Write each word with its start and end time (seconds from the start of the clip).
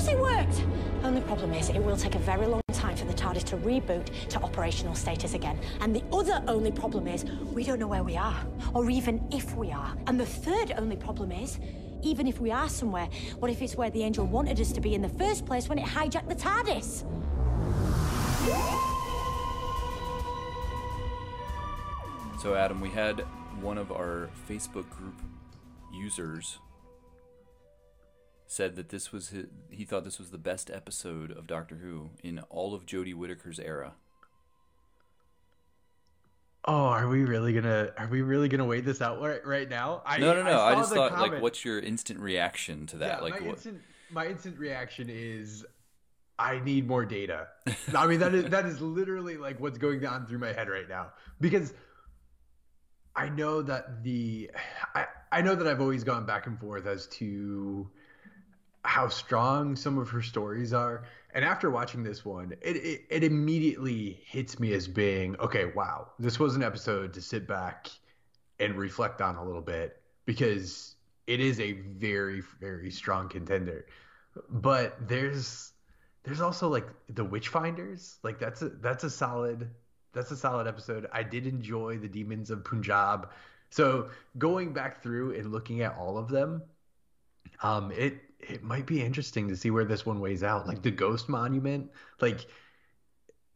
course 0.00 0.12
it 0.14 0.18
worked! 0.18 0.64
Only 1.04 1.20
problem 1.20 1.52
is, 1.52 1.68
it 1.68 1.78
will 1.78 1.96
take 1.96 2.14
a 2.14 2.18
very 2.18 2.46
long 2.46 2.62
time 2.72 2.96
for 2.96 3.04
the 3.04 3.12
TARDIS 3.12 3.44
to 3.44 3.56
reboot 3.58 4.06
to 4.28 4.40
operational 4.40 4.94
status 4.94 5.34
again. 5.34 5.58
And 5.80 5.94
the 5.94 6.02
other 6.10 6.42
only 6.48 6.72
problem 6.72 7.06
is, 7.06 7.24
we 7.52 7.64
don't 7.64 7.78
know 7.78 7.86
where 7.86 8.02
we 8.02 8.16
are, 8.16 8.46
or 8.72 8.88
even 8.88 9.22
if 9.30 9.54
we 9.56 9.70
are. 9.70 9.94
And 10.06 10.18
the 10.18 10.24
third 10.24 10.72
only 10.78 10.96
problem 10.96 11.32
is, 11.32 11.58
even 12.02 12.26
if 12.26 12.40
we 12.40 12.50
are 12.50 12.68
somewhere, 12.68 13.08
what 13.40 13.50
if 13.50 13.60
it's 13.60 13.76
where 13.76 13.90
the 13.90 14.02
angel 14.02 14.24
wanted 14.24 14.58
us 14.58 14.72
to 14.72 14.80
be 14.80 14.94
in 14.94 15.02
the 15.02 15.08
first 15.10 15.44
place 15.44 15.68
when 15.68 15.78
it 15.78 15.84
hijacked 15.84 16.28
the 16.28 16.34
TARDIS? 16.34 17.04
So, 22.40 22.54
Adam, 22.54 22.80
we 22.80 22.88
had 22.88 23.20
one 23.60 23.76
of 23.76 23.92
our 23.92 24.30
Facebook 24.48 24.88
group 24.88 25.20
users 25.92 26.58
said 28.50 28.74
that 28.74 28.88
this 28.88 29.12
was 29.12 29.28
his, 29.28 29.46
he 29.70 29.84
thought 29.84 30.02
this 30.02 30.18
was 30.18 30.30
the 30.30 30.38
best 30.38 30.70
episode 30.70 31.30
of 31.30 31.46
Doctor 31.46 31.76
Who 31.76 32.10
in 32.24 32.40
all 32.50 32.74
of 32.74 32.84
Jodie 32.84 33.14
Whittaker's 33.14 33.60
era. 33.60 33.94
Oh, 36.64 36.86
are 36.86 37.08
we 37.08 37.22
really 37.24 37.52
gonna 37.52 37.92
are 37.96 38.08
we 38.08 38.22
really 38.22 38.48
gonna 38.48 38.64
wait 38.64 38.84
this 38.84 39.00
out 39.00 39.22
right, 39.22 39.46
right 39.46 39.68
now? 39.68 40.02
I, 40.04 40.18
no, 40.18 40.34
no, 40.34 40.42
no. 40.42 40.58
I, 40.58 40.72
I 40.72 40.74
just 40.74 40.92
thought, 40.92 41.12
comment. 41.12 41.34
like, 41.34 41.42
what's 41.42 41.64
your 41.64 41.78
instant 41.78 42.18
reaction 42.18 42.86
to 42.88 42.96
that? 42.98 43.18
Yeah, 43.18 43.20
like, 43.20 43.40
my 43.40 43.46
what? 43.46 43.54
instant 43.54 43.80
my 44.10 44.26
instant 44.26 44.58
reaction 44.58 45.08
is 45.08 45.64
I 46.36 46.58
need 46.58 46.88
more 46.88 47.04
data. 47.04 47.46
I 47.96 48.08
mean, 48.08 48.18
that 48.18 48.34
is 48.34 48.46
that 48.46 48.66
is 48.66 48.80
literally 48.80 49.36
like 49.36 49.60
what's 49.60 49.78
going 49.78 50.04
on 50.04 50.26
through 50.26 50.38
my 50.38 50.52
head 50.52 50.68
right 50.68 50.88
now 50.88 51.12
because 51.40 51.72
I 53.14 53.28
know 53.28 53.62
that 53.62 54.02
the 54.02 54.50
I, 54.94 55.06
I 55.30 55.40
know 55.40 55.54
that 55.54 55.68
I've 55.68 55.80
always 55.80 56.02
gone 56.02 56.26
back 56.26 56.46
and 56.48 56.58
forth 56.58 56.86
as 56.86 57.06
to 57.06 57.88
how 58.84 59.08
strong 59.08 59.76
some 59.76 59.98
of 59.98 60.08
her 60.08 60.22
stories 60.22 60.72
are. 60.72 61.04
And 61.34 61.44
after 61.44 61.70
watching 61.70 62.02
this 62.02 62.24
one, 62.24 62.52
it, 62.60 62.76
it, 62.76 63.02
it 63.08 63.24
immediately 63.24 64.20
hits 64.24 64.58
me 64.58 64.72
as 64.72 64.88
being 64.88 65.36
okay, 65.36 65.66
wow, 65.74 66.08
this 66.18 66.38
was 66.38 66.56
an 66.56 66.62
episode 66.62 67.14
to 67.14 67.20
sit 67.20 67.46
back 67.46 67.88
and 68.58 68.74
reflect 68.76 69.20
on 69.20 69.36
a 69.36 69.44
little 69.44 69.62
bit 69.62 70.00
because 70.26 70.96
it 71.26 71.40
is 71.40 71.60
a 71.60 71.72
very, 71.72 72.42
very 72.60 72.90
strong 72.90 73.28
contender. 73.28 73.86
But 74.48 74.96
there's 75.08 75.72
there's 76.22 76.40
also 76.40 76.68
like 76.68 76.86
the 77.08 77.24
Witchfinders. 77.24 78.16
Like 78.22 78.38
that's 78.38 78.62
a 78.62 78.70
that's 78.70 79.04
a 79.04 79.10
solid 79.10 79.70
that's 80.12 80.30
a 80.30 80.36
solid 80.36 80.66
episode. 80.66 81.08
I 81.12 81.22
did 81.22 81.46
enjoy 81.46 81.98
the 81.98 82.08
Demons 82.08 82.50
of 82.50 82.64
Punjab. 82.64 83.30
So 83.70 84.10
going 84.38 84.72
back 84.72 85.02
through 85.02 85.36
and 85.36 85.52
looking 85.52 85.82
at 85.82 85.96
all 85.96 86.18
of 86.18 86.28
them, 86.28 86.62
um, 87.62 87.92
it 87.92 88.20
it 88.42 88.62
might 88.62 88.86
be 88.86 89.02
interesting 89.02 89.48
to 89.48 89.56
see 89.56 89.70
where 89.70 89.84
this 89.84 90.06
one 90.06 90.20
weighs 90.20 90.42
out. 90.42 90.66
Like 90.66 90.82
the 90.82 90.90
Ghost 90.90 91.28
Monument, 91.28 91.90
like 92.20 92.46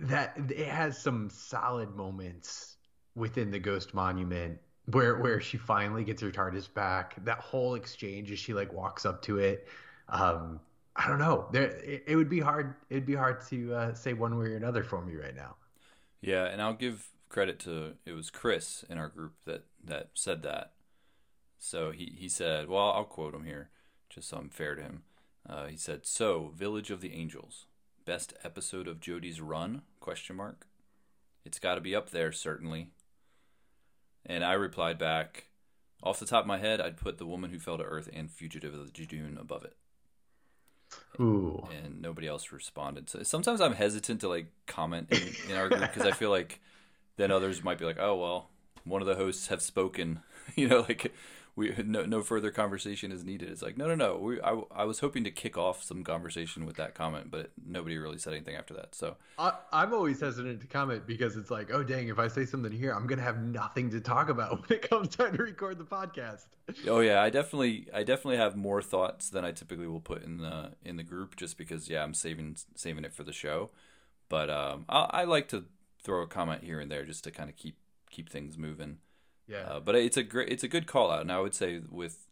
that 0.01 0.37
it 0.51 0.69
has 0.69 0.99
some 0.99 1.31
solid 1.31 1.95
moments 1.95 2.77
within 3.15 3.51
the 3.51 3.59
Ghost 3.59 3.95
Monument 3.95 4.59
where 4.87 5.19
where 5.19 5.41
she 5.41 5.57
finally 5.57 6.05
gets 6.05 6.21
her 6.23 6.31
TARDIS 6.31 6.73
back. 6.73 7.23
That 7.25 7.39
whole 7.39 7.75
exchange 7.75 8.31
as 8.31 8.39
she 8.39 8.55
like 8.55 8.73
walks 8.73 9.07
up 9.07 9.23
to 9.23 9.39
it. 9.39 9.69
Um, 10.09 10.61
I 10.97 11.09
don't 11.09 11.19
know. 11.19 11.49
There, 11.53 11.65
it, 11.65 12.05
it 12.07 12.17
would 12.17 12.29
be 12.29 12.41
hard. 12.41 12.75
It'd 12.91 13.07
be 13.07 13.15
hard 13.15 13.45
to 13.49 13.75
uh, 13.75 13.95
say 13.95 14.13
one 14.13 14.39
way 14.39 14.47
or 14.47 14.57
another 14.57 14.85
for 14.85 15.05
me 15.05 15.17
right 15.17 15.35
now. 15.35 15.57
Yeah, 16.21 16.45
and 16.45 16.61
I'll 16.61 16.75
give 16.75 17.09
credit 17.29 17.59
to 17.61 17.95
it 18.07 18.13
was 18.13 18.31
Chris 18.31 18.85
in 18.89 18.99
our 18.99 19.09
group 19.09 19.33
that 19.47 19.65
that 19.85 20.11
said 20.15 20.43
that. 20.43 20.73
So 21.59 21.91
he 21.91 22.15
he 22.17 22.29
said, 22.29 22.69
well, 22.69 22.93
I'll 22.93 23.05
quote 23.05 23.35
him 23.35 23.45
here 23.45 23.71
just 24.15 24.29
so 24.29 24.37
I'm 24.37 24.49
fair 24.49 24.75
to 24.75 24.83
him. 24.83 25.03
Uh, 25.49 25.67
he 25.67 25.77
said, 25.77 26.07
"So, 26.07 26.53
Village 26.55 26.91
of 26.91 27.01
the 27.01 27.13
Angels, 27.13 27.67
best 28.05 28.33
episode 28.45 28.87
of 28.87 29.01
Jodie's 29.01 29.41
run? 29.41 29.83
Question 30.01 30.37
mark. 30.37 30.67
It's 31.45 31.59
got 31.59 31.75
to 31.75 31.81
be 31.81 31.95
up 31.95 32.11
there, 32.11 32.33
certainly." 32.33 32.89
And 34.25 34.45
I 34.45 34.55
replied 34.55 34.99
back, 34.99 35.49
"Off 36.03 36.21
the 36.21 36.27
top 36.27 36.45
of 36.45 36.49
my 36.49 36.59
head, 36.59 36.81
I'd 36.81 36.97
put 36.97 37.19
The 37.19 37.27
Woman 37.27 37.51
Who 37.51 37.59
Fell 37.59 37.77
to 37.79 37.85
Earth 37.85 38.09
and 38.13 38.31
Fugitive 38.31 38.73
of 38.73 38.87
the 38.87 38.93
Judoon 38.93 39.39
above 39.39 39.65
it." 39.65 39.77
Ooh. 41.21 41.67
And 41.85 42.01
nobody 42.01 42.27
else 42.27 42.53
responded. 42.53 43.09
So 43.11 43.23
sometimes 43.23 43.61
I'm 43.61 43.75
hesitant 43.75 44.21
to 44.21 44.29
like 44.29 44.47
comment 44.67 45.09
in, 45.11 45.51
in 45.51 45.57
our 45.57 45.69
group 45.69 45.81
because 45.81 46.07
I 46.07 46.13
feel 46.13 46.31
like 46.31 46.61
then 47.17 47.31
others 47.31 47.63
might 47.63 47.79
be 47.79 47.85
like, 47.85 47.99
"Oh 47.99 48.17
well, 48.17 48.51
one 48.85 49.03
of 49.03 49.09
the 49.09 49.17
hosts 49.17 49.49
have 49.49 49.63
spoken," 49.63 50.21
you 50.55 50.69
know, 50.69 50.81
like 50.81 51.13
we 51.57 51.75
no 51.85 52.05
no 52.05 52.23
further 52.23 52.51
conversation 52.51 53.13
is 53.13 53.25
needed. 53.25 53.49
It's 53.49 53.63
like 53.63 53.77
no 53.77 53.87
no 53.87 53.95
no. 53.95 54.17
We 54.17 54.41
I, 54.41 54.61
I 54.75 54.85
was 54.85 54.99
hoping 54.99 55.25
to 55.25 55.31
kick 55.31 55.57
off 55.57 55.83
some 55.83 56.03
conversation 56.03 56.67
with 56.67 56.77
that 56.77 56.95
comment, 56.95 57.31
but 57.31 57.51
nobody 57.65 57.97
really 57.97 58.19
said 58.19 58.33
anything 58.33 58.57
after 58.57 58.75
that. 58.75 58.95
So 58.95 59.17
I, 59.39 59.53
I'm 59.73 59.95
always 59.95 60.21
hesitant 60.21 60.61
to 60.63 60.67
comment 60.67 61.07
because 61.07 61.37
it's 61.37 61.51
like, 61.51 61.71
oh 61.73 61.85
dang, 61.85 62.09
if 62.09 62.19
I 62.19 62.29
say 62.29 62.45
something 62.45 62.73
here, 62.73 62.93
I'm 62.93 63.07
gonna 63.07 63.23
have 63.23 63.43
nothing 63.43 63.91
to 63.91 64.01
talk 64.01 64.29
about 64.29 64.51
when 64.69 64.79
it 64.79 64.89
comes 64.89 65.15
time 65.15 65.37
to 65.37 65.43
record 65.43 65.79
the 65.79 65.85
podcast. 65.85 66.47
Oh 66.89 67.01
yeah, 67.01 67.23
I 67.23 67.31
definitely 67.31 67.89
I 67.95 68.03
definitely 68.03 68.39
have 68.39 68.57
more 68.57 68.83
thoughts 68.83 69.31
than 69.31 69.45
I 69.45 69.53
typically 69.53 69.87
will 69.87 70.01
put 70.01 70.25
in 70.25 70.39
the 70.39 70.73
in 70.85 70.97
the 70.97 71.05
group, 71.05 71.37
just 71.37 71.57
because 71.57 71.89
yeah, 71.89 72.03
I'm 72.03 72.15
saving 72.15 72.57
saving 72.75 73.05
it 73.05 73.15
for 73.15 73.23
the 73.23 73.33
show. 73.33 73.71
But 74.29 74.51
um, 74.51 74.87
I, 74.89 75.09
I 75.11 75.25
like 75.25 75.49
to 75.49 75.67
throw 76.03 76.23
a 76.23 76.27
comment 76.27 76.65
here 76.65 76.81
and 76.81 76.91
there 76.91 77.05
just 77.05 77.23
to 77.25 77.31
kind 77.31 77.49
of 77.49 77.57
keep 77.57 77.77
keep 78.11 78.29
things 78.29 78.59
moving. 78.59 78.99
Yeah. 79.47 79.59
Uh, 79.59 79.81
but 79.81 79.95
it's 79.95 80.17
a 80.17 80.23
great, 80.23 80.49
it's 80.49 80.65
a 80.65 80.69
good 80.69 80.87
call 80.87 81.11
out, 81.11 81.21
and 81.21 81.33
I 81.33 81.41
would 81.41 81.55
say 81.55 81.81
with 81.91 82.27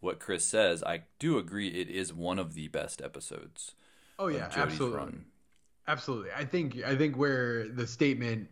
what 0.00 0.20
Chris 0.20 0.44
says, 0.44 0.82
I 0.82 1.02
do 1.18 1.38
agree 1.38 1.68
it 1.68 1.88
is 1.88 2.12
one 2.12 2.38
of 2.38 2.54
the 2.54 2.68
best 2.68 3.02
episodes. 3.02 3.74
Oh 4.18 4.28
yeah, 4.28 4.48
absolutely, 4.54 4.98
run. 4.98 5.24
absolutely. 5.88 6.30
I 6.36 6.44
think 6.44 6.82
I 6.84 6.96
think 6.96 7.16
where 7.16 7.68
the 7.68 7.86
statement 7.86 8.48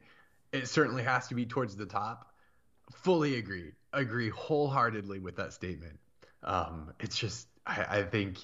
it 0.52 0.68
certainly 0.68 1.02
has 1.02 1.28
to 1.28 1.34
be 1.34 1.46
towards 1.46 1.76
the 1.76 1.86
top. 1.86 2.32
Fully 2.92 3.36
agree, 3.36 3.72
agree 3.92 4.28
wholeheartedly 4.28 5.18
with 5.20 5.36
that 5.36 5.52
statement. 5.52 5.98
Um, 6.42 6.92
it's 7.00 7.16
just 7.16 7.46
I, 7.66 7.86
I 7.88 8.02
think 8.02 8.38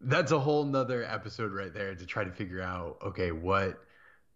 that's 0.00 0.32
a 0.32 0.38
whole 0.38 0.64
nother 0.64 1.04
episode 1.04 1.52
right 1.52 1.72
there 1.72 1.94
to 1.94 2.06
try 2.06 2.24
to 2.24 2.30
figure 2.30 2.60
out 2.60 2.98
okay 3.02 3.32
what 3.32 3.78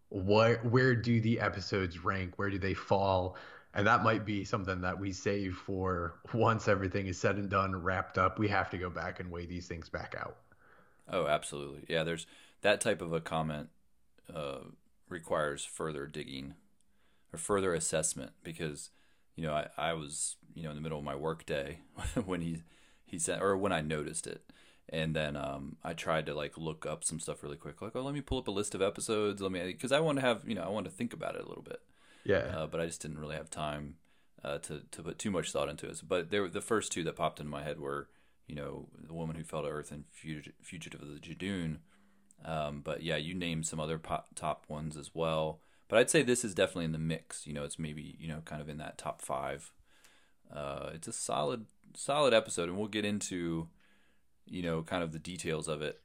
what 0.09 0.65
where 0.65 0.95
do 0.95 1.21
the 1.21 1.39
episodes 1.39 2.03
rank 2.03 2.33
where 2.37 2.49
do 2.49 2.57
they 2.57 2.73
fall 2.73 3.37
and 3.73 3.87
that 3.87 4.03
might 4.03 4.25
be 4.25 4.43
something 4.43 4.81
that 4.81 4.99
we 4.99 5.13
save 5.13 5.55
for 5.55 6.15
once 6.33 6.67
everything 6.67 7.07
is 7.07 7.17
said 7.17 7.35
and 7.35 7.49
done, 7.49 7.75
wrapped 7.75 8.17
up. 8.17 8.37
We 8.37 8.49
have 8.49 8.69
to 8.71 8.77
go 8.77 8.89
back 8.89 9.19
and 9.19 9.31
weigh 9.31 9.45
these 9.45 9.67
things 9.67 9.87
back 9.89 10.15
out. 10.19 10.37
Oh, 11.09 11.27
absolutely. 11.27 11.85
Yeah, 11.87 12.03
there's 12.03 12.27
that 12.61 12.81
type 12.81 13.01
of 13.01 13.13
a 13.13 13.21
comment 13.21 13.69
uh, 14.33 14.59
requires 15.09 15.63
further 15.63 16.05
digging 16.05 16.55
or 17.33 17.39
further 17.39 17.73
assessment 17.73 18.31
because 18.43 18.89
you 19.35 19.45
know 19.45 19.53
I, 19.53 19.67
I 19.77 19.93
was 19.93 20.35
you 20.53 20.63
know 20.63 20.69
in 20.69 20.75
the 20.75 20.81
middle 20.81 20.99
of 20.99 21.03
my 21.03 21.15
work 21.15 21.45
day 21.45 21.79
when 22.25 22.41
he 22.41 22.63
he 23.05 23.19
said 23.19 23.41
or 23.41 23.57
when 23.57 23.71
I 23.71 23.81
noticed 23.81 24.27
it 24.27 24.51
and 24.89 25.15
then 25.15 25.35
um, 25.35 25.77
I 25.83 25.93
tried 25.93 26.25
to 26.27 26.33
like 26.33 26.57
look 26.57 26.85
up 26.85 27.03
some 27.03 27.19
stuff 27.19 27.43
really 27.43 27.57
quick 27.57 27.81
like 27.81 27.95
oh 27.95 28.01
let 28.01 28.13
me 28.13 28.21
pull 28.21 28.37
up 28.37 28.47
a 28.47 28.51
list 28.51 28.75
of 28.75 28.81
episodes 28.81 29.41
let 29.41 29.51
me 29.51 29.61
because 29.63 29.91
I 29.91 29.99
want 29.99 30.19
to 30.19 30.25
have 30.25 30.43
you 30.47 30.55
know 30.55 30.63
I 30.63 30.69
want 30.69 30.85
to 30.85 30.91
think 30.91 31.13
about 31.13 31.35
it 31.35 31.43
a 31.43 31.47
little 31.47 31.63
bit 31.63 31.81
yeah. 32.23 32.37
Uh, 32.55 32.67
but 32.67 32.81
I 32.81 32.85
just 32.85 33.01
didn't 33.01 33.19
really 33.19 33.35
have 33.35 33.49
time 33.49 33.95
uh, 34.43 34.57
to 34.59 34.81
to 34.91 35.03
put 35.03 35.19
too 35.19 35.31
much 35.31 35.51
thought 35.51 35.69
into 35.69 35.87
it. 35.87 36.01
But 36.07 36.31
there, 36.31 36.47
the 36.47 36.61
first 36.61 36.91
two 36.91 37.03
that 37.03 37.15
popped 37.15 37.39
into 37.39 37.51
my 37.51 37.63
head 37.63 37.79
were, 37.79 38.09
you 38.47 38.55
know, 38.55 38.87
the 38.97 39.13
woman 39.13 39.35
who 39.35 39.43
fell 39.43 39.61
to 39.61 39.67
earth 39.69 39.91
and 39.91 40.05
fugitive 40.11 41.01
of 41.01 41.07
the 41.07 41.19
Judoon. 41.19 41.77
Um, 42.43 42.81
but 42.83 43.03
yeah, 43.03 43.17
you 43.17 43.33
named 43.35 43.67
some 43.67 43.79
other 43.79 43.99
pop, 43.99 44.29
top 44.35 44.65
ones 44.67 44.97
as 44.97 45.11
well. 45.13 45.59
But 45.87 45.99
I'd 45.99 46.09
say 46.09 46.23
this 46.23 46.43
is 46.43 46.55
definitely 46.55 46.85
in 46.85 46.91
the 46.91 46.97
mix. 46.97 47.45
You 47.45 47.53
know, 47.53 47.63
it's 47.63 47.77
maybe 47.77 48.15
you 48.19 48.27
know 48.27 48.41
kind 48.45 48.61
of 48.61 48.69
in 48.69 48.77
that 48.77 48.97
top 48.97 49.21
five. 49.21 49.71
Uh, 50.53 50.91
it's 50.93 51.07
a 51.07 51.13
solid 51.13 51.65
solid 51.95 52.33
episode, 52.33 52.69
and 52.69 52.77
we'll 52.77 52.87
get 52.87 53.05
into 53.05 53.67
you 54.45 54.63
know 54.63 54.81
kind 54.81 55.03
of 55.03 55.11
the 55.11 55.19
details 55.19 55.67
of 55.67 55.81
it. 55.81 55.99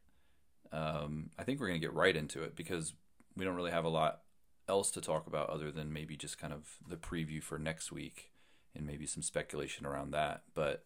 Um, 0.73 1.31
I 1.39 1.45
think 1.45 1.61
we're 1.61 1.69
gonna 1.69 1.79
get 1.79 1.95
right 1.95 2.15
into 2.15 2.43
it 2.43 2.55
because 2.55 2.93
we 3.37 3.45
don't 3.45 3.55
really 3.55 3.71
have 3.71 3.85
a 3.85 3.89
lot 3.91 4.21
else 4.69 4.91
to 4.93 5.01
talk 5.01 5.27
about 5.27 5.51
other 5.51 5.71
than 5.71 5.93
maybe 5.93 6.17
just 6.17 6.39
kind 6.39 6.53
of 6.53 6.77
the 6.89 6.97
preview 6.97 7.43
for 7.43 7.59
next 7.59 7.93
week 7.93 8.31
and 8.75 8.87
maybe 8.87 9.07
some 9.07 9.23
speculation 9.23 9.87
around 9.87 10.11
that. 10.13 10.43
But 10.55 10.85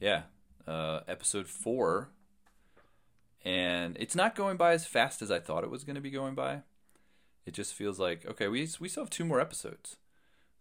yeah, 0.00 0.22
uh, 0.66 1.00
episode 1.08 1.46
four, 1.46 2.10
and 3.44 3.96
it's 3.98 4.14
not 4.14 4.34
going 4.34 4.56
by 4.56 4.72
as 4.72 4.86
fast 4.86 5.22
as 5.22 5.30
I 5.30 5.40
thought 5.40 5.64
it 5.64 5.70
was 5.70 5.84
going 5.84 5.96
to 5.96 6.00
be 6.00 6.10
going 6.10 6.34
by. 6.34 6.62
It 7.46 7.54
just 7.54 7.74
feels 7.74 7.98
like 7.98 8.26
okay, 8.26 8.48
we 8.48 8.68
we 8.78 8.88
still 8.88 9.04
have 9.04 9.10
two 9.10 9.24
more 9.24 9.40
episodes. 9.40 9.96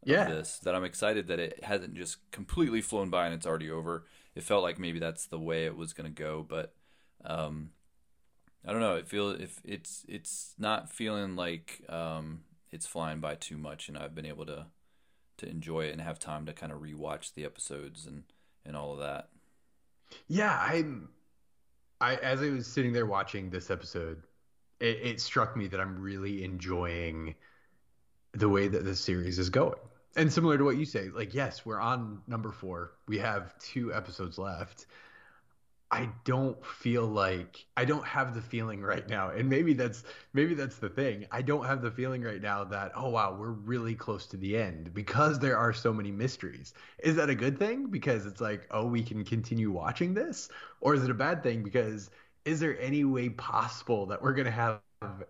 Yeah. 0.04 0.30
this 0.30 0.60
that 0.60 0.75
I'm 0.75 0.86
excited 0.86 1.28
that 1.28 1.40
it 1.40 1.63
hasn't 1.63 1.95
just 1.95 2.31
completely 2.31 2.80
flown 2.81 3.10
by 3.10 3.25
and 3.25 3.36
it's 3.36 3.45
already 3.45 3.69
over. 3.69 4.06
It 4.34 4.44
felt 4.44 4.63
like 4.63 4.80
maybe 4.80 4.98
that's 4.98 5.25
the 5.25 5.40
way 5.40 5.66
it 5.66 5.75
was 5.75 5.92
going 5.92 6.13
to 6.13 6.22
go, 6.22 6.45
but 6.48 6.74
um, 7.25 7.72
I 8.65 8.71
don't 8.71 8.81
know. 8.81 8.95
It 8.95 9.07
feel 9.07 9.31
if 9.31 9.59
it's 9.63 10.06
it's 10.07 10.53
not 10.57 10.91
feeling 10.91 11.35
like 11.35 11.81
um, 11.89 12.41
it's 12.71 12.85
flying 12.85 13.19
by 13.19 13.35
too 13.35 13.57
much, 13.57 13.88
and 13.88 13.97
I've 13.97 14.15
been 14.15 14.25
able 14.25 14.45
to 14.47 14.67
to 15.38 15.50
enjoy 15.50 15.85
it 15.85 15.91
and 15.91 16.01
have 16.01 16.19
time 16.19 16.45
to 16.45 16.53
kind 16.53 16.71
of 16.71 16.79
rewatch 16.79 17.33
the 17.33 17.45
episodes 17.45 18.06
and 18.06 18.23
and 18.65 18.75
all 18.75 18.94
of 18.94 19.00
that. 19.00 19.29
Yeah, 20.27 20.57
I'm 20.59 21.09
I 22.01 22.15
as 22.15 22.41
I 22.41 22.50
was 22.50 22.67
sitting 22.67 22.94
there 22.94 23.06
watching 23.06 23.50
this 23.50 23.71
episode, 23.71 24.23
it, 24.79 25.00
it 25.03 25.21
struck 25.21 25.56
me 25.56 25.67
that 25.67 25.79
I'm 25.79 26.00
really 26.00 26.44
enjoying 26.44 27.35
the 28.33 28.50
way 28.50 28.67
that 28.67 28.85
this 28.85 29.00
series 29.00 29.39
is 29.39 29.50
going. 29.50 29.79
And 30.15 30.31
similar 30.31 30.57
to 30.57 30.63
what 30.63 30.77
you 30.77 30.85
say, 30.85 31.09
like 31.09 31.33
yes, 31.33 31.65
we're 31.65 31.79
on 31.79 32.21
number 32.27 32.51
four. 32.51 32.91
We 33.07 33.19
have 33.19 33.57
two 33.59 33.94
episodes 33.94 34.38
left. 34.38 34.85
I 35.91 36.09
don't 36.24 36.63
feel 36.63 37.07
like 37.07 37.65
I 37.75 37.83
don't 37.86 38.06
have 38.06 38.36
the 38.36 38.41
feeling 38.41 38.81
right 38.83 39.07
now. 39.09 39.31
And 39.31 39.50
maybe 39.50 39.74
that's 39.74 40.03
maybe 40.33 40.53
that's 40.53 40.77
the 40.77 40.89
thing. 40.89 41.25
I 41.31 41.41
don't 41.41 41.65
have 41.65 41.81
the 41.81 41.89
feeling 41.89 42.21
right 42.21 42.41
now 42.41 42.63
that 42.65 42.91
oh 42.95 43.09
wow, 43.09 43.36
we're 43.39 43.51
really 43.51 43.95
close 43.95 44.27
to 44.27 44.38
the 44.38 44.56
end 44.57 44.94
because 44.94 45.39
there 45.39 45.57
are 45.57 45.74
so 45.74 45.91
many 45.91 46.12
mysteries. 46.12 46.74
Is 47.00 47.15
that 47.15 47.30
a 47.31 47.36
good 47.36 47.57
thing 47.57 47.88
because 47.88 48.25
it's 48.27 48.39
like, 48.41 48.68
oh, 48.71 48.86
we 48.86 49.01
can 49.03 49.24
continue 49.25 49.71
watching 49.71 50.13
this 50.13 50.50
or 50.80 50.94
is 50.94 51.03
it 51.03 51.09
a 51.09 51.15
bad 51.15 51.41
thing 51.41 51.63
because 51.63 52.12
is 52.45 52.59
there 52.59 52.80
any 52.80 53.03
way 53.03 53.30
possible 53.30 54.06
that 54.07 54.21
we're 54.21 54.33
going 54.33 54.45
to 54.45 54.51
have 54.51 54.81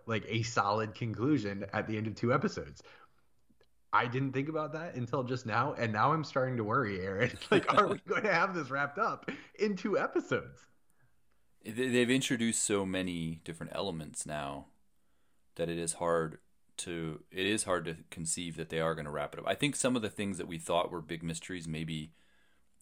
like 0.06 0.24
a 0.28 0.42
solid 0.42 0.94
conclusion 0.94 1.64
at 1.72 1.86
the 1.86 1.96
end 1.96 2.06
of 2.06 2.14
two 2.14 2.32
episodes? 2.34 2.82
I 3.92 4.06
didn't 4.06 4.32
think 4.32 4.48
about 4.48 4.72
that 4.74 4.94
until 4.94 5.24
just 5.24 5.46
now, 5.46 5.74
and 5.76 5.92
now 5.92 6.12
I'm 6.12 6.22
starting 6.22 6.56
to 6.58 6.64
worry, 6.64 7.00
Aaron. 7.00 7.32
Like, 7.50 7.72
are 7.74 7.88
we 7.88 7.98
going 8.08 8.22
to 8.22 8.32
have 8.32 8.54
this 8.54 8.70
wrapped 8.70 8.98
up 8.98 9.30
in 9.58 9.76
two 9.76 9.98
episodes? 9.98 10.64
They've 11.64 12.10
introduced 12.10 12.62
so 12.62 12.86
many 12.86 13.40
different 13.44 13.72
elements 13.74 14.24
now 14.24 14.66
that 15.56 15.68
it 15.68 15.78
is 15.78 15.94
hard 15.94 16.38
to 16.78 17.22
it 17.30 17.44
is 17.44 17.64
hard 17.64 17.84
to 17.84 17.96
conceive 18.10 18.56
that 18.56 18.70
they 18.70 18.80
are 18.80 18.94
going 18.94 19.04
to 19.04 19.10
wrap 19.10 19.34
it 19.34 19.40
up. 19.40 19.46
I 19.46 19.54
think 19.54 19.76
some 19.76 19.96
of 19.96 20.02
the 20.02 20.08
things 20.08 20.38
that 20.38 20.48
we 20.48 20.56
thought 20.56 20.90
were 20.90 21.02
big 21.02 21.22
mysteries 21.22 21.68
maybe 21.68 22.12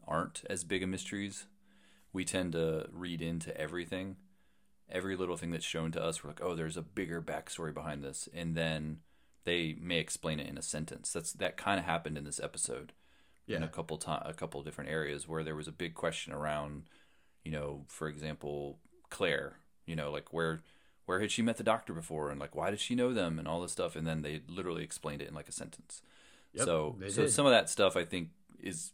aren't 0.07 0.45
as 0.49 0.63
big 0.63 0.83
a 0.83 0.87
mysteries. 0.87 1.47
We 2.13 2.25
tend 2.25 2.53
to 2.53 2.87
read 2.93 3.21
into 3.21 3.57
everything, 3.61 4.17
every 4.89 5.17
little 5.17 5.37
thing 5.37 5.51
that's 5.51 5.65
shown 5.65 5.91
to 5.93 6.03
us. 6.03 6.23
We're 6.23 6.31
like, 6.31 6.43
oh, 6.43 6.55
there's 6.55 6.77
a 6.77 6.83
bigger 6.83 7.21
backstory 7.21 7.75
behind 7.75 8.05
this, 8.05 8.29
and 8.33 8.55
then 8.55 8.99
they 9.49 9.75
may 9.81 9.99
explain 9.99 10.39
it 10.39 10.47
in 10.47 10.59
a 10.59 10.63
sentence. 10.63 11.13
That's 11.13 11.33
that 11.33 11.57
kind 11.57 11.81
of 11.81 11.87
happened 11.87 12.19
in 12.19 12.25
this 12.25 12.39
episode. 12.39 12.93
Yeah. 13.47 13.57
In 13.57 13.63
a 13.63 13.69
couple 13.69 13.97
time, 13.97 14.23
a 14.27 14.35
couple 14.35 14.63
different 14.63 14.91
areas 14.91 15.27
where 15.27 15.43
there 15.43 15.57
was 15.57 15.67
a 15.67 15.73
big 15.73 15.95
question 15.95 16.35
around, 16.35 16.83
you 17.45 17.51
know, 17.51 17.87
for 17.89 18.07
example, 18.07 18.79
Claire. 19.09 19.55
You 19.87 19.97
know, 19.97 20.11
like 20.11 20.35
where 20.35 20.61
where 21.07 21.21
had 21.21 21.31
she 21.31 21.41
met 21.41 21.57
the 21.57 21.63
doctor 21.63 21.95
before, 21.95 22.31
and 22.31 22.39
like 22.39 22.55
why 22.55 22.69
did 22.69 22.79
she 22.79 22.95
know 22.95 23.15
them, 23.15 23.39
and 23.39 23.49
all 23.49 23.63
this 23.63 23.73
stuff, 23.73 23.97
and 23.97 24.07
then 24.07 24.21
they 24.21 24.43
literally 24.49 24.85
explained 24.85 25.23
it 25.23 25.29
in 25.29 25.35
like 25.35 25.49
a 25.49 25.53
sentence. 25.53 26.03
Yep, 26.53 26.67
so 26.67 26.97
so 27.09 27.23
did. 27.23 27.33
some 27.33 27.47
of 27.47 27.53
that 27.53 27.71
stuff 27.71 27.97
I 27.97 28.05
think 28.05 28.29
is 28.63 28.93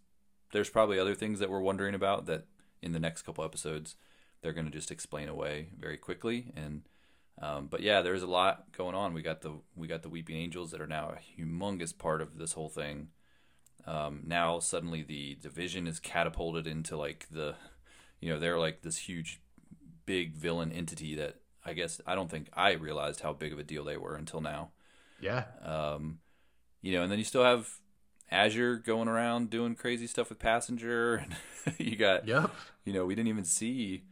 there's 0.52 0.70
probably 0.70 1.00
other 1.00 1.16
things 1.16 1.40
that 1.40 1.50
we're 1.50 1.60
wondering 1.60 1.96
about 1.96 2.26
that 2.26 2.44
in 2.80 2.92
the 2.92 3.00
next 3.00 3.22
couple 3.22 3.44
episodes 3.44 3.96
they're 4.40 4.52
going 4.52 4.66
to 4.66 4.70
just 4.70 4.90
explain 4.90 5.28
away 5.28 5.68
very 5.78 5.96
quickly 5.96 6.52
and 6.54 6.82
um, 7.40 7.66
but 7.66 7.80
yeah, 7.80 8.02
there's 8.02 8.22
a 8.22 8.28
lot 8.28 8.72
going 8.76 8.94
on. 8.94 9.12
We 9.14 9.22
got 9.22 9.42
the 9.42 9.52
we 9.74 9.88
got 9.88 10.02
the 10.02 10.08
Weeping 10.08 10.36
Angels 10.36 10.70
that 10.70 10.80
are 10.80 10.86
now 10.86 11.12
a 11.14 11.40
humongous 11.40 11.96
part 11.96 12.22
of 12.22 12.38
this 12.38 12.52
whole 12.52 12.68
thing. 12.68 13.08
Um, 13.86 14.22
now 14.24 14.60
suddenly 14.60 15.02
the 15.02 15.36
division 15.42 15.86
is 15.86 16.00
catapulted 16.00 16.66
into 16.66 16.96
like 16.96 17.26
the, 17.30 17.54
you 18.20 18.32
know, 18.32 18.38
they're 18.38 18.58
like 18.58 18.82
this 18.82 18.96
huge, 18.96 19.42
big 20.06 20.34
villain 20.34 20.72
entity 20.72 21.14
that 21.16 21.36
I 21.64 21.72
guess 21.72 22.00
I 22.06 22.14
don't 22.14 22.30
think 22.30 22.48
I 22.54 22.72
realized 22.72 23.20
how 23.20 23.32
big 23.32 23.52
of 23.52 23.58
a 23.58 23.64
deal 23.64 23.84
they 23.84 23.96
were 23.96 24.16
until 24.16 24.40
now. 24.40 24.70
Yeah. 25.20 25.44
Um, 25.62 26.20
you 26.82 26.92
know, 26.92 27.02
and 27.02 27.10
then 27.10 27.18
you 27.18 27.24
still 27.24 27.44
have 27.44 27.68
Azure 28.30 28.76
going 28.76 29.08
around 29.08 29.50
doing 29.50 29.74
crazy 29.74 30.06
stuff 30.06 30.28
with 30.28 30.38
Passenger, 30.38 31.16
and 31.66 31.74
you 31.78 31.96
got, 31.96 32.26
yep. 32.28 32.50
You 32.84 32.92
know, 32.92 33.06
we 33.06 33.14
didn't 33.14 33.28
even 33.28 33.44
see. 33.44 34.04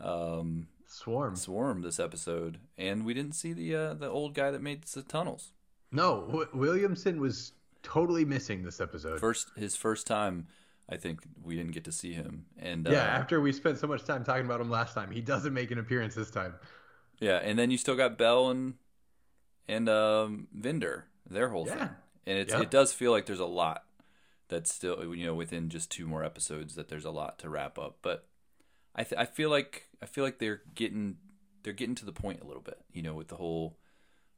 Um, 0.00 0.66
Swarm. 0.88 1.36
Swarm 1.36 1.82
this 1.82 2.00
episode, 2.00 2.58
and 2.78 3.04
we 3.04 3.12
didn't 3.12 3.34
see 3.34 3.52
the 3.52 3.74
uh, 3.74 3.94
the 3.94 4.08
old 4.08 4.34
guy 4.34 4.50
that 4.50 4.62
made 4.62 4.82
the 4.82 5.02
tunnels. 5.02 5.52
No, 5.92 6.26
w- 6.26 6.48
Williamson 6.54 7.20
was 7.20 7.52
totally 7.82 8.24
missing 8.24 8.62
this 8.62 8.80
episode. 8.80 9.20
First, 9.20 9.50
his 9.54 9.76
first 9.76 10.06
time, 10.06 10.46
I 10.88 10.96
think 10.96 11.20
we 11.42 11.56
didn't 11.56 11.72
get 11.72 11.84
to 11.84 11.92
see 11.92 12.14
him. 12.14 12.46
And 12.58 12.86
yeah, 12.86 13.00
uh, 13.00 13.18
after 13.18 13.40
we 13.40 13.52
spent 13.52 13.78
so 13.78 13.86
much 13.86 14.04
time 14.04 14.24
talking 14.24 14.46
about 14.46 14.62
him 14.62 14.70
last 14.70 14.94
time, 14.94 15.10
he 15.10 15.20
doesn't 15.20 15.52
make 15.52 15.70
an 15.70 15.78
appearance 15.78 16.14
this 16.14 16.30
time. 16.30 16.54
Yeah, 17.20 17.36
and 17.36 17.58
then 17.58 17.70
you 17.70 17.76
still 17.76 17.96
got 17.96 18.16
Bel 18.16 18.48
and 18.48 18.74
and 19.68 19.90
um, 19.90 20.48
Vinder, 20.56 21.02
their 21.28 21.50
whole 21.50 21.66
yeah. 21.66 21.74
thing, 21.76 21.88
and 22.26 22.38
it's 22.38 22.54
it 22.54 22.70
does 22.70 22.94
feel 22.94 23.12
like 23.12 23.26
there's 23.26 23.40
a 23.40 23.46
lot 23.46 23.84
that's 24.48 24.72
still 24.72 25.14
you 25.14 25.26
know 25.26 25.34
within 25.34 25.68
just 25.68 25.90
two 25.90 26.06
more 26.06 26.24
episodes 26.24 26.76
that 26.76 26.88
there's 26.88 27.04
a 27.04 27.10
lot 27.10 27.38
to 27.40 27.50
wrap 27.50 27.78
up, 27.78 27.98
but 28.00 28.26
I 28.96 29.04
th- 29.04 29.20
I 29.20 29.26
feel 29.26 29.50
like 29.50 29.87
I 30.02 30.06
feel 30.06 30.24
like 30.24 30.38
they're 30.38 30.62
getting 30.74 31.16
they're 31.62 31.72
getting 31.72 31.94
to 31.96 32.04
the 32.04 32.12
point 32.12 32.40
a 32.40 32.46
little 32.46 32.62
bit, 32.62 32.80
you 32.92 33.02
know, 33.02 33.14
with 33.14 33.28
the 33.28 33.36
whole 33.36 33.78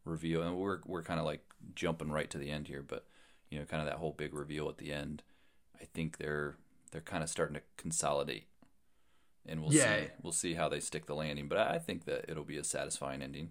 reveal, 0.05 0.43
and 0.43 0.57
we're 0.57 0.81
we're 0.87 1.03
kind 1.03 1.21
of 1.21 1.27
like 1.27 1.43
jumping 1.75 2.11
right 2.11 2.31
to 2.31 2.39
the 2.39 2.51
end 2.51 2.69
here, 2.69 2.83
but 2.83 3.07
you 3.51 3.59
know, 3.59 3.65
kind 3.65 3.83
of 3.83 3.89
that 3.89 3.99
whole 3.99 4.13
big 4.13 4.35
reveal 4.35 4.69
at 4.69 4.79
the 4.79 4.93
end. 4.93 5.23
I 5.81 5.85
think 5.85 6.19
they're 6.19 6.57
they're 6.93 7.01
kind 7.01 7.23
of 7.23 7.29
starting 7.29 7.55
to 7.55 7.63
consolidate, 7.77 8.47
and 9.47 9.63
we'll 9.63 9.73
yeah. 9.73 9.97
see 9.97 10.07
we'll 10.23 10.33
see 10.33 10.55
how 10.55 10.69
they 10.69 10.81
stick 10.81 11.07
the 11.07 11.15
landing. 11.15 11.49
But 11.49 11.59
I 11.59 11.79
think 11.79 12.05
that 12.07 12.27
it'll 12.29 12.45
be 12.45 12.59
a 12.59 12.65
satisfying 12.65 13.23
ending. 13.23 13.51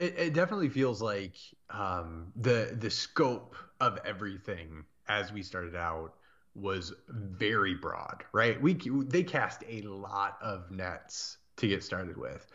It, 0.00 0.18
it 0.18 0.34
definitely 0.34 0.70
feels 0.70 1.00
like 1.00 1.36
um, 1.70 2.32
the 2.36 2.76
the 2.78 2.90
scope 2.90 3.54
of 3.80 3.98
everything 4.04 4.84
as 5.08 5.32
we 5.32 5.42
started 5.42 5.76
out 5.76 6.14
was 6.54 6.92
very 7.08 7.74
broad, 7.74 8.24
right? 8.32 8.60
We 8.60 8.74
they 8.74 9.22
cast 9.22 9.62
a 9.68 9.82
lot 9.82 10.38
of 10.42 10.70
nets 10.70 11.38
to 11.56 11.68
get 11.68 11.82
started 11.82 12.16
with, 12.16 12.46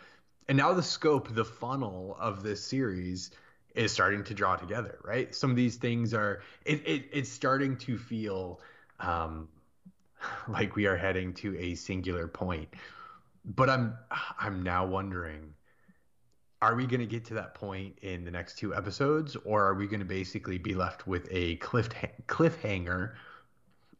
and 0.47 0.57
now 0.57 0.73
the 0.73 0.83
scope, 0.83 1.33
the 1.33 1.45
funnel 1.45 2.17
of 2.19 2.43
this 2.43 2.63
series 2.63 3.31
is 3.75 3.91
starting 3.91 4.23
to 4.23 4.33
draw 4.33 4.55
together, 4.55 4.99
right? 5.03 5.33
Some 5.33 5.51
of 5.51 5.55
these 5.55 5.75
things 5.75 6.13
are 6.13 6.41
it, 6.65 6.87
it 6.87 7.05
it's 7.11 7.29
starting 7.29 7.77
to 7.77 7.97
feel 7.97 8.61
um, 8.99 9.47
like 10.47 10.75
we 10.75 10.85
are 10.87 10.97
heading 10.97 11.33
to 11.35 11.57
a 11.57 11.75
singular 11.75 12.27
point, 12.27 12.69
but 13.45 13.69
I'm 13.69 13.95
I'm 14.39 14.63
now 14.63 14.85
wondering. 14.85 15.53
Are 16.61 16.75
we 16.75 16.85
going 16.87 16.99
to 16.99 17.05
get 17.05 17.23
to 17.27 17.35
that 17.35 17.53
point 17.53 17.97
in 18.01 18.25
the 18.25 18.31
next 18.31 18.57
two 18.57 18.75
episodes, 18.75 19.37
or 19.45 19.63
are 19.63 19.75
we 19.75 19.87
going 19.87 20.01
to 20.01 20.05
basically 20.05 20.57
be 20.57 20.73
left 20.73 21.07
with 21.07 21.25
a 21.31 21.55
cliff 21.55 21.87
cliffhanger 22.27 23.13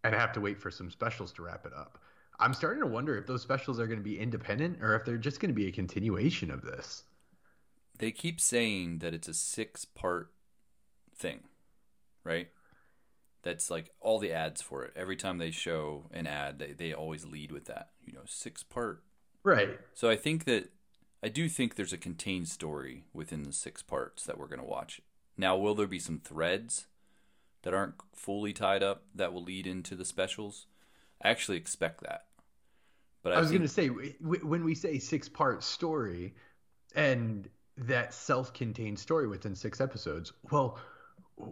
and 0.04 0.16
have 0.16 0.32
to 0.34 0.42
wait 0.42 0.60
for 0.60 0.72
some 0.72 0.90
specials 0.90 1.32
to 1.34 1.44
wrap 1.44 1.66
it 1.66 1.74
up. 1.74 1.99
I'm 2.40 2.54
starting 2.54 2.82
to 2.82 2.88
wonder 2.88 3.18
if 3.18 3.28
those 3.28 3.42
specials 3.42 3.80
are 3.80 3.88
going 3.88 4.00
to 4.00 4.04
be 4.04 4.20
independent 4.20 4.82
or 4.82 4.96
if 4.96 5.06
they're 5.06 5.18
just 5.18 5.40
going 5.40 5.50
to 5.50 5.56
be 5.56 5.68
a 5.68 5.72
continuation 5.72 6.52
of 6.52 6.62
this. 6.62 7.04
They 7.98 8.12
keep 8.12 8.40
saying 8.40 9.00
that 9.00 9.14
it's 9.14 9.28
a 9.28 9.34
six 9.34 9.84
part 9.84 10.32
thing, 11.16 11.42
right? 12.24 12.48
That's 13.44 13.70
like 13.70 13.92
all 14.00 14.20
the 14.20 14.32
ads 14.32 14.62
for 14.62 14.84
it. 14.84 14.94
Every 14.96 15.16
time 15.16 15.38
they 15.38 15.52
show 15.52 16.06
an 16.14 16.28
ad, 16.28 16.60
they, 16.60 16.72
they 16.72 16.94
always 16.94 17.26
lead 17.26 17.52
with 17.52 17.66
that, 17.66 17.90
you 18.06 18.14
know, 18.14 18.22
six 18.26 18.64
part. 18.64 19.04
Right. 19.44 19.78
So 19.94 20.10
I 20.10 20.16
think 20.16 20.46
that, 20.46 20.72
I 21.22 21.28
do 21.28 21.50
think 21.50 21.76
there's 21.76 21.94
a 21.94 21.98
contained 21.98 22.48
story 22.48 23.04
within 23.14 23.44
the 23.44 23.52
six 23.52 23.82
parts 23.82 24.24
that 24.26 24.38
we're 24.38 24.48
going 24.48 24.60
to 24.60 24.66
watch. 24.66 25.02
Now, 25.38 25.58
will 25.58 25.76
there 25.76 25.88
be 25.88 26.00
some 26.00 26.20
threads 26.20 26.88
that 27.64 27.74
aren't 27.74 27.96
fully 28.14 28.54
tied 28.54 28.84
up 28.84 29.04
that 29.14 29.34
will 29.34 29.44
lead 29.44 29.68
into 29.68 29.96
the 29.96 30.06
specials. 30.06 30.68
I 31.22 31.30
actually 31.30 31.58
expect 31.58 32.02
that. 32.02 32.26
But 33.24 33.34
I, 33.34 33.36
I 33.38 33.40
was 33.40 33.50
think... 33.50 33.60
going 33.60 33.68
to 33.68 33.74
say 33.74 33.88
when 34.22 34.64
we 34.64 34.76
say 34.76 35.00
six 35.00 35.28
part 35.28 35.64
story 35.64 36.34
and 36.96 37.50
that 37.78 38.14
self 38.14 38.54
contained 38.54 39.00
story 39.00 39.28
within 39.28 39.56
six 39.56 39.82
episodes, 39.82 40.34
well, 40.52 40.80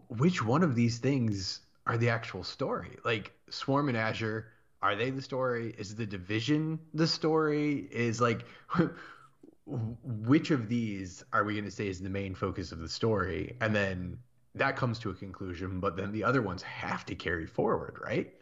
which 0.09 0.43
one 0.43 0.63
of 0.63 0.75
these 0.75 0.99
things 0.99 1.61
are 1.85 1.97
the 1.97 2.09
actual 2.09 2.43
story? 2.43 2.97
Like 3.03 3.31
Swarm 3.49 3.89
and 3.89 3.97
Azure, 3.97 4.47
are 4.81 4.95
they 4.95 5.09
the 5.09 5.21
story? 5.21 5.73
Is 5.77 5.95
the 5.95 6.05
division 6.05 6.79
the 6.93 7.07
story? 7.07 7.87
Is 7.91 8.21
like 8.21 8.45
which 9.65 10.51
of 10.51 10.69
these 10.69 11.23
are 11.33 11.43
we 11.43 11.53
going 11.53 11.65
to 11.65 11.71
say 11.71 11.87
is 11.87 11.99
the 11.99 12.09
main 12.09 12.35
focus 12.35 12.71
of 12.71 12.79
the 12.79 12.89
story? 12.89 13.55
And 13.61 13.75
then 13.75 14.17
that 14.55 14.75
comes 14.75 14.99
to 14.99 15.09
a 15.09 15.13
conclusion, 15.13 15.79
but 15.79 15.97
then 15.97 16.11
the 16.11 16.23
other 16.23 16.41
ones 16.41 16.61
have 16.63 17.05
to 17.05 17.15
carry 17.15 17.45
forward, 17.45 17.97
right? 18.01 18.33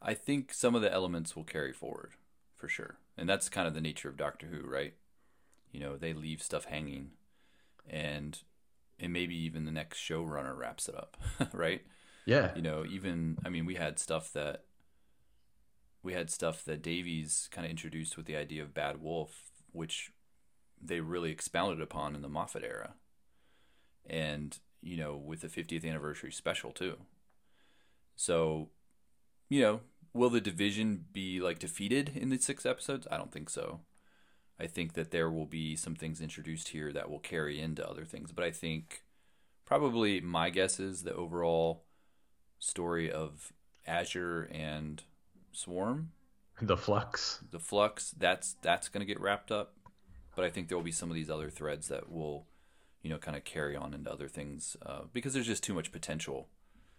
I 0.00 0.14
think 0.14 0.52
some 0.52 0.74
of 0.74 0.82
the 0.82 0.92
elements 0.92 1.34
will 1.34 1.44
carry 1.44 1.72
forward 1.72 2.12
for 2.58 2.68
sure. 2.68 2.98
And 3.16 3.28
that's 3.28 3.48
kind 3.48 3.66
of 3.66 3.74
the 3.74 3.80
nature 3.80 4.08
of 4.08 4.16
Doctor 4.16 4.48
Who, 4.48 4.68
right? 4.68 4.94
You 5.72 5.80
know, 5.80 5.96
they 5.96 6.12
leave 6.12 6.42
stuff 6.42 6.66
hanging 6.66 7.12
and 7.88 8.38
and 9.00 9.12
maybe 9.12 9.36
even 9.36 9.64
the 9.64 9.70
next 9.70 9.98
showrunner 9.98 10.56
wraps 10.56 10.88
it 10.88 10.96
up, 10.96 11.16
right? 11.52 11.82
Yeah. 12.26 12.54
You 12.54 12.62
know, 12.62 12.84
even 12.84 13.38
I 13.44 13.48
mean, 13.48 13.64
we 13.64 13.76
had 13.76 13.98
stuff 13.98 14.32
that 14.32 14.64
we 16.02 16.12
had 16.12 16.30
stuff 16.30 16.64
that 16.64 16.82
Davies 16.82 17.48
kind 17.50 17.64
of 17.64 17.70
introduced 17.70 18.16
with 18.16 18.26
the 18.26 18.36
idea 18.36 18.62
of 18.62 18.74
Bad 18.74 19.00
Wolf, 19.00 19.50
which 19.72 20.12
they 20.80 21.00
really 21.00 21.30
expounded 21.30 21.80
upon 21.80 22.14
in 22.14 22.22
the 22.22 22.28
Moffat 22.28 22.64
era. 22.64 22.94
And 24.08 24.58
you 24.80 24.96
know, 24.96 25.16
with 25.16 25.40
the 25.40 25.48
50th 25.48 25.88
anniversary 25.88 26.32
special 26.32 26.70
too. 26.70 26.96
So, 28.14 28.68
you 29.48 29.60
know, 29.60 29.80
will 30.18 30.30
the 30.30 30.40
division 30.40 31.04
be 31.12 31.40
like 31.40 31.58
defeated 31.58 32.12
in 32.14 32.28
the 32.28 32.38
six 32.38 32.66
episodes? 32.66 33.06
I 33.10 33.16
don't 33.16 33.32
think 33.32 33.48
so. 33.48 33.80
I 34.60 34.66
think 34.66 34.94
that 34.94 35.12
there 35.12 35.30
will 35.30 35.46
be 35.46 35.76
some 35.76 35.94
things 35.94 36.20
introduced 36.20 36.68
here 36.68 36.92
that 36.92 37.08
will 37.08 37.20
carry 37.20 37.60
into 37.60 37.88
other 37.88 38.04
things. 38.04 38.32
But 38.32 38.44
I 38.44 38.50
think 38.50 39.02
probably 39.64 40.20
my 40.20 40.50
guess 40.50 40.80
is 40.80 41.02
the 41.02 41.14
overall 41.14 41.84
story 42.58 43.10
of 43.10 43.52
Azure 43.86 44.48
and 44.52 45.02
Swarm, 45.52 46.10
The 46.60 46.76
Flux. 46.76 47.38
the 47.50 47.60
Flux, 47.60 48.10
that's 48.18 48.56
that's 48.60 48.88
going 48.88 49.00
to 49.00 49.06
get 49.06 49.20
wrapped 49.20 49.52
up. 49.52 49.74
But 50.34 50.44
I 50.44 50.50
think 50.50 50.68
there 50.68 50.76
will 50.76 50.84
be 50.84 50.92
some 50.92 51.10
of 51.10 51.14
these 51.14 51.30
other 51.30 51.50
threads 51.50 51.88
that 51.88 52.10
will, 52.10 52.46
you 53.02 53.10
know, 53.10 53.18
kind 53.18 53.36
of 53.36 53.44
carry 53.44 53.76
on 53.76 53.94
into 53.94 54.10
other 54.10 54.28
things 54.28 54.76
uh, 54.84 55.02
because 55.12 55.34
there's 55.34 55.46
just 55.46 55.62
too 55.62 55.74
much 55.74 55.92
potential 55.92 56.48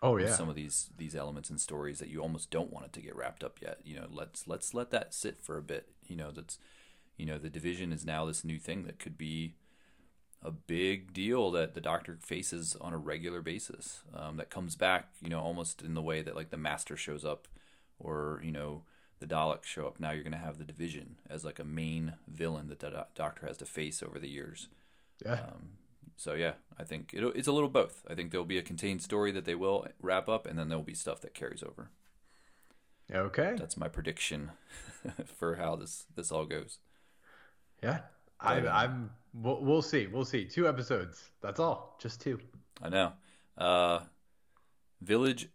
Oh 0.02 0.18
yeah. 0.18 0.32
some 0.32 0.50
of 0.50 0.56
these 0.56 0.90
these 0.98 1.16
elements 1.16 1.50
and 1.50 1.60
stories 1.60 2.00
that 2.00 2.10
you 2.10 2.22
almost 2.22 2.50
don't 2.52 2.72
want 2.72 2.86
it 2.86 2.94
to 2.94 3.02
get 3.02 3.16
wrapped 3.16 3.44
up 3.44 3.62
yet. 3.62 3.80
You 3.84 3.98
know, 3.98 4.08
let's 4.10 4.48
let's 4.48 4.74
let 4.74 4.92
that 4.92 5.14
sit 5.14 5.42
for 5.42 5.58
a 5.58 5.62
bit. 5.62 5.90
You 6.08 6.16
know, 6.16 6.32
that's 6.32 6.58
you 7.18 7.26
know 7.26 7.38
the 7.38 7.50
division 7.50 7.92
is 7.92 8.06
now 8.06 8.26
this 8.26 8.44
new 8.46 8.58
thing 8.60 8.84
that 8.86 9.00
could 9.00 9.18
be 9.18 9.56
a 10.42 10.52
big 10.52 11.12
deal 11.12 11.52
that 11.52 11.74
the 11.74 11.82
doctor 11.82 12.18
faces 12.22 12.78
on 12.80 12.94
a 12.94 12.98
regular 12.98 13.42
basis. 13.42 14.02
Um, 14.16 14.38
that 14.38 14.50
comes 14.50 14.76
back, 14.76 15.10
you 15.22 15.30
know, 15.30 15.42
almost 15.42 15.82
in 15.82 15.96
the 15.96 16.02
way 16.02 16.22
that 16.22 16.36
like 16.36 16.50
the 16.50 16.58
master 16.58 16.96
shows 16.96 17.26
up, 17.26 17.48
or 18.00 18.42
you 18.44 18.52
know 18.52 18.84
the 19.20 19.28
Daleks 19.28 19.66
show 19.66 19.86
up. 19.86 20.00
Now 20.00 20.12
you're 20.12 20.24
going 20.24 20.32
to 20.32 20.38
have 20.38 20.58
the 20.58 20.64
division 20.64 21.18
as 21.30 21.44
like 21.44 21.60
a 21.60 21.66
main 21.66 22.14
villain 22.26 22.70
that 22.70 22.80
the 22.80 22.90
doc- 22.90 23.16
doctor 23.16 23.48
has 23.48 23.58
to 23.58 23.66
face 23.66 24.02
over 24.02 24.18
the 24.18 24.30
years. 24.30 24.70
yeah. 25.26 25.34
Um, 25.34 25.72
so 26.20 26.34
yeah, 26.34 26.54
I 26.78 26.84
think 26.84 27.14
it, 27.14 27.24
it's 27.34 27.48
a 27.48 27.54
little 27.54 27.70
both. 27.70 28.04
I 28.10 28.14
think 28.14 28.32
there'll 28.32 28.46
be 28.46 28.58
a 28.58 28.62
contained 28.62 29.02
story 29.02 29.32
that 29.32 29.46
they 29.46 29.56
will 29.56 29.88
wrap 30.02 30.28
up, 30.28 30.46
and 30.46 30.60
then 30.60 30.68
there'll 30.68 30.84
be 30.84 30.94
stuff 30.94 31.22
that 31.22 31.34
carries 31.34 31.64
over. 31.64 31.92
okay. 33.10 33.56
That's 33.58 33.78
my 33.78 33.88
prediction 33.88 34.52
for 35.26 35.56
how 35.56 35.78
this 35.78 36.08
this 36.18 36.30
all 36.30 36.46
goes. 36.46 36.80
Yeah. 37.82 38.00
I, 38.42 38.58
um, 38.60 38.68
I'm. 38.68 39.10
We'll, 39.34 39.62
we'll 39.62 39.82
see. 39.82 40.08
We'll 40.08 40.26
see. 40.26 40.44
Two 40.44 40.68
episodes. 40.68 41.30
That's 41.42 41.60
all. 41.60 41.96
Just 42.02 42.20
two. 42.20 42.40
I 42.82 42.90
know. 42.90 43.14
Uh, 43.58 44.00
Village 45.02 45.48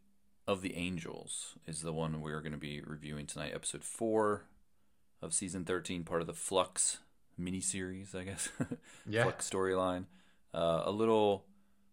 of 0.47 0.63
the 0.63 0.77
Angels 0.77 1.57
is 1.67 1.83
the 1.83 1.93
one 1.93 2.23
we're 2.23 2.41
going 2.41 2.53
to 2.53 2.59
be 2.59 2.81
reviewing 2.81 3.27
tonight. 3.27 3.53
Episode 3.55 3.85
four 3.85 4.47
of 5.21 5.35
season 5.35 5.67
thirteen, 5.67 6.05
part 6.05 6.23
of 6.23 6.27
the 6.27 6.33
Flux 6.33 7.01
miniseries, 7.39 8.15
I 8.15 8.25
guess. 8.25 8.49
Yeah. 9.07 9.25
Flux 9.25 9.51
storyline. 9.51 10.05
Uh, 10.55 10.83
a 10.85 10.91
little, 10.91 11.45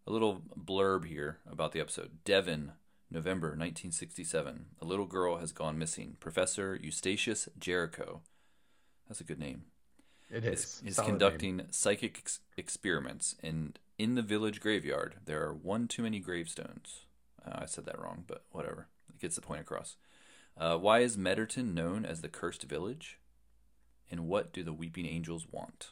a 0.05 0.11
little 0.11 0.41
blurb 0.57 1.05
here 1.05 1.39
about 1.51 1.71
the 1.71 1.79
episode. 1.79 2.23
Devon, 2.23 2.73
November 3.09 3.47
1967. 3.47 4.65
A 4.81 4.85
little 4.85 5.07
girl 5.07 5.37
has 5.37 5.51
gone 5.51 5.79
missing. 5.79 6.15
Professor 6.19 6.77
Eustacius 6.77 7.49
Jericho. 7.57 8.21
That's 9.07 9.19
a 9.19 9.25
good 9.25 9.39
name 9.39 9.63
It 10.29 10.45
is, 10.45 10.81
is. 10.85 10.99
conducting 10.99 11.63
psychic 11.71 12.19
ex- 12.19 12.39
experiments, 12.55 13.35
and 13.43 13.77
in 13.97 14.15
the 14.15 14.21
village 14.21 14.61
graveyard 14.61 15.15
there 15.25 15.43
are 15.43 15.53
one 15.53 15.87
too 15.87 16.03
many 16.03 16.19
gravestones. 16.19 17.01
Uh, 17.45 17.61
I 17.63 17.65
said 17.65 17.85
that 17.85 17.99
wrong, 17.99 18.23
but 18.27 18.45
whatever. 18.51 18.87
It 19.09 19.19
gets 19.19 19.35
the 19.35 19.41
point 19.41 19.61
across. 19.61 19.97
Uh, 20.57 20.77
why 20.77 20.99
is 20.99 21.17
Medderton 21.17 21.73
known 21.73 22.05
as 22.05 22.21
the 22.21 22.29
cursed 22.29 22.63
village? 22.63 23.17
And 24.09 24.27
what 24.27 24.53
do 24.53 24.63
the 24.63 24.73
weeping 24.73 25.05
angels 25.05 25.47
want? 25.51 25.89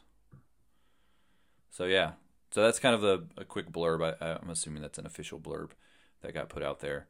So 1.70 1.84
yeah, 1.84 2.12
so 2.50 2.62
that's 2.62 2.78
kind 2.78 2.94
of 2.94 3.04
a, 3.04 3.22
a 3.36 3.44
quick 3.44 3.70
blurb. 3.70 4.14
I, 4.20 4.38
I'm 4.42 4.50
assuming 4.50 4.82
that's 4.82 4.98
an 4.98 5.06
official 5.06 5.38
blurb 5.38 5.70
that 6.22 6.34
got 6.34 6.48
put 6.48 6.62
out 6.62 6.80
there. 6.80 7.06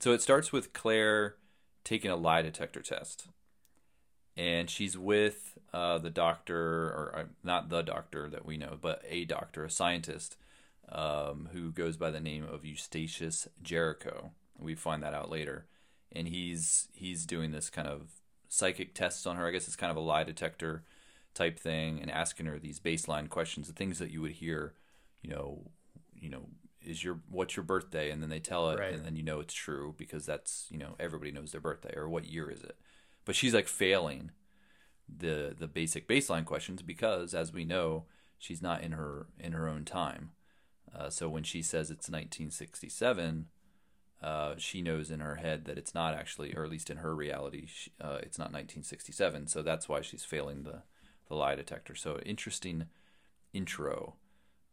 So 0.00 0.12
it 0.12 0.22
starts 0.22 0.52
with 0.52 0.72
Claire 0.72 1.36
taking 1.84 2.10
a 2.10 2.16
lie 2.16 2.42
detector 2.42 2.80
test 2.80 3.28
and 4.36 4.68
she's 4.68 4.98
with 4.98 5.58
uh, 5.72 5.98
the 5.98 6.10
doctor, 6.10 6.56
or 6.58 7.12
uh, 7.16 7.24
not 7.42 7.68
the 7.68 7.82
doctor 7.82 8.28
that 8.28 8.44
we 8.44 8.56
know, 8.56 8.76
but 8.80 9.02
a 9.08 9.24
doctor, 9.24 9.64
a 9.64 9.70
scientist, 9.70 10.36
um, 10.90 11.48
who 11.52 11.70
goes 11.70 11.96
by 11.96 12.10
the 12.10 12.20
name 12.20 12.44
of 12.44 12.62
Eustacius 12.62 13.48
Jericho. 13.62 14.32
We 14.58 14.74
find 14.74 15.02
that 15.02 15.14
out 15.14 15.30
later, 15.30 15.66
and 16.12 16.28
he's 16.28 16.88
he's 16.92 17.26
doing 17.26 17.52
this 17.52 17.70
kind 17.70 17.88
of 17.88 18.20
psychic 18.48 18.94
tests 18.94 19.26
on 19.26 19.36
her. 19.36 19.46
I 19.46 19.50
guess 19.50 19.66
it's 19.66 19.76
kind 19.76 19.90
of 19.90 19.96
a 19.96 20.00
lie 20.00 20.24
detector 20.24 20.84
type 21.32 21.58
thing, 21.58 22.00
and 22.00 22.10
asking 22.10 22.46
her 22.46 22.58
these 22.58 22.80
baseline 22.80 23.28
questions, 23.28 23.66
the 23.66 23.72
things 23.72 23.98
that 23.98 24.10
you 24.10 24.20
would 24.20 24.32
hear, 24.32 24.74
you 25.24 25.30
know, 25.30 25.70
you 26.14 26.28
know, 26.28 26.48
is 26.82 27.02
your 27.02 27.20
what's 27.30 27.56
your 27.56 27.64
birthday, 27.64 28.10
and 28.10 28.22
then 28.22 28.28
they 28.28 28.40
tell 28.40 28.70
it, 28.70 28.78
Right. 28.78 28.92
and 28.92 29.04
then 29.04 29.16
you 29.16 29.22
know 29.22 29.40
it's 29.40 29.54
true 29.54 29.94
because 29.96 30.26
that's 30.26 30.66
you 30.70 30.78
know 30.78 30.94
everybody 31.00 31.32
knows 31.32 31.50
their 31.52 31.60
birthday 31.60 31.94
or 31.96 32.08
what 32.08 32.26
year 32.26 32.50
is 32.50 32.62
it. 32.62 32.76
But 33.24 33.34
she's 33.34 33.54
like 33.54 33.66
failing 33.68 34.30
the 35.08 35.54
the 35.58 35.66
basic 35.66 36.06
baseline 36.06 36.44
questions 36.44 36.82
because 36.82 37.34
as 37.34 37.52
we 37.52 37.64
know 37.64 38.04
she's 38.38 38.62
not 38.62 38.82
in 38.82 38.92
her 38.92 39.26
in 39.40 39.52
her 39.52 39.66
own 39.68 39.84
time. 39.84 40.30
Uh, 40.94 41.10
so 41.10 41.28
when 41.28 41.42
she 41.42 41.60
says 41.62 41.90
it's 41.90 42.08
1967 42.08 43.46
uh, 44.22 44.54
she 44.56 44.80
knows 44.80 45.10
in 45.10 45.20
her 45.20 45.36
head 45.36 45.64
that 45.64 45.76
it's 45.76 45.94
not 45.94 46.14
actually 46.14 46.54
or 46.54 46.64
at 46.64 46.70
least 46.70 46.88
in 46.88 46.98
her 46.98 47.14
reality 47.14 47.66
she, 47.66 47.90
uh, 48.00 48.18
it's 48.22 48.38
not 48.38 48.52
1967 48.52 49.48
so 49.48 49.60
that's 49.60 49.88
why 49.88 50.00
she's 50.00 50.24
failing 50.24 50.62
the 50.62 50.82
the 51.28 51.34
lie 51.34 51.54
detector. 51.54 51.94
So 51.94 52.18
interesting 52.24 52.86
intro 53.52 54.14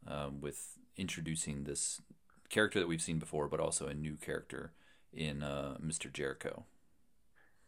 um, 0.08 0.41
with 0.41 0.77
introducing 0.98 1.63
this 1.63 2.01
character 2.50 2.79
that 2.79 2.88
we've 2.88 3.01
seen 3.01 3.20
before 3.20 3.48
but 3.48 3.60
also 3.60 3.88
a 3.88 3.93
new 3.93 4.15
character 4.15 4.74
in 5.13 5.43
uh, 5.43 5.77
mr 5.84 6.12
jericho. 6.12 6.65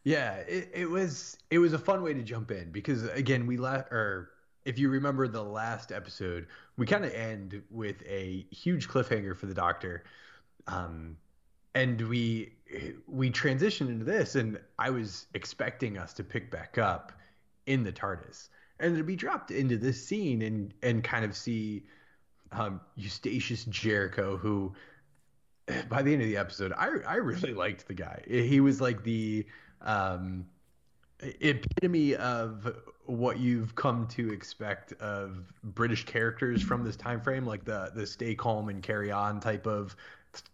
Yeah, 0.03 0.35
it, 0.35 0.69
it 0.73 0.89
was 0.89 1.37
it 1.49 1.59
was 1.59 1.73
a 1.73 1.79
fun 1.79 2.03
way 2.03 2.13
to 2.13 2.21
jump 2.23 2.51
in 2.51 2.71
because 2.71 3.03
again 3.05 3.47
we 3.47 3.57
la- 3.57 3.85
or 3.89 4.31
if 4.65 4.79
you 4.79 4.89
remember 4.89 5.27
the 5.27 5.43
last 5.43 5.91
episode, 5.91 6.47
we 6.77 6.85
kind 6.85 7.05
of 7.05 7.13
end 7.13 7.61
with 7.69 8.01
a 8.07 8.45
huge 8.51 8.87
cliffhanger 8.87 9.35
for 9.35 9.45
the 9.45 9.53
Doctor, 9.53 10.03
um, 10.67 11.17
and 11.75 12.01
we 12.01 12.53
we 13.07 13.29
transitioned 13.29 13.89
into 13.89 14.05
this, 14.05 14.35
and 14.35 14.59
I 14.77 14.89
was 14.89 15.27
expecting 15.33 15.97
us 15.97 16.13
to 16.13 16.23
pick 16.23 16.51
back 16.51 16.77
up 16.77 17.11
in 17.65 17.83
the 17.83 17.91
TARDIS 17.91 18.49
and 18.79 18.97
to 18.97 19.03
be 19.03 19.15
dropped 19.15 19.51
into 19.51 19.77
this 19.77 20.05
scene 20.05 20.41
and 20.41 20.73
and 20.83 21.03
kind 21.03 21.23
of 21.23 21.35
see 21.35 21.83
um, 22.53 22.81
Eustacius 22.97 23.67
Jericho, 23.69 24.37
who 24.37 24.73
by 25.89 26.01
the 26.01 26.13
end 26.13 26.21
of 26.21 26.27
the 26.27 26.37
episode, 26.37 26.73
I 26.77 26.89
I 27.07 27.15
really 27.15 27.53
liked 27.53 27.87
the 27.87 27.93
guy. 27.93 28.21
He 28.27 28.59
was 28.59 28.81
like 28.81 29.03
the 29.03 29.45
um, 29.81 30.45
epitome 31.21 32.15
of 32.15 32.75
what 33.05 33.39
you've 33.39 33.75
come 33.75 34.07
to 34.07 34.31
expect 34.31 34.93
of 34.93 35.51
British 35.63 36.05
characters 36.05 36.61
from 36.61 36.83
this 36.83 36.95
time 36.95 37.21
frame, 37.21 37.45
like 37.45 37.65
the 37.65 37.91
the 37.95 38.05
stay 38.05 38.35
calm 38.35 38.69
and 38.69 38.81
carry 38.81 39.11
on 39.11 39.39
type 39.39 39.65
of 39.65 39.95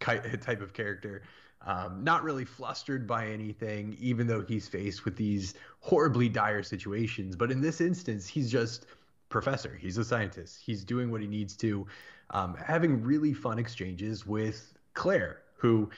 type 0.00 0.60
of 0.60 0.72
character. 0.72 1.22
Um, 1.66 2.02
not 2.02 2.22
really 2.22 2.46
flustered 2.46 3.06
by 3.06 3.26
anything, 3.26 3.94
even 4.00 4.26
though 4.26 4.40
he's 4.40 4.66
faced 4.66 5.04
with 5.04 5.14
these 5.14 5.54
horribly 5.80 6.26
dire 6.26 6.62
situations. 6.62 7.36
But 7.36 7.50
in 7.50 7.60
this 7.60 7.82
instance, 7.82 8.26
he's 8.26 8.50
just 8.50 8.86
professor. 9.30 9.74
He's 9.80 9.96
a 9.96 10.04
scientist. 10.04 10.60
He's 10.64 10.84
doing 10.84 11.10
what 11.10 11.22
he 11.22 11.26
needs 11.26 11.56
to, 11.58 11.86
um, 12.30 12.54
having 12.54 13.02
really 13.02 13.32
fun 13.32 13.58
exchanges 13.58 14.26
with 14.26 14.74
Claire, 14.92 15.38
who 15.56 15.88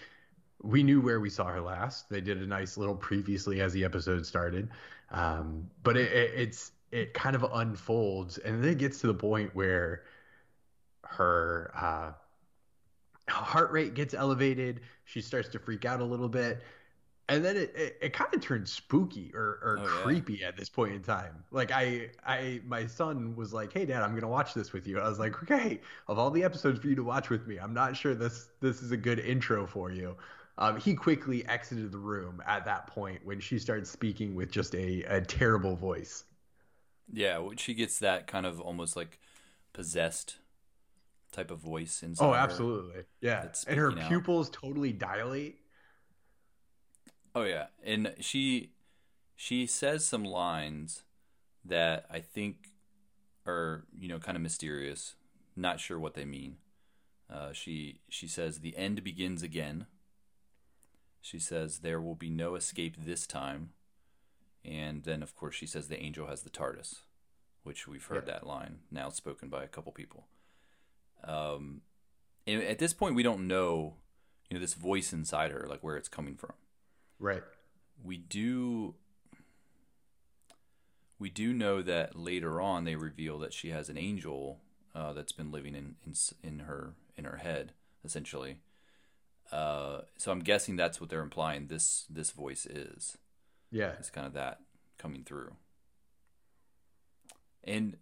we 0.63 0.85
knew 0.85 1.01
where 1.01 1.19
we 1.19 1.29
saw 1.29 1.47
her 1.47 1.61
last. 1.61 2.09
They 2.09 2.21
did 2.21 2.41
a 2.41 2.47
nice 2.47 2.77
little 2.77 2.95
previously 2.95 3.61
as 3.61 3.73
the 3.73 3.85
episode 3.85 4.25
started, 4.25 4.69
um, 5.11 5.69
but 5.83 5.97
it, 5.97 6.13
it, 6.13 6.31
it's 6.37 6.71
it 6.93 7.15
kind 7.15 7.35
of 7.35 7.45
unfolds, 7.53 8.39
and 8.39 8.63
then 8.63 8.71
it 8.71 8.79
gets 8.79 9.01
to 9.01 9.09
the 9.09 9.15
point 9.15 9.55
where 9.55 10.03
her 11.05 11.73
uh, 11.75 12.13
heart 13.31 13.73
rate 13.73 13.95
gets 13.95 14.15
elevated. 14.15 14.81
She 15.05 15.21
starts 15.21 15.49
to 15.51 15.59
freak 15.59 15.85
out 15.85 16.01
a 16.01 16.05
little 16.05 16.29
bit. 16.29 16.63
And 17.29 17.45
then 17.45 17.57
it, 17.57 17.75
it, 17.77 17.99
it 18.03 18.13
kind 18.13 18.35
of 18.35 18.41
turned 18.41 18.69
spooky 18.69 19.31
or, 19.35 19.59
or 19.63 19.79
Oh, 19.79 19.89
yeah. 19.89 19.99
creepy 20.03 20.45
at 20.45 20.57
this 20.57 20.69
point 20.69 20.93
in 20.95 21.03
time. 21.03 21.45
Like 21.51 21.71
I 21.71 22.11
I 22.27 22.61
my 22.67 22.87
son 22.87 23.35
was 23.37 23.53
like, 23.53 23.73
"Hey 23.73 23.87
dad, 23.87 24.03
I'm 24.03 24.11
going 24.11 24.23
to 24.23 24.29
watch 24.29 24.55
this 24.55 24.73
with 24.73 24.87
you." 24.87 24.99
I 25.01 25.09
was 25.09 25.19
like, 25.19 25.43
"Okay, 25.43 25.81
of 26.09 26.19
all 26.19 26.31
the 26.31 26.43
episodes 26.45 26.81
for 26.81 26.89
you 26.89 26.95
to 26.97 27.05
watch 27.05 27.31
with 27.31 27.47
me, 27.47 27.59
I'm 27.59 27.73
not 27.75 27.97
sure 27.97 28.15
this 28.15 28.51
this 28.61 28.83
is 28.83 28.91
a 28.93 28.97
good 28.97 29.19
intro 29.21 29.67
for 29.67 29.91
you." 29.91 30.17
Um, 30.59 30.79
he 30.79 30.95
quickly 30.95 31.47
exited 31.47 31.91
the 31.93 31.99
room 31.99 32.43
at 32.47 32.65
that 32.67 32.87
point 32.89 33.25
when 33.25 33.41
she 33.41 33.59
started 33.59 33.87
speaking 33.87 34.35
with 34.35 34.51
just 34.51 34.75
a, 34.75 35.03
a 35.05 35.21
terrible 35.21 35.77
voice. 35.77 36.25
Yeah, 37.13 37.47
she 37.57 37.75
gets 37.75 37.99
that 37.99 38.27
kind 38.27 38.47
of 38.47 38.61
almost 38.61 38.97
like 38.97 39.19
possessed 39.73 40.37
type 41.33 41.51
of 41.51 41.59
voice 41.59 42.03
inside. 42.03 42.25
Oh, 42.25 42.33
her. 42.33 42.39
absolutely. 42.39 43.05
Yeah. 43.21 43.49
And 43.67 43.79
her 43.79 43.91
speaking 43.91 44.03
out. 44.05 44.09
pupils 44.09 44.51
totally 44.51 44.93
dilate. 44.93 45.59
Oh 47.35 47.45
yeah, 47.45 47.67
and 47.83 48.15
she 48.21 48.73
she 49.37 49.67
says 49.67 50.05
some 50.05 50.25
lines 50.25 51.03
that 51.65 52.07
I 52.11 52.21
think 52.21 52.69
are 53.47 53.85
you 53.99 54.09
know 54.09 54.19
kind 54.19 54.37
of 54.37 54.43
mysterious. 54.43 55.15
Not 55.57 55.81
sure 55.81 55.99
what 55.99 56.15
they 56.15 56.25
mean. 56.25 56.57
Uh, 57.31 57.53
she 57.53 58.01
she 58.09 58.27
says 58.29 58.61
the 58.61 58.77
end 58.77 59.03
begins 59.05 59.43
again. 59.43 59.87
She 61.21 61.39
says 61.39 61.79
there 61.79 62.01
will 62.01 62.15
be 62.17 62.31
no 62.31 62.55
escape 62.57 62.97
this 62.99 63.27
time, 63.27 63.71
and 64.65 65.05
then 65.05 65.23
of 65.23 65.35
course 65.37 65.55
she 65.55 65.67
says 65.67 65.89
the 65.89 66.03
angel 66.03 66.27
has 66.27 66.43
the 66.43 66.51
TARDIS. 66.51 67.03
which 67.65 67.87
we've 67.87 68.07
heard 68.07 68.27
Yeah. 68.27 68.33
that 68.35 68.45
line 68.47 68.81
now 68.91 69.09
spoken 69.09 69.49
by 69.49 69.63
a 69.63 69.69
couple 69.69 69.93
people. 69.93 70.27
Um, 71.23 71.83
and 72.45 72.61
at 72.61 72.81
this 72.81 72.93
point, 72.93 73.15
we 73.15 73.23
don't 73.23 73.47
know, 73.47 73.99
you 74.51 74.57
know, 74.57 74.61
this 74.61 74.75
voice 74.75 75.13
inside 75.13 75.53
her, 75.53 75.65
like 75.69 75.81
where 75.81 75.97
it's 75.97 76.09
coming 76.09 76.35
from. 76.35 76.55
Right. 77.23 77.43
We 78.03 78.19
do. 78.19 78.97
We 81.21 81.31
do 81.31 81.53
know 81.53 81.81
that 81.83 82.19
later 82.19 82.61
on 82.61 82.83
they 82.83 82.97
reveal 82.97 83.39
that 83.39 83.53
she 83.53 83.71
has 83.71 83.89
an 83.89 83.97
angel 83.97 84.59
uh, 84.93 85.13
that's 85.13 85.31
been 85.31 85.53
living 85.53 85.77
in, 85.77 85.95
in 86.05 86.15
in 86.43 86.59
her 86.61 86.95
in 87.17 87.25
her 87.25 87.37
head, 87.37 87.73
essentially. 88.05 88.59
Uh, 89.53 90.01
so 90.17 90.33
I'm 90.33 90.41
guessing 90.41 90.75
that's 90.75 91.01
what 91.01 91.11
they're 91.11 91.23
implying. 91.23 91.69
This 91.69 92.07
this 92.11 92.33
voice 92.33 92.67
is. 92.67 93.17
Yeah. 93.71 93.93
It's 94.01 94.11
kind 94.11 94.27
of 94.27 94.33
that 94.33 94.59
coming 94.99 95.23
through. 95.23 95.55
And 97.63 97.97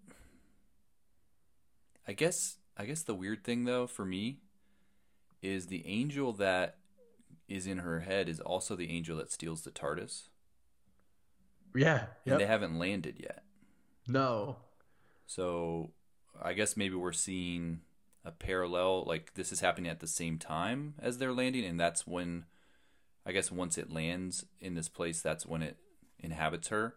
I 2.09 2.15
guess 2.15 2.57
I 2.75 2.87
guess 2.87 3.03
the 3.03 3.15
weird 3.15 3.45
thing 3.45 3.67
though 3.67 3.87
for 3.87 4.07
me 4.07 4.39
is 5.43 5.67
the 5.67 5.87
angel 5.87 6.33
that 6.35 6.79
is 7.50 7.66
in 7.66 7.78
her 7.78 8.00
head 8.00 8.28
is 8.28 8.40
also 8.40 8.76
the 8.76 8.90
angel 8.90 9.16
that 9.19 9.33
steals 9.33 9.62
the 9.62 9.71
TARDIS. 9.71 10.28
Yeah. 12.25 12.33
And 12.35 12.40
they 12.40 12.47
haven't 12.47 12.78
landed 12.78 13.16
yet. 13.19 13.42
No. 14.07 14.57
So 15.26 15.90
I 16.40 16.52
guess 16.52 16.76
maybe 16.76 16.95
we're 16.95 17.12
seeing 17.12 17.80
a 18.25 18.30
parallel 18.30 19.04
like 19.04 19.35
this 19.35 19.52
is 19.52 19.61
happening 19.61 19.90
at 19.90 20.00
the 20.00 20.07
same 20.07 20.38
time 20.38 20.95
as 21.00 21.19
they're 21.19 21.33
landing 21.33 21.64
and 21.64 21.80
that's 21.80 22.07
when 22.07 22.45
I 23.25 23.33
guess 23.33 23.50
once 23.50 23.78
it 23.78 23.90
lands 23.90 24.45
in 24.61 24.75
this 24.75 24.88
place 24.88 25.23
that's 25.23 25.47
when 25.47 25.62
it 25.62 25.76
inhabits 26.19 26.69
her. 26.69 26.97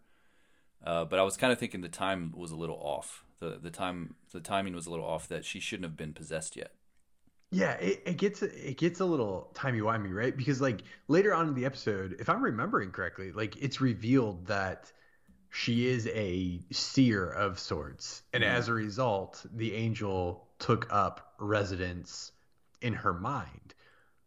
Uh, 0.84 1.04
but 1.04 1.18
I 1.18 1.22
was 1.22 1.36
kind 1.36 1.52
of 1.52 1.58
thinking 1.58 1.80
the 1.80 1.88
time 1.88 2.32
was 2.36 2.50
a 2.50 2.56
little 2.56 2.78
off. 2.80 3.24
The 3.38 3.58
the 3.60 3.70
time 3.70 4.16
the 4.32 4.40
timing 4.40 4.74
was 4.74 4.86
a 4.86 4.90
little 4.90 5.06
off 5.06 5.28
that 5.28 5.44
she 5.44 5.60
shouldn't 5.60 5.84
have 5.84 5.96
been 5.96 6.12
possessed 6.12 6.56
yet. 6.56 6.72
Yeah, 7.54 7.74
it, 7.74 8.02
it 8.04 8.16
gets 8.16 8.42
it 8.42 8.76
gets 8.78 8.98
a 8.98 9.04
little 9.04 9.48
timey 9.54 9.80
wimey, 9.80 10.12
right? 10.12 10.36
Because 10.36 10.60
like 10.60 10.82
later 11.06 11.32
on 11.32 11.46
in 11.48 11.54
the 11.54 11.66
episode, 11.66 12.16
if 12.18 12.28
I'm 12.28 12.42
remembering 12.42 12.90
correctly, 12.90 13.30
like 13.30 13.56
it's 13.62 13.80
revealed 13.80 14.46
that 14.46 14.90
she 15.50 15.86
is 15.86 16.08
a 16.08 16.60
seer 16.72 17.30
of 17.30 17.60
sorts, 17.60 18.24
and 18.32 18.42
Mhm. 18.42 18.48
as 18.48 18.68
a 18.68 18.74
result, 18.74 19.46
the 19.52 19.74
angel 19.74 20.48
took 20.58 20.92
up 20.92 21.34
residence 21.38 22.32
in 22.80 22.92
her 22.94 23.14
mind. 23.14 23.74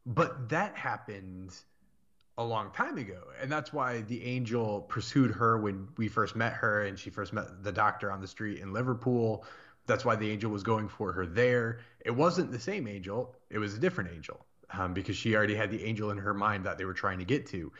But 0.05 0.49
that 0.49 0.77
happened 0.77 1.53
a 2.37 2.43
long 2.45 2.71
time 2.71 2.97
ago, 2.97 3.23
and 3.41 3.51
that's 3.51 3.73
why 3.73 4.01
the 4.01 4.23
angel 4.23 4.81
pursued 4.83 5.31
her 5.31 5.57
when 5.57 5.89
we 5.97 6.07
first 6.07 6.35
met 6.35 6.53
her, 6.53 6.83
and 6.83 6.97
she 6.97 7.09
first 7.09 7.33
met 7.33 7.63
the 7.63 7.71
doctor 7.71 8.11
on 8.11 8.21
the 8.21 8.27
street 8.27 8.59
in 8.59 8.71
Liverpool. 8.73 9.43
That's 9.87 10.05
why 10.05 10.15
the 10.15 10.29
angel 10.29 10.51
was 10.51 10.63
going 10.63 10.89
for 10.89 11.11
her 11.13 11.25
there. 11.25 11.79
It 12.05 12.11
wasn't 12.11 12.51
the 12.51 12.59
same 12.59 12.87
angel; 12.87 13.35
it 13.49 13.57
was 13.57 13.73
a 13.73 13.79
different 13.79 14.11
angel, 14.13 14.45
um, 14.71 14.93
because 14.93 15.15
she 15.15 15.35
already 15.35 15.55
had 15.55 15.71
the 15.71 15.83
angel 15.83 16.11
in 16.11 16.17
her 16.17 16.33
mind 16.33 16.65
that 16.65 16.77
they 16.77 16.85
were 16.85 16.93
trying 16.93 17.19
to 17.19 17.25
get 17.25 17.47
to. 17.47 17.71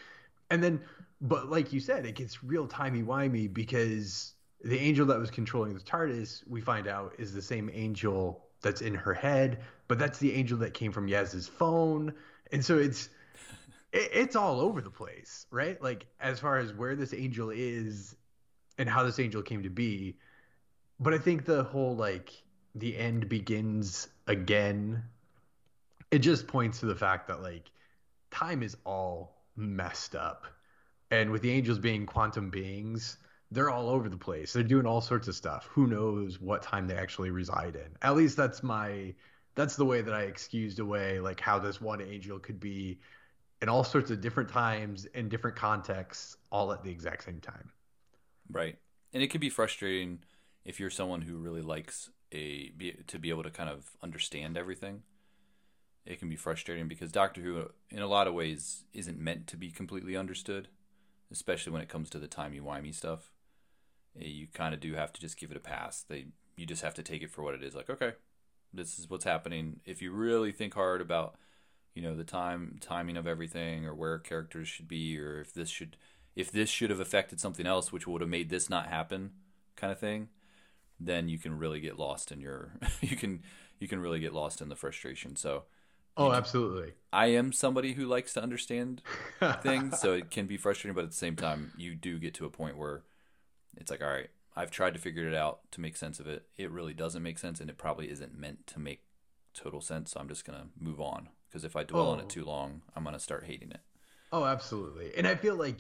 And 0.50 0.64
then, 0.64 0.82
but 1.22 1.50
like 1.50 1.74
you 1.74 1.80
said, 1.80 2.06
it 2.06 2.16
gets 2.16 2.44
real 2.44 2.68
timey 2.68 3.04
wimey 3.04 3.54
because 3.54 4.34
the 4.64 4.80
angel 4.80 5.06
that 5.08 5.20
was 5.20 5.30
controlling 5.30 5.74
the 5.74 5.82
TARDIS, 5.82 6.48
we 6.48 6.62
find 6.62 6.88
out, 6.88 7.14
is 7.20 7.34
the 7.34 7.42
same 7.42 7.70
angel 7.74 8.48
that's 8.62 8.82
in 8.82 8.96
her 8.96 9.14
head, 9.14 9.60
but 9.88 10.00
that's 10.00 10.18
the 10.18 10.34
angel 10.34 10.58
that 10.60 10.74
came 10.74 10.92
from 10.92 11.08
Yaz's 11.08 11.48
phone, 11.48 12.14
and 12.52 12.64
so 12.64 12.78
it's 12.78 13.10
it, 13.92 14.10
it's 14.14 14.36
all 14.36 14.60
over 14.60 14.82
the 14.82 14.90
place, 14.90 15.46
right? 15.52 15.82
Like 15.82 16.08
as 16.20 16.40
far 16.40 16.58
as 16.58 16.74
where 16.74 16.96
this 16.96 17.14
angel 17.14 17.50
is 17.50 18.16
and 18.78 18.88
how 18.88 19.04
this 19.04 19.20
angel 19.20 19.42
came 19.42 19.64
to 19.64 19.70
be. 19.70 20.16
But 21.00 21.14
I 21.14 21.18
think 21.18 21.46
the 21.46 21.64
whole 21.64 21.96
like 21.96 22.32
the 22.76 22.98
end 22.98 23.30
begins 23.30 24.08
again. 24.28 25.04
It 26.12 26.20
just 26.20 26.48
points 26.48 26.80
to 26.80 26.86
the 26.86 26.96
fact 26.96 27.28
that 27.28 27.42
like 27.42 27.72
time 28.32 28.64
is 28.64 28.78
all 28.86 29.36
messed 29.56 30.16
up. 30.16 30.46
And 31.12 31.32
with 31.32 31.42
the 31.42 31.52
angels 31.52 31.80
being 31.80 32.06
quantum 32.06 32.50
beings, 32.50 33.18
they're 33.52 33.70
all 33.70 33.90
over 33.90 34.10
the 34.10 34.18
place. 34.18 34.54
They're 34.54 34.64
doing 34.64 34.86
all 34.86 35.02
sorts 35.02 35.28
of 35.28 35.36
stuff. 35.36 35.68
Who 35.72 35.88
knows 35.88 36.40
what 36.40 36.62
time 36.62 36.88
they 36.88 36.96
actually 36.96 37.32
reside 37.32 37.76
in? 37.76 37.96
At 38.02 38.16
least 38.16 38.36
that's 38.36 38.64
my 38.64 39.14
that's 39.56 39.76
the 39.76 39.86
way 39.86 40.02
that 40.02 40.14
I 40.14 40.24
excused 40.24 40.80
away 40.80 41.20
like 41.20 41.40
how 41.40 41.58
this 41.58 41.82
one 41.82 42.02
angel 42.02 42.38
could 42.40 42.60
be 42.60 43.00
in 43.62 43.70
all 43.70 43.84
sorts 43.84 44.12
of 44.12 44.22
different 44.22 44.50
times 44.50 45.06
in 45.06 45.30
different 45.30 45.58
contexts 45.58 46.38
all 46.52 46.72
at 46.72 46.84
the 46.84 46.92
exact 46.92 47.24
same 47.24 47.40
time. 47.40 47.72
Right. 48.52 48.78
And 49.14 49.24
it 49.24 49.30
can 49.30 49.42
be 49.42 49.50
frustrating 49.50 50.20
if 50.68 50.82
you're 50.82 50.90
someone 50.90 51.22
who 51.22 51.38
really 51.38 51.62
likes 51.62 52.10
a 52.34 52.70
be, 52.72 52.92
to 53.08 53.18
be 53.18 53.30
able 53.30 53.44
to 53.44 53.50
kind 53.50 53.70
of 53.70 53.92
understand 54.04 54.58
everything. 54.58 55.02
It 56.06 56.20
can 56.20 56.30
be 56.30 56.36
frustrating 56.36 56.90
because 56.90 57.12
Doctor 57.12 57.42
Who, 57.42 57.70
in 57.90 58.02
a 58.02 58.08
lot 58.08 58.28
of 58.28 58.34
ways, 58.34 58.84
isn't 58.94 59.18
meant 59.18 59.48
to 59.48 59.58
be 59.58 59.72
completely 59.72 60.16
understood, 60.16 60.68
especially 61.32 61.72
when 61.72 61.82
it 61.82 61.90
comes 61.90 62.10
to 62.10 62.20
the 62.20 62.28
timey 62.28 62.60
wimey 62.60 62.94
stuff. 62.94 63.32
Eh, 64.20 64.26
You 64.26 64.48
kind 64.54 64.74
of 64.74 64.82
do 64.82 64.94
have 64.94 65.14
to 65.14 65.22
just 65.22 65.40
give 65.40 65.52
it 65.52 65.58
a 65.58 65.62
pass. 65.62 66.04
They 66.08 66.28
you 66.58 66.66
just 66.66 66.84
have 66.84 66.96
to 66.96 67.04
take 67.04 67.24
it 67.24 67.32
for 67.32 67.44
what 67.44 67.56
it 67.56 67.64
is. 67.64 67.74
Like, 67.74 67.90
okay, 67.90 68.14
this 68.74 69.00
is 69.00 69.10
what's 69.10 69.26
happening. 69.26 69.80
If 69.86 70.02
you 70.02 70.12
really 70.12 70.52
think 70.52 70.74
hard 70.74 71.00
about, 71.00 71.36
you 71.96 72.02
know, 72.02 72.16
the 72.16 72.26
time 72.26 72.78
timing 72.82 73.16
of 73.16 73.26
everything 73.26 73.86
or 73.86 73.96
where 73.96 74.20
characters 74.20 74.68
should 74.68 74.90
be, 74.90 75.18
or 75.18 75.40
if 75.40 75.54
this 75.54 75.70
should 75.70 75.96
if 76.36 76.52
this 76.52 76.70
should 76.70 76.90
have 76.90 77.00
affected 77.00 77.40
something 77.40 77.66
else 77.66 77.94
which 77.94 78.06
would 78.06 78.20
have 78.22 78.30
made 78.30 78.50
this 78.50 78.70
not 78.70 78.88
happen 78.88 79.32
kind 79.78 79.94
of 79.94 80.00
thing 80.00 80.28
then 81.00 81.30
you 81.30 81.38
can 81.38 81.58
really 81.58 81.80
get 81.80 81.98
lost 82.00 82.32
in 82.32 82.40
your 82.42 82.72
you 83.02 83.16
can 83.16 83.42
you 83.80 83.88
can 83.88 84.00
really 84.00 84.20
get 84.20 84.34
lost 84.34 84.62
in 84.62 84.70
the 84.70 84.76
frustration 84.76 85.36
so 85.36 85.64
Oh, 86.20 86.34
absolutely. 86.34 86.94
i 87.14 87.28
am 87.28 87.52
somebody 87.54 87.94
who 87.94 88.06
likes 88.08 88.34
to 88.34 88.42
understand 88.42 89.04
things 89.62 90.00
so 90.00 90.14
it 90.14 90.32
can 90.32 90.48
be 90.48 90.58
frustrating 90.58 90.96
but 90.96 91.04
at 91.04 91.12
the 91.12 91.16
same 91.16 91.36
time 91.36 91.72
you 91.78 91.94
do 91.94 92.18
get 92.18 92.34
to 92.36 92.46
a 92.46 92.50
point 92.50 92.76
where 92.78 93.04
it's 93.78 93.92
like 93.92 94.02
all 94.02 94.10
right 94.10 94.30
i've 94.56 94.72
tried 94.72 94.96
to 94.96 95.00
figure 95.00 95.28
it 95.28 95.36
out 95.36 95.60
to 95.72 95.80
make 95.80 95.96
sense 95.96 96.20
of 96.20 96.26
it 96.28 96.48
it 96.58 96.72
really 96.72 96.94
doesn't 96.96 97.22
make 97.22 97.38
sense 97.38 97.60
and 97.60 97.70
it 97.70 97.78
probably 97.78 98.10
isn't 98.10 98.36
meant 98.36 98.66
to 98.66 98.80
make 98.80 99.04
total 99.54 99.80
sense 99.82 100.12
so 100.12 100.20
i'm 100.20 100.28
just 100.28 100.44
going 100.44 100.58
to 100.60 100.66
move 100.80 101.00
on 101.00 101.30
because 101.48 101.64
if 101.64 101.76
i 101.76 101.84
dwell 101.84 102.10
on 102.10 102.18
Oh. 102.18 102.22
it 102.22 102.30
too 102.30 102.44
long 102.44 102.82
i'm 102.96 103.04
going 103.04 103.14
to 103.14 103.20
start 103.20 103.46
hating 103.46 103.70
it 103.72 103.82
Oh, 104.34 104.44
absolutely. 104.44 105.14
And 105.18 105.26
I 105.26 105.36
feel 105.36 105.56
like 105.56 105.78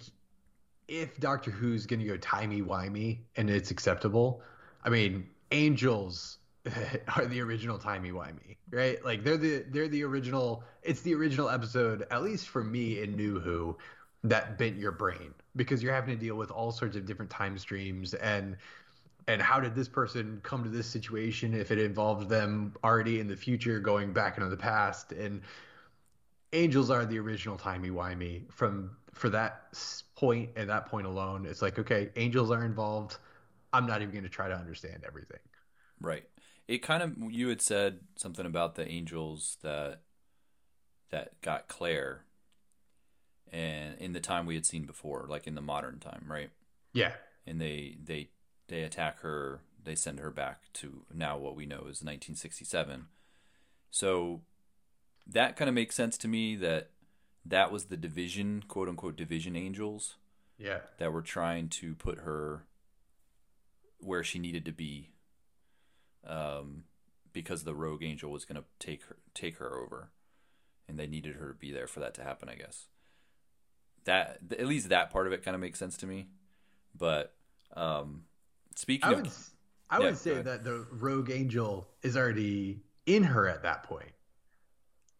if 0.88 1.19
Doctor 1.19 1.51
Who's 1.51 1.86
going 1.86 1.99
to 1.99 2.06
go 2.06 2.15
timey 2.15 2.62
wimey 2.62 3.17
and 3.36 3.49
it's 3.49 3.71
acceptable, 3.71 4.41
I 4.88 4.89
mean, 4.89 5.28
angels 5.52 6.38
are 7.17 7.26
the 7.26 7.41
original 7.41 7.78
timey 7.78 8.12
wimey, 8.12 8.56
right? 8.71 9.04
Like 9.04 9.21
they're 9.21 9.36
the 9.36 9.65
they're 9.69 9.89
the 9.89 10.04
original. 10.06 10.63
It's 10.82 11.02
the 11.02 11.13
original 11.13 11.50
episode, 11.50 12.08
at 12.10 12.23
least 12.23 12.47
for 12.47 12.63
me 12.63 13.02
in 13.02 13.17
New 13.17 13.41
Who, 13.41 13.78
that 14.23 14.58
bent 14.58 14.78
your 14.78 14.93
brain 14.93 15.34
because 15.58 15.84
you're 15.84 15.93
having 15.93 16.17
to 16.17 16.26
deal 16.26 16.36
with 16.36 16.52
all 16.52 16.71
sorts 16.71 16.95
of 16.95 17.06
different 17.06 17.30
time 17.30 17.58
streams 17.58 18.13
and 18.13 18.56
and 19.28 19.41
how 19.41 19.60
did 19.60 19.76
this 19.76 19.89
person 19.89 20.39
come 20.41 20.63
to 20.63 20.69
this 20.69 20.88
situation 20.88 21.54
if 21.54 21.69
it 21.69 21.80
involved 21.80 22.30
them 22.30 22.73
already 22.82 23.19
in 23.19 23.28
the 23.28 23.36
future 23.36 23.82
going 23.82 24.13
back 24.13 24.38
into 24.38 24.50
the 24.50 24.56
past 24.56 25.12
and 25.12 25.41
angels 26.54 26.89
are 26.89 27.06
the 27.06 27.19
original 27.19 27.58
timey 27.58 27.89
wimey 27.89 28.50
from 28.52 28.91
for 29.13 29.30
that 29.30 29.73
point 30.15 30.50
and 30.56 30.69
that 30.69 30.86
point 30.86 31.06
alone 31.06 31.45
it's 31.45 31.62
like 31.62 31.78
okay 31.78 32.10
angels 32.15 32.52
are 32.52 32.63
involved 32.63 33.17
i'm 33.73 33.86
not 33.86 34.01
even 34.01 34.12
going 34.12 34.23
to 34.23 34.30
try 34.30 34.47
to 34.47 34.56
understand 34.56 35.03
everything 35.06 35.39
Right. 35.99 36.25
It 36.67 36.80
kind 36.80 37.01
of 37.01 37.32
you 37.32 37.49
had 37.49 37.62
said 37.62 37.99
something 38.15 38.45
about 38.45 38.75
the 38.75 38.88
angels 38.88 39.58
that 39.62 40.01
that 41.10 41.41
got 41.41 41.67
Claire 41.67 42.25
and 43.51 43.97
in 43.97 44.12
the 44.12 44.19
time 44.19 44.45
we 44.45 44.56
had 44.56 44.65
seen 44.65 44.86
before, 44.86 45.25
like 45.30 45.47
in 45.47 45.56
the 45.56 45.62
modern 45.62 45.99
time, 45.99 46.25
right? 46.27 46.49
yeah 46.93 47.13
And 47.45 47.62
they 47.62 47.97
they 48.03 48.30
they 48.67 48.82
attack 48.84 49.21
her, 49.21 49.62
they 49.84 49.95
send 49.95 50.19
her 50.19 50.30
back 50.30 50.71
to 50.73 51.06
now 51.13 51.38
what 51.38 51.56
we 51.56 51.65
know 51.65 51.80
is 51.80 52.03
1967. 52.03 53.06
So 53.89 54.41
that 55.25 55.56
kind 55.56 55.69
of 55.69 55.75
makes 55.75 55.95
sense 55.95 56.17
to 56.19 56.27
me 56.27 56.56
that 56.58 56.89
that 57.45 57.71
was 57.71 57.86
the 57.86 57.97
division, 57.97 58.63
quote 58.67 58.89
unquote 58.89 59.15
division 59.15 59.56
angels 59.56 60.15
yeah 60.60 60.80
that 60.97 61.13
were 61.13 61.21
trying 61.21 61.69
to 61.69 61.95
put 61.95 62.19
her 62.19 62.65
where 63.99 64.23
she 64.23 64.39
needed 64.39 64.65
to 64.65 64.71
be 64.71 65.12
um, 66.25 66.83
because 67.33 67.63
the 67.63 67.75
rogue 67.75 68.03
angel 68.03 68.31
was 68.31 68.45
going 68.45 68.62
to 68.62 68.67
take 68.86 69.03
her 69.03 69.17
take 69.33 69.57
her 69.57 69.75
over 69.77 70.12
and 70.88 70.99
they 70.99 71.07
needed 71.07 71.36
her 71.36 71.49
to 71.49 71.53
be 71.53 71.71
there 71.71 71.88
for 71.88 71.99
that 71.99 72.13
to 72.15 72.23
happen 72.23 72.49
i 72.49 72.55
guess. 72.55 72.88
That 74.05 74.39
at 74.57 74.67
least 74.67 74.89
that 74.89 75.10
part 75.10 75.27
of 75.27 75.33
it 75.33 75.43
kind 75.43 75.53
of 75.55 75.60
makes 75.62 75.79
sense 75.79 75.97
to 75.97 76.07
me 76.07 76.27
but 76.97 77.33
um, 77.75 78.23
speaking 78.75 79.12
i 79.12 79.12
of 79.12 79.21
would 79.21 79.25
s- 79.25 79.55
i 79.89 79.99
Yeah, 79.99 79.99
would 79.99 80.17
say 80.17 80.39
that 80.41 80.63
the 80.63 80.86
rogue 80.91 81.31
angel 81.31 81.88
is 82.03 82.15
already 82.15 82.83
in 83.07 83.23
her 83.23 83.47
at 83.47 83.63
that 83.63 83.83
point. 83.83 84.12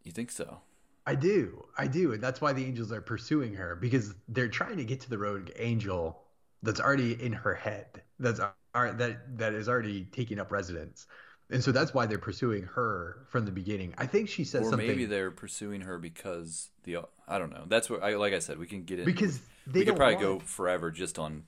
You 0.04 0.12
think 0.12 0.32
so? 0.32 0.62
I 1.08 1.16
do 1.16 1.66
i 1.78 1.88
do 1.88 2.12
and 2.14 2.22
that's 2.22 2.40
why 2.42 2.54
the 2.54 2.64
angels 2.66 2.92
are 2.92 3.02
pursuing 3.02 3.54
her 3.56 3.76
because 3.76 4.14
they're 4.28 4.48
trying 4.50 4.78
to 4.78 4.84
get 4.86 5.00
to 5.02 5.10
the 5.10 5.18
rogue 5.18 5.50
angel 5.56 6.22
that's 6.64 6.80
already 6.80 7.14
in 7.24 7.34
her 7.34 7.56
head 7.56 8.04
that's 8.20 8.40
are 8.78 8.94
that 8.94 9.38
that 9.38 9.54
is 9.54 9.68
already 9.68 10.06
taking 10.12 10.40
up 10.40 10.52
residence, 10.52 11.08
and 11.50 11.64
so 11.64 11.72
that's 11.72 11.94
why 11.94 12.06
they're 12.06 12.18
pursuing 12.18 12.64
her 12.64 13.26
from 13.30 13.46
the 13.46 13.52
beginning. 13.52 13.94
I 13.98 14.06
think 14.06 14.30
she 14.30 14.44
says 14.44 14.68
or 14.68 14.70
something. 14.72 14.88
maybe 14.88 15.06
they're 15.06 15.32
pursuing 15.32 15.82
her 15.82 15.98
because 15.98 16.70
the 16.84 16.98
I 17.28 17.40
don't 17.40 17.52
know. 17.52 17.64
That's 17.68 17.90
what 17.90 18.04
I 18.04 18.16
like. 18.16 18.34
I 18.34 18.40
said 18.40 18.60
we 18.60 18.68
can 18.68 18.84
get 18.84 19.00
in 19.00 19.06
because 19.06 19.40
they 19.66 19.80
we 19.80 19.86
could 19.86 19.96
probably 19.96 20.16
want- 20.16 20.40
go 20.40 20.46
forever 20.46 20.92
just 20.92 21.18
on 21.18 21.44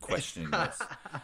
questioning 0.00 0.50
this. 0.50 0.78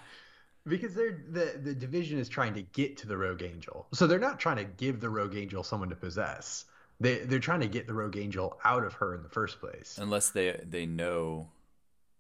because 0.67 0.95
they're 0.95 1.23
the 1.31 1.61
the 1.63 1.75
division 1.75 2.19
is 2.19 2.29
trying 2.29 2.55
to 2.55 2.63
get 2.63 2.97
to 2.99 3.07
the 3.07 3.17
rogue 3.17 3.43
angel 3.43 3.87
so 3.93 4.07
they're 4.07 4.19
not 4.19 4.39
trying 4.39 4.57
to 4.57 4.65
give 4.65 5.01
the 5.01 5.09
rogue 5.09 5.35
angel 5.35 5.63
someone 5.63 5.89
to 5.89 5.97
possess 5.97 6.67
they 7.01 7.19
they're 7.21 7.39
trying 7.39 7.61
to 7.61 7.67
get 7.67 7.87
the 7.87 7.95
rogue 7.95 8.17
angel 8.17 8.59
out 8.63 8.85
of 8.85 8.93
her 8.95 9.15
in 9.15 9.23
the 9.23 9.29
first 9.29 9.59
place 9.59 9.99
Unless 10.01 10.31
they 10.31 10.61
they 10.69 10.85
know 10.85 11.49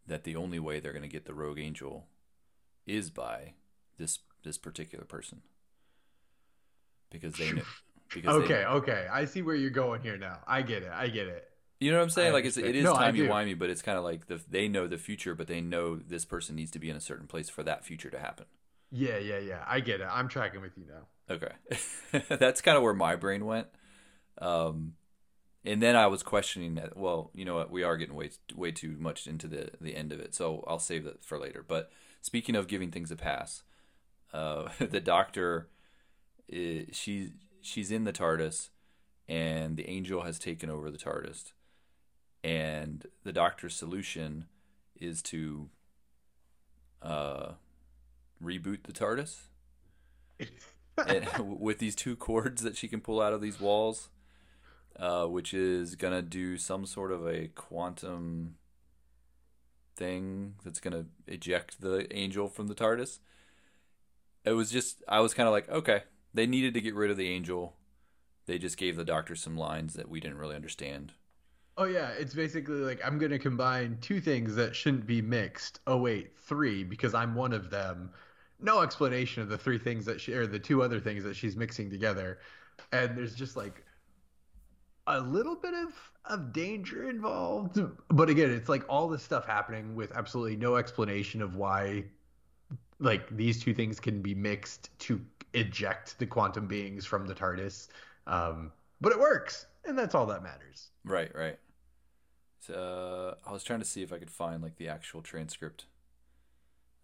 that 0.07 0.25
the 0.25 0.37
only 0.37 0.59
way 0.59 0.81
they're 0.81 0.93
going 0.93 1.03
to 1.03 1.09
get 1.09 1.27
the 1.27 1.35
rogue 1.35 1.59
angel 1.59 2.07
is 2.87 3.11
by 3.11 3.55
this 3.99 4.19
this 4.43 4.59
particular 4.59 5.05
person 5.05 5.43
because 7.11 7.35
they 7.35 7.53
know 7.53 7.63
because 8.15 8.37
they- 8.37 8.55
okay 8.55 8.65
okay 8.65 9.07
i 9.13 9.25
see 9.25 9.43
where 9.43 9.55
you're 9.55 9.71
going 9.71 10.01
here 10.01 10.17
now 10.17 10.39
i 10.47 10.63
get 10.63 10.83
it 10.83 10.91
i 10.93 11.09
get 11.09 11.27
it 11.27 11.47
You 11.81 11.91
know 11.91 11.97
what 11.99 12.05
I'm 12.05 12.11
saying? 12.11 12.29
I 12.29 12.33
like 12.33 12.45
it's 12.45 12.57
it 12.59 12.77
is. 12.77 12.85
No, 12.85 12.95
timey-wimey 12.95 13.59
but 13.59 13.71
it's 13.71 13.83
kind 13.83 13.97
of 13.99 14.05
like 14.05 14.27
the 14.27 14.41
they 14.51 14.69
know 14.69 14.87
the 14.87 14.99
future, 14.99 15.35
but 15.35 15.47
they 15.47 15.61
know 15.63 15.97
this 15.97 16.25
person 16.27 16.55
needs 16.57 16.71
to 16.73 16.79
be 16.79 16.91
in 16.91 16.97
a 16.97 17.01
certain 17.01 17.27
place 17.27 17.49
for 17.49 17.63
that 17.63 17.85
future 17.87 18.11
to 18.11 18.19
happen. 18.19 18.45
yeah 18.91 19.17
yeah 19.19 19.39
yeah 19.39 19.65
i 19.67 19.81
get 19.81 20.01
it 20.01 20.09
i'm 20.11 20.29
tracking 20.29 20.61
with 20.61 20.77
you 20.77 20.85
now 20.87 21.07
Okay, 21.35 21.55
that's 22.41 22.61
kind 22.61 22.77
of 22.77 22.83
where 22.83 22.93
my 22.93 23.15
brain 23.15 23.47
went. 23.47 23.69
Um, 24.43 24.95
and 25.65 25.81
then 25.81 25.95
I 25.95 26.09
was 26.09 26.25
questioning 26.25 26.75
that. 26.75 26.97
Well, 26.97 27.31
you 27.35 27.45
know 27.45 27.55
what? 27.55 27.71
We 27.71 27.85
are 27.85 27.97
getting 27.97 28.17
way 28.17 28.31
way 28.57 28.73
too 28.73 28.97
much 28.99 29.29
into 29.29 29.47
the 29.47 29.71
the 29.81 29.95
end 29.95 30.11
of 30.13 30.19
it, 30.19 30.35
so 30.35 30.65
I'll 30.67 30.81
save 30.81 31.05
that 31.05 31.25
for 31.25 31.39
later. 31.39 31.65
But 31.67 31.93
speaking 32.21 32.57
of 32.57 32.69
giving 32.69 32.91
things 32.91 33.11
a 33.11 33.17
pass, 33.17 33.63
uh, 34.33 34.69
the 34.79 35.01
doctor, 35.01 35.69
is, 36.49 36.97
she 36.97 37.33
she's 37.61 37.91
in 37.91 38.05
the 38.05 38.13
TARDIS, 38.13 38.71
and 39.29 39.77
the 39.77 39.89
angel 39.89 40.23
has 40.23 40.39
taken 40.39 40.71
over 40.71 40.91
the 40.91 40.99
TARDIS, 40.99 41.53
and 42.43 43.07
the 43.25 43.33
doctor's 43.33 43.75
solution 43.75 44.47
is 44.99 45.23
to 45.23 45.69
uh, 47.03 47.53
reboot 48.43 48.85
the 48.85 48.93
TARDIS. 48.93 49.43
With 51.39 51.79
these 51.79 51.95
two 51.95 52.15
cords 52.15 52.63
that 52.63 52.77
she 52.77 52.87
can 52.87 53.01
pull 53.01 53.23
out 53.23 53.33
of 53.33 53.41
these 53.41 53.59
walls, 53.59 54.11
uh, 54.99 55.25
which 55.25 55.55
is 55.55 55.95
gonna 55.95 56.21
do 56.21 56.59
some 56.59 56.85
sort 56.85 57.11
of 57.11 57.27
a 57.27 57.49
quantum 57.49 58.57
thing 60.01 60.55
that's 60.65 60.81
gonna 60.81 61.05
eject 61.29 61.81
the 61.81 62.13
angel 62.17 62.49
from 62.49 62.67
the 62.67 62.75
TARDIS. 62.75 63.21
It 64.45 64.53
was 64.53 64.71
just 64.71 65.05
I 65.07 65.21
was 65.21 65.35
kind 65.35 65.47
of 65.47 65.53
like, 65.53 65.69
okay, 65.69 66.03
they 66.35 66.47
needed 66.47 66.75
to 66.75 66.81
get 66.81 66.95
rid 66.95 67.11
of 67.11 67.17
the 67.17 67.29
angel. 67.29 67.77
They 68.47 68.59
just 68.59 68.79
gave 68.79 68.97
the 68.97 69.05
doctor 69.05 69.37
some 69.37 69.57
lines 69.57 69.95
that 69.95 70.09
we 70.09 70.19
didn't 70.19 70.39
really 70.39 70.57
understand. 70.57 71.13
Oh 71.77 71.85
yeah, 71.85 72.09
it's 72.19 72.35
basically 72.35 72.81
like 72.81 73.01
I'm 73.05 73.19
gonna 73.19 73.39
combine 73.39 73.99
two 74.01 74.21
things 74.21 74.55
that 74.57 74.75
shouldn't 74.75 75.07
be 75.07 75.21
mixed. 75.23 75.81
Oh 75.87 75.99
wait, 75.99 76.37
three 76.39 76.83
because 76.83 77.15
I'm 77.15 77.35
one 77.35 77.53
of 77.53 77.71
them. 77.71 78.11
No 78.59 78.81
explanation 78.81 79.43
of 79.43 79.51
the 79.51 79.59
three 79.59 79.79
things 79.79 80.05
that 80.07 80.21
she 80.21 80.33
or 80.33 80.47
the 80.47 80.59
two 80.59 80.83
other 80.83 80.99
things 80.99 81.23
that 81.25 81.37
she's 81.37 81.57
mixing 81.57 81.91
together, 81.91 82.39
and 82.93 83.17
there's 83.17 83.35
just 83.35 83.57
like 83.57 83.85
a 85.17 85.21
little 85.21 85.57
bit 85.57 85.75
of 85.75 85.93
of 86.27 86.53
danger 86.53 87.09
involved. 87.09 87.81
But 88.09 88.29
again, 88.29 88.51
it's 88.51 88.69
like 88.69 88.85
all 88.89 89.09
this 89.09 89.23
stuff 89.23 89.47
happening 89.47 89.95
with 89.95 90.13
absolutely 90.13 90.57
no 90.57 90.77
explanation 90.77 91.43
of 91.43 91.57
why, 91.57 92.05
like 92.99 93.35
these 93.37 93.63
two 93.63 93.75
things 93.75 93.99
can 94.01 94.21
be 94.21 94.35
mixed 94.35 94.97
to 95.01 95.21
eject 95.55 96.19
the 96.19 96.27
quantum 96.27 96.67
beings 96.67 97.05
from 97.07 97.27
the 97.27 97.35
TARDIS. 97.35 97.89
Um, 98.27 98.73
but 99.01 99.13
it 99.13 99.19
works, 99.19 99.67
and 99.85 99.99
that's 99.99 100.15
all 100.15 100.27
that 100.27 100.43
matters. 100.43 100.91
Right, 101.05 101.35
right. 101.35 101.59
So, 102.61 102.75
uh, 102.75 103.49
I 103.49 103.53
was 103.53 103.65
trying 103.65 103.81
to 103.81 103.87
see 103.87 104.03
if 104.03 104.13
I 104.13 104.19
could 104.19 104.31
find 104.31 104.63
like 104.63 104.77
the 104.77 104.89
actual 104.89 105.23
transcript. 105.23 105.87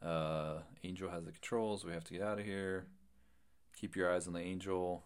Uh, 0.02 0.58
Angel 0.84 1.08
has 1.08 1.24
the 1.24 1.32
controls. 1.32 1.84
We 1.84 1.92
have 1.92 2.04
to 2.04 2.12
get 2.12 2.22
out 2.22 2.38
of 2.38 2.44
here. 2.44 2.86
Keep 3.80 3.96
your 3.96 4.12
eyes 4.12 4.26
on 4.26 4.34
the 4.34 4.40
Angel. 4.40 5.04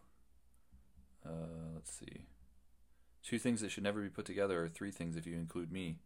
Uh, 1.24 1.70
let's 1.74 1.92
see. 1.92 2.26
Two 3.22 3.38
things 3.38 3.60
that 3.60 3.70
should 3.70 3.82
never 3.84 4.00
be 4.00 4.08
put 4.08 4.24
together, 4.24 4.64
or 4.64 4.68
three 4.68 4.90
things 4.90 5.16
if 5.16 5.26
you 5.26 5.34
include 5.36 5.70
me. 5.70 5.98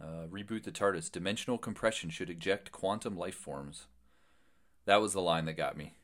Uh, 0.00 0.26
reboot 0.30 0.64
the 0.64 0.72
TARDIS. 0.72 1.10
Dimensional 1.10 1.56
compression 1.58 2.10
should 2.10 2.28
eject 2.30 2.72
quantum 2.72 3.16
life 3.16 3.34
forms. 3.36 3.86
That 4.86 5.00
was 5.00 5.12
the 5.12 5.22
line 5.22 5.44
that 5.46 5.56
got 5.56 5.76
me. 5.76 5.94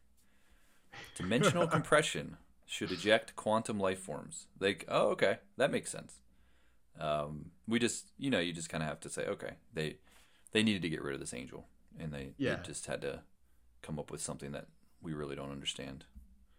Dimensional 1.16 1.66
compression 1.76 2.36
should 2.66 2.92
eject 2.92 3.34
quantum 3.36 3.78
life 3.78 3.98
forms. 3.98 4.46
Like, 4.58 4.84
oh, 4.88 5.08
okay, 5.08 5.38
that 5.56 5.70
makes 5.72 5.90
sense. 5.90 6.20
Um, 6.98 7.50
we 7.66 7.78
just, 7.78 8.10
you 8.16 8.30
know, 8.30 8.38
you 8.40 8.52
just 8.52 8.68
kind 8.68 8.82
of 8.82 8.88
have 8.88 9.00
to 9.00 9.08
say, 9.08 9.26
okay, 9.26 9.54
they 9.74 9.96
they 10.52 10.62
needed 10.62 10.82
to 10.82 10.88
get 10.88 11.02
rid 11.02 11.14
of 11.14 11.20
this 11.20 11.34
angel, 11.34 11.66
and 11.98 12.12
they, 12.12 12.32
Yeah. 12.36 12.56
they 12.56 12.62
just 12.62 12.86
had 12.86 13.00
to 13.02 13.20
come 13.82 13.98
up 13.98 14.10
with 14.10 14.20
something 14.20 14.52
that 14.52 14.66
we 15.00 15.14
really 15.14 15.36
don't 15.36 15.52
understand. 15.52 16.04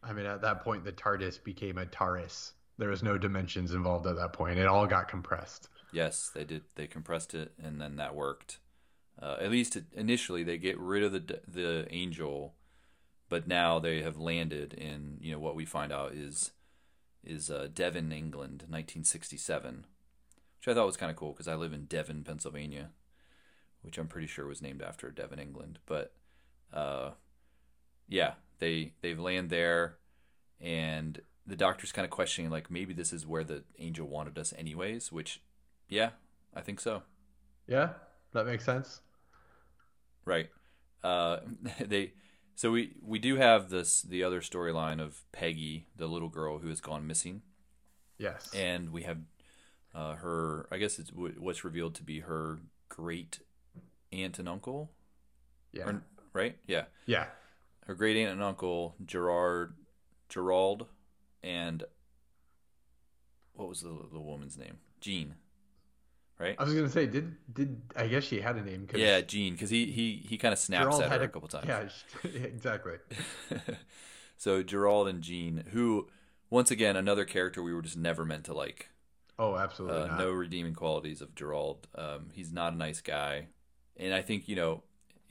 I 0.04 0.14
mean, 0.14 0.26
at 0.26 0.42
that 0.42 0.64
point, 0.64 0.84
the 0.86 0.92
TARDIS 0.94 1.44
became 1.44 1.78
a 1.78 1.86
TARIS. 1.86 2.54
There 2.82 2.90
was 2.90 3.04
no 3.04 3.16
dimensions 3.16 3.76
involved 3.76 4.08
at 4.08 4.16
that 4.16 4.34
point. 4.34 4.58
It 4.58 4.66
all 4.66 4.88
got 4.88 5.08
compressed. 5.08 5.70
Yes, 5.94 6.32
they 6.34 6.44
did. 6.44 6.64
They 6.74 6.88
compressed 6.88 7.36
it, 7.36 7.52
and 7.64 7.80
then 7.80 7.98
that 7.98 8.16
worked. 8.16 8.58
Uh, 9.22 9.38
at 9.40 9.52
least 9.52 9.78
initially, 9.94 10.42
they 10.44 10.58
get 10.58 10.80
rid 10.80 11.04
of 11.04 11.12
the 11.12 11.42
the 11.48 11.86
angel, 11.92 12.56
but 13.30 13.48
now 13.48 13.78
they 13.78 14.02
have 14.02 14.18
landed 14.18 14.74
in 14.74 15.20
you 15.22 15.32
know 15.32 15.38
what 15.38 15.54
we 15.54 15.64
find 15.64 15.92
out 15.92 16.14
is 16.14 16.54
is 17.24 17.52
uh, 17.52 17.68
Devon, 17.72 18.12
England, 18.12 18.64
1967, 18.68 19.86
which 20.58 20.68
I 20.68 20.74
thought 20.74 20.88
was 20.88 20.98
kind 20.98 21.12
of 21.12 21.16
cool 21.16 21.34
because 21.34 21.48
I 21.48 21.54
live 21.54 21.74
in 21.74 21.86
Devon, 21.86 22.24
Pennsylvania, 22.24 22.90
which 23.84 24.00
I'm 24.00 24.08
pretty 24.08 24.26
sure 24.26 24.48
was 24.48 24.64
named 24.64 24.82
after 24.82 25.12
Devon, 25.12 25.38
England. 25.38 25.78
But 25.86 26.14
uh, 26.74 27.12
yeah, 28.08 28.34
they 28.58 28.94
they've 29.02 29.20
land 29.20 29.52
there, 29.52 29.98
and 30.60 31.22
the 31.46 31.56
doctor's 31.56 31.92
kind 31.92 32.06
of 32.06 32.12
questioning 32.12 32.52
like 32.52 32.70
maybe 32.72 32.94
this 32.94 33.12
is 33.14 33.26
where 33.26 33.44
the 33.44 33.64
angel 33.80 34.08
wanted 34.08 34.38
us 34.38 34.54
anyways, 34.58 35.12
which 35.12 35.42
yeah, 35.90 36.12
I 36.56 36.62
think 36.62 36.80
so. 36.80 37.04
Yeah, 37.68 37.90
that 38.34 38.46
makes 38.46 38.64
sense. 38.66 39.02
Right. 40.26 40.50
Uh, 41.04 41.38
they 41.80 42.14
so 42.56 42.72
we 42.72 42.94
we 43.02 43.20
do 43.20 43.38
have 43.38 43.70
this 43.70 44.02
the 44.02 44.24
other 44.24 44.42
storyline 44.42 45.02
of 45.02 45.22
Peggy, 45.32 45.88
the 45.96 46.08
little 46.08 46.30
girl 46.30 46.60
who 46.60 46.68
has 46.70 46.80
gone 46.82 47.08
missing, 47.08 47.42
Yes. 48.18 48.54
and 48.54 48.92
we 48.92 49.04
have 49.04 49.18
uh, 49.96 50.16
her. 50.16 50.68
I 50.72 50.78
guess 50.78 51.00
it's 51.00 51.10
wh- 51.10 51.42
what's 51.42 51.64
revealed 51.64 51.96
to 51.96 52.04
be 52.04 52.20
her 52.22 52.60
great 52.90 53.40
aunt 54.12 54.38
and 54.40 54.48
uncle. 54.48 54.92
yeah. 55.72 55.86
Or, 55.86 56.04
right? 56.34 56.58
Yeah. 56.68 56.84
yeah. 57.06 57.26
Her 57.88 57.96
great 57.96 58.16
aunt 58.18 58.32
and 58.34 58.44
uncle 58.44 58.96
Gerard, 59.06 59.74
Gerald, 60.30 60.86
and 61.44 61.84
what 63.54 63.68
was 63.70 63.82
the 63.82 63.90
the 64.12 64.20
woman's 64.20 64.58
name? 64.58 64.78
Jean. 65.00 65.36
Right. 66.40 66.56
I 66.58 66.64
was 66.64 66.74
gonna 66.74 66.90
say, 66.90 67.06
did 67.06 67.36
did 67.54 67.82
I 67.96 68.08
guess 68.08 68.24
she 68.24 68.42
had 68.42 68.56
a 68.56 68.62
name? 68.64 68.88
'cause 68.88 69.00
Yeah, 69.00 69.22
Jean, 69.22 69.54
because 69.54 69.70
he 69.70 69.86
he 69.92 70.24
he 70.28 70.38
kind 70.38 70.54
of 70.54 70.60
snaps 70.60 70.84
Gerald 70.84 71.04
at 71.04 71.10
her 71.10 71.14
had 71.20 71.22
a 71.22 71.28
couple 71.28 71.48
times. 71.48 71.68
Yeah, 71.68 72.30
exactly. 72.44 72.96
so 74.38 74.64
Gerald 74.64 75.08
and 75.08 75.22
Jean, 75.22 75.66
who 75.72 76.08
once 76.50 76.72
again 76.72 76.96
another 76.96 77.26
character 77.26 77.62
we 77.62 77.74
were 77.74 77.82
just 77.84 77.98
never 77.98 78.26
meant 78.26 78.46
to 78.46 78.54
like. 78.54 78.90
Oh, 79.38 79.56
absolutely 79.56 80.02
Uh, 80.02 80.08
not. 80.08 80.20
no 80.20 80.32
redeeming 80.32 80.74
qualities 80.74 81.22
of 81.22 81.36
Gerald. 81.36 81.88
Um, 81.96 82.30
he's 82.34 82.52
not 82.52 82.74
a 82.74 82.76
nice 82.76 83.02
guy, 83.02 83.48
and 83.98 84.14
I 84.14 84.22
think 84.24 84.48
you 84.48 84.56
know, 84.56 84.84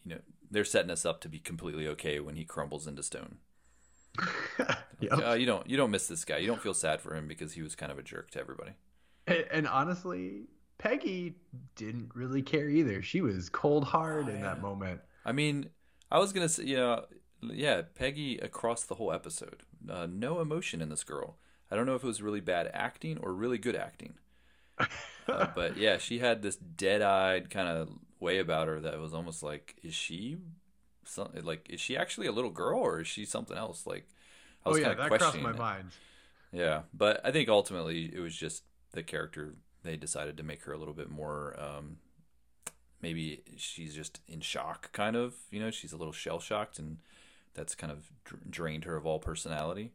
you 0.04 0.14
know, 0.14 0.20
they're 0.50 0.64
setting 0.64 0.90
us 0.90 1.04
up 1.04 1.20
to 1.22 1.28
be 1.28 1.38
completely 1.40 1.88
okay 1.88 2.20
when 2.20 2.36
he 2.36 2.44
crumbles 2.44 2.86
into 2.86 3.02
stone. 3.02 3.38
Yep. 5.00 5.12
Uh, 5.26 5.32
you 5.32 5.46
don't 5.46 5.68
you 5.68 5.76
don't 5.76 5.90
miss 5.90 6.08
this 6.08 6.24
guy. 6.24 6.38
You 6.38 6.46
don't 6.46 6.60
feel 6.60 6.74
sad 6.74 7.00
for 7.00 7.14
him 7.14 7.26
because 7.26 7.52
he 7.52 7.62
was 7.62 7.74
kind 7.74 7.90
of 7.90 7.98
a 7.98 8.02
jerk 8.02 8.30
to 8.32 8.40
everybody. 8.40 8.72
And, 9.26 9.44
and 9.50 9.68
honestly, 9.68 10.48
Peggy 10.78 11.36
didn't 11.74 12.10
really 12.14 12.42
care 12.42 12.68
either. 12.68 13.02
She 13.02 13.20
was 13.22 13.48
cold 13.48 13.84
hard 13.84 14.28
Oh, 14.28 14.32
in 14.32 14.40
that 14.42 14.60
moment. 14.60 15.00
I 15.24 15.32
mean, 15.32 15.70
I 16.10 16.18
was 16.18 16.32
gonna 16.32 16.48
say, 16.48 16.64
you 16.64 16.76
know, 16.76 17.04
yeah, 17.42 17.82
Peggy 17.94 18.38
across 18.38 18.82
the 18.84 18.96
whole 18.96 19.12
episode, 19.12 19.62
uh, 19.88 20.06
no 20.06 20.40
emotion 20.40 20.80
in 20.82 20.88
this 20.90 21.04
girl. 21.04 21.36
I 21.70 21.76
don't 21.76 21.86
know 21.86 21.94
if 21.94 22.02
it 22.04 22.06
was 22.06 22.20
really 22.20 22.40
bad 22.40 22.70
acting 22.74 23.18
or 23.18 23.32
really 23.32 23.58
good 23.58 23.76
acting, 23.76 24.14
uh, 25.28 25.46
but 25.54 25.76
yeah, 25.76 25.98
she 25.98 26.18
had 26.18 26.42
this 26.42 26.56
dead-eyed 26.56 27.48
kind 27.50 27.68
of 27.68 27.88
way 28.18 28.38
about 28.38 28.68
her 28.68 28.80
that 28.80 28.98
was 28.98 29.14
almost 29.14 29.42
like, 29.42 29.76
is 29.82 29.94
she, 29.94 30.36
some, 31.10 31.30
like, 31.42 31.68
is 31.70 31.80
she 31.80 31.96
actually 31.96 32.26
a 32.26 32.32
little 32.32 32.50
girl 32.50 32.80
or 32.80 33.00
is 33.00 33.08
she 33.08 33.24
something 33.24 33.56
else? 33.56 33.86
Like, 33.86 34.08
I 34.64 34.68
Oh 34.68 34.74
was 34.74 34.78
yeah, 34.78 34.84
kind 34.84 34.98
of 34.98 34.98
that 34.98 35.14
crossed 35.14 35.40
questioning. 35.40 35.42
my 35.42 35.52
it. 35.52 35.56
mind. 35.56 35.92
Yeah, 36.52 36.82
but 36.94 37.20
I 37.24 37.32
think 37.32 37.48
ultimately 37.48 38.12
it 38.14 38.20
was 38.20 38.36
just 38.36 38.64
the 38.92 39.02
character 39.02 39.54
they 39.82 39.96
decided 39.96 40.36
to 40.38 40.42
make 40.42 40.64
her 40.64 40.72
a 40.72 40.78
little 40.78 40.94
bit 40.94 41.10
more 41.10 41.56
um, 41.60 41.98
maybe 43.00 43.42
she's 43.56 43.94
just 43.94 44.20
in 44.28 44.40
shock, 44.40 44.92
kind 44.92 45.16
of. 45.16 45.34
You 45.50 45.60
know, 45.60 45.70
she's 45.70 45.92
a 45.92 45.96
little 45.96 46.12
shell 46.12 46.40
shocked, 46.40 46.78
and 46.78 46.98
that's 47.54 47.74
kind 47.74 47.92
of 47.92 48.10
drained 48.48 48.84
her 48.84 48.96
of 48.96 49.06
all 49.06 49.18
personality. 49.18 49.92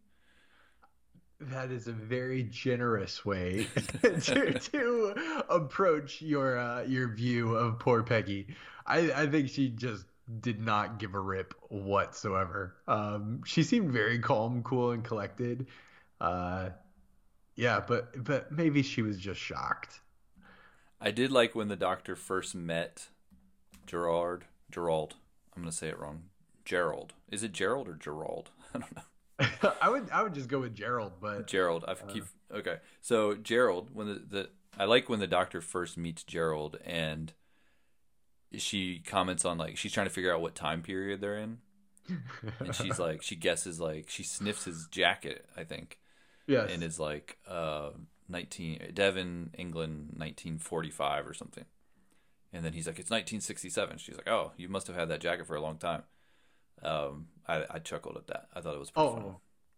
That 1.41 1.69
is 1.69 1.87
a 1.87 1.91
very 1.91 2.43
generous 2.43 3.25
way 3.25 3.67
to, 4.01 4.53
to 4.57 5.43
approach 5.49 6.21
your 6.21 6.57
uh, 6.57 6.83
your 6.83 7.09
view 7.13 7.55
of 7.55 7.77
poor 7.79 8.03
Peggy. 8.03 8.55
I, 8.85 9.11
I 9.11 9.27
think 9.27 9.49
she 9.49 9.69
just 9.69 10.05
did 10.39 10.59
not 10.59 10.99
give 10.99 11.13
a 11.13 11.19
rip 11.19 11.53
whatsoever. 11.69 12.75
Um, 12.87 13.41
she 13.45 13.63
seemed 13.63 13.91
very 13.91 14.19
calm, 14.19 14.63
cool, 14.63 14.91
and 14.91 15.03
collected. 15.03 15.67
Uh, 16.19 16.69
yeah, 17.55 17.81
but 17.85 18.23
but 18.23 18.51
maybe 18.51 18.81
she 18.81 19.01
was 19.01 19.17
just 19.17 19.39
shocked. 19.39 20.01
I 20.99 21.11
did 21.11 21.31
like 21.31 21.55
when 21.55 21.67
the 21.67 21.75
doctor 21.75 22.15
first 22.15 22.55
met 22.55 23.09
Gerard. 23.85 24.45
Gerald. 24.71 25.15
I'm 25.55 25.61
gonna 25.61 25.71
say 25.71 25.89
it 25.89 25.99
wrong. 25.99 26.23
Gerald. 26.65 27.13
Is 27.31 27.43
it 27.43 27.51
Gerald 27.51 27.87
or 27.87 27.93
Gerald? 27.93 28.49
I 28.73 28.79
don't 28.79 28.95
know. 28.95 29.71
I 29.81 29.89
would 29.89 30.09
I 30.11 30.23
would 30.23 30.33
just 30.33 30.49
go 30.49 30.59
with 30.59 30.75
Gerald, 30.75 31.13
but 31.21 31.47
Gerald. 31.47 31.85
I 31.87 31.93
keep 31.93 32.23
uh, 32.51 32.57
okay. 32.57 32.77
So 33.01 33.35
Gerald, 33.35 33.89
when 33.93 34.07
the, 34.07 34.13
the 34.13 34.49
I 34.77 34.85
like 34.85 35.07
when 35.07 35.19
the 35.19 35.27
doctor 35.27 35.61
first 35.61 35.97
meets 35.97 36.23
Gerald 36.23 36.77
and 36.83 37.33
she 38.53 38.99
comments 38.99 39.45
on 39.45 39.57
like 39.57 39.77
she's 39.77 39.91
trying 39.91 40.07
to 40.07 40.13
figure 40.13 40.33
out 40.33 40.41
what 40.41 40.55
time 40.55 40.81
period 40.81 41.21
they're 41.21 41.37
in, 41.37 41.59
and 42.59 42.75
she's 42.75 42.99
like 42.99 43.21
she 43.21 43.35
guesses 43.35 43.79
like 43.79 44.09
she 44.09 44.23
sniffs 44.23 44.65
his 44.65 44.87
jacket, 44.91 45.45
I 45.57 45.63
think, 45.63 45.99
yes, 46.47 46.71
and 46.71 46.83
is 46.83 46.99
like 46.99 47.37
uh 47.47 47.91
nineteen 48.29 48.91
Devon 48.93 49.51
England 49.57 50.13
nineteen 50.17 50.57
forty 50.57 50.91
five 50.91 51.27
or 51.27 51.33
something, 51.33 51.65
and 52.53 52.63
then 52.63 52.73
he's 52.73 52.87
like 52.87 52.99
it's 52.99 53.11
nineteen 53.11 53.41
sixty 53.41 53.69
seven. 53.69 53.97
She's 53.97 54.15
like 54.15 54.29
oh 54.29 54.51
you 54.57 54.69
must 54.69 54.87
have 54.87 54.95
had 54.95 55.09
that 55.09 55.21
jacket 55.21 55.47
for 55.47 55.55
a 55.55 55.61
long 55.61 55.77
time. 55.77 56.03
Um, 56.83 57.27
I, 57.47 57.63
I 57.69 57.79
chuckled 57.79 58.17
at 58.17 58.27
that. 58.27 58.47
I 58.53 58.61
thought 58.61 58.75
it 58.75 58.79
was 58.79 58.91
pretty 58.91 59.09
oh, 59.09 59.13
funny. 59.13 59.31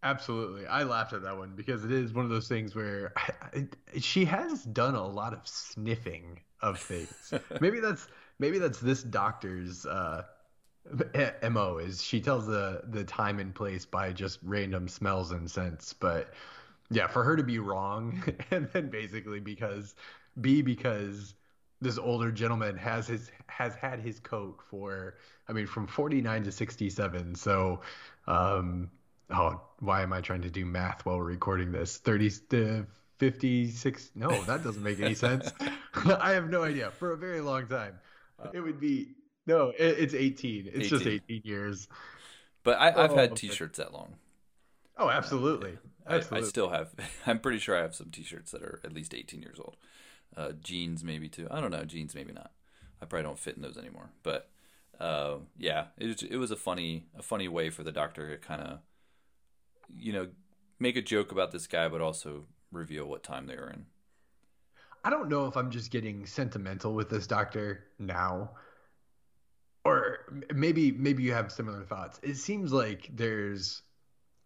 Absolutely, 0.04 0.68
I 0.68 0.84
laughed 0.84 1.14
at 1.14 1.24
that 1.24 1.38
one 1.38 1.54
because 1.56 1.84
it 1.84 1.92
is 1.92 2.14
one 2.14 2.24
of 2.24 2.30
those 2.30 2.48
things 2.48 2.76
where 2.76 3.14
I, 3.18 3.32
I, 3.54 4.00
she 4.00 4.26
has 4.26 4.64
done 4.64 4.96
a 4.96 5.06
lot 5.06 5.34
of 5.34 5.40
sniffing 5.44 6.40
of 6.62 6.80
things. 6.80 7.34
maybe 7.62 7.80
that's 7.80 8.08
maybe 8.40 8.60
that's 8.60 8.80
this 8.80 9.04
doctor's 9.04 9.86
uh, 9.86 10.24
mo 11.50 11.78
is 11.78 12.02
she 12.02 12.22
tells 12.22 12.46
the 12.48 12.82
the 12.90 13.04
time 13.04 13.40
and 13.40 13.54
place 13.54 13.86
by 13.86 14.12
just 14.12 14.40
random 14.44 14.88
smells 14.88 15.32
and 15.32 15.50
scents. 15.50 15.94
But 15.94 16.34
yeah, 16.90 17.08
for 17.08 17.24
her 17.24 17.36
to 17.36 17.44
be 17.44 17.60
wrong, 17.60 18.24
and 18.52 18.70
then 18.74 18.90
basically 18.90 19.40
because 19.40 19.96
B 20.42 20.62
because 20.62 21.34
this 21.82 21.98
older 21.98 22.32
gentleman 22.32 22.78
has 22.78 23.08
his 23.08 23.32
has 23.48 23.76
had 23.76 24.00
his 24.00 24.20
coat 24.20 24.60
for 24.70 25.16
I 25.48 25.54
mean 25.54 25.68
from 25.68 25.88
49 25.88 26.44
to 26.44 26.52
67. 26.52 27.36
So 27.36 27.82
um 28.28 28.90
oh 29.30 29.62
why 29.80 30.02
am 30.02 30.14
I 30.14 30.22
trying 30.22 30.42
to 30.42 30.50
do 30.50 30.66
math 30.66 31.06
while 31.06 31.18
we're 31.18 31.26
recording 31.26 31.72
this? 31.72 31.98
30 31.98 32.32
to 32.50 32.86
56 33.20 34.12
no 34.14 34.44
that 34.44 34.64
doesn't 34.64 34.84
make 34.84 35.00
any 35.00 35.16
sense 35.16 35.52
i 36.20 36.34
have 36.34 36.52
no 36.52 36.64
idea 36.64 36.92
for 36.92 37.14
a 37.14 37.18
very 37.18 37.42
long 37.42 37.66
time 37.66 38.00
it 38.54 38.60
would 38.60 38.80
be 38.80 39.10
no 39.46 39.70
it, 39.70 40.00
it's 40.00 40.14
18 40.14 40.68
it's 40.68 40.86
18. 40.86 40.90
just 40.90 41.08
18 41.08 41.42
years 41.44 41.88
but 42.64 42.78
I, 42.78 42.92
have 42.92 43.12
oh, 43.12 43.16
had 43.16 43.36
t-shirts 43.36 43.78
that 43.78 43.94
long 43.94 44.16
oh 44.98 45.10
absolutely 45.10 45.78
absolutely 46.06 46.46
I, 46.46 46.48
I, 46.48 46.50
still 46.50 46.70
have 46.70 46.94
i'm 47.26 47.40
pretty 47.40 47.60
sure 47.60 47.78
i 47.78 47.82
have 47.82 47.96
some 47.96 48.10
t-shirts 48.10 48.52
that 48.52 48.62
are 48.62 48.80
at 48.84 48.94
least 48.94 49.14
18 49.14 49.42
years 49.42 49.60
old 49.60 49.78
uh, 50.38 50.52
jeans 50.62 51.04
maybe 51.04 51.30
too. 51.30 51.48
I 51.50 51.60
don't 51.62 51.72
know 51.72 51.84
jeans 51.84 52.16
maybe 52.16 52.34
not. 52.34 52.52
I 53.02 53.06
probably 53.06 53.24
don't 53.24 53.40
fit 53.40 53.56
in 53.56 53.62
those 53.62 53.78
anymore. 53.78 54.10
But 54.24 54.50
uh, 55.00 55.38
yeah, 55.58 55.86
it 55.98 56.08
was, 56.08 56.24
it 56.24 56.38
was 56.38 56.52
a 56.52 56.56
funny 56.56 57.06
a 57.18 57.24
funny 57.24 57.48
way 57.48 57.70
for 57.70 57.84
the 57.84 57.92
doctor 57.92 58.32
to 58.32 58.38
kind 58.38 58.62
of 58.62 58.80
you 59.90 60.14
know 60.14 60.28
make 60.80 60.96
a 60.96 61.02
joke 61.02 61.32
about 61.32 61.52
this 61.52 61.68
guy, 61.68 61.88
but 61.88 62.02
also 62.02 62.46
reveal 62.72 63.06
what 63.06 63.24
time 63.24 63.48
they 63.48 63.56
were 63.56 63.70
in. 63.70 63.86
I 65.04 65.10
don't 65.10 65.30
know 65.30 65.48
if 65.48 65.56
I'm 65.56 65.72
just 65.72 65.92
getting 65.92 66.26
sentimental 66.26 66.94
with 66.94 67.10
this 67.10 67.28
doctor 67.28 67.86
now, 68.00 68.52
or 69.86 70.20
maybe 70.54 70.92
maybe 70.92 71.24
you 71.24 71.34
have 71.34 71.52
similar 71.52 71.84
thoughts. 71.84 72.20
It 72.24 72.36
seems 72.36 72.74
like 72.74 73.10
there's 73.14 73.84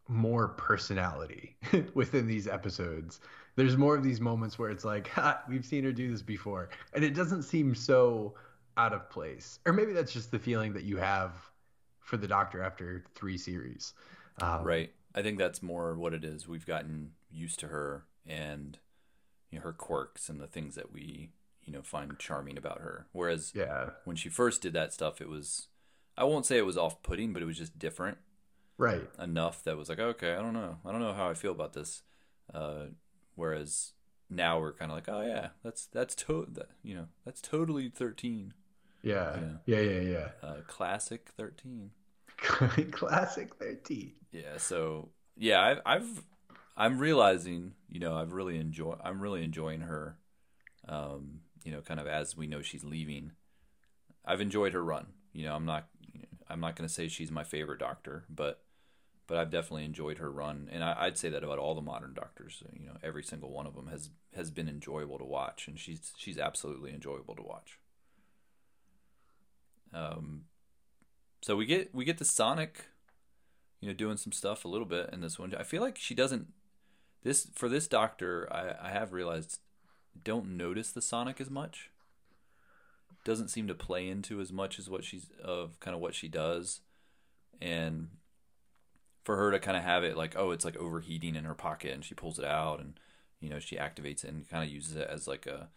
more 0.07 0.49
personality 0.49 1.55
within 1.93 2.27
these 2.27 2.47
episodes 2.47 3.19
there's 3.55 3.77
more 3.77 3.95
of 3.95 4.03
these 4.03 4.21
moments 4.21 4.57
where 4.57 4.69
it's 4.69 4.85
like, 4.85 5.09
we've 5.49 5.65
seen 5.65 5.83
her 5.83 5.91
do 5.91 6.09
this 6.09 6.21
before, 6.21 6.69
and 6.93 7.03
it 7.03 7.13
doesn't 7.13 7.43
seem 7.43 7.75
so 7.75 8.35
out 8.77 8.93
of 8.93 9.09
place. 9.09 9.59
Or 9.65 9.73
maybe 9.73 9.93
that's 9.93 10.13
just 10.13 10.31
the 10.31 10.39
feeling 10.39 10.73
that 10.73 10.83
you 10.83 10.97
have 10.97 11.33
for 11.99 12.17
the 12.17 12.27
Doctor 12.27 12.63
after 12.63 13.03
three 13.15 13.37
series. 13.37 13.93
Um, 14.41 14.63
right. 14.63 14.91
I 15.13 15.21
think 15.21 15.37
that's 15.37 15.61
more 15.61 15.95
what 15.95 16.13
it 16.13 16.23
is. 16.23 16.47
We've 16.47 16.65
gotten 16.65 17.11
used 17.29 17.59
to 17.59 17.67
her 17.67 18.05
and 18.25 18.77
you 19.51 19.59
know, 19.59 19.63
her 19.63 19.73
quirks 19.73 20.29
and 20.29 20.39
the 20.39 20.47
things 20.47 20.75
that 20.75 20.91
we 20.91 21.29
you 21.63 21.73
know 21.73 21.81
find 21.81 22.17
charming 22.17 22.57
about 22.57 22.79
her. 22.79 23.07
Whereas 23.11 23.51
yeah, 23.55 23.91
when 24.05 24.15
she 24.15 24.29
first 24.29 24.61
did 24.61 24.73
that 24.73 24.93
stuff, 24.93 25.21
it 25.21 25.29
was 25.29 25.67
I 26.17 26.23
won't 26.23 26.45
say 26.45 26.57
it 26.57 26.65
was 26.65 26.77
off 26.77 27.03
putting, 27.03 27.33
but 27.33 27.41
it 27.41 27.45
was 27.45 27.57
just 27.57 27.77
different. 27.77 28.17
Right. 28.77 29.07
Enough 29.19 29.63
that 29.65 29.77
was 29.77 29.89
like, 29.89 29.99
okay, 29.99 30.33
I 30.33 30.41
don't 30.41 30.53
know, 30.53 30.77
I 30.85 30.91
don't 30.91 31.01
know 31.01 31.13
how 31.13 31.29
I 31.29 31.35
feel 31.35 31.51
about 31.51 31.73
this. 31.73 32.01
Uh, 32.51 32.85
Whereas 33.35 33.93
now 34.29 34.59
we're 34.59 34.73
kind 34.73 34.91
of 34.91 34.97
like, 34.97 35.09
oh 35.09 35.21
yeah, 35.21 35.49
that's 35.63 35.87
that's 35.87 36.15
to 36.15 36.47
that, 36.51 36.69
you 36.83 36.95
know 36.95 37.07
that's 37.25 37.41
totally 37.41 37.89
thirteen. 37.89 38.53
Yeah, 39.01 39.39
yeah, 39.65 39.79
yeah, 39.79 40.01
yeah. 40.01 40.27
Uh, 40.43 40.57
classic 40.67 41.29
thirteen. 41.37 41.91
classic 42.37 43.55
thirteen. 43.55 44.13
Yeah. 44.31 44.57
So 44.57 45.09
yeah, 45.35 45.61
I've, 45.61 45.81
I've 45.85 46.23
I'm 46.77 46.99
realizing, 46.99 47.73
you 47.89 47.99
know, 47.99 48.15
I've 48.15 48.33
really 48.33 48.57
enjoy 48.57 48.95
I'm 49.03 49.21
really 49.21 49.43
enjoying 49.43 49.81
her. 49.81 50.17
Um, 50.87 51.41
you 51.63 51.71
know, 51.71 51.81
kind 51.81 51.99
of 51.99 52.07
as 52.07 52.35
we 52.35 52.47
know 52.47 52.61
she's 52.61 52.83
leaving. 52.83 53.33
I've 54.25 54.41
enjoyed 54.41 54.73
her 54.73 54.83
run. 54.83 55.07
You 55.33 55.45
know, 55.45 55.55
I'm 55.55 55.65
not 55.65 55.87
I'm 56.49 56.59
not 56.59 56.75
going 56.75 56.87
to 56.87 56.93
say 56.93 57.07
she's 57.07 57.31
my 57.31 57.43
favorite 57.43 57.79
doctor, 57.79 58.25
but 58.29 58.61
but 59.27 59.37
I've 59.37 59.49
definitely 59.49 59.85
enjoyed 59.85 60.17
her 60.17 60.29
run, 60.29 60.67
and 60.73 60.83
I, 60.83 61.05
would 61.05 61.17
say 61.17 61.29
that 61.29 61.41
about 61.41 61.57
all 61.57 61.73
the 61.73 61.81
modern 61.81 62.13
doctors. 62.13 62.61
You 62.77 62.87
know, 62.87 62.97
every 63.01 63.23
single 63.23 63.49
one 63.49 63.65
of 63.65 63.75
them 63.75 63.87
has 63.87 64.09
has 64.35 64.51
been 64.51 64.67
enjoyable 64.67 65.17
to 65.19 65.23
watch, 65.23 65.69
and 65.69 65.79
she's 65.79 66.11
she's 66.17 66.37
absolutely 66.37 66.93
enjoyable 66.93 67.35
to 67.35 67.41
watch. 67.41 67.79
Um, 69.93 70.41
so 71.41 71.55
we 71.55 71.65
get 71.65 71.95
we 71.95 72.03
get 72.03 72.17
the 72.17 72.25
Sonic, 72.25 72.87
you 73.79 73.87
know, 73.87 73.93
doing 73.93 74.17
some 74.17 74.33
stuff 74.33 74.65
a 74.65 74.67
little 74.67 74.85
bit 74.85 75.09
in 75.13 75.21
this 75.21 75.39
one. 75.39 75.55
I 75.57 75.63
feel 75.63 75.81
like 75.81 75.97
she 75.97 76.13
doesn't 76.13 76.47
this 77.23 77.47
for 77.53 77.69
this 77.69 77.87
doctor. 77.87 78.47
I 78.51 78.87
I 78.87 78.91
have 78.91 79.13
realized 79.13 79.59
don't 80.23 80.57
notice 80.57 80.91
the 80.91 81.01
Sonic 81.01 81.39
as 81.39 81.49
much. 81.49 81.89
Doesn't 83.23 83.49
seem 83.49 83.67
to 83.67 83.75
play 83.75 84.07
into 84.07 84.41
as 84.41 84.51
much 84.51 84.79
as 84.79 84.89
what 84.89 85.03
she's 85.03 85.29
of 85.43 85.79
kind 85.79 85.95
of 85.95 86.01
what 86.01 86.15
she 86.15 86.27
does, 86.27 86.81
and 87.61 88.09
for 89.23 89.37
her 89.37 89.51
to 89.51 89.59
kind 89.59 89.77
of 89.77 89.83
have 89.83 90.03
it 90.03 90.17
like 90.17 90.35
oh 90.35 90.51
it's 90.51 90.65
like 90.65 90.75
overheating 90.77 91.35
in 91.35 91.43
her 91.43 91.53
pocket 91.53 91.93
and 91.93 92.03
she 92.03 92.15
pulls 92.15 92.39
it 92.39 92.45
out 92.45 92.79
and 92.79 92.99
you 93.39 93.49
know 93.49 93.59
she 93.59 93.75
activates 93.75 94.23
it 94.23 94.31
and 94.31 94.49
kind 94.49 94.63
of 94.63 94.73
uses 94.73 94.95
it 94.95 95.07
as 95.07 95.27
like 95.27 95.45
a 95.45 95.69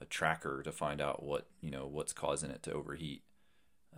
a 0.00 0.04
tracker 0.04 0.62
to 0.62 0.72
find 0.72 1.00
out 1.00 1.22
what 1.22 1.46
you 1.60 1.70
know 1.70 1.86
what's 1.86 2.12
causing 2.12 2.50
it 2.50 2.62
to 2.62 2.72
overheat 2.72 3.22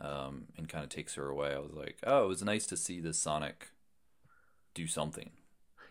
um, 0.00 0.46
and 0.56 0.68
kind 0.68 0.84
of 0.84 0.90
takes 0.90 1.14
her 1.14 1.28
away. 1.28 1.52
I 1.54 1.58
was 1.58 1.72
like, 1.72 1.98
oh, 2.04 2.24
it 2.24 2.28
was 2.28 2.42
nice 2.42 2.66
to 2.68 2.76
see 2.76 3.00
the 3.00 3.12
Sonic 3.12 3.70
do 4.72 4.86
something 4.86 5.30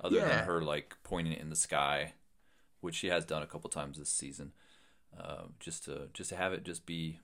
other 0.01 0.17
yeah. 0.17 0.27
than 0.27 0.45
her 0.45 0.61
like 0.61 0.95
pointing 1.03 1.33
it 1.33 1.41
in 1.41 1.49
the 1.49 1.55
sky, 1.55 2.13
which 2.81 2.95
she 2.95 3.07
has 3.07 3.25
done 3.25 3.41
a 3.41 3.47
couple 3.47 3.69
times 3.69 3.97
this 3.97 4.09
season. 4.09 4.53
Uh, 5.19 5.43
just 5.59 5.85
to 5.85 6.07
just 6.13 6.29
to 6.29 6.35
have 6.35 6.53
it 6.53 6.63
just 6.63 6.85
be 6.85 7.19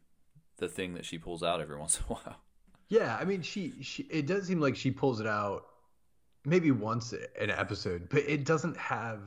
the 0.58 0.68
thing 0.68 0.94
that 0.96 1.06
she 1.06 1.18
pulls 1.18 1.44
out 1.44 1.62
every 1.62 1.78
once 1.80 1.98
in 1.98 2.04
a 2.10 2.14
while. 2.14 2.38
Yeah, 2.88 3.18
I 3.20 3.26
mean, 3.26 3.42
she 3.42 3.74
she 3.82 4.04
it 4.04 4.28
does 4.28 4.48
seem 4.48 4.60
like 4.60 4.76
she 4.76 4.92
pulls 4.92 5.20
it 5.20 5.28
out 5.28 5.66
maybe 6.46 6.72
once 6.72 7.14
an 7.40 7.50
episode, 7.50 8.08
but 8.10 8.24
it 8.28 8.46
doesn't 8.46 8.78
have. 8.78 9.22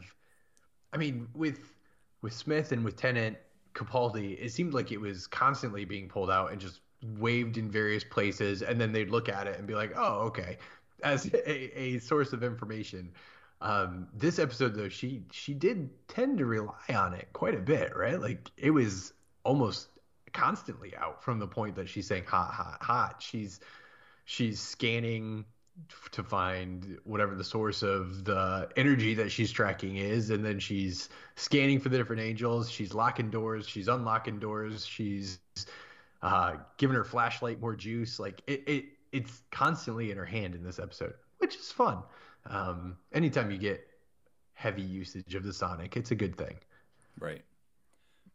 I 0.93 0.97
mean, 0.97 1.29
with 1.35 1.75
with 2.23 2.33
Smith 2.33 2.73
and 2.73 2.85
with 2.85 2.97
Tennant 2.97 3.37
Capaldi, 3.75 4.39
it 4.41 4.53
seemed 4.53 4.75
like 4.75 4.93
it 4.93 5.01
was 5.01 5.27
constantly 5.27 5.85
being 5.85 6.09
pulled 6.09 6.31
out 6.31 6.53
and 6.53 6.61
just 6.61 6.81
waved 7.19 7.59
in 7.59 7.71
various 7.71 8.05
places, 8.05 8.63
and 8.63 8.81
then 8.81 8.93
they'd 8.93 9.11
look 9.11 9.29
at 9.29 9.47
it 9.47 9.59
and 9.59 9.67
be 9.67 9.75
like, 9.75 9.93
"Oh, 9.97 10.21
okay," 10.27 10.59
as 11.03 11.27
a, 11.35 11.81
a 11.81 11.99
source 11.99 12.33
of 12.33 12.43
information. 12.43 13.13
Um, 13.61 14.09
this 14.15 14.39
episode, 14.39 14.75
though, 14.75 14.89
she 14.89 15.23
she 15.33 15.55
did 15.55 15.91
tend 16.09 16.39
to 16.39 16.47
rely 16.47 16.95
on 16.95 17.15
it 17.15 17.29
quite 17.33 17.55
a 17.55 17.61
bit, 17.61 17.97
right? 17.97 18.21
Like 18.21 18.51
it 18.57 18.71
was 18.71 19.13
almost 19.45 19.89
constantly 20.33 20.95
out 20.97 21.25
from 21.25 21.39
the 21.39 21.47
point 21.47 21.77
that 21.77 21.89
she's 21.89 22.07
saying 22.07 22.25
hot, 22.25 22.53
hot, 22.53 22.83
hot. 22.83 23.23
She's 23.23 23.61
she's 24.25 24.61
scanning 24.61 25.45
to 26.11 26.25
find 26.25 26.99
whatever 27.05 27.37
the 27.37 27.45
source 27.45 27.83
of 27.83 28.25
the 28.25 28.69
energy 28.77 29.15
that 29.15 29.31
she's 29.31 29.53
tracking 29.53 29.97
is 29.97 30.31
and 30.31 30.45
then 30.45 30.59
she's 30.59 31.09
scanning 31.37 31.79
for 31.79 31.89
the 31.89 31.97
different 31.97 32.21
angels 32.21 32.69
she's 32.69 32.93
locking 32.93 33.31
doors 33.31 33.69
she's 33.69 33.87
unlocking 33.87 34.41
doors 34.41 34.85
she's 34.85 35.39
uh, 36.23 36.57
giving 36.77 36.97
her 36.97 37.05
flashlight 37.05 37.61
more 37.61 37.77
juice. 37.77 38.19
Like 38.19 38.43
it, 38.47 38.65
it, 38.67 38.85
it's 39.13 39.43
constantly 39.51 40.11
in 40.11 40.17
her 40.17 40.25
hand 40.25 40.55
in 40.55 40.65
this 40.65 40.79
episode, 40.79 41.15
which 41.39 41.57
is 41.57 41.71
fun. 41.71 41.99
Um, 42.47 42.97
anytime 43.13 43.51
you 43.51 43.59
get 43.59 43.87
heavy 44.55 44.83
usage 44.83 45.35
of 45.35 45.45
the 45.45 45.53
Sonic, 45.53 45.97
it's 45.97 46.11
a 46.11 46.15
good 46.17 46.37
thing. 46.37 46.57
Right. 47.19 47.43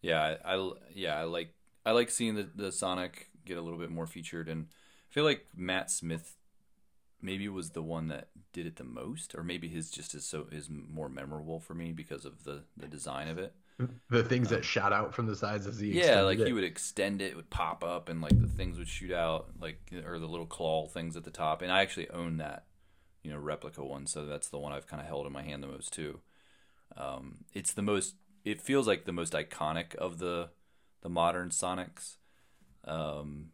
Yeah, 0.01 0.35
I, 0.43 0.55
I 0.55 0.71
yeah 0.93 1.19
I 1.19 1.23
like 1.23 1.53
I 1.85 1.91
like 1.91 2.09
seeing 2.09 2.35
the 2.35 2.49
the 2.55 2.71
Sonic 2.71 3.29
get 3.45 3.57
a 3.57 3.61
little 3.61 3.79
bit 3.79 3.89
more 3.89 4.07
featured, 4.07 4.49
and 4.49 4.67
I 5.09 5.13
feel 5.13 5.23
like 5.23 5.45
Matt 5.55 5.89
Smith 5.89 6.35
maybe 7.21 7.47
was 7.47 7.71
the 7.71 7.81
one 7.81 8.09
that 8.09 8.27
did 8.51 8.67
it 8.67 8.75
the 8.75 8.83
most, 8.83 9.33
or 9.33 9.43
maybe 9.43 9.69
his 9.69 9.89
just 9.89 10.13
is 10.13 10.25
so 10.25 10.47
is 10.51 10.69
more 10.69 11.09
memorable 11.09 11.59
for 11.59 11.73
me 11.73 11.93
because 11.93 12.25
of 12.25 12.43
the 12.43 12.63
the 12.77 12.87
design 12.87 13.27
of 13.27 13.37
it. 13.37 13.53
The 14.09 14.23
things 14.23 14.51
um, 14.51 14.57
that 14.57 14.65
shot 14.65 14.93
out 14.93 15.15
from 15.15 15.25
the 15.25 15.35
sides 15.35 15.65
as 15.65 15.79
he 15.79 15.91
yeah, 15.91 16.21
like 16.21 16.37
it. 16.37 16.45
he 16.45 16.53
would 16.53 16.63
extend 16.63 17.21
it, 17.21 17.31
it, 17.31 17.35
would 17.35 17.49
pop 17.49 17.83
up, 17.83 18.07
and 18.07 18.21
like 18.21 18.39
the 18.39 18.47
things 18.47 18.77
would 18.77 18.87
shoot 18.87 19.11
out, 19.11 19.49
like 19.59 19.79
or 20.05 20.19
the 20.19 20.27
little 20.27 20.45
claw 20.45 20.87
things 20.87 21.17
at 21.17 21.23
the 21.23 21.31
top. 21.31 21.61
And 21.61 21.71
I 21.71 21.81
actually 21.81 22.09
own 22.11 22.37
that, 22.37 22.65
you 23.23 23.31
know, 23.31 23.37
replica 23.37 23.83
one, 23.83 24.05
so 24.05 24.25
that's 24.25 24.49
the 24.49 24.59
one 24.59 24.73
I've 24.73 24.87
kind 24.87 25.01
of 25.01 25.07
held 25.07 25.25
in 25.25 25.33
my 25.33 25.43
hand 25.43 25.63
the 25.63 25.67
most 25.67 25.93
too. 25.93 26.19
Um, 26.97 27.45
it's 27.53 27.73
the 27.73 27.81
most. 27.81 28.15
It 28.43 28.61
feels 28.61 28.87
like 28.87 29.05
the 29.05 29.13
most 29.13 29.33
iconic 29.33 29.95
of 29.95 30.19
the 30.19 30.49
the 31.01 31.09
modern 31.09 31.49
Sonics. 31.49 32.17
Um, 32.85 33.49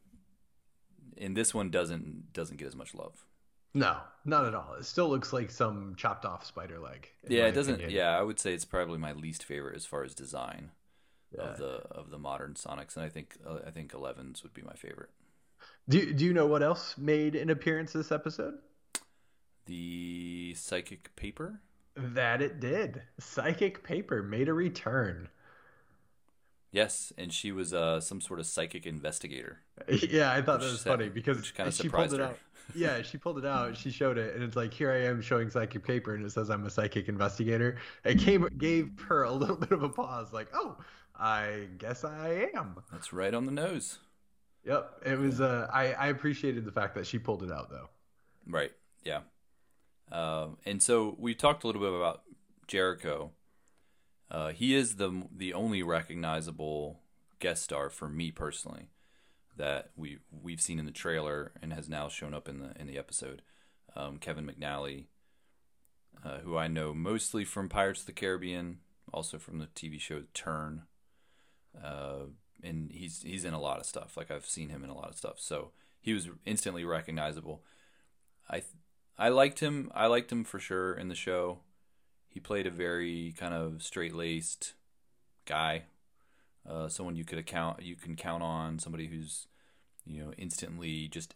and 1.17 1.35
this 1.35 1.53
one 1.53 1.69
doesn't 1.69 2.33
doesn't 2.33 2.57
get 2.57 2.67
as 2.67 2.75
much 2.75 2.95
love. 2.95 3.25
No, 3.73 3.97
not 4.25 4.45
at 4.45 4.55
all. 4.55 4.75
It 4.79 4.85
still 4.85 5.09
looks 5.09 5.31
like 5.31 5.51
some 5.51 5.93
chopped 5.95 6.25
off 6.25 6.43
spider 6.43 6.79
leg. 6.79 7.07
Yeah, 7.27 7.45
it 7.45 7.51
doesn't. 7.51 7.75
Opinion. 7.75 7.95
Yeah, 7.95 8.17
I 8.17 8.23
would 8.23 8.39
say 8.39 8.53
it's 8.53 8.65
probably 8.65 8.97
my 8.97 9.13
least 9.13 9.43
favorite 9.43 9.75
as 9.75 9.85
far 9.85 10.03
as 10.03 10.15
design 10.15 10.71
yeah. 11.31 11.43
of 11.43 11.57
the 11.57 11.83
of 11.91 12.09
the 12.09 12.17
modern 12.17 12.55
Sonics, 12.55 12.95
and 12.95 13.05
I 13.05 13.09
think 13.09 13.37
uh, 13.47 13.59
I 13.65 13.71
think 13.71 13.91
11s 13.91 14.41
would 14.43 14.53
be 14.53 14.63
my 14.63 14.73
favorite. 14.73 15.09
Do 15.87 16.13
Do 16.13 16.25
you 16.25 16.33
know 16.33 16.47
what 16.47 16.63
else 16.63 16.97
made 16.97 17.35
an 17.35 17.49
appearance 17.49 17.93
this 17.93 18.11
episode? 18.11 18.55
The 19.69 20.55
psychic 20.57 21.15
paper. 21.15 21.61
That 21.95 22.41
it 22.41 22.59
did. 22.59 23.03
Psychic 23.19 23.83
paper 23.83 24.23
made 24.23 24.49
a 24.49 24.53
return. 24.53 25.29
Yes, 26.71 27.13
and 27.19 27.31
she 27.31 27.51
was 27.51 27.71
uh, 27.71 28.01
some 28.01 28.19
sort 28.19 28.39
of 28.39 28.47
psychic 28.47 28.87
investigator. 28.87 29.59
Yeah, 29.87 30.31
I 30.31 30.41
thought 30.41 30.61
that 30.61 30.71
was 30.71 30.81
funny 30.81 31.09
because 31.09 31.51
kind 31.51 31.67
of 31.67 31.75
she 31.75 31.87
pulled 31.87 32.13
it 32.13 32.19
her. 32.19 32.25
out. 32.25 32.39
Yeah, 32.73 33.03
she 33.03 33.19
pulled 33.19 33.37
it 33.37 33.45
out. 33.45 33.77
She 33.77 33.91
showed 33.91 34.17
it, 34.17 34.33
and 34.33 34.43
it's 34.43 34.55
like, 34.55 34.73
here 34.73 34.91
I 34.91 35.03
am 35.05 35.21
showing 35.21 35.51
psychic 35.51 35.83
paper, 35.83 36.15
and 36.15 36.25
it 36.25 36.31
says 36.31 36.49
I'm 36.49 36.65
a 36.65 36.69
psychic 36.71 37.07
investigator. 37.07 37.77
It 38.03 38.17
came 38.17 38.47
gave 38.57 38.99
her 39.07 39.23
a 39.23 39.31
little 39.31 39.55
bit 39.67 39.71
of 39.71 39.83
a 39.83 39.89
pause, 39.89 40.33
like, 40.33 40.47
oh, 40.53 40.77
I 41.15 41.67
guess 41.77 42.03
I 42.03 42.49
am. 42.55 42.77
That's 42.91 43.13
right 43.13 43.33
on 43.35 43.45
the 43.45 43.51
nose. 43.51 43.99
Yep, 44.65 45.03
it 45.05 45.19
was. 45.19 45.41
Uh, 45.41 45.67
I 45.71 45.93
I 45.93 46.07
appreciated 46.07 46.65
the 46.65 46.71
fact 46.71 46.95
that 46.95 47.05
she 47.05 47.19
pulled 47.19 47.43
it 47.43 47.51
out 47.51 47.69
though. 47.69 47.89
Right. 48.47 48.71
Yeah. 49.03 49.19
Um, 50.11 50.57
and 50.65 50.81
so 50.81 51.15
we 51.19 51.35
talked 51.35 51.63
a 51.63 51.67
little 51.67 51.81
bit 51.81 51.93
about 51.93 52.23
Jericho 52.67 53.31
uh, 54.31 54.49
he 54.49 54.75
is 54.75 54.95
the 54.95 55.23
the 55.35 55.53
only 55.53 55.81
recognizable 55.81 56.99
guest 57.39 57.63
star 57.63 57.89
for 57.89 58.07
me 58.07 58.31
personally 58.31 58.89
that 59.57 59.91
we 59.95 60.19
we've 60.31 60.61
seen 60.61 60.79
in 60.79 60.85
the 60.85 60.91
trailer 60.91 61.51
and 61.61 61.73
has 61.73 61.89
now 61.89 62.07
shown 62.07 62.33
up 62.33 62.47
in 62.47 62.59
the 62.59 62.79
in 62.79 62.87
the 62.87 62.97
episode. 62.97 63.41
Um, 63.95 64.17
Kevin 64.17 64.45
McNally, 64.45 65.05
uh, 66.23 66.39
who 66.39 66.55
I 66.55 66.67
know 66.67 66.93
mostly 66.93 67.43
from 67.43 67.69
Pirates 67.69 68.01
of 68.01 68.05
the 68.05 68.13
Caribbean, 68.13 68.79
also 69.11 69.39
from 69.39 69.57
the 69.57 69.65
TV 69.65 69.99
show 69.99 70.23
Turn, 70.35 70.83
uh, 71.83 72.27
and 72.63 72.91
he's 72.91 73.23
he's 73.23 73.45
in 73.45 73.53
a 73.53 73.59
lot 73.59 73.79
of 73.79 73.87
stuff. 73.87 74.15
Like 74.15 74.29
I've 74.29 74.45
seen 74.45 74.69
him 74.69 74.83
in 74.83 74.91
a 74.91 74.95
lot 74.95 75.09
of 75.09 75.17
stuff, 75.17 75.39
so 75.39 75.71
he 75.99 76.13
was 76.13 76.29
instantly 76.45 76.85
recognizable. 76.85 77.63
I 78.47 78.61
I 79.19 79.29
liked 79.29 79.59
him. 79.59 79.91
I 79.93 80.07
liked 80.07 80.31
him 80.31 80.43
for 80.43 80.59
sure 80.59 80.93
in 80.93 81.09
the 81.09 81.15
show 81.15 81.59
he 82.29 82.39
played 82.39 82.67
a 82.67 82.71
very 82.71 83.33
kind 83.37 83.53
of 83.53 83.81
straight 83.81 84.13
laced 84.15 84.73
guy, 85.45 85.83
uh, 86.69 86.87
someone 86.87 87.15
you 87.15 87.25
could 87.25 87.39
account 87.39 87.81
you 87.81 87.95
can 87.95 88.15
count 88.15 88.43
on, 88.43 88.79
somebody 88.79 89.07
who's 89.07 89.47
you 90.05 90.23
know 90.23 90.31
instantly 90.37 91.07
just 91.07 91.35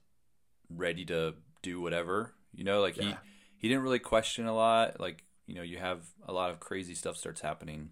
ready 0.70 1.04
to 1.06 1.34
do 1.62 1.82
whatever. 1.82 2.34
You 2.54 2.64
know, 2.64 2.80
like 2.80 2.98
yeah. 2.98 3.04
he 3.04 3.16
he 3.58 3.68
didn't 3.70 3.84
really 3.84 4.00
question 4.00 4.46
a 4.46 4.56
lot. 4.56 5.00
Like 5.00 5.24
you 5.48 5.56
know, 5.56 5.64
you 5.64 5.78
have 5.78 6.06
a 6.28 6.32
lot 6.32 6.52
of 6.52 6.60
crazy 6.60 6.94
stuff 6.94 7.18
starts 7.18 7.42
happening 7.42 7.90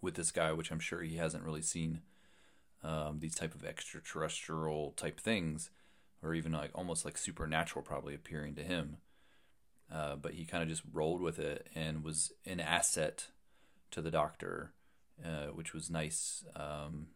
with 0.00 0.14
this 0.14 0.30
guy, 0.30 0.52
which 0.52 0.70
I'm 0.70 0.80
sure 0.80 1.02
he 1.02 1.16
hasn't 1.16 1.44
really 1.44 1.62
seen 1.62 2.02
um, 2.84 3.18
these 3.18 3.34
type 3.34 3.54
of 3.54 3.64
extraterrestrial 3.64 4.92
type 4.92 5.20
things, 5.20 5.70
or 6.22 6.34
even 6.34 6.52
like 6.52 6.70
almost 6.74 7.04
like 7.04 7.18
supernatural 7.18 7.84
probably 7.84 8.14
appearing 8.14 8.54
to 8.54 8.62
him. 8.62 8.98
Uh, 9.92 10.16
but 10.16 10.34
he 10.34 10.44
kind 10.44 10.62
of 10.62 10.68
just 10.68 10.82
rolled 10.92 11.20
with 11.20 11.38
it 11.38 11.68
and 11.74 12.02
was 12.02 12.32
an 12.46 12.60
asset 12.60 13.26
to 13.90 14.00
the 14.00 14.10
doctor, 14.10 14.72
uh, 15.24 15.48
which 15.48 15.74
was 15.74 15.90
nice. 15.90 16.44
Um, 16.56 17.08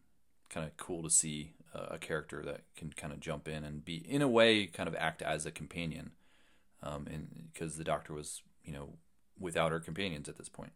kind 0.49 0.65
of 0.65 0.77
cool 0.77 1.03
to 1.03 1.09
see 1.09 1.53
a, 1.73 1.97
character 1.97 2.41
that 2.43 2.61
can 2.75 2.91
kind 2.93 3.11
of 3.11 3.19
jump 3.19 3.47
in 3.47 3.63
and 3.63 3.83
be, 3.83 3.95
in 3.95 4.21
a 4.21 4.27
way, 4.27 4.65
kind 4.65 4.87
of 4.87 4.95
act 4.95 5.21
as 5.21 5.45
a 5.45 5.51
companion. 5.51 6.11
Um, 6.83 7.07
and 7.11 7.49
because 7.51 7.77
the 7.77 7.83
doctor 7.83 8.13
was, 8.13 8.41
you 8.63 8.71
know, 8.71 8.93
without 9.39 9.71
her 9.71 9.79
companions 9.79 10.29
at 10.29 10.37
this 10.37 10.49
point. 10.49 10.71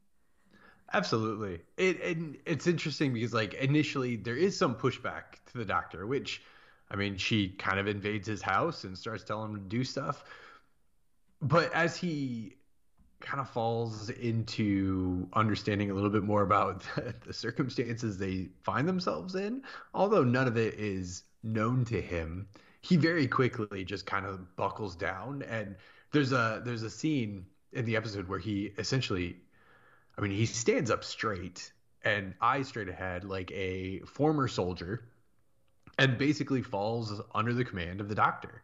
Absolutely. 0.93 1.61
It 1.77 2.03
and 2.03 2.37
it's 2.45 2.67
interesting 2.67 3.13
because 3.13 3.33
like 3.33 3.53
initially 3.53 4.17
there 4.17 4.35
is 4.35 4.57
some 4.57 4.75
pushback 4.75 5.39
to 5.51 5.57
the 5.57 5.65
doctor, 5.65 6.05
which 6.05 6.41
I 6.91 6.97
mean, 6.97 7.17
she 7.17 7.49
kind 7.49 7.79
of 7.79 7.87
invades 7.87 8.27
his 8.27 8.41
house 8.41 8.83
and 8.83 8.97
starts 8.97 9.23
telling 9.23 9.51
him 9.51 9.57
to 9.57 9.69
do 9.69 9.83
stuff 9.83 10.23
but 11.41 11.73
as 11.73 11.97
he 11.97 12.55
kind 13.19 13.39
of 13.39 13.49
falls 13.49 14.09
into 14.09 15.27
understanding 15.33 15.91
a 15.91 15.93
little 15.93 16.09
bit 16.09 16.23
more 16.23 16.41
about 16.41 16.83
the, 16.95 17.13
the, 17.25 17.33
circumstances 17.33 18.17
they 18.17 18.49
find 18.63 18.87
themselves 18.87 19.35
in, 19.35 19.63
although 19.93 20.23
none 20.23 20.47
of 20.47 20.57
it 20.57 20.75
is 20.75 21.23
known 21.43 21.85
to 21.85 22.01
him, 22.01 22.47
he 22.81 22.95
very 22.95 23.27
quickly 23.27 23.83
just 23.83 24.05
kind 24.05 24.25
of 24.25 24.55
buckles 24.55 24.95
down. 24.95 25.43
And 25.43 25.75
there's 26.11 26.31
a 26.31 26.61
there's 26.63 26.83
a 26.83 26.89
scene 26.89 27.45
in 27.73 27.85
the 27.85 27.95
episode 27.95 28.27
where 28.27 28.39
he 28.39 28.71
essentially, 28.77 29.37
I 30.17 30.21
mean, 30.21 30.31
he 30.31 30.45
stands 30.45 30.89
up 30.91 31.03
straight 31.03 31.71
and 32.03 32.33
eyes 32.41 32.67
straight 32.67 32.89
ahead 32.89 33.23
like 33.23 33.51
a 33.51 33.99
former 33.99 34.47
soldier, 34.47 35.05
and 35.97 36.17
basically 36.17 36.61
falls 36.61 37.21
under 37.33 37.53
the 37.53 37.65
command 37.65 38.01
of 38.01 38.09
the 38.09 38.15
doctor. 38.15 38.61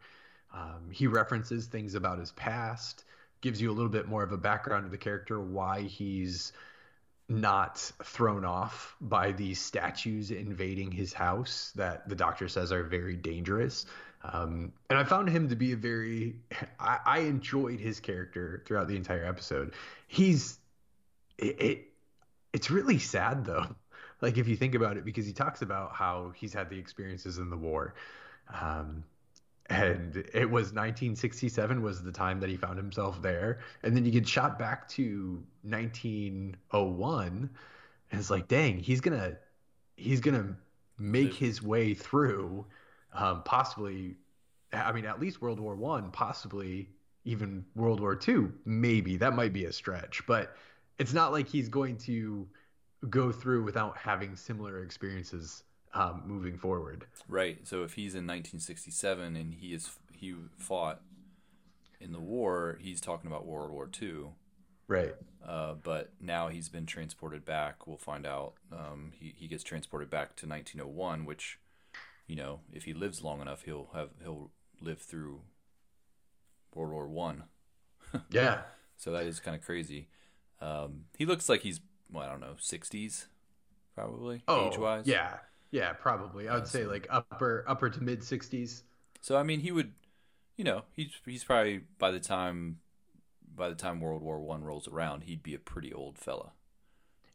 Um, 0.52 0.90
he 0.90 1.06
references 1.06 1.66
things 1.66 1.94
about 1.94 2.18
his 2.18 2.32
past, 2.32 3.04
gives 3.40 3.60
you 3.60 3.70
a 3.70 3.74
little 3.74 3.90
bit 3.90 4.08
more 4.08 4.22
of 4.22 4.32
a 4.32 4.38
background 4.38 4.84
of 4.84 4.90
the 4.90 4.98
character, 4.98 5.40
why 5.40 5.82
he's 5.82 6.52
not 7.28 7.78
thrown 8.02 8.44
off 8.44 8.96
by 9.00 9.32
these 9.32 9.60
statues 9.60 10.30
invading 10.30 10.90
his 10.90 11.12
house 11.12 11.72
that 11.76 12.08
the 12.08 12.14
doctor 12.14 12.48
says 12.48 12.72
are 12.72 12.82
very 12.82 13.16
dangerous. 13.16 13.84
Um, 14.24 14.72
and 14.88 14.98
I 14.98 15.04
found 15.04 15.28
him 15.28 15.48
to 15.50 15.56
be 15.56 15.72
a 15.72 15.76
very, 15.76 16.36
I, 16.80 16.98
I, 17.04 17.18
enjoyed 17.20 17.78
his 17.78 18.00
character 18.00 18.62
throughout 18.66 18.88
the 18.88 18.96
entire 18.96 19.24
episode. 19.24 19.74
He's, 20.08 20.58
it, 21.36 21.62
it, 21.62 21.84
it's 22.52 22.70
really 22.70 22.98
sad 22.98 23.44
though. 23.44 23.66
Like 24.20 24.38
if 24.38 24.48
you 24.48 24.56
think 24.56 24.74
about 24.74 24.96
it, 24.96 25.04
because 25.04 25.26
he 25.26 25.32
talks 25.32 25.62
about 25.62 25.92
how 25.92 26.32
he's 26.34 26.52
had 26.52 26.70
the 26.70 26.78
experiences 26.78 27.38
in 27.38 27.50
the 27.50 27.56
war. 27.56 27.94
Um, 28.60 29.04
and 29.70 30.16
it 30.32 30.50
was 30.50 30.72
1967 30.72 31.82
was 31.82 32.02
the 32.02 32.12
time 32.12 32.40
that 32.40 32.48
he 32.48 32.56
found 32.56 32.78
himself 32.78 33.20
there 33.20 33.58
and 33.82 33.94
then 33.94 34.04
you 34.04 34.10
get 34.10 34.26
shot 34.26 34.58
back 34.58 34.88
to 34.88 35.42
1901 35.62 37.50
and 38.10 38.20
it's 38.20 38.30
like 38.30 38.48
dang 38.48 38.78
he's 38.78 39.00
gonna 39.00 39.36
he's 39.96 40.20
gonna 40.20 40.56
make 40.98 41.34
his 41.34 41.62
way 41.62 41.92
through 41.94 42.64
um, 43.12 43.42
possibly 43.42 44.16
i 44.72 44.90
mean 44.92 45.04
at 45.04 45.20
least 45.20 45.42
world 45.42 45.60
war 45.60 45.76
one 45.76 46.10
possibly 46.10 46.88
even 47.24 47.64
world 47.74 48.00
war 48.00 48.16
two 48.16 48.52
maybe 48.64 49.18
that 49.18 49.34
might 49.34 49.52
be 49.52 49.66
a 49.66 49.72
stretch 49.72 50.22
but 50.26 50.56
it's 50.98 51.12
not 51.12 51.30
like 51.30 51.46
he's 51.46 51.68
going 51.68 51.96
to 51.96 52.48
go 53.08 53.32
through 53.32 53.62
without 53.64 53.96
having 53.96 54.36
similar 54.36 54.82
experiences 54.82 55.62
um, 55.94 56.22
moving 56.26 56.56
forward. 56.56 57.06
Right. 57.28 57.66
So 57.66 57.82
if 57.82 57.94
he's 57.94 58.14
in 58.14 58.26
1967 58.26 59.36
and 59.36 59.54
he 59.54 59.74
is 59.74 59.90
he 60.12 60.34
fought 60.56 61.00
in 62.00 62.12
the 62.12 62.20
war, 62.20 62.78
he's 62.80 63.00
talking 63.00 63.30
about 63.30 63.46
World 63.46 63.70
War 63.70 63.88
II. 64.00 64.30
Right. 64.86 65.14
Uh, 65.46 65.74
but 65.74 66.12
now 66.20 66.48
he's 66.48 66.68
been 66.68 66.86
transported 66.86 67.44
back. 67.44 67.86
We'll 67.86 67.98
find 67.98 68.26
out. 68.26 68.54
Um, 68.72 69.12
he 69.18 69.34
he 69.36 69.46
gets 69.48 69.62
transported 69.62 70.10
back 70.10 70.36
to 70.36 70.46
1901, 70.46 71.24
which, 71.24 71.58
you 72.26 72.36
know, 72.36 72.60
if 72.72 72.84
he 72.84 72.94
lives 72.94 73.22
long 73.22 73.40
enough, 73.40 73.62
he'll 73.62 73.90
have 73.94 74.10
he'll 74.22 74.50
live 74.80 75.00
through 75.00 75.42
World 76.74 76.92
War 76.92 77.06
One. 77.06 77.44
yeah. 78.30 78.62
So 78.96 79.12
that 79.12 79.24
is 79.24 79.40
kind 79.40 79.56
of 79.56 79.62
crazy. 79.62 80.08
Um, 80.60 81.04
he 81.16 81.24
looks 81.24 81.48
like 81.48 81.62
he's 81.62 81.80
well, 82.12 82.24
I 82.24 82.30
don't 82.30 82.40
know, 82.40 82.54
60s, 82.60 83.26
probably 83.94 84.42
oh, 84.48 84.68
age 84.68 84.78
wise. 84.78 85.06
Yeah, 85.06 85.38
Yeah, 85.70 85.92
probably. 85.92 86.48
I 86.48 86.54
would 86.54 86.66
say 86.66 86.84
like 86.84 87.06
upper 87.10 87.64
upper 87.66 87.90
to 87.90 88.02
mid 88.02 88.20
60s. 88.20 88.82
So 89.20 89.36
I 89.36 89.42
mean, 89.42 89.60
he 89.60 89.72
would, 89.72 89.92
you 90.56 90.64
know, 90.64 90.82
he's 90.94 91.10
he's 91.24 91.44
probably 91.44 91.82
by 91.98 92.10
the 92.10 92.20
time 92.20 92.78
by 93.54 93.68
the 93.68 93.74
time 93.74 94.00
World 94.00 94.22
War 94.22 94.40
One 94.40 94.64
rolls 94.64 94.88
around, 94.88 95.24
he'd 95.24 95.42
be 95.42 95.54
a 95.54 95.58
pretty 95.58 95.92
old 95.92 96.18
fella. 96.18 96.52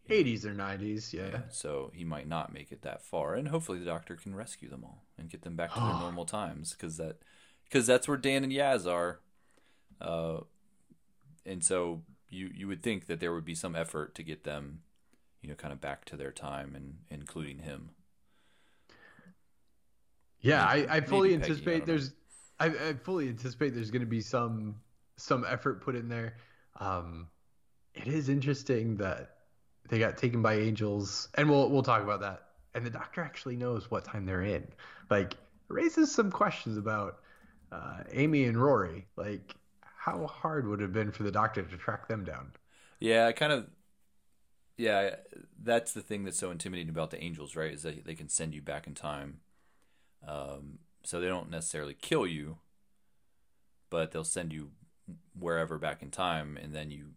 80s 0.09 0.43
or 0.43 0.53
90s, 0.53 1.13
yeah. 1.13 1.43
So 1.49 1.89
he 1.93 2.03
might 2.03 2.27
not 2.27 2.53
make 2.53 2.73
it 2.73 2.81
that 2.81 3.01
far, 3.01 3.35
and 3.35 3.47
hopefully 3.47 3.79
the 3.79 3.85
Doctor 3.85 4.15
can 4.15 4.35
rescue 4.35 4.69
them 4.69 4.83
all 4.83 5.05
and 5.17 5.29
get 5.29 5.43
them 5.43 5.55
back 5.55 5.73
to 5.73 5.79
their 5.79 5.87
normal 5.99 6.25
times, 6.25 6.73
because 6.73 6.97
that 6.97 7.17
because 7.63 7.87
that's 7.87 8.07
where 8.07 8.17
Dan 8.17 8.43
and 8.43 8.51
Yaz 8.51 8.85
are. 8.91 9.19
Uh, 10.01 10.41
and 11.45 11.63
so 11.63 12.01
you 12.33 12.51
you 12.53 12.67
would 12.67 12.83
think 12.83 13.07
that 13.07 13.19
there 13.19 13.33
would 13.33 13.45
be 13.45 13.55
some 13.55 13.75
effort 13.75 14.15
to 14.15 14.23
get 14.23 14.43
them, 14.43 14.81
you 15.41 15.49
know, 15.49 15.55
kind 15.55 15.71
of 15.71 15.79
back 15.79 16.05
to 16.05 16.17
their 16.17 16.31
time, 16.31 16.75
and 16.75 16.97
including 17.09 17.59
him. 17.59 17.91
Yeah, 20.41 20.69
Maybe- 20.73 20.87
I, 20.89 20.95
I 20.97 21.01
fully 21.01 21.29
Peggy, 21.29 21.43
anticipate 21.43 21.77
don't 21.79 21.87
there's 21.87 22.13
I, 22.59 22.67
I 22.67 22.93
fully 22.93 23.29
anticipate 23.29 23.73
there's 23.73 23.91
going 23.91 24.01
to 24.01 24.07
be 24.07 24.21
some 24.21 24.75
some 25.17 25.45
effort 25.47 25.81
put 25.81 25.95
in 25.95 26.09
there. 26.09 26.35
Um, 26.79 27.27
it 27.93 28.07
is 28.07 28.29
interesting 28.29 28.97
that 28.97 29.37
they 29.89 29.99
got 29.99 30.17
taken 30.17 30.41
by 30.41 30.55
angels, 30.55 31.29
and 31.35 31.49
we'll 31.49 31.69
we'll 31.69 31.83
talk 31.83 32.01
about 32.01 32.21
that. 32.21 32.43
And 32.75 32.85
the 32.85 32.89
doctor 32.89 33.21
actually 33.21 33.55
knows 33.55 33.91
what 33.91 34.03
time 34.03 34.25
they're 34.25 34.41
in. 34.41 34.67
Like, 35.09 35.35
raises 35.67 36.11
some 36.11 36.31
questions 36.31 36.75
about 36.77 37.19
uh, 37.71 37.99
Amy 38.11 38.45
and 38.45 38.57
Rory. 38.57 39.05
Like, 39.15 39.55
how 40.05 40.27
hard 40.27 40.67
would 40.67 40.81
it 40.81 40.83
have 40.83 40.91
been 40.91 41.11
for 41.13 41.23
the 41.23 41.31
doctor 41.31 41.61
to 41.61 41.77
track 41.77 42.09
them 42.09 42.25
down? 42.25 42.51
Yeah, 42.99 43.27
I 43.27 43.31
kind 43.31 43.53
of. 43.53 43.67
Yeah, 44.75 45.15
that's 45.61 45.93
the 45.93 46.01
thing 46.01 46.25
that's 46.25 46.37
so 46.37 46.51
intimidating 46.51 46.89
about 46.89 47.11
the 47.11 47.23
angels, 47.23 47.55
right? 47.55 47.71
Is 47.71 47.83
that 47.83 48.03
they 48.03 48.15
can 48.15 48.27
send 48.27 48.53
you 48.53 48.61
back 48.61 48.85
in 48.85 48.95
time. 48.95 49.39
Um, 50.27 50.79
so 51.03 51.21
they 51.21 51.27
don't 51.27 51.49
necessarily 51.49 51.93
kill 51.93 52.27
you, 52.27 52.57
but 53.89 54.11
they'll 54.11 54.25
send 54.25 54.51
you 54.51 54.71
wherever 55.37 55.77
back 55.77 56.01
in 56.01 56.11
time, 56.11 56.57
and 56.61 56.73
then 56.75 56.91
you, 56.91 57.11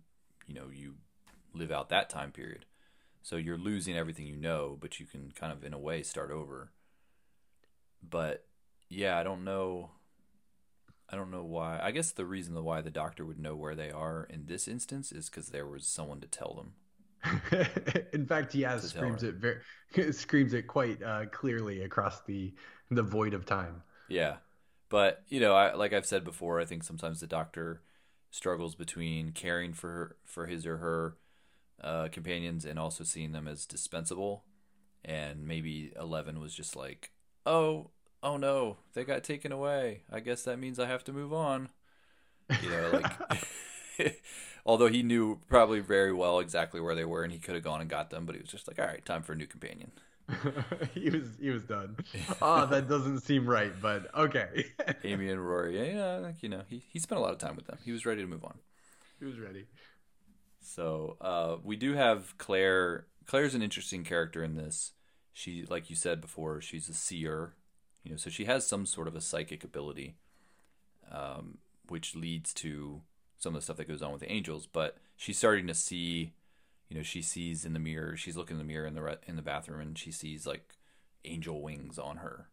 you 0.46 0.54
know, 0.54 0.68
you 0.72 0.94
live 1.54 1.72
out 1.72 1.88
that 1.88 2.08
time 2.08 2.30
period. 2.30 2.66
So 3.22 3.34
you're 3.34 3.58
losing 3.58 3.96
everything 3.96 4.26
you 4.26 4.36
know, 4.36 4.76
but 4.80 5.00
you 5.00 5.06
can 5.06 5.32
kind 5.32 5.52
of, 5.52 5.64
in 5.64 5.72
a 5.72 5.78
way, 5.78 6.04
start 6.04 6.30
over. 6.30 6.70
But 8.08 8.44
yeah, 8.88 9.18
I 9.18 9.24
don't 9.24 9.42
know. 9.42 9.90
I 11.08 11.16
don't 11.16 11.30
know 11.30 11.44
why. 11.44 11.78
I 11.80 11.92
guess 11.92 12.10
the 12.10 12.26
reason 12.26 12.62
why 12.64 12.80
the 12.80 12.90
doctor 12.90 13.24
would 13.24 13.38
know 13.38 13.54
where 13.54 13.74
they 13.74 13.90
are 13.90 14.26
in 14.28 14.46
this 14.46 14.66
instance 14.66 15.12
is 15.12 15.30
because 15.30 15.48
there 15.48 15.66
was 15.66 15.86
someone 15.86 16.20
to 16.20 16.26
tell 16.26 16.54
them. 16.54 16.72
in 18.12 18.26
fact, 18.26 18.52
tell 18.52 18.78
screams 18.78 19.22
it 19.22 19.36
very 19.36 19.60
screams 20.12 20.52
it 20.52 20.66
quite 20.66 21.02
uh, 21.02 21.26
clearly 21.26 21.82
across 21.82 22.22
the 22.22 22.54
the 22.90 23.02
void 23.02 23.34
of 23.34 23.44
time. 23.44 23.82
Yeah, 24.08 24.36
but 24.88 25.22
you 25.28 25.40
know, 25.40 25.54
I, 25.54 25.74
like 25.74 25.92
I've 25.92 26.06
said 26.06 26.24
before, 26.24 26.60
I 26.60 26.64
think 26.64 26.84
sometimes 26.84 27.20
the 27.20 27.26
doctor 27.26 27.82
struggles 28.30 28.74
between 28.74 29.30
caring 29.30 29.72
for 29.72 30.16
for 30.24 30.46
his 30.46 30.66
or 30.66 30.76
her 30.78 31.16
uh, 31.82 32.08
companions 32.10 32.64
and 32.64 32.78
also 32.78 33.04
seeing 33.04 33.32
them 33.32 33.48
as 33.48 33.66
dispensable. 33.66 34.44
And 35.04 35.46
maybe 35.46 35.92
Eleven 35.98 36.40
was 36.40 36.54
just 36.54 36.74
like, 36.76 37.12
"Oh, 37.44 37.90
oh 38.26 38.36
no, 38.36 38.76
they 38.94 39.04
got 39.04 39.24
taken 39.24 39.52
away. 39.52 40.02
I 40.12 40.20
guess 40.20 40.42
that 40.42 40.58
means 40.58 40.78
I 40.78 40.86
have 40.86 41.04
to 41.04 41.12
move 41.12 41.32
on." 41.32 41.70
You 42.62 42.70
know, 42.70 42.90
like. 42.92 43.42
Although 44.66 44.88
he 44.88 45.02
knew 45.02 45.40
probably 45.48 45.80
very 45.80 46.12
well 46.12 46.40
exactly 46.40 46.80
where 46.80 46.94
they 46.94 47.04
were, 47.04 47.22
and 47.22 47.32
he 47.32 47.38
could 47.38 47.54
have 47.54 47.64
gone 47.64 47.80
and 47.80 47.88
got 47.88 48.10
them, 48.10 48.26
but 48.26 48.34
he 48.34 48.40
was 48.40 48.50
just 48.50 48.68
like, 48.68 48.78
"All 48.78 48.86
right, 48.86 49.04
time 49.04 49.22
for 49.22 49.32
a 49.32 49.36
new 49.36 49.46
companion." 49.46 49.92
he 50.94 51.08
was 51.08 51.28
he 51.40 51.50
was 51.50 51.62
done. 51.62 51.96
Oh, 52.42 52.66
that 52.66 52.88
doesn't 52.88 53.20
seem 53.20 53.48
right, 53.48 53.72
but 53.80 54.12
okay. 54.14 54.66
Amy 55.04 55.30
and 55.30 55.46
Rory, 55.46 55.92
yeah, 55.94 56.16
like, 56.16 56.42
you 56.42 56.48
know, 56.48 56.62
he, 56.68 56.82
he 56.92 56.98
spent 56.98 57.20
a 57.20 57.22
lot 57.22 57.32
of 57.32 57.38
time 57.38 57.54
with 57.54 57.66
them. 57.66 57.78
He 57.84 57.92
was 57.92 58.04
ready 58.04 58.22
to 58.22 58.26
move 58.26 58.44
on. 58.44 58.58
he 59.20 59.24
was 59.24 59.38
ready. 59.38 59.66
So 60.60 61.16
uh, 61.20 61.56
we 61.62 61.76
do 61.76 61.94
have 61.94 62.36
Claire. 62.38 63.06
Claire's 63.26 63.54
an 63.54 63.62
interesting 63.62 64.02
character 64.02 64.42
in 64.42 64.56
this. 64.56 64.92
She, 65.32 65.64
like 65.68 65.90
you 65.90 65.96
said 65.96 66.20
before, 66.20 66.60
she's 66.60 66.88
a 66.88 66.94
seer, 66.94 67.54
you 68.06 68.12
know, 68.12 68.16
so 68.16 68.30
she 68.30 68.44
has 68.44 68.64
some 68.64 68.86
sort 68.86 69.08
of 69.08 69.16
a 69.16 69.20
psychic 69.20 69.64
ability, 69.64 70.14
um, 71.10 71.58
which 71.88 72.14
leads 72.14 72.54
to 72.54 73.02
some 73.36 73.52
of 73.52 73.60
the 73.60 73.64
stuff 73.64 73.78
that 73.78 73.88
goes 73.88 74.00
on 74.00 74.12
with 74.12 74.20
the 74.20 74.30
angels. 74.30 74.68
But 74.72 74.98
she's 75.16 75.36
starting 75.36 75.66
to 75.66 75.74
see, 75.74 76.32
you 76.88 76.96
know, 76.96 77.02
she 77.02 77.20
sees 77.20 77.64
in 77.64 77.72
the 77.72 77.80
mirror. 77.80 78.16
She's 78.16 78.36
looking 78.36 78.54
in 78.54 78.58
the 78.58 78.72
mirror 78.72 78.86
in 78.86 78.94
the 78.94 79.02
re- 79.02 79.16
in 79.26 79.34
the 79.34 79.42
bathroom, 79.42 79.80
and 79.80 79.98
she 79.98 80.12
sees 80.12 80.46
like 80.46 80.76
angel 81.24 81.60
wings 81.60 81.98
on 81.98 82.18
her. 82.18 82.46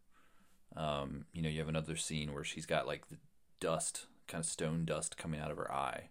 Um, 0.75 1.25
you 1.33 1.43
know, 1.43 1.49
you 1.49 1.59
have 1.59 1.69
another 1.69 1.97
scene 1.97 2.33
where 2.33 2.43
she's 2.43 2.65
got 2.65 2.87
like 2.87 3.09
the 3.09 3.17
dust, 3.59 4.07
kind 4.27 4.41
of 4.41 4.49
stone 4.49 4.85
dust 4.85 5.17
coming 5.17 5.39
out 5.39 5.51
of 5.51 5.57
her 5.57 5.71
eye 5.71 6.09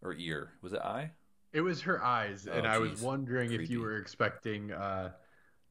or 0.00 0.14
ear. 0.14 0.52
Was 0.62 0.72
it 0.72 0.80
eye? 0.80 1.10
It 1.52 1.60
was 1.60 1.82
her 1.82 2.02
eyes, 2.02 2.46
and 2.46 2.66
Oh, 2.66 2.70
I 2.70 2.78
was 2.78 3.02
wondering 3.02 3.52
if 3.52 3.68
you 3.68 3.82
were 3.82 3.98
expecting 3.98 4.72
uh 4.72 5.10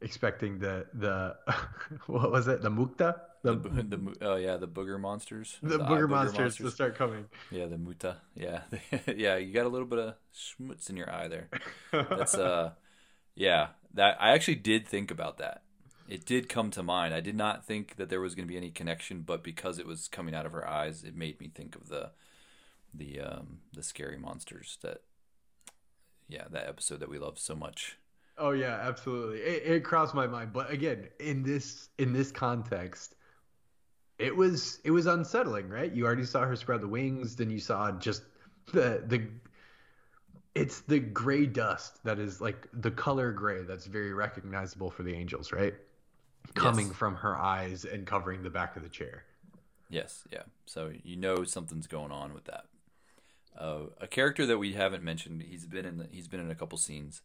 expecting 0.02 0.60
the 0.60 0.86
the 0.94 1.36
what 2.08 2.32
was 2.32 2.48
it 2.48 2.62
the 2.62 2.70
mukta 2.70 3.16
the 3.44 3.56
The, 3.56 3.84
the 3.84 4.16
oh 4.22 4.36
yeah, 4.36 4.58
the 4.58 4.68
booger 4.68 5.00
monsters. 5.00 5.58
the, 5.62 5.76
eye 5.76 5.88
booger, 5.90 6.10
monsters, 6.10 6.58
to 6.58 6.72
start 6.72 6.96
coming. 6.96 7.26
Yeah, 7.52 7.68
the 7.68 7.78
muta. 7.78 8.18
Yeah, 8.36 8.62
yeah. 9.16 9.38
You 9.38 9.54
got 9.54 9.66
a 9.66 9.70
little 9.70 9.88
bit 9.88 10.00
of 10.00 10.16
schmutz 10.36 10.90
in 10.90 10.98
your 10.98 11.12
eye 11.12 11.28
there. 11.28 11.50
That's 11.92 12.36
uh, 12.36 12.72
yeah. 13.36 13.68
That 13.94 14.18
I 14.20 14.32
actually 14.32 14.56
did 14.56 14.88
think 14.88 15.12
about 15.12 15.38
that. 15.38 15.64
It 16.08 16.26
did 16.26 16.50
come 16.50 16.72
to 16.72 16.84
mind. 16.84 17.14
I 17.14 17.20
did 17.20 17.36
not 17.36 17.66
think 17.66 17.98
that 17.98 18.10
there 18.10 18.22
was 18.22 18.34
going 18.34 18.48
to 18.48 18.52
be 18.52 18.58
any 18.58 18.72
connection, 18.72 19.22
but 19.22 19.44
because 19.44 19.78
it 19.78 19.86
was 19.86 20.08
coming 20.08 20.34
out 20.34 20.46
of 20.46 20.54
her 20.54 20.68
eyes, 20.68 21.04
it 21.04 21.16
made 21.16 21.40
me 21.40 21.50
think 21.54 21.76
of 21.76 21.90
the 21.90 22.12
the 22.94 23.20
um 23.20 23.60
the 23.74 23.84
scary 23.84 24.18
monsters 24.18 24.78
that 24.82 25.02
yeah 26.28 26.46
that 26.50 26.68
episode 26.68 27.00
that 27.00 27.10
we 27.10 27.20
love 27.20 27.38
so 27.40 27.56
much. 27.56 27.98
Oh 28.38 28.52
yeah, 28.52 28.80
absolutely. 28.82 29.40
It, 29.42 29.64
it 29.76 29.84
crossed 29.84 30.14
my 30.16 30.28
mind, 30.28 30.54
but 30.54 30.70
again, 30.72 31.08
in 31.20 31.44
this 31.44 31.90
in 31.98 32.14
this 32.14 32.32
context, 32.32 33.16
it 34.20 34.36
was 34.36 34.80
it 34.84 34.92
was 34.92 35.06
unsettling, 35.06 35.70
right? 35.70 35.92
You 35.92 36.06
already 36.06 36.26
saw 36.26 36.46
her 36.46 36.56
spread 36.56 36.82
the 36.82 36.88
wings, 36.88 37.36
then 37.36 37.50
you 37.50 37.60
saw 37.60 37.92
just 37.92 38.24
the 38.72 39.04
the 39.06 39.28
it's 40.56 40.82
the 40.82 41.00
gray 41.00 41.46
dust 41.46 42.04
that 42.04 42.20
is 42.20 42.42
like 42.42 42.68
the 42.74 42.92
color 42.92 43.32
gray 43.32 43.64
that's 43.64 43.86
very 43.86 44.14
recognizable 44.14 44.90
for 44.90 45.04
the 45.04 45.14
angels, 45.14 45.52
right? 45.52 45.76
Coming 46.56 46.92
Yes. 46.92 46.94
from 46.94 47.16
her 47.16 47.38
eyes 47.38 47.86
and 47.86 48.08
covering 48.08 48.44
the 48.44 48.50
back 48.50 48.76
of 48.78 48.84
the 48.84 48.90
chair. 48.90 49.26
Yes, 49.90 50.24
yeah. 50.32 50.44
So 50.66 50.92
you 51.04 51.16
know 51.16 51.44
something's 51.44 51.88
going 51.88 52.12
on 52.12 52.34
with 52.34 52.46
that. 52.46 52.66
Uh, 53.58 53.88
a 54.00 54.08
character 54.08 54.46
that 54.46 54.58
we 54.58 54.74
haven't 54.74 55.04
mentioned, 55.04 55.42
he's 55.42 55.66
been 55.66 55.86
in 55.86 55.98
the, 55.98 56.08
he's 56.12 56.28
been 56.28 56.40
in 56.40 56.52
a 56.52 56.56
couple 56.56 56.78
scenes, 56.78 57.22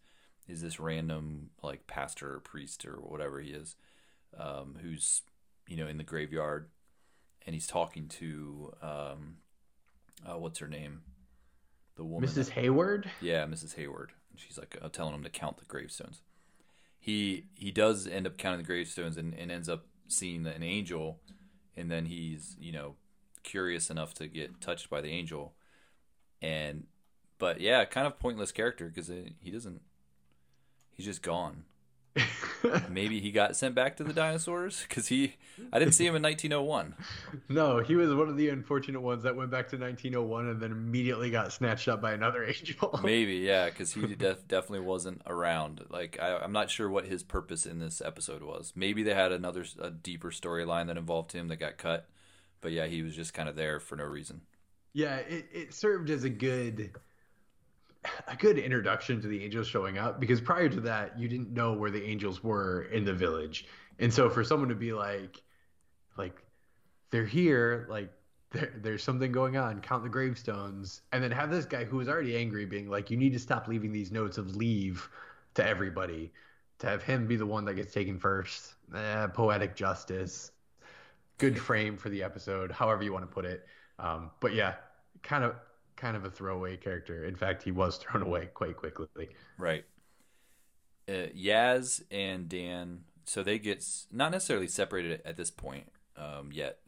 is 0.49 0.61
this 0.63 0.81
random 0.81 1.51
like 1.63 1.87
pastor 1.87 2.35
or 2.35 2.41
priest 2.41 2.85
or 2.85 2.95
whatever 3.01 3.41
he 3.41 3.51
is, 3.51 3.77
um, 4.39 4.77
who's 4.83 5.23
you 5.69 5.77
know 5.77 5.87
in 5.87 5.99
the 5.99 6.05
graveyard, 6.05 6.69
and 7.47 7.55
he's 7.55 7.67
talking 7.67 8.09
to 8.09 8.73
um, 8.83 9.37
uh, 10.27 10.39
what's 10.39 10.59
her 10.59 10.69
name, 10.69 11.03
the 11.97 12.05
woman, 12.05 12.29
Mrs. 12.29 12.35
that- 12.47 12.49
Hayward? 12.51 13.11
yeah, 13.21 13.45
Mrs. 13.47 13.75
Hayward. 13.77 14.13
She's 14.37 14.59
like 14.59 14.77
uh, 14.81 14.89
telling 14.89 15.15
him 15.15 15.23
to 15.25 15.31
count 15.31 15.59
the 15.59 15.65
gravestones. 15.65 16.23
He 16.99 17.47
he 17.55 17.71
does 17.71 18.07
end 18.07 18.27
up 18.27 18.39
counting 18.39 18.59
the 18.61 18.67
gravestones 18.67 19.17
and, 19.17 19.35
and 19.35 19.51
ends 19.51 19.69
up 19.69 19.87
seeing 20.09 20.47
an 20.47 20.63
angel, 20.63 21.21
and 21.77 21.91
then 21.91 22.07
he's 22.07 22.57
you 22.61 22.73
know 22.73 22.95
curious 23.43 23.91
enough 23.91 24.15
to 24.15 24.27
get 24.29 24.61
touched 24.61 24.89
by 24.89 25.01
the 25.01 25.09
angel, 25.11 25.55
and 26.41 26.85
but 27.39 27.61
yeah, 27.61 27.85
kind 27.85 28.07
of 28.07 28.19
pointless 28.19 28.53
character 28.53 28.87
because 28.89 29.11
he 29.41 29.51
doesn't. 29.51 29.83
He's 30.97 31.07
just 31.07 31.23
gone. 31.23 31.65
Maybe 32.91 33.21
he 33.21 33.33
got 33.33 33.57
sent 33.57 33.75
back 33.75 33.97
to 33.97 34.05
the 34.05 34.13
dinosaurs 34.13 34.85
because 34.87 35.09
he. 35.09 35.37
I 35.73 35.79
didn't 35.79 35.95
see 35.95 36.05
him 36.07 36.15
in 36.15 36.23
1901. 36.23 36.95
no, 37.49 37.79
he 37.79 37.97
was 37.97 38.13
one 38.15 38.29
of 38.29 38.37
the 38.37 38.51
unfortunate 38.51 39.01
ones 39.01 39.23
that 39.23 39.35
went 39.35 39.51
back 39.51 39.69
to 39.71 39.77
1901 39.77 40.49
and 40.49 40.61
then 40.61 40.73
immediately 40.73 41.31
got 41.31 41.53
snatched 41.53 41.89
up 41.89 42.03
by 42.03 42.13
another 42.13 42.45
angel. 42.49 43.01
Maybe, 43.03 43.37
yeah, 43.37 43.67
because 43.71 43.93
he 43.93 44.15
def- 44.15 44.47
definitely 44.47 44.87
wasn't 44.87 45.23
around. 45.27 45.85
Like, 45.89 46.19
I, 46.21 46.37
I'm 46.37 46.53
not 46.53 46.71
sure 46.71 46.89
what 46.91 47.07
his 47.07 47.23
purpose 47.23 47.65
in 47.65 47.79
this 47.79 48.03
episode 48.05 48.43
was. 48.43 48.73
Maybe 48.77 49.03
they 49.03 49.15
had 49.15 49.33
another, 49.33 49.65
a 49.81 49.91
deeper 49.91 50.31
storyline 50.31 50.89
that 50.89 50.99
involved 50.99 51.33
him 51.33 51.49
that 51.49 51.57
got 51.57 51.79
cut. 51.79 52.09
But 52.61 52.73
yeah, 52.73 52.87
he 52.87 53.03
was 53.03 53.17
just 53.17 53.35
kind 53.35 53.49
of 53.49 53.57
there 53.57 53.81
for 53.81 53.97
no 53.97 54.05
reason. 54.05 54.43
Yeah, 54.93 55.17
it, 55.17 55.47
it 55.53 55.75
served 55.75 56.11
as 56.11 56.25
a 56.25 56.31
good 56.31 56.93
a 58.27 58.37
good 58.37 58.59
introduction 58.59 59.21
to 59.21 59.29
the 59.29 59.45
angels 59.45 59.67
showing 59.67 59.99
up 59.99 60.19
because 60.19 60.41
prior 60.41 60.69
to 60.69 60.81
that 60.81 61.19
you 61.19 61.29
didn't 61.29 61.53
know 61.53 61.73
where 61.73 61.91
the 61.91 62.03
angels 62.03 62.43
were 62.43 62.85
in 62.93 63.05
the 63.05 63.13
village. 63.13 63.67
And 63.99 64.13
so 64.13 64.29
for 64.29 64.43
someone 64.43 64.69
to 64.69 64.75
be 64.75 64.93
like 64.93 65.43
like 66.17 66.43
they're 67.11 67.25
here, 67.25 67.87
like 67.89 68.11
there, 68.51 68.73
there's 68.77 69.03
something 69.03 69.33
going 69.33 69.57
on, 69.57 69.81
count 69.81 70.03
the 70.03 70.09
gravestones, 70.09 71.03
and 71.13 71.23
then 71.23 71.31
have 71.31 71.51
this 71.51 71.65
guy 71.65 71.85
who 71.85 71.99
was 71.99 72.09
already 72.09 72.37
angry 72.37 72.67
being 72.67 72.89
like, 72.89 73.11
You 73.11 73.17
need 73.17 73.33
to 73.33 73.39
stop 73.39 73.69
leaving 73.69 73.93
these 73.93 74.11
notes 74.11 74.39
of 74.39 74.57
leave 74.57 75.09
to 75.55 75.67
everybody 75.67 76.33
to 76.79 76.89
have 76.89 77.03
him 77.03 77.27
be 77.27 77.37
the 77.37 77.47
one 77.47 77.65
that 77.67 77.75
gets 77.75 77.93
taken 77.93 78.19
first. 78.19 78.75
Eh, 78.95 79.27
poetic 79.29 79.77
justice. 79.77 80.51
Good 81.39 81.59
frame 81.59 81.97
for 81.97 82.09
the 82.09 82.23
episode, 82.23 82.71
however 82.71 83.03
you 83.03 83.13
want 83.13 83.25
to 83.25 83.33
put 83.33 83.45
it. 83.45 83.67
Um, 83.99 84.31
but 84.41 84.55
yeah, 84.55 84.75
kind 85.23 85.45
of 85.45 85.55
kind 86.03 86.17
of 86.17 86.25
a 86.25 86.31
throwaway 86.31 86.77
character. 86.77 87.25
In 87.25 87.37
fact, 87.37 87.63
he 87.63 87.71
was 87.71 87.97
thrown 87.99 88.23
away 88.23 88.49
quite 88.53 88.77
quickly. 88.77 89.29
Right. 89.57 89.85
Uh, 91.09 91.29
Yaz 91.37 92.03
and 92.11 92.49
Dan, 92.49 93.05
so 93.25 93.43
they 93.43 93.59
get 93.59 93.85
not 94.11 94.33
necessarily 94.33 94.69
separated 94.69 95.23
at 95.25 95.37
this 95.37 95.51
point 95.51 95.87
um, 96.17 96.51
yet 96.53 96.81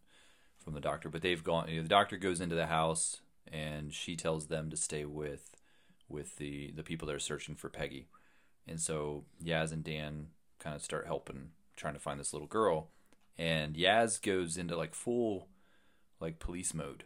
from 0.58 0.74
the 0.74 0.80
doctor, 0.80 1.08
but 1.08 1.22
they've 1.22 1.42
gone. 1.42 1.68
You 1.68 1.76
know, 1.76 1.82
the 1.82 1.88
doctor 1.88 2.16
goes 2.16 2.40
into 2.40 2.56
the 2.56 2.66
house 2.66 3.20
and 3.50 3.92
she 3.94 4.16
tells 4.16 4.46
them 4.46 4.70
to 4.70 4.76
stay 4.76 5.04
with 5.04 5.50
with 6.08 6.36
the 6.36 6.72
the 6.72 6.82
people 6.82 7.06
that 7.06 7.16
are 7.16 7.20
searching 7.20 7.54
for 7.54 7.68
Peggy, 7.68 8.06
and 8.66 8.80
so 8.80 9.24
Yaz 9.42 9.72
and 9.72 9.84
Dan 9.84 10.28
kind 10.58 10.74
of 10.76 10.82
start 10.82 11.06
helping, 11.06 11.50
trying 11.76 11.94
to 11.94 12.00
find 12.00 12.18
this 12.18 12.32
little 12.32 12.48
girl, 12.48 12.90
and 13.36 13.74
Yaz 13.74 14.20
goes 14.22 14.56
into 14.56 14.76
like 14.76 14.94
full 14.94 15.48
like 16.20 16.38
police 16.38 16.72
mode. 16.72 17.04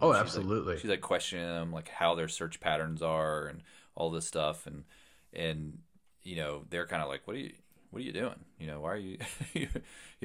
You 0.00 0.08
know, 0.08 0.12
oh, 0.12 0.12
she's 0.12 0.20
absolutely. 0.20 0.74
Like, 0.74 0.82
she's 0.82 0.90
like 0.90 1.00
questioning 1.00 1.46
them, 1.46 1.72
like 1.72 1.88
how 1.88 2.14
their 2.14 2.28
search 2.28 2.60
patterns 2.60 3.02
are 3.02 3.46
and 3.46 3.62
all 3.94 4.10
this 4.10 4.26
stuff, 4.26 4.66
and 4.66 4.84
and 5.32 5.78
you 6.22 6.36
know 6.36 6.64
they're 6.70 6.86
kind 6.86 7.02
of 7.02 7.08
like, 7.08 7.26
what 7.26 7.36
are 7.36 7.40
you, 7.40 7.52
what 7.90 8.00
are 8.00 8.04
you 8.04 8.12
doing? 8.12 8.44
You 8.58 8.66
know, 8.66 8.80
why 8.80 8.90
are 8.90 8.96
you, 8.96 9.18
you 9.54 9.68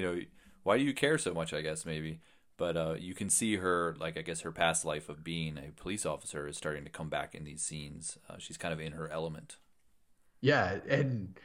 know, 0.03 0.20
why 0.63 0.78
do 0.78 0.84
you 0.84 0.93
care 0.93 1.18
so 1.18 1.34
much? 1.34 1.53
I 1.53 1.61
guess 1.61 1.86
maybe, 1.86 2.20
but 2.57 2.76
uh, 2.76 2.95
you 2.97 3.13
can 3.13 3.30
see 3.30 3.57
her, 3.57 3.95
like 3.99 4.18
I 4.18 4.22
guess 4.22 4.41
her 4.41 4.51
past 4.51 4.84
life 4.84 5.09
of 5.09 5.24
being 5.24 5.57
a 5.57 5.72
police 5.80 6.05
officer 6.05 6.47
is 6.47 6.57
starting 6.57 6.84
to 6.84 6.89
come 6.89 7.09
back 7.09 7.36
in 7.36 7.43
these 7.43 7.61
scenes. 7.61 8.18
Uh, 8.30 8.36
she's 8.39 8.57
kind 8.57 8.74
of 8.74 8.80
in 8.80 8.93
her 8.93 9.09
element. 9.09 9.57
Yeah, 10.41 10.80
and 10.88 11.38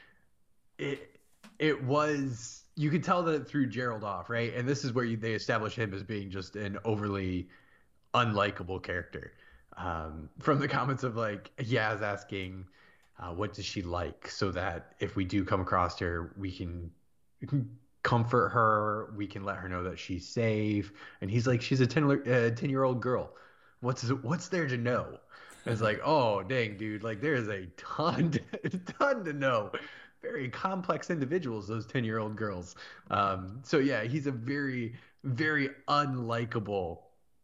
it 0.77 1.19
it 1.59 1.83
was 1.83 2.63
you 2.75 2.89
could 2.89 3.03
tell 3.03 3.23
that 3.23 3.33
it 3.35 3.47
threw 3.47 3.67
Gerald 3.67 4.03
off, 4.03 4.29
right? 4.29 4.53
And 4.55 4.67
this 4.67 4.83
is 4.83 4.93
where 4.93 5.05
you, 5.05 5.17
they 5.17 5.33
establish 5.33 5.75
him 5.75 5.93
as 5.93 6.03
being 6.03 6.31
just 6.31 6.55
an 6.55 6.77
overly 6.83 7.49
unlikable 8.13 8.81
character. 8.81 9.33
Um, 9.77 10.29
from 10.39 10.59
the 10.59 10.67
comments 10.67 11.03
of 11.03 11.15
like 11.15 11.51
Yaz 11.57 12.01
asking, 12.01 12.65
uh, 13.19 13.33
"What 13.33 13.53
does 13.53 13.65
she 13.65 13.81
like?" 13.81 14.27
so 14.29 14.51
that 14.51 14.93
if 14.99 15.15
we 15.15 15.25
do 15.25 15.43
come 15.43 15.61
across 15.61 15.99
her, 15.99 16.33
we 16.37 16.51
can, 16.51 16.91
comfort 18.03 18.49
her. 18.49 19.13
We 19.15 19.27
can 19.27 19.43
let 19.43 19.57
her 19.57 19.67
know 19.69 19.83
that 19.83 19.97
she's 19.97 20.27
safe. 20.27 20.91
And 21.21 21.31
he's 21.31 21.47
like, 21.47 21.61
"She's 21.61 21.81
a 21.81 21.87
ten 21.87 22.03
uh, 22.03 22.51
year 22.61 22.83
old 22.83 23.01
girl. 23.01 23.31
What's 23.79 24.03
what's 24.09 24.49
there 24.49 24.67
to 24.67 24.77
know?" 24.77 25.19
it's 25.65 25.81
like, 25.81 26.01
oh 26.03 26.43
dang, 26.43 26.77
dude! 26.77 27.03
Like 27.03 27.21
there 27.21 27.35
is 27.35 27.47
a 27.47 27.67
ton, 27.77 28.31
to, 28.31 28.69
ton 28.99 29.23
to 29.25 29.33
know. 29.33 29.71
Very 30.21 30.49
complex 30.49 31.09
individuals, 31.09 31.67
those 31.67 31.85
ten 31.85 32.03
year 32.03 32.19
old 32.19 32.35
girls. 32.35 32.75
Um, 33.09 33.59
so 33.63 33.79
yeah, 33.79 34.03
he's 34.03 34.27
a 34.27 34.31
very, 34.31 34.93
very 35.23 35.69
unlikable 35.87 36.99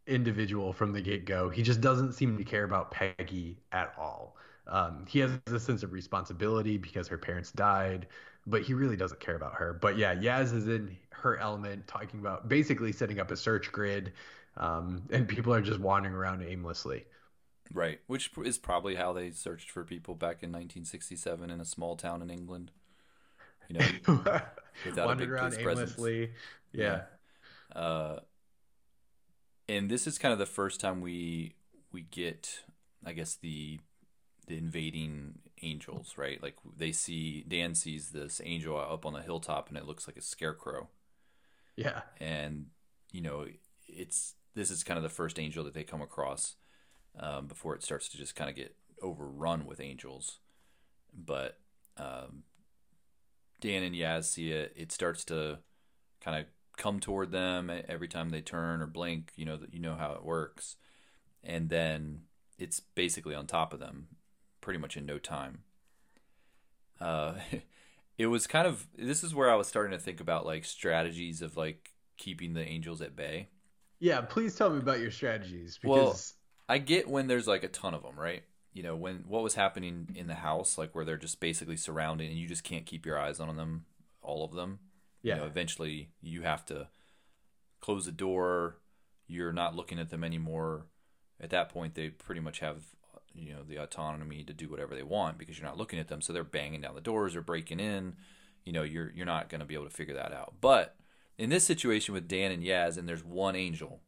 individual 0.09 0.73
from 0.73 0.91
the 0.91 1.01
get 1.01 1.25
go. 1.25 1.49
He 1.49 1.61
just 1.61 1.81
doesn't 1.81 2.13
seem 2.13 2.37
to 2.37 2.43
care 2.43 2.63
about 2.63 2.91
Peggy 2.91 3.57
at 3.71 3.93
all. 3.97 4.35
Um, 4.67 5.05
he 5.07 5.19
has 5.19 5.31
a 5.47 5.59
sense 5.59 5.83
of 5.83 5.93
responsibility 5.93 6.77
because 6.77 7.07
her 7.07 7.17
parents 7.17 7.51
died, 7.51 8.07
but 8.45 8.61
he 8.61 8.73
really 8.73 8.95
doesn't 8.95 9.19
care 9.19 9.35
about 9.35 9.55
her. 9.55 9.73
But 9.73 9.97
yeah, 9.97 10.13
Yaz 10.15 10.53
is 10.53 10.67
in 10.67 10.95
her 11.11 11.37
element, 11.37 11.87
talking 11.87 12.19
about 12.19 12.47
basically 12.47 12.91
setting 12.91 13.19
up 13.19 13.31
a 13.31 13.37
search 13.37 13.71
grid, 13.71 14.13
um, 14.57 15.03
and 15.11 15.27
people 15.27 15.53
are 15.53 15.61
just 15.61 15.79
wandering 15.79 16.13
around 16.13 16.43
aimlessly. 16.43 17.05
Right, 17.73 17.99
which 18.07 18.31
is 18.43 18.57
probably 18.57 18.95
how 18.95 19.13
they 19.13 19.31
searched 19.31 19.69
for 19.69 19.83
people 19.83 20.15
back 20.15 20.43
in 20.43 20.49
1967 20.49 21.49
in 21.49 21.61
a 21.61 21.65
small 21.65 21.95
town 21.95 22.21
in 22.21 22.29
England. 22.29 22.71
You 23.69 23.79
know, 23.79 23.85
without 24.85 25.07
wandering 25.07 25.29
around 25.29 25.55
aimlessly. 25.59 26.31
Yeah. 26.73 27.01
yeah. 27.75 27.79
Uh, 27.79 28.19
and 29.69 29.89
this 29.89 30.07
is 30.07 30.17
kind 30.17 30.33
of 30.33 30.39
the 30.39 30.45
first 30.45 30.81
time 30.81 30.99
we 30.99 31.53
we 31.91 32.01
get, 32.01 32.63
I 33.05 33.13
guess 33.13 33.35
the 33.35 33.79
the 34.47 34.57
invading 34.57 35.39
angels, 35.61 36.15
right? 36.17 36.41
Like 36.41 36.55
they 36.75 36.91
see 36.91 37.45
Dan 37.47 37.75
sees 37.75 38.09
this 38.09 38.41
angel 38.43 38.77
up 38.77 39.05
on 39.05 39.13
the 39.13 39.21
hilltop, 39.21 39.69
and 39.69 39.77
it 39.77 39.85
looks 39.85 40.07
like 40.07 40.17
a 40.17 40.21
scarecrow. 40.21 40.89
Yeah. 41.75 42.01
And 42.19 42.67
you 43.11 43.21
know, 43.21 43.45
it's 43.87 44.33
this 44.55 44.71
is 44.71 44.83
kind 44.83 44.97
of 44.97 45.03
the 45.03 45.09
first 45.09 45.39
angel 45.39 45.63
that 45.63 45.75
they 45.75 45.83
come 45.83 46.01
across 46.01 46.55
um, 47.19 47.45
before 47.45 47.75
it 47.75 47.83
starts 47.83 48.09
to 48.09 48.17
just 48.17 48.35
kind 48.35 48.49
of 48.49 48.55
get 48.55 48.75
overrun 49.03 49.65
with 49.65 49.79
angels. 49.79 50.39
But 51.13 51.59
um, 51.95 52.43
Dan 53.61 53.83
and 53.83 53.95
Yaz 53.95 54.25
see 54.25 54.51
it. 54.51 54.73
It 54.75 54.91
starts 54.91 55.23
to 55.25 55.59
kind 56.21 56.39
of 56.39 56.45
come 56.79 56.99
toward 56.99 57.31
them 57.31 57.69
every 57.87 58.07
time 58.07 58.29
they 58.29 58.41
turn 58.41 58.81
or 58.81 58.87
blink. 58.87 59.33
You 59.35 59.45
know 59.45 59.57
that 59.57 59.71
you 59.71 59.79
know 59.79 59.95
how 59.95 60.13
it 60.13 60.25
works, 60.25 60.77
and 61.43 61.69
then 61.69 62.21
it's 62.57 62.79
basically 62.79 63.35
on 63.35 63.45
top 63.45 63.73
of 63.73 63.79
them, 63.79 64.07
pretty 64.61 64.79
much 64.79 64.97
in 64.97 65.05
no 65.05 65.19
time. 65.19 65.59
Uh, 66.99 67.35
it 68.17 68.27
was 68.27 68.47
kind 68.47 68.65
of 68.65 68.87
this 68.97 69.23
is 69.23 69.35
where 69.35 69.51
I 69.51 69.55
was 69.55 69.67
starting 69.67 69.91
to 69.91 70.03
think 70.03 70.19
about 70.19 70.47
like 70.47 70.65
strategies 70.65 71.43
of 71.43 71.55
like 71.55 71.91
keeping 72.17 72.53
the 72.53 72.65
angels 72.65 73.01
at 73.01 73.15
bay. 73.15 73.49
Yeah, 73.99 74.21
please 74.21 74.55
tell 74.55 74.69
me 74.69 74.79
about 74.79 74.99
your 74.99 75.11
strategies 75.11 75.77
because 75.77 75.93
well, 75.93 76.19
I 76.69 76.77
get 76.77 77.07
when 77.07 77.27
there's 77.27 77.47
like 77.47 77.63
a 77.63 77.67
ton 77.67 77.93
of 77.93 78.01
them, 78.01 78.17
right? 78.17 78.43
You 78.73 78.83
know, 78.83 78.95
when 78.95 79.25
what 79.27 79.43
was 79.43 79.55
happening 79.55 80.15
in 80.15 80.27
the 80.27 80.35
house, 80.35 80.77
like 80.77 80.95
where 80.95 81.03
they're 81.03 81.17
just 81.17 81.39
basically 81.39 81.75
surrounding 81.75 82.29
and 82.29 82.37
you 82.37 82.47
just 82.47 82.63
can't 82.63 82.85
keep 82.85 83.05
your 83.05 83.19
eyes 83.19 83.39
on 83.39 83.55
them, 83.57 83.85
all 84.21 84.45
of 84.45 84.53
them. 84.53 84.79
Yeah. 85.21 85.35
You 85.35 85.41
know, 85.41 85.47
eventually 85.47 86.09
you 86.21 86.41
have 86.43 86.65
to 86.67 86.87
close 87.81 88.05
the 88.05 88.11
door. 88.11 88.77
You're 89.27 89.53
not 89.53 89.75
looking 89.75 89.99
at 89.99 90.09
them 90.09 90.23
anymore. 90.23 90.85
At 91.41 91.51
that 91.51 91.69
point, 91.69 91.95
they 91.95 92.09
pretty 92.09 92.41
much 92.41 92.59
have 92.59 92.83
you 93.33 93.53
know 93.53 93.63
the 93.67 93.77
autonomy 93.77 94.43
to 94.43 94.53
do 94.53 94.69
whatever 94.69 94.95
they 94.95 95.03
want 95.03 95.37
because 95.37 95.57
you're 95.57 95.67
not 95.67 95.77
looking 95.77 95.99
at 95.99 96.07
them. 96.07 96.21
So 96.21 96.33
they're 96.33 96.43
banging 96.43 96.81
down 96.81 96.95
the 96.95 97.01
doors 97.01 97.35
or 97.35 97.41
breaking 97.41 97.79
in. 97.79 98.15
You 98.65 98.73
know, 98.73 98.83
you're 98.83 99.11
you're 99.15 99.25
not 99.25 99.49
going 99.49 99.59
to 99.59 99.65
be 99.65 99.75
able 99.75 99.85
to 99.85 99.95
figure 99.95 100.15
that 100.15 100.33
out. 100.33 100.55
But 100.61 100.95
in 101.37 101.49
this 101.49 101.63
situation 101.63 102.13
with 102.13 102.27
Dan 102.27 102.51
and 102.51 102.63
Yaz, 102.63 102.97
and 102.97 103.07
there's 103.07 103.23
one 103.23 103.55
angel 103.55 104.01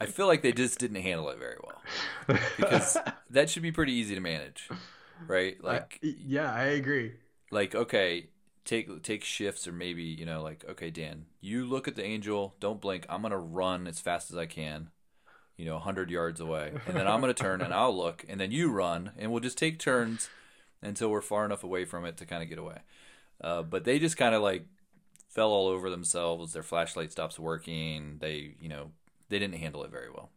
I 0.00 0.06
feel 0.06 0.26
like 0.26 0.42
they 0.42 0.52
just 0.52 0.78
didn't 0.78 1.02
handle 1.02 1.28
it 1.30 1.38
very 1.38 1.56
well 1.62 2.38
because 2.56 2.96
that 3.30 3.50
should 3.50 3.62
be 3.62 3.72
pretty 3.72 3.92
easy 3.92 4.14
to 4.14 4.20
manage, 4.20 4.68
right? 5.26 5.62
Like, 5.62 5.98
I, 6.02 6.14
yeah, 6.24 6.52
I 6.52 6.64
agree. 6.64 7.14
Like, 7.50 7.74
okay, 7.74 8.28
take 8.64 9.02
take 9.02 9.24
shifts 9.24 9.66
or 9.66 9.72
maybe 9.72 10.02
you 10.02 10.24
know, 10.26 10.42
like, 10.42 10.64
okay, 10.68 10.90
Dan, 10.90 11.26
you 11.40 11.64
look 11.64 11.88
at 11.88 11.96
the 11.96 12.04
angel, 12.04 12.54
don't 12.60 12.80
blink. 12.80 13.06
I'm 13.08 13.22
gonna 13.22 13.38
run 13.38 13.86
as 13.86 14.00
fast 14.00 14.30
as 14.30 14.36
I 14.36 14.46
can, 14.46 14.90
you 15.56 15.64
know, 15.64 15.78
hundred 15.78 16.10
yards 16.10 16.40
away, 16.40 16.72
and 16.86 16.96
then 16.96 17.06
I'm 17.06 17.20
gonna 17.20 17.34
turn 17.34 17.60
and 17.60 17.74
I'll 17.74 17.96
look, 17.96 18.24
and 18.28 18.40
then 18.40 18.50
you 18.50 18.70
run, 18.70 19.12
and 19.18 19.30
we'll 19.30 19.40
just 19.40 19.58
take 19.58 19.78
turns 19.78 20.28
until 20.82 21.10
we're 21.10 21.22
far 21.22 21.44
enough 21.44 21.64
away 21.64 21.84
from 21.84 22.04
it 22.04 22.16
to 22.18 22.26
kind 22.26 22.42
of 22.42 22.48
get 22.48 22.58
away. 22.58 22.78
Uh, 23.40 23.62
but 23.62 23.84
they 23.84 23.98
just 23.98 24.16
kind 24.16 24.34
of 24.34 24.42
like 24.42 24.66
fell 25.28 25.50
all 25.50 25.66
over 25.68 25.90
themselves. 25.90 26.52
Their 26.52 26.62
flashlight 26.62 27.12
stops 27.12 27.38
working. 27.38 28.18
They, 28.20 28.54
you 28.60 28.68
know, 28.68 28.92
they 29.28 29.38
didn't 29.38 29.56
handle 29.58 29.84
it 29.84 29.90
very 29.90 30.10
well. 30.10 30.30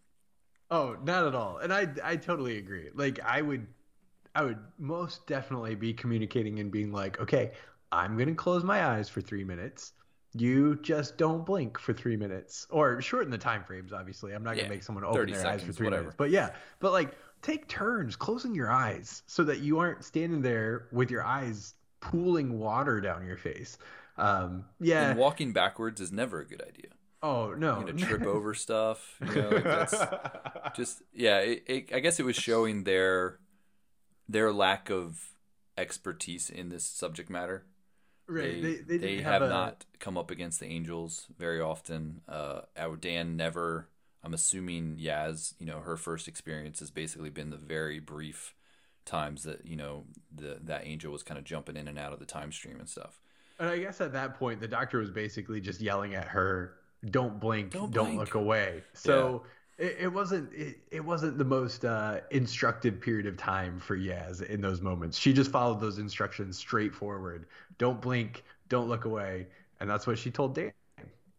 Oh, 0.69 0.97
not 1.03 1.25
at 1.27 1.35
all. 1.35 1.57
And 1.59 1.73
I 1.73 1.87
I 2.03 2.15
totally 2.17 2.57
agree. 2.57 2.89
Like 2.93 3.19
I 3.21 3.41
would 3.41 3.67
I 4.35 4.43
would 4.43 4.59
most 4.77 5.25
definitely 5.27 5.75
be 5.75 5.93
communicating 5.93 6.59
and 6.59 6.71
being 6.71 6.91
like, 6.91 7.19
"Okay, 7.19 7.51
I'm 7.91 8.15
going 8.15 8.29
to 8.29 8.35
close 8.35 8.63
my 8.63 8.85
eyes 8.85 9.09
for 9.09 9.21
3 9.21 9.43
minutes. 9.43 9.93
You 10.33 10.75
just 10.81 11.17
don't 11.17 11.45
blink 11.45 11.79
for 11.79 11.93
3 11.93 12.17
minutes." 12.17 12.67
Or 12.69 13.01
shorten 13.01 13.31
the 13.31 13.37
time 13.37 13.63
frames, 13.63 13.93
obviously. 13.93 14.33
I'm 14.33 14.43
not 14.43 14.51
yeah, 14.51 14.63
going 14.63 14.69
to 14.69 14.75
make 14.75 14.83
someone 14.83 15.03
open 15.03 15.27
their 15.27 15.35
seconds, 15.35 15.61
eyes 15.61 15.67
for 15.67 15.73
3 15.73 15.85
whatever. 15.85 16.01
minutes. 16.03 16.15
But 16.17 16.29
yeah, 16.31 16.51
but 16.79 16.91
like 16.91 17.15
take 17.41 17.67
turns 17.67 18.15
closing 18.15 18.53
your 18.53 18.71
eyes 18.71 19.23
so 19.27 19.43
that 19.43 19.59
you 19.59 19.79
aren't 19.79 20.03
standing 20.03 20.41
there 20.41 20.87
with 20.91 21.11
your 21.11 21.23
eyes 21.23 21.73
pooling 21.99 22.59
water 22.59 23.01
down 23.01 23.25
your 23.25 23.37
face. 23.37 23.77
Um, 24.17 24.65
yeah. 24.79 25.11
And 25.11 25.19
walking 25.19 25.53
backwards 25.53 26.01
is 26.01 26.11
never 26.11 26.41
a 26.41 26.45
good 26.45 26.61
idea. 26.61 26.91
Oh 27.23 27.55
no! 27.55 27.79
You 27.79 27.93
know, 27.93 28.05
trip 28.05 28.25
over 28.25 28.53
stuff. 28.53 29.17
You 29.27 29.41
know, 29.41 29.49
like 29.49 29.63
that's 29.63 29.95
just 30.75 31.01
yeah. 31.13 31.39
It, 31.39 31.63
it, 31.65 31.93
I 31.93 31.99
guess 31.99 32.19
it 32.19 32.25
was 32.25 32.35
showing 32.35 32.83
their 32.83 33.39
their 34.29 34.53
lack 34.53 34.91
of 34.91 35.31
expertise 35.77 36.49
in 36.49 36.69
this 36.69 36.83
subject 36.83 37.29
matter. 37.29 37.65
Right. 38.27 38.61
They 38.61 38.75
they, 38.75 38.97
they 38.97 39.15
have, 39.17 39.33
have 39.33 39.41
a... 39.43 39.49
not 39.49 39.85
come 39.99 40.17
up 40.17 40.31
against 40.31 40.59
the 40.59 40.65
Angels 40.65 41.27
very 41.37 41.61
often. 41.61 42.21
Uh, 42.27 42.61
our 42.77 42.95
Dan 42.95 43.37
never. 43.37 43.87
I'm 44.23 44.33
assuming 44.33 44.97
Yaz, 44.97 45.53
you 45.59 45.65
know, 45.65 45.79
her 45.79 45.95
first 45.95 46.27
experience 46.27 46.79
has 46.79 46.91
basically 46.91 47.29
been 47.29 47.49
the 47.49 47.57
very 47.57 47.99
brief 47.99 48.53
times 49.05 49.43
that 49.43 49.65
you 49.65 49.75
know 49.77 50.03
the 50.35 50.59
that 50.65 50.85
angel 50.85 51.11
was 51.11 51.23
kind 51.23 51.37
of 51.37 51.45
jumping 51.45 51.77
in 51.77 51.87
and 51.87 51.97
out 51.97 52.13
of 52.13 52.19
the 52.19 52.25
time 52.25 52.51
stream 52.51 52.77
and 52.79 52.89
stuff. 52.89 53.19
And 53.59 53.69
I 53.69 53.79
guess 53.79 54.01
at 54.01 54.13
that 54.13 54.37
point, 54.37 54.59
the 54.59 54.67
doctor 54.67 54.99
was 54.99 55.09
basically 55.09 55.61
just 55.61 55.81
yelling 55.81 56.13
at 56.13 56.27
her, 56.27 56.73
"Don't 57.09 57.39
blink, 57.39 57.71
don't, 57.71 57.91
don't 57.91 58.15
blink. 58.15 58.19
look 58.19 58.35
away." 58.35 58.83
So 58.93 59.43
it, 59.77 59.97
it 60.01 60.07
wasn't 60.07 60.51
it, 60.53 60.77
it 60.91 61.03
wasn't 61.03 61.37
the 61.37 61.45
most 61.45 61.85
uh, 61.85 62.21
instructive 62.31 62.99
period 63.01 63.27
of 63.27 63.37
time 63.37 63.79
for 63.79 63.97
Yaz 63.97 64.43
in 64.43 64.61
those 64.61 64.81
moments. 64.81 65.17
She 65.17 65.33
just 65.33 65.51
followed 65.51 65.79
those 65.81 65.97
instructions 65.99 66.57
straight 66.57 66.93
forward. 66.93 67.47
Don't 67.77 68.01
blink, 68.01 68.43
don't 68.69 68.87
look 68.87 69.05
away, 69.05 69.47
and 69.79 69.89
that's 69.89 70.07
what 70.07 70.17
she 70.17 70.31
told 70.31 70.55
Dan. 70.55 70.71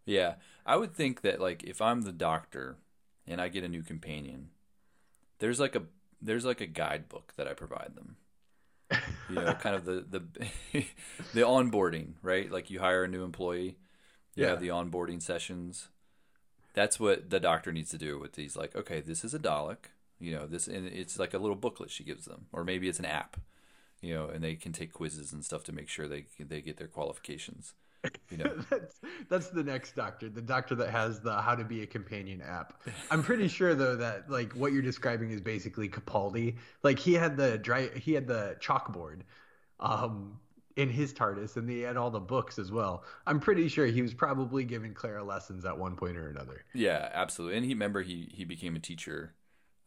Yeah, 0.05 0.36
I 0.66 0.76
would 0.76 0.95
think 0.95 1.20
that 1.22 1.41
like 1.41 1.62
if 1.64 1.80
I'm 1.80 2.03
the 2.03 2.12
doctor 2.12 2.78
and 3.26 3.41
I 3.41 3.49
get 3.49 3.64
a 3.64 3.68
new 3.68 3.82
companion, 3.82 4.51
there's 5.39 5.61
like 5.61 5.76
a 5.76 5.84
there's 6.22 6.45
like 6.47 6.61
a 6.61 6.66
guidebook 6.66 7.34
that 7.36 7.49
I 7.49 7.55
provide 7.55 7.95
them. 7.97 8.16
You 9.26 9.41
know, 9.41 9.55
kind 9.55 9.76
of 9.76 9.84
the 9.84 10.01
the 10.09 10.84
the 11.32 11.41
onboarding, 11.43 12.14
right? 12.22 12.51
Like 12.51 12.70
you 12.70 12.80
hire 12.80 13.05
a 13.05 13.09
new 13.09 13.24
employee, 13.24 13.76
you 14.36 14.47
Yeah. 14.47 14.49
have 14.49 14.61
the 14.61 14.68
onboarding 14.68 15.22
sessions. 15.22 15.89
That's 16.79 17.01
what 17.01 17.31
the 17.31 17.41
doctor 17.41 17.72
needs 17.72 17.91
to 17.91 17.99
do 17.99 18.20
with 18.20 18.35
these. 18.35 18.55
Like, 18.55 18.76
okay, 18.76 19.01
this 19.01 19.24
is 19.24 19.35
a 19.35 19.39
Dalek. 19.41 19.91
You 20.20 20.33
know, 20.37 20.47
this 20.47 20.68
and 20.68 20.87
it's 20.87 21.18
like 21.18 21.35
a 21.35 21.39
little 21.39 21.57
booklet 21.57 21.91
she 21.91 22.05
gives 22.05 22.24
them, 22.24 22.47
or 22.53 22.62
maybe 22.62 22.89
it's 22.89 23.01
an 23.01 23.05
app. 23.05 23.37
You 24.01 24.14
know, 24.14 24.29
and 24.29 24.45
they 24.45 24.55
can 24.55 24.70
take 24.70 24.93
quizzes 24.93 25.33
and 25.33 25.45
stuff 25.45 25.64
to 25.64 25.72
make 25.72 25.89
sure 25.89 26.07
they 26.07 26.26
they 26.39 26.61
get 26.61 26.76
their 26.76 26.87
qualifications. 26.87 27.74
You 28.31 28.37
know, 28.39 28.55
that's 28.70 29.01
that's 29.29 29.49
the 29.49 29.64
next 29.64 29.97
doctor, 29.97 30.29
the 30.29 30.41
doctor 30.41 30.76
that 30.76 30.91
has 30.91 31.18
the 31.20 31.43
how 31.43 31.57
to 31.57 31.64
be 31.64 31.83
a 31.83 31.87
companion 31.87 32.41
app. 32.43 32.81
I'm 33.11 33.24
pretty 33.24 33.49
sure 33.59 33.74
though 33.74 33.97
that 33.97 34.31
like 34.31 34.53
what 34.53 34.72
you're 34.72 34.81
describing 34.81 35.33
is 35.33 35.41
basically 35.41 35.89
Capaldi. 35.89 36.59
Like 36.85 37.01
he 37.01 37.14
had 37.14 37.37
the 37.37 37.59
dry 37.59 37.89
he 37.89 38.12
had 38.12 38.29
the 38.29 38.57
chalkboard 38.61 39.22
um 39.81 40.39
in 40.79 40.89
his 40.89 41.12
TARDIS 41.12 41.57
and 41.57 41.68
he 41.68 41.81
had 41.81 41.97
all 41.97 42.11
the 42.11 42.20
books 42.20 42.59
as 42.59 42.70
well. 42.72 43.03
I'm 43.26 43.41
pretty 43.41 43.68
sure 43.68 43.85
he 43.87 44.01
was 44.01 44.14
probably 44.14 44.64
giving 44.64 44.95
Clara 44.95 45.24
lessons 45.24 45.64
at 45.64 45.76
one 45.76 45.97
point 45.97 46.16
or 46.16 46.29
another. 46.29 46.64
Yeah, 46.72 47.11
absolutely. 47.12 47.57
And 47.59 47.66
he 47.66 47.72
remember 47.74 48.01
he 48.03 48.29
he 48.33 48.45
became 48.45 48.76
a 48.76 48.81
teacher, 48.81 49.35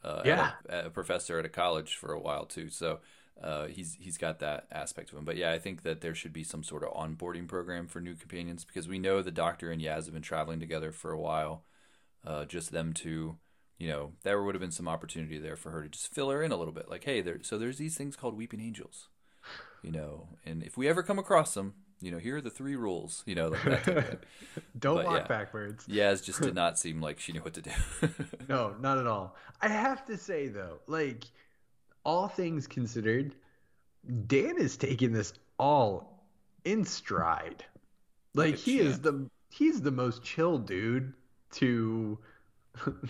uh, 0.03 0.21
Yeah. 0.25 0.51
at 0.69 0.83
a, 0.83 0.87
a 0.87 0.89
professor 0.89 1.39
at 1.39 1.45
a 1.45 1.49
college 1.49 1.95
for 1.95 2.11
a 2.13 2.19
while 2.19 2.45
too. 2.45 2.69
So 2.69 2.99
uh, 3.41 3.67
he's 3.67 3.95
he's 3.99 4.17
got 4.17 4.39
that 4.39 4.67
aspect 4.71 5.11
of 5.11 5.17
him. 5.17 5.25
But 5.25 5.37
yeah, 5.37 5.51
I 5.51 5.59
think 5.59 5.83
that 5.83 6.01
there 6.01 6.13
should 6.13 6.33
be 6.33 6.43
some 6.43 6.63
sort 6.63 6.83
of 6.83 6.93
onboarding 6.93 7.47
program 7.47 7.87
for 7.87 7.99
new 8.01 8.13
companions 8.15 8.65
because 8.65 8.87
we 8.87 8.99
know 8.99 9.21
the 9.21 9.31
Doctor 9.31 9.71
and 9.71 9.81
Yaz 9.81 10.05
have 10.05 10.13
been 10.13 10.21
traveling 10.21 10.59
together 10.59 10.91
for 10.91 11.11
a 11.11 11.19
while. 11.19 11.63
Uh, 12.23 12.45
just 12.45 12.71
them 12.71 12.93
two, 12.93 13.37
you 13.79 13.87
know, 13.87 14.11
there 14.23 14.43
would 14.43 14.53
have 14.53 14.61
been 14.61 14.69
some 14.71 14.87
opportunity 14.87 15.39
there 15.39 15.55
for 15.55 15.71
her 15.71 15.81
to 15.83 15.89
just 15.89 16.13
fill 16.13 16.29
her 16.29 16.43
in 16.43 16.51
a 16.51 16.57
little 16.57 16.73
bit. 16.73 16.87
Like, 16.89 17.03
hey, 17.05 17.21
there. 17.21 17.39
So 17.41 17.57
there's 17.57 17.77
these 17.79 17.95
things 17.97 18.15
called 18.15 18.35
weeping 18.37 18.59
angels, 18.61 19.07
you 19.81 19.91
know, 19.91 20.27
and 20.45 20.63
if 20.63 20.77
we 20.77 20.87
ever 20.87 21.03
come 21.03 21.19
across 21.19 21.53
them, 21.53 21.73
you 22.01 22.11
know, 22.11 22.17
here 22.17 22.37
are 22.37 22.41
the 22.41 22.49
three 22.49 22.75
rules. 22.75 23.23
You 23.25 23.35
know, 23.35 23.49
like 23.49 23.63
that 23.67 23.83
type 23.83 23.97
of 23.97 24.05
thing. 24.07 24.19
Don't 24.79 25.03
But, 25.03 25.05
walk 25.05 25.21
yeah. 25.21 25.27
backwards. 25.27 25.87
Yaz 25.87 26.23
just 26.23 26.41
did 26.41 26.55
not 26.55 26.79
seem 26.79 27.01
like 27.01 27.19
she 27.19 27.31
knew 27.33 27.41
what 27.41 27.53
to 27.55 27.61
do. 27.61 27.71
No, 28.49 28.75
not 28.79 28.97
at 28.97 29.07
all. 29.07 29.35
I 29.61 29.67
have 29.69 30.05
to 30.05 30.17
say 30.17 30.47
though, 30.47 30.79
like 30.87 31.25
all 32.03 32.27
things 32.27 32.67
considered, 32.67 33.35
Dan 34.27 34.57
is 34.57 34.77
taking 34.77 35.13
this 35.13 35.33
all 35.57 36.25
in 36.65 36.85
stride. 36.85 37.63
Like 38.33 38.55
he 38.55 38.79
is 38.79 38.99
the 39.01 39.29
he's 39.49 39.81
the 39.81 39.91
most 39.91 40.23
chill 40.23 40.57
dude 40.57 41.13
to 41.53 42.17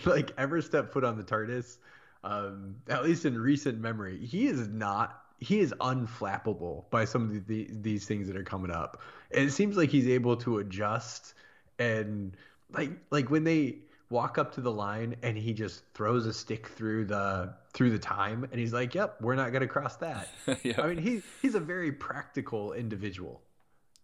like 0.04 0.32
ever 0.38 0.60
step 0.62 0.92
foot 0.92 1.04
on 1.04 1.16
the 1.16 1.24
TARDIS. 1.24 1.78
Um, 2.24 2.76
at 2.88 3.02
least 3.04 3.24
in 3.24 3.38
recent 3.38 3.80
memory, 3.80 4.24
he 4.24 4.46
is 4.46 4.68
not. 4.68 5.21
He 5.42 5.60
is 5.60 5.74
unflappable 5.80 6.88
by 6.90 7.04
some 7.04 7.30
of 7.30 7.46
the, 7.46 7.68
these 7.70 8.06
things 8.06 8.26
that 8.28 8.36
are 8.36 8.44
coming 8.44 8.70
up. 8.70 9.00
And 9.32 9.44
it 9.48 9.52
seems 9.52 9.76
like 9.76 9.90
he's 9.90 10.08
able 10.08 10.36
to 10.38 10.58
adjust 10.58 11.34
and 11.78 12.36
like 12.70 12.90
like 13.10 13.30
when 13.30 13.44
they 13.44 13.78
walk 14.10 14.36
up 14.36 14.54
to 14.54 14.60
the 14.60 14.70
line 14.70 15.16
and 15.22 15.36
he 15.38 15.54
just 15.54 15.82
throws 15.94 16.26
a 16.26 16.32
stick 16.32 16.68
through 16.68 17.06
the 17.06 17.54
through 17.72 17.90
the 17.90 17.98
time 17.98 18.44
and 18.50 18.60
he's 18.60 18.72
like, 18.72 18.94
"Yep, 18.94 19.20
we're 19.20 19.34
not 19.34 19.50
going 19.52 19.62
to 19.62 19.68
cross 19.68 19.96
that." 19.96 20.28
yeah. 20.62 20.80
I 20.80 20.86
mean, 20.88 20.98
he 20.98 21.22
he's 21.40 21.54
a 21.54 21.60
very 21.60 21.92
practical 21.92 22.72
individual. 22.72 23.42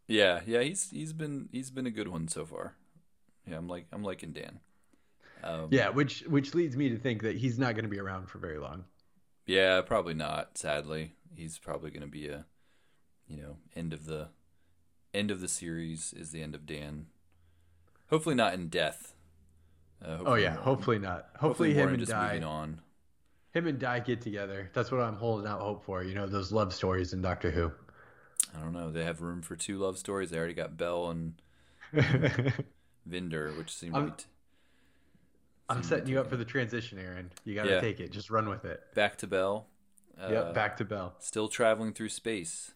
Yeah, 0.06 0.40
yeah, 0.46 0.62
he's 0.62 0.90
he's 0.90 1.12
been 1.12 1.48
he's 1.52 1.70
been 1.70 1.86
a 1.86 1.90
good 1.90 2.08
one 2.08 2.28
so 2.28 2.46
far. 2.46 2.74
Yeah, 3.46 3.58
I'm 3.58 3.68
like 3.68 3.86
I'm 3.92 4.02
liking 4.02 4.32
Dan. 4.32 4.60
Um, 5.44 5.68
Yeah, 5.70 5.90
which 5.90 6.22
which 6.22 6.54
leads 6.54 6.76
me 6.76 6.88
to 6.88 6.96
think 6.96 7.22
that 7.22 7.36
he's 7.36 7.58
not 7.58 7.74
going 7.74 7.84
to 7.84 7.90
be 7.90 8.00
around 8.00 8.28
for 8.28 8.38
very 8.38 8.58
long. 8.58 8.84
yeah, 9.46 9.80
probably 9.82 10.14
not. 10.14 10.56
Sadly, 10.58 11.12
he's 11.34 11.58
probably 11.58 11.90
going 11.90 12.02
to 12.02 12.06
be 12.08 12.28
a, 12.28 12.44
you 13.26 13.36
know, 13.36 13.56
end 13.76 13.92
of 13.92 14.06
the, 14.06 14.28
end 15.14 15.30
of 15.30 15.40
the 15.40 15.48
series 15.48 16.12
is 16.16 16.30
the 16.32 16.42
end 16.42 16.54
of 16.54 16.66
Dan. 16.66 17.06
Hopefully 18.10 18.34
not 18.34 18.54
in 18.54 18.68
death. 18.68 19.14
Uh, 20.04 20.18
Oh 20.24 20.34
yeah, 20.34 20.54
more- 20.54 20.62
hopefully 20.62 20.98
not. 20.98 21.28
Hopefully, 21.40 21.74
more 21.74 21.84
him 21.84 21.88
and 21.90 21.98
just 21.98 22.12
Di, 22.12 22.26
moving 22.28 22.44
on. 22.44 22.80
him 23.52 23.66
and 23.66 23.78
Di 23.78 23.98
get 24.00 24.20
together. 24.20 24.70
That's 24.72 24.90
what 24.90 25.00
I'm 25.00 25.16
holding 25.16 25.46
out 25.48 25.60
hope 25.60 25.84
for. 25.84 26.02
You 26.04 26.14
know, 26.14 26.26
those 26.26 26.52
love 26.52 26.72
stories 26.72 27.12
in 27.12 27.20
Doctor 27.20 27.50
Who. 27.50 27.70
I 28.56 28.60
don't 28.60 28.72
know. 28.72 28.90
They 28.90 29.04
have 29.04 29.20
room 29.20 29.42
for 29.42 29.56
two 29.56 29.76
love 29.78 29.98
stories. 29.98 30.30
They 30.30 30.38
already 30.38 30.54
got 30.54 30.76
Bel 30.76 31.10
and 31.10 31.34
Vinder, 33.08 33.56
which 33.56 33.74
seem 33.74 33.94
I'm- 33.94 34.14
t- 34.16 34.24
I'm 35.70 35.82
setting 35.82 36.06
you 36.08 36.18
up 36.18 36.28
for 36.30 36.36
the 36.36 36.46
transition, 36.46 36.98
Aaron. 36.98 37.30
You 37.44 37.54
got 37.54 37.64
to 37.64 37.70
Yeah. 37.72 37.80
take 37.80 38.00
it. 38.00 38.10
Just 38.10 38.30
run 38.30 38.48
with 38.48 38.64
it. 38.64 38.80
back 38.94 39.16
to 39.18 39.26
Bel. 39.26 39.66
Uh, 40.20 40.32
yep, 40.32 40.54
back 40.54 40.76
to 40.78 40.84
Bel. 40.84 41.14
still 41.20 41.48
traveling 41.48 41.92
through 41.92 42.08
space. 42.08 42.72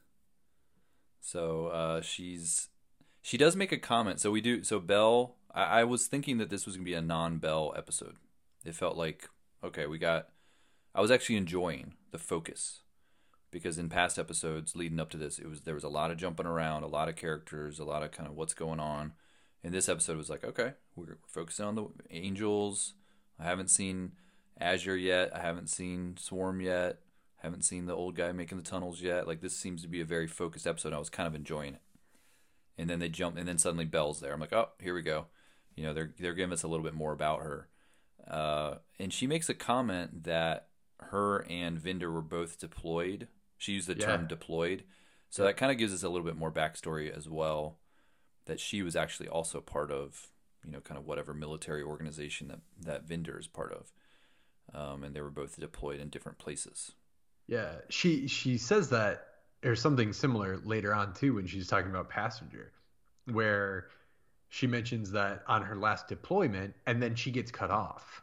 So 1.20 1.68
uh, 1.68 2.00
she's 2.00 2.68
she 3.22 3.36
does 3.36 3.56
make 3.56 3.72
a 3.72 3.78
comment. 3.78 4.20
So 4.20 4.30
we 4.30 4.40
do. 4.40 4.62
So 4.62 4.80
Bel, 4.80 5.36
I, 5.54 5.80
I 5.80 5.84
was 5.84 6.06
thinking 6.06 6.38
that 6.38 6.50
this 6.50 6.66
was 6.66 6.76
gonna 6.76 6.84
be 6.84 6.94
a 6.94 7.02
non-Bel 7.02 7.74
episode. 7.76 8.16
It 8.64 8.74
felt 8.74 8.96
like 8.96 9.28
okay, 9.64 9.86
we 9.86 9.98
got. 9.98 10.28
I 10.94 11.00
was 11.00 11.10
actually 11.10 11.36
enjoying 11.36 11.94
the 12.10 12.18
focus 12.18 12.82
because 13.50 13.78
in 13.78 13.88
past 13.88 14.18
episodes 14.18 14.74
leading 14.74 15.00
up 15.00 15.10
to 15.10 15.16
this, 15.16 15.38
it 15.38 15.48
was 15.48 15.62
there 15.62 15.74
was 15.74 15.84
a 15.84 15.88
lot 15.88 16.10
of 16.10 16.16
jumping 16.16 16.46
around, 16.46 16.82
a 16.82 16.88
lot 16.88 17.08
of 17.08 17.16
characters, 17.16 17.78
a 17.78 17.84
lot 17.84 18.02
of 18.02 18.10
kind 18.10 18.28
of 18.28 18.34
what's 18.34 18.54
going 18.54 18.80
on. 18.80 19.12
And 19.64 19.72
this 19.72 19.88
episode 19.88 20.16
was 20.16 20.28
like, 20.28 20.42
okay, 20.42 20.72
we're, 20.96 21.04
we're 21.04 21.16
focusing 21.28 21.66
on 21.66 21.76
the 21.76 21.86
angels. 22.10 22.94
I 23.38 23.44
haven't 23.44 23.70
seen 23.70 24.12
Azure 24.60 24.96
yet. 24.96 25.30
I 25.36 25.40
haven't 25.40 25.70
seen 25.70 26.16
Swarm 26.16 26.60
yet. 26.60 26.98
Haven't 27.42 27.64
seen 27.64 27.86
the 27.86 27.94
old 27.96 28.14
guy 28.14 28.30
making 28.30 28.58
the 28.58 28.64
tunnels 28.64 29.02
yet. 29.02 29.26
Like 29.26 29.40
this 29.40 29.56
seems 29.56 29.82
to 29.82 29.88
be 29.88 30.00
a 30.00 30.04
very 30.04 30.28
focused 30.28 30.66
episode. 30.66 30.92
I 30.92 30.98
was 30.98 31.10
kind 31.10 31.26
of 31.26 31.34
enjoying 31.34 31.74
it. 31.74 31.80
And 32.78 32.88
then 32.88 33.00
they 33.00 33.08
jump, 33.08 33.36
and 33.36 33.46
then 33.48 33.58
suddenly 33.58 33.84
Bel's 33.84 34.20
there. 34.20 34.32
I'm 34.32 34.40
like, 34.40 34.52
oh, 34.52 34.68
here 34.80 34.94
we 34.94 35.02
go. 35.02 35.26
You 35.74 35.84
know, 35.84 35.92
they're 35.92 36.12
they're 36.18 36.34
giving 36.34 36.52
us 36.52 36.62
a 36.62 36.68
little 36.68 36.84
bit 36.84 36.94
more 36.94 37.12
about 37.12 37.40
her. 37.40 37.68
Uh, 38.28 38.74
and 39.00 39.12
she 39.12 39.26
makes 39.26 39.48
a 39.48 39.54
comment 39.54 40.22
that 40.24 40.68
her 41.00 41.44
and 41.50 41.78
Vinder 41.78 42.12
were 42.12 42.22
both 42.22 42.60
deployed. 42.60 43.26
She 43.58 43.72
used 43.72 43.88
the 43.88 43.96
Yeah. 43.96 44.06
term 44.06 44.26
deployed, 44.28 44.84
so 45.28 45.42
that 45.44 45.56
kind 45.56 45.72
of 45.72 45.78
gives 45.78 45.92
us 45.92 46.02
a 46.04 46.08
little 46.08 46.24
bit 46.24 46.36
more 46.36 46.52
backstory 46.52 47.10
as 47.10 47.28
well. 47.28 47.78
That 48.46 48.60
she 48.60 48.82
was 48.82 48.94
actually 48.96 49.28
also 49.28 49.60
part 49.60 49.90
of, 49.90 50.28
you 50.64 50.70
know, 50.70 50.80
kind 50.80 50.98
of 50.98 51.06
whatever 51.06 51.34
military 51.34 51.82
organization 51.82 52.48
that 52.48 52.60
that 52.80 53.06
Vinder 53.08 53.38
is 53.38 53.48
part 53.48 53.72
of, 53.72 53.92
um, 54.72 55.02
and 55.02 55.14
they 55.14 55.20
were 55.20 55.30
both 55.30 55.58
deployed 55.58 56.00
in 56.00 56.08
different 56.08 56.38
places. 56.38 56.92
Yeah, 57.46 57.76
she 57.88 58.28
she 58.28 58.58
says 58.58 58.88
that 58.90 59.26
or 59.64 59.76
something 59.76 60.12
similar 60.12 60.58
later 60.58 60.94
on 60.94 61.14
too 61.14 61.34
when 61.34 61.46
she's 61.46 61.68
talking 61.68 61.90
about 61.90 62.08
passenger, 62.08 62.72
where 63.30 63.88
she 64.48 64.66
mentions 64.66 65.10
that 65.12 65.42
on 65.46 65.62
her 65.62 65.76
last 65.76 66.08
deployment 66.08 66.74
and 66.86 67.02
then 67.02 67.14
she 67.14 67.30
gets 67.30 67.50
cut 67.50 67.70
off, 67.70 68.22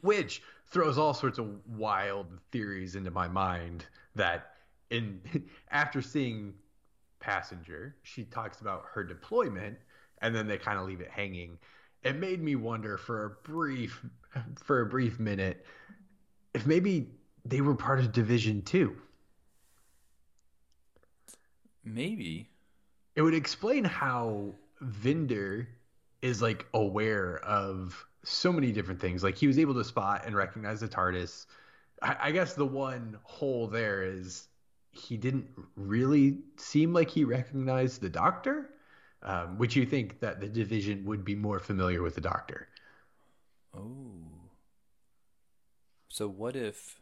which 0.00 0.42
throws 0.66 0.98
all 0.98 1.14
sorts 1.14 1.38
of 1.38 1.48
wild 1.66 2.26
theories 2.52 2.94
into 2.94 3.10
my 3.10 3.28
mind. 3.28 3.86
That 4.14 4.54
in 4.90 5.20
after 5.70 6.02
seeing 6.02 6.54
passenger, 7.20 7.96
she 8.02 8.24
talks 8.24 8.60
about 8.60 8.84
her 8.92 9.04
deployment 9.04 9.78
and 10.22 10.34
then 10.34 10.46
they 10.46 10.58
kind 10.58 10.78
of 10.78 10.86
leave 10.86 11.00
it 11.00 11.10
hanging. 11.10 11.58
It 12.02 12.16
made 12.16 12.42
me 12.42 12.56
wonder 12.56 12.96
for 12.96 13.24
a 13.24 13.30
brief 13.48 14.04
for 14.56 14.80
a 14.80 14.86
brief 14.86 15.18
minute 15.18 15.66
if 16.54 16.66
maybe 16.66 17.08
they 17.44 17.60
were 17.60 17.74
part 17.74 18.00
of 18.00 18.12
Division 18.12 18.62
Two. 18.62 18.96
Maybe. 21.84 22.48
It 23.16 23.22
would 23.22 23.34
explain 23.34 23.84
how 23.84 24.54
Vinder 24.80 25.66
is 26.22 26.40
like 26.40 26.66
aware 26.74 27.38
of 27.38 28.06
so 28.22 28.52
many 28.52 28.72
different 28.72 29.00
things. 29.00 29.24
Like 29.24 29.36
he 29.36 29.46
was 29.46 29.58
able 29.58 29.74
to 29.74 29.84
spot 29.84 30.24
and 30.26 30.36
recognize 30.36 30.80
the 30.80 30.88
TARDIS. 30.88 31.46
I, 32.02 32.16
I 32.20 32.30
guess 32.30 32.54
the 32.54 32.66
one 32.66 33.18
hole 33.22 33.66
there 33.66 34.02
is 34.02 34.46
he 34.92 35.16
didn't 35.16 35.48
really 35.76 36.38
seem 36.56 36.92
like 36.92 37.10
he 37.10 37.24
recognized 37.24 38.00
the 38.00 38.10
Doctor, 38.10 38.70
um, 39.22 39.58
which 39.58 39.76
you 39.76 39.86
think 39.86 40.20
that 40.20 40.40
the 40.40 40.48
Division 40.48 41.04
would 41.06 41.24
be 41.24 41.34
more 41.34 41.58
familiar 41.58 42.02
with 42.02 42.14
the 42.14 42.20
Doctor. 42.20 42.68
Oh. 43.74 44.10
So 46.08 46.28
what 46.28 46.56
if? 46.56 46.99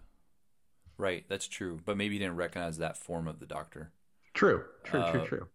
Right, 0.98 1.24
that's 1.28 1.46
true. 1.48 1.80
But 1.84 1.96
maybe 1.96 2.14
you 2.16 2.18
didn't 2.20 2.36
recognize 2.36 2.78
that 2.78 2.96
form 2.98 3.28
of 3.28 3.38
the 3.38 3.46
Doctor. 3.46 3.92
True, 4.34 4.64
true, 4.84 5.00
Uh, 5.00 5.12
true, 5.12 5.26
true. 5.26 5.48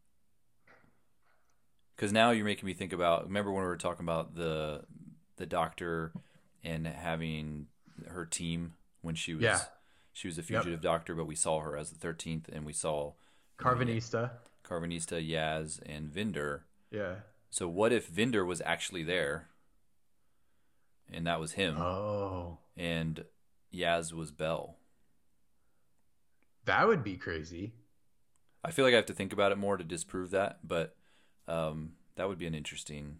because 1.96 2.12
now 2.12 2.32
you're 2.32 2.46
making 2.46 2.66
me 2.66 2.74
think 2.74 2.92
about 2.94 3.26
remember 3.26 3.52
when 3.52 3.62
we 3.64 3.68
were 3.68 3.78
talking 3.78 4.04
about 4.06 4.36
the 4.36 4.84
the 5.38 5.46
doctor 5.46 6.12
and 6.64 6.86
having 6.88 7.68
her 8.08 8.26
team 8.26 8.74
when 9.02 9.16
she 9.16 9.34
was 9.34 9.44
Yeah. 9.44 9.60
she 10.12 10.28
was 10.28 10.38
a 10.38 10.44
fugitive 10.44 10.82
doctor, 10.82 11.16
but 11.16 11.26
we 11.26 11.36
saw 11.36 11.60
her 11.62 11.78
as 11.78 11.92
the 11.92 11.98
thirteenth, 12.00 12.50
and 12.52 12.66
we 12.66 12.74
saw 12.74 13.14
Karvanista. 13.58 14.32
Karvanista, 14.64 15.22
Yaz, 15.26 15.80
and 15.86 16.10
Vinder. 16.10 16.62
Yeah. 16.92 17.16
So 17.50 17.68
what 17.68 17.92
if 17.94 18.10
Vinder 18.10 18.46
was 18.46 18.62
actually 18.66 19.04
there, 19.04 19.50
and 21.12 21.26
that 21.28 21.40
was 21.40 21.54
him, 21.54 21.78
Oh, 21.78 22.58
and 22.76 23.26
Yaz 23.74 24.12
was 24.14 24.32
Bel? 24.32 24.78
That 26.66 26.88
would 26.88 27.04
be 27.04 27.16
crazy. 27.16 27.74
I 28.64 28.72
feel 28.72 28.86
like 28.86 28.94
I 28.94 28.98
have 28.98 29.06
to 29.08 29.14
think 29.14 29.34
about 29.34 29.52
it 29.52 29.58
more 29.58 29.78
to 29.78 29.84
disprove 29.84 30.32
that, 30.32 30.60
but 30.64 30.96
um, 31.48 31.94
that 32.16 32.28
would 32.28 32.38
be 32.38 32.48
an 32.48 32.56
interesting 32.56 33.18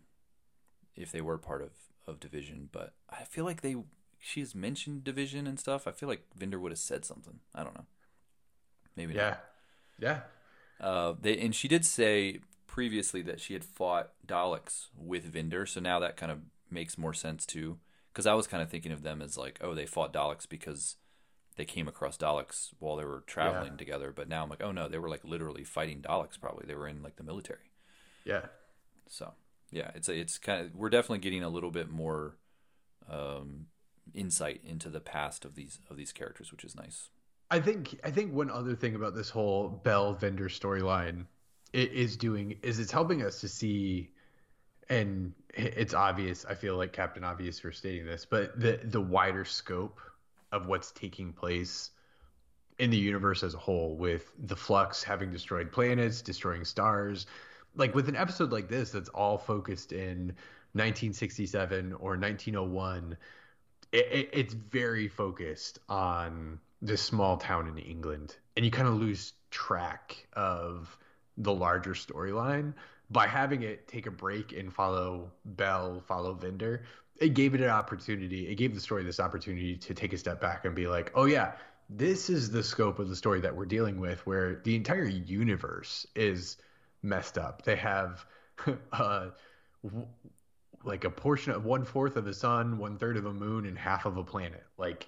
if 0.96 1.12
they 1.12 1.22
were 1.22 1.38
part 1.38 1.62
of 1.62 1.72
of 2.06 2.20
Division. 2.20 2.70
But 2.72 2.94
I 3.10 3.24
feel 3.24 3.46
like 3.46 3.62
they 3.62 3.76
she 4.20 4.40
has 4.40 4.56
mentioned 4.56 5.04
Division 5.04 5.48
and 5.48 5.60
stuff. 5.60 5.88
I 5.88 5.92
feel 5.92 6.08
like 6.08 6.26
Vinder 6.38 6.60
would 6.60 6.72
have 6.72 6.80
said 6.80 7.06
something. 7.06 7.40
I 7.54 7.64
don't 7.64 7.76
know. 7.76 7.86
Maybe 8.96 9.14
Yeah. 9.14 9.38
Yeah. 10.00 10.22
not. 10.80 10.88
Uh, 10.88 11.14
they 11.20 11.38
and 11.40 11.54
she 11.54 11.68
did 11.68 11.86
say 11.86 12.40
previously 12.68 13.22
that 13.22 13.40
she 13.40 13.54
had 13.54 13.64
fought 13.64 14.12
Daleks 14.26 14.88
with 14.98 15.32
Vinder, 15.32 15.68
so 15.68 15.80
now 15.80 16.00
that 16.00 16.18
kind 16.18 16.32
of 16.32 16.40
makes 16.70 16.98
more 16.98 17.14
sense 17.14 17.46
too. 17.46 17.80
Because 18.12 18.26
I 18.28 18.34
was 18.34 18.48
kind 18.48 18.62
of 18.62 18.70
thinking 18.70 18.92
of 18.92 19.02
them 19.02 19.22
as 19.22 19.38
like, 19.38 19.60
oh, 19.62 19.74
they 19.74 19.86
fought 19.88 20.14
Daleks 20.14 20.48
because 20.48 20.98
they 21.56 21.66
came 21.66 21.88
across 21.88 22.18
Daleks 22.18 22.70
while 22.80 22.96
they 22.96 23.06
were 23.06 23.24
traveling 23.28 23.74
Yeah. 23.74 23.78
together. 23.78 24.12
But 24.16 24.28
now 24.28 24.44
I'm 24.44 24.50
like, 24.50 24.64
oh 24.64 24.72
no, 24.72 24.88
they 24.88 24.98
were 24.98 25.10
like 25.10 25.24
literally 25.24 25.64
fighting 25.64 26.02
Daleks. 26.02 26.40
Probably 26.40 26.66
they 26.68 26.76
were 26.76 26.88
in 26.88 27.02
like 27.04 27.16
the 27.18 27.24
military. 27.24 27.72
Yeah. 28.26 28.46
So 29.08 29.34
yeah, 29.72 29.92
it's 29.96 30.10
a, 30.10 30.14
it's 30.20 30.38
kind 30.38 30.66
of 30.66 30.76
we're 30.76 30.90
definitely 30.90 31.20
getting 31.20 31.44
a 31.44 31.50
little 31.50 31.72
bit 31.72 31.90
more 31.90 32.38
um, 33.10 33.68
insight 34.14 34.62
into 34.66 34.90
the 34.90 35.00
past 35.00 35.46
of 35.46 35.56
these 35.56 35.80
of 35.90 35.98
these 35.98 36.12
characters, 36.12 36.52
which 36.52 36.64
is 36.64 36.76
nice. 36.76 37.10
I 37.52 37.60
think 37.60 38.00
I 38.04 38.12
think 38.12 38.34
one 38.34 38.50
other 38.50 38.76
thing 38.76 38.96
about 38.96 39.14
this 39.16 39.30
whole 39.30 39.70
Bel 39.70 40.16
Vinder 40.16 40.50
storyline 40.50 41.26
it 41.72 41.92
is 41.92 42.18
doing 42.18 42.58
is 42.64 42.80
it's 42.80 42.92
helping 42.92 43.22
us 43.24 43.42
to 43.42 43.48
see 43.48 44.10
and 44.90 45.34
it's 45.54 45.94
obvious 45.94 46.46
I 46.46 46.56
feel 46.56 46.78
like 46.78 46.94
Captain 46.94 47.24
Obvious 47.24 47.60
for 47.60 47.72
stating 47.72 48.06
this 48.06 48.26
but 48.26 48.60
the 48.60 48.80
the 48.84 49.02
wider 49.02 49.46
scope 49.46 50.00
of 50.54 50.68
what's 50.68 50.92
taking 50.92 51.34
place 51.34 51.92
in 52.80 52.90
the 52.90 52.98
universe 52.98 53.44
as 53.44 53.54
a 53.54 53.58
whole 53.58 53.96
with 53.98 54.32
the 54.48 54.56
flux 54.56 55.04
having 55.04 55.32
destroyed 55.32 55.72
planets 55.72 56.22
destroying 56.22 56.64
stars 56.64 57.26
like 57.76 57.94
with 57.94 58.08
an 58.08 58.16
episode 58.16 58.52
like 58.52 58.70
this 58.70 58.92
that's 58.92 59.10
all 59.10 59.38
focused 59.38 59.92
in 59.92 60.28
1967 60.74 61.94
or 61.94 62.18
1901 62.18 63.18
it, 63.92 64.08
it, 64.12 64.30
it's 64.34 64.54
very 64.54 65.08
focused 65.08 65.80
on 65.88 66.60
this 66.84 67.02
small 67.02 67.38
town 67.38 67.68
in 67.68 67.78
England, 67.78 68.36
and 68.58 68.66
you 68.66 68.72
kind 68.72 68.88
of 68.88 68.96
lose 68.96 69.34
track 69.52 70.28
of 70.34 70.98
the 71.38 71.54
larger 71.54 71.94
storyline 71.94 72.74
by 73.10 73.26
having 73.26 73.64
it 73.64 73.88
take 73.88 74.06
a 74.06 74.12
break 74.12 74.52
and 74.52 74.74
follow 74.74 75.32
Bel, 75.46 76.04
follow 76.08 76.34
Vinder. 76.36 76.82
It 77.20 77.34
gave 77.36 77.54
it 77.54 77.62
an 77.62 77.70
opportunity. 77.70 78.48
It 78.50 78.56
gave 78.56 78.74
the 78.74 78.82
story 78.82 79.04
this 79.04 79.20
opportunity 79.20 79.78
to 79.78 79.94
take 79.94 80.14
a 80.14 80.18
step 80.18 80.42
back 80.42 80.66
and 80.66 80.76
be 80.76 80.88
like, 80.88 81.12
oh 81.16 81.26
yeah, 81.26 81.54
this 81.90 82.30
is 82.30 82.50
the 82.50 82.64
scope 82.64 83.00
of 83.00 83.10
the 83.10 83.16
story 83.16 83.40
that 83.42 83.56
we're 83.56 83.66
dealing 83.66 84.00
with, 84.00 84.26
where 84.26 84.62
the 84.64 84.76
entire 84.76 85.06
universe 85.06 86.08
is 86.16 86.58
messed 87.02 87.38
up. 87.38 87.64
They 87.64 87.76
have 87.76 88.26
uh, 88.92 89.30
w- 89.84 90.08
like 90.84 91.04
a 91.04 91.10
portion 91.10 91.54
of 91.54 91.66
one 91.66 91.86
fourth 91.86 92.18
of 92.18 92.26
the 92.26 92.34
sun, 92.34 92.78
one 92.78 92.98
third 92.98 93.18
of 93.18 93.26
a 93.26 93.34
moon, 93.34 93.66
and 93.66 93.78
half 93.78 94.06
of 94.06 94.18
a 94.18 94.24
planet. 94.24 94.64
Like, 94.78 95.08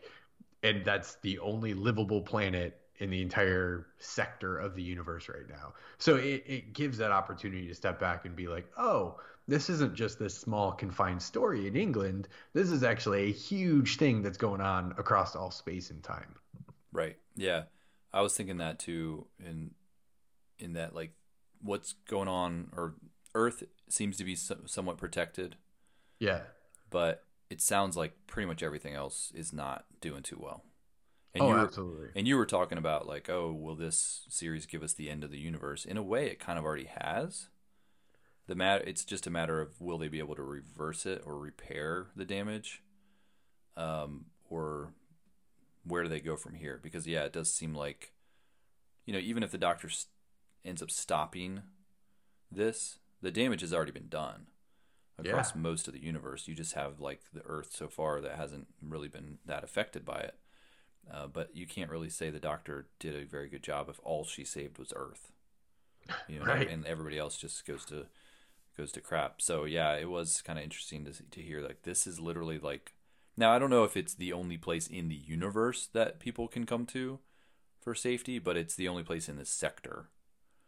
and 0.64 0.86
that's 0.86 1.16
the 1.16 1.40
only 1.40 1.74
livable 1.74 2.22
planet 2.22 2.80
in 3.00 3.10
the 3.10 3.22
entire 3.22 3.88
sector 3.98 4.58
of 4.58 4.76
the 4.76 4.82
universe 4.82 5.28
right 5.28 5.48
now. 5.50 5.74
So 5.98 6.16
it, 6.16 6.44
it 6.48 6.74
gives 6.74 6.98
that 7.00 7.12
opportunity 7.12 7.68
to 7.68 7.76
step 7.76 8.00
back 8.00 8.26
and 8.26 8.36
be 8.36 8.48
like, 8.48 8.66
oh, 8.78 9.20
this 9.48 9.70
isn't 9.70 9.96
just 9.96 10.18
this 10.20 10.38
small 10.38 10.72
confined 10.72 11.22
story 11.22 11.68
in 11.68 11.76
England. 11.76 12.28
This 12.54 12.70
is 12.72 12.84
actually 12.84 13.30
a 13.30 13.32
huge 13.34 13.98
thing 13.98 14.22
that's 14.22 14.38
going 14.38 14.62
on 14.62 14.94
across 14.98 15.36
all 15.36 15.52
space 15.52 15.92
and 15.92 16.04
time. 16.04 16.36
Right. 16.92 17.18
Yeah. 17.36 17.64
I 18.14 18.22
was 18.22 18.36
thinking 18.36 18.58
that 18.58 18.80
too 18.80 19.28
in 19.40 19.72
in 20.58 20.74
that 20.74 20.96
like 20.96 21.12
what's 21.62 21.94
going 22.08 22.28
on 22.28 22.70
or 22.76 22.96
Earth 23.34 23.64
seems 23.90 24.18
to 24.18 24.24
be 24.24 24.36
so, 24.36 24.58
somewhat 24.66 24.98
protected, 24.98 25.58
Yeah. 26.20 26.42
but 26.90 27.26
it 27.50 27.62
sounds 27.62 27.98
like 27.98 28.14
pretty 28.28 28.48
much 28.48 28.64
everything 28.64 28.94
else 28.96 29.32
is 29.36 29.52
not 29.52 29.86
doing 30.00 30.24
too 30.24 30.40
well. 30.40 30.64
And 31.34 31.44
oh, 31.44 31.50
you 31.50 31.54
were, 31.54 31.60
absolutely. 31.60 32.08
And 32.16 32.28
you 32.28 32.38
were 32.38 32.46
talking 32.46 32.78
about 32.78 33.08
like, 33.08 33.30
oh, 33.30 33.52
will 33.52 33.76
this 33.76 34.26
series 34.30 34.66
give 34.66 34.82
us 34.82 34.94
the 34.94 35.10
end 35.10 35.24
of 35.26 35.32
the 35.32 35.38
universe? 35.38 35.84
In 35.84 35.98
a 35.98 36.02
way, 36.04 36.28
it 36.28 36.40
kind 36.40 36.58
of 36.58 36.64
already 36.64 36.90
has. 37.02 37.50
The 38.48 38.56
matter, 38.56 38.84
it's 38.86 39.04
just 39.04 39.26
a 39.28 39.32
matter 39.32 39.60
of 39.60 39.80
will 39.82 39.98
they 39.98 40.08
be 40.08 40.20
able 40.20 40.36
to 40.36 40.44
reverse 40.44 41.06
it 41.06 41.24
or 41.26 41.38
repair 41.38 42.08
the 42.16 42.26
damage, 42.26 42.84
um, 43.76 44.26
or 44.50 44.94
where 45.84 46.04
do 46.04 46.10
they 46.10 46.20
go 46.20 46.36
from 46.36 46.54
here? 46.56 46.80
Because 46.82 47.08
yeah, 47.08 47.24
it 47.24 47.34
does 47.34 47.54
seem 47.54 47.74
like, 47.74 48.12
you 49.06 49.14
know, 49.14 49.20
even 49.20 49.44
if 49.44 49.52
the 49.52 49.58
Doctor 49.58 49.88
s- 49.88 50.08
ends 50.64 50.82
up 50.82 50.92
stopping 50.92 51.62
this, 52.52 53.00
the 53.22 53.32
damage 53.32 53.62
has 53.62 53.74
already 53.74 53.92
been 53.92 54.10
done 54.10 54.48
across 55.18 55.56
Yeah. 55.56 55.62
most 55.62 55.88
of 55.88 55.94
the 55.94 56.04
universe. 56.04 56.48
You 56.48 56.54
just 56.56 56.74
have 56.74 57.00
like 57.00 57.22
the 57.34 57.42
Earth 57.46 57.72
so 57.74 57.88
far 57.88 58.22
that 58.22 58.36
hasn't 58.36 58.68
really 58.82 59.08
been 59.08 59.40
that 59.46 59.64
affected 59.64 60.06
by 60.06 60.20
it. 60.20 60.36
Uh, 61.12 61.28
but 61.28 61.56
you 61.56 61.68
can't 61.68 61.92
really 61.92 62.10
say 62.10 62.30
the 62.30 62.40
Doctor 62.40 62.88
did 63.00 63.16
a 63.16 63.26
very 63.26 63.48
good 63.48 63.62
job 63.64 63.90
if 63.90 64.00
all 64.04 64.24
she 64.24 64.44
saved 64.44 64.78
was 64.80 64.92
Earth, 64.96 65.32
you 66.28 66.40
know, 66.40 66.46
Right. 66.54 66.70
and 66.70 66.86
everybody 66.86 67.18
else 67.20 67.38
just 67.38 67.66
goes 67.66 67.86
to 67.86 68.08
goes 68.76 68.92
to 68.94 69.02
crap. 69.02 69.42
So 69.42 69.66
yeah, 69.66 69.96
it 69.96 70.10
was 70.10 70.42
kind 70.42 70.60
of 70.60 70.64
interesting 70.64 71.06
to 71.06 71.14
to 71.14 71.42
hear 71.42 71.62
like 71.62 71.84
this 71.84 72.08
is 72.08 72.20
literally 72.20 72.60
like 72.60 72.94
now 73.38 73.52
I 73.52 73.60
don't 73.60 73.70
know 73.70 73.84
if 73.84 73.98
it's 73.98 74.14
the 74.14 74.34
only 74.34 74.58
place 74.58 74.88
in 74.88 75.10
the 75.10 75.16
universe 75.16 75.88
that 75.94 76.20
people 76.20 76.48
can 76.48 76.66
come 76.66 76.86
to 76.88 77.20
for 77.82 77.96
safety, 77.96 78.40
but 78.40 78.58
it's 78.58 78.76
the 78.76 78.88
only 78.88 79.04
place 79.04 79.30
in 79.30 79.38
this 79.38 79.50
sector. 79.50 80.10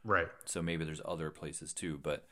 Right. 0.04 0.28
So 0.46 0.62
maybe 0.62 0.86
there's 0.86 1.02
other 1.06 1.30
places 1.32 1.74
too, 1.74 2.00
but 2.02 2.26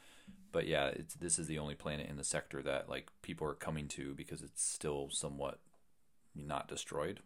but 0.52 0.68
yeah, 0.68 0.88
it's 0.88 1.16
this 1.16 1.38
is 1.40 1.48
the 1.48 1.60
only 1.60 1.76
planet 1.76 2.10
in 2.10 2.18
the 2.18 2.24
sector 2.24 2.62
that 2.62 2.90
like 2.90 3.12
people 3.22 3.48
are 3.48 3.56
coming 3.56 3.88
to 3.90 4.14
because 4.16 4.42
it's 4.42 4.64
still 4.64 5.10
somewhat 5.12 5.60
not 6.36 6.68
destroyed. 6.68 7.20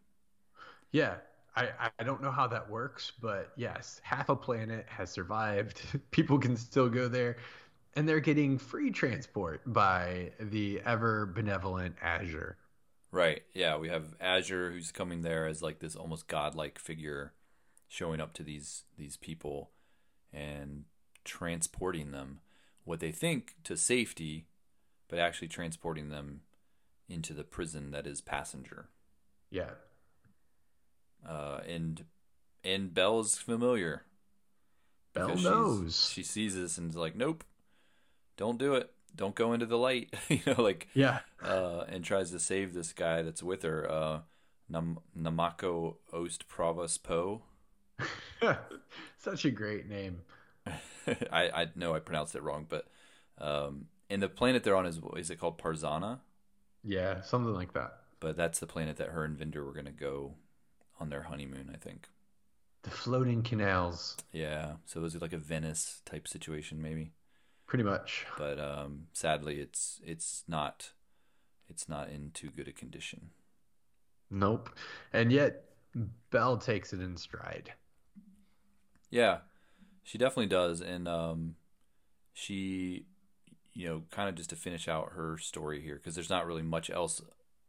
Yeah. 0.92 1.16
I, 1.56 1.90
I 2.00 2.04
don't 2.04 2.22
know 2.22 2.32
how 2.32 2.48
that 2.48 2.70
works, 2.70 3.12
but 3.20 3.52
yes, 3.58 4.00
half 4.04 4.30
a 4.30 4.36
planet 4.36 4.86
has 4.88 5.10
survived. 5.10 5.82
People 6.12 6.38
can 6.38 6.56
still 6.56 6.88
go 6.90 7.08
there, 7.08 7.38
and 7.96 8.08
they're 8.08 8.20
getting 8.20 8.58
free 8.58 8.92
transport 8.92 9.62
by 9.66 10.32
the 10.40 10.82
ever 10.86 11.26
benevolent 11.26 11.96
Azure. 12.02 12.58
Right. 13.12 13.42
Yeah, 13.54 13.78
we 13.78 13.90
have 13.90 14.16
Azure 14.20 14.72
who's 14.72 14.92
coming 14.92 15.24
there 15.24 15.48
as 15.48 15.62
like 15.62 15.80
this 15.80 15.96
almost 15.96 16.28
godlike 16.28 16.78
figure 16.78 17.34
showing 17.88 18.22
up 18.22 18.34
to 18.34 18.44
these 18.44 18.84
these 18.98 19.18
people 19.18 19.72
and 20.32 20.86
transporting 21.24 22.12
them 22.12 22.40
what 22.84 23.00
they 23.00 23.12
think 23.12 23.56
to 23.64 23.76
safety, 23.76 24.46
but 25.08 25.20
actually 25.20 25.48
transporting 25.48 26.10
them 26.10 26.42
into 27.08 27.34
the 27.34 27.44
prison 27.44 27.92
that 27.92 28.06
is 28.06 28.22
passenger. 28.22 28.90
Yeah. 29.50 29.72
Uh, 31.28 31.62
and 31.68 32.06
and 32.64 32.94
Bel's 32.94 33.38
familiar. 33.38 34.04
Bel 35.14 35.36
knows. 35.36 36.12
She 36.14 36.22
sees 36.22 36.56
this 36.56 36.78
and 36.78 36.92
is 36.92 36.96
like, 36.96 37.16
"Nope, 37.16 37.44
don't 38.40 38.58
do 38.58 38.74
it. 38.76 38.90
Don't 39.16 39.36
go 39.36 39.54
into 39.54 39.66
the 39.68 39.78
light." 39.78 40.14
you 40.30 40.40
know, 40.48 40.62
like 40.64 40.88
Yeah. 40.94 41.20
uh, 41.44 41.84
and 41.90 42.04
tries 42.04 42.32
to 42.32 42.40
save 42.40 42.74
this 42.74 42.94
guy 42.94 43.22
that's 43.22 43.44
with 43.44 43.64
her, 43.64 43.90
uh, 43.92 44.20
Nam- 44.70 45.00
Namako 45.18 45.98
Ost 46.14 46.48
Provos 46.48 46.98
Po. 47.02 47.42
Such 49.18 49.46
a 49.46 49.52
great 49.52 49.88
name. 49.90 50.22
I 51.32 51.44
I 51.62 51.68
know 51.76 51.94
I 51.96 52.00
pronounced 52.00 52.36
it 52.36 52.44
wrong, 52.44 52.66
but 52.70 52.88
um, 53.38 53.88
and 54.10 54.22
the 54.22 54.30
planet 54.30 54.64
they're 54.64 54.76
on 54.76 54.86
is 54.86 55.00
is 55.18 55.30
it 55.30 55.40
called 55.40 55.58
Parzana? 55.58 56.20
Yeah, 56.84 57.22
something 57.22 57.54
like 57.54 57.74
that. 57.74 57.92
But 58.22 58.38
that's 58.38 58.60
the 58.60 58.68
planet 58.68 58.98
that 58.98 59.10
her 59.10 59.24
and 59.26 59.38
Vinder 59.38 59.66
were 59.66 59.74
gonna 59.74 59.92
go 59.92 60.36
on 61.00 61.10
their 61.10 61.24
honeymoon, 61.24 61.70
I 61.74 61.78
think. 61.78 62.08
The 62.84 62.90
floating 62.92 63.44
canals, 63.44 64.16
Yeah, 64.32 64.76
so 64.86 65.02
it 65.02 65.04
was 65.04 65.22
like 65.22 65.34
a 65.34 65.38
Venice 65.38 66.02
type 66.06 66.28
situation, 66.28 66.82
maybe. 66.82 67.12
Pretty 67.70 67.84
much. 67.84 68.26
But 68.36 68.60
um, 68.60 69.06
sadly, 69.14 69.60
it's 69.60 70.02
it's 70.04 70.44
not 70.48 70.92
it's 71.70 71.88
not 71.88 72.10
in 72.10 72.32
too 72.34 72.50
good 72.50 72.68
a 72.68 72.72
condition. 72.72 73.30
Nope. 74.32 74.72
And 75.14 75.32
yet, 75.32 75.66
Bel 76.32 76.58
takes 76.58 76.94
it 76.94 77.00
in 77.00 77.16
stride. 77.16 77.74
Yeah, 79.12 79.38
she 80.04 80.18
definitely 80.18 80.48
does, 80.48 80.82
and 80.82 81.08
um, 81.08 81.56
she, 82.34 83.06
you 83.76 83.88
know, 83.88 84.02
kind 84.10 84.30
of 84.30 84.36
just 84.36 84.50
to 84.50 84.56
finish 84.56 84.88
out 84.88 85.12
her 85.14 85.38
story 85.38 85.80
here 85.80 85.96
because 85.96 86.16
there's 86.16 86.30
not 86.30 86.48
really 86.48 86.64
much 86.64 86.90
else 86.90 87.22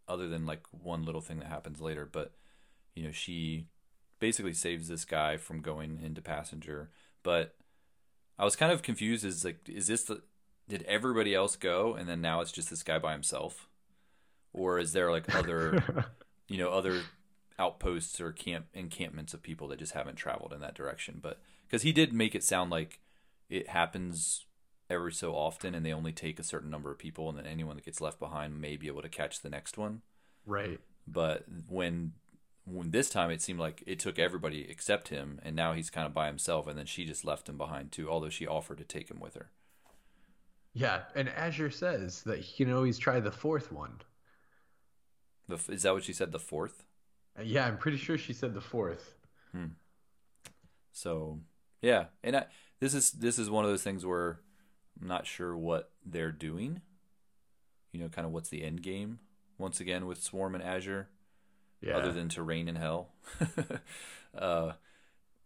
other 0.09 0.29
than 0.29 0.47
like 0.47 0.63
one 0.71 1.05
little 1.05 1.21
thing 1.21 1.41
that 1.41 1.49
happens 1.49 1.79
later. 1.79 2.09
But 2.11 2.33
you 2.95 3.05
know, 3.05 3.13
she 3.13 3.67
basically 4.19 4.55
saves 4.55 4.89
this 4.89 5.05
guy 5.05 5.37
from 5.37 5.61
going 5.61 6.01
into 6.03 6.23
passenger. 6.23 6.89
But 7.23 7.55
I 8.41 8.45
was 8.45 8.57
kind 8.57 8.72
of 8.72 8.82
confused. 8.82 9.24
Is 9.24 9.45
like, 9.45 9.68
is 9.68 9.86
this 9.86 10.05
the 10.05 10.22
did 10.68 10.82
everybody 10.84 11.34
else 11.34 11.57
go 11.57 11.95
and 11.95 12.09
then 12.09 12.20
now 12.20 12.41
it's 12.41 12.53
just 12.53 12.70
this 12.70 12.82
guy 12.82 12.99
by 12.99 13.12
himself, 13.12 13.68
or 14.53 14.78
is 14.78 14.93
there 14.93 15.11
like 15.11 15.32
other, 15.34 16.07
you 16.49 16.57
know, 16.59 16.70
other 16.70 17.03
outposts 17.59 18.20
or 18.20 18.32
camp 18.32 18.66
encampments 18.74 19.34
of 19.34 19.43
people 19.43 19.68
that 19.68 19.78
just 19.78 19.93
haven't 19.93 20.16
traveled 20.16 20.53
in 20.53 20.61
that 20.61 20.74
direction? 20.74 21.18
But 21.22 21.41
because 21.66 21.82
he 21.82 21.93
did 21.93 22.12
make 22.12 22.34
it 22.34 22.43
sound 22.43 22.70
like 22.70 23.01
it 23.49 23.68
happens 23.68 24.47
every 24.88 25.12
so 25.12 25.34
often 25.34 25.74
and 25.74 25.84
they 25.86 25.93
only 25.93 26.12
take 26.12 26.38
a 26.41 26.45
certain 26.45 26.70
number 26.70 26.91
of 26.91 26.99
people 26.99 27.28
and 27.28 27.38
then 27.38 27.47
anyone 27.47 27.76
that 27.76 27.84
gets 27.84 28.01
left 28.01 28.18
behind 28.18 28.61
may 28.61 28.76
be 28.76 28.88
able 28.88 29.03
to 29.03 29.09
catch 29.09 29.41
the 29.41 29.51
next 29.51 29.78
one 29.78 30.03
Right. 30.47 30.80
but 31.07 31.45
when 31.68 32.12
when 32.65 32.91
this 32.91 33.11
time 33.11 33.31
it 33.31 33.43
seemed 33.43 33.59
like 33.59 33.83
it 33.87 33.99
took 33.99 34.19
everybody 34.19 34.67
except 34.71 35.09
him 35.09 35.41
and 35.43 35.57
now 35.57 35.73
he's 35.73 35.91
kind 35.91 36.07
of 36.07 36.15
by 36.15 36.27
himself 36.27 36.67
and 36.67 36.79
then 36.79 36.87
she 36.87 37.05
just 37.05 37.25
left 37.25 37.49
him 37.49 37.57
behind 37.57 37.91
too 37.91 38.09
although 38.09 38.29
she 38.29 38.47
offered 38.47 38.79
to 38.79 38.85
take 38.85 39.11
him 39.11 39.19
with 39.19 39.35
her 39.35 39.51
Yeah, 40.73 41.03
and 41.17 41.29
Azure 41.31 41.71
says 41.71 42.23
that 42.23 42.39
he 42.39 42.65
can 42.65 42.73
always 42.73 42.97
try 42.99 43.19
the 43.19 43.33
fourth 43.33 43.73
one. 43.73 44.01
the, 45.49 45.59
is 45.69 45.83
that 45.83 45.93
what 45.95 46.05
she 46.05 46.13
said 46.13 46.31
the 46.33 46.39
fourth 46.39 46.85
Uh, 47.39 47.43
Yeah, 47.43 47.67
I'm 47.67 47.77
pretty 47.79 47.99
sure 47.99 48.17
she 48.19 48.33
said 48.33 48.55
the 48.55 48.61
fourth. 48.61 49.15
Hmm. 49.53 49.75
so 50.93 51.41
yeah 51.83 52.05
and 52.23 52.37
I, 52.37 52.45
this 52.79 52.95
is 52.95 53.11
this 53.11 53.39
is 53.39 53.51
one 53.51 53.65
of 53.65 53.71
those 53.71 53.83
things 53.83 54.07
where 54.07 54.39
i'm 55.01 55.09
not 55.09 55.27
sure 55.27 55.57
what 55.57 55.91
they're 56.07 56.31
doing 56.31 56.83
you 57.91 57.99
know 58.01 58.09
kind 58.09 58.27
of 58.27 58.33
what's 58.33 58.49
the 58.49 58.63
end 58.63 58.83
game 58.83 59.19
once 59.59 59.81
again 59.81 60.07
with 60.07 60.23
swarm 60.23 60.55
and 60.55 60.63
azure 60.63 61.09
Yeah. 61.81 61.97
other 61.97 62.12
than 62.12 62.28
to 62.31 62.43
reign 62.43 62.68
in 62.68 62.76
hell. 62.76 63.09
uh, 64.39 64.72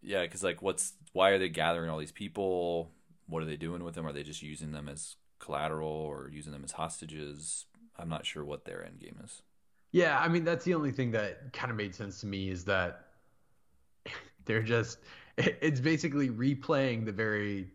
yeah, 0.01 0.23
because 0.23 0.43
like, 0.43 0.61
what's 0.61 0.93
why 1.13 1.29
are 1.29 1.39
they 1.39 1.49
gathering 1.49 1.89
all 1.89 1.97
these 1.97 2.11
people? 2.11 2.91
What 3.27 3.41
are 3.41 3.45
they 3.45 3.57
doing 3.57 3.83
with 3.83 3.95
them? 3.95 4.05
Are 4.05 4.13
they 4.13 4.23
just 4.23 4.43
using 4.43 4.71
them 4.71 4.87
as 4.87 5.15
collateral 5.39 5.89
or 5.89 6.29
using 6.31 6.51
them 6.51 6.63
as 6.63 6.73
hostages? 6.73 7.65
I'm 7.97 8.09
not 8.09 8.25
sure 8.25 8.43
what 8.43 8.65
their 8.65 8.85
end 8.85 8.99
game 8.99 9.17
is. 9.23 9.41
Yeah, 9.91 10.19
I 10.19 10.27
mean 10.27 10.43
that's 10.43 10.65
the 10.65 10.73
only 10.73 10.91
thing 10.91 11.11
that 11.11 11.53
kind 11.53 11.71
of 11.71 11.77
made 11.77 11.95
sense 11.95 12.19
to 12.21 12.27
me 12.27 12.49
is 12.49 12.65
that 12.65 13.07
they're 14.45 14.61
just 14.61 14.99
it's 15.37 15.79
basically 15.79 16.29
replaying 16.29 17.05
the 17.05 17.11
very 17.11 17.69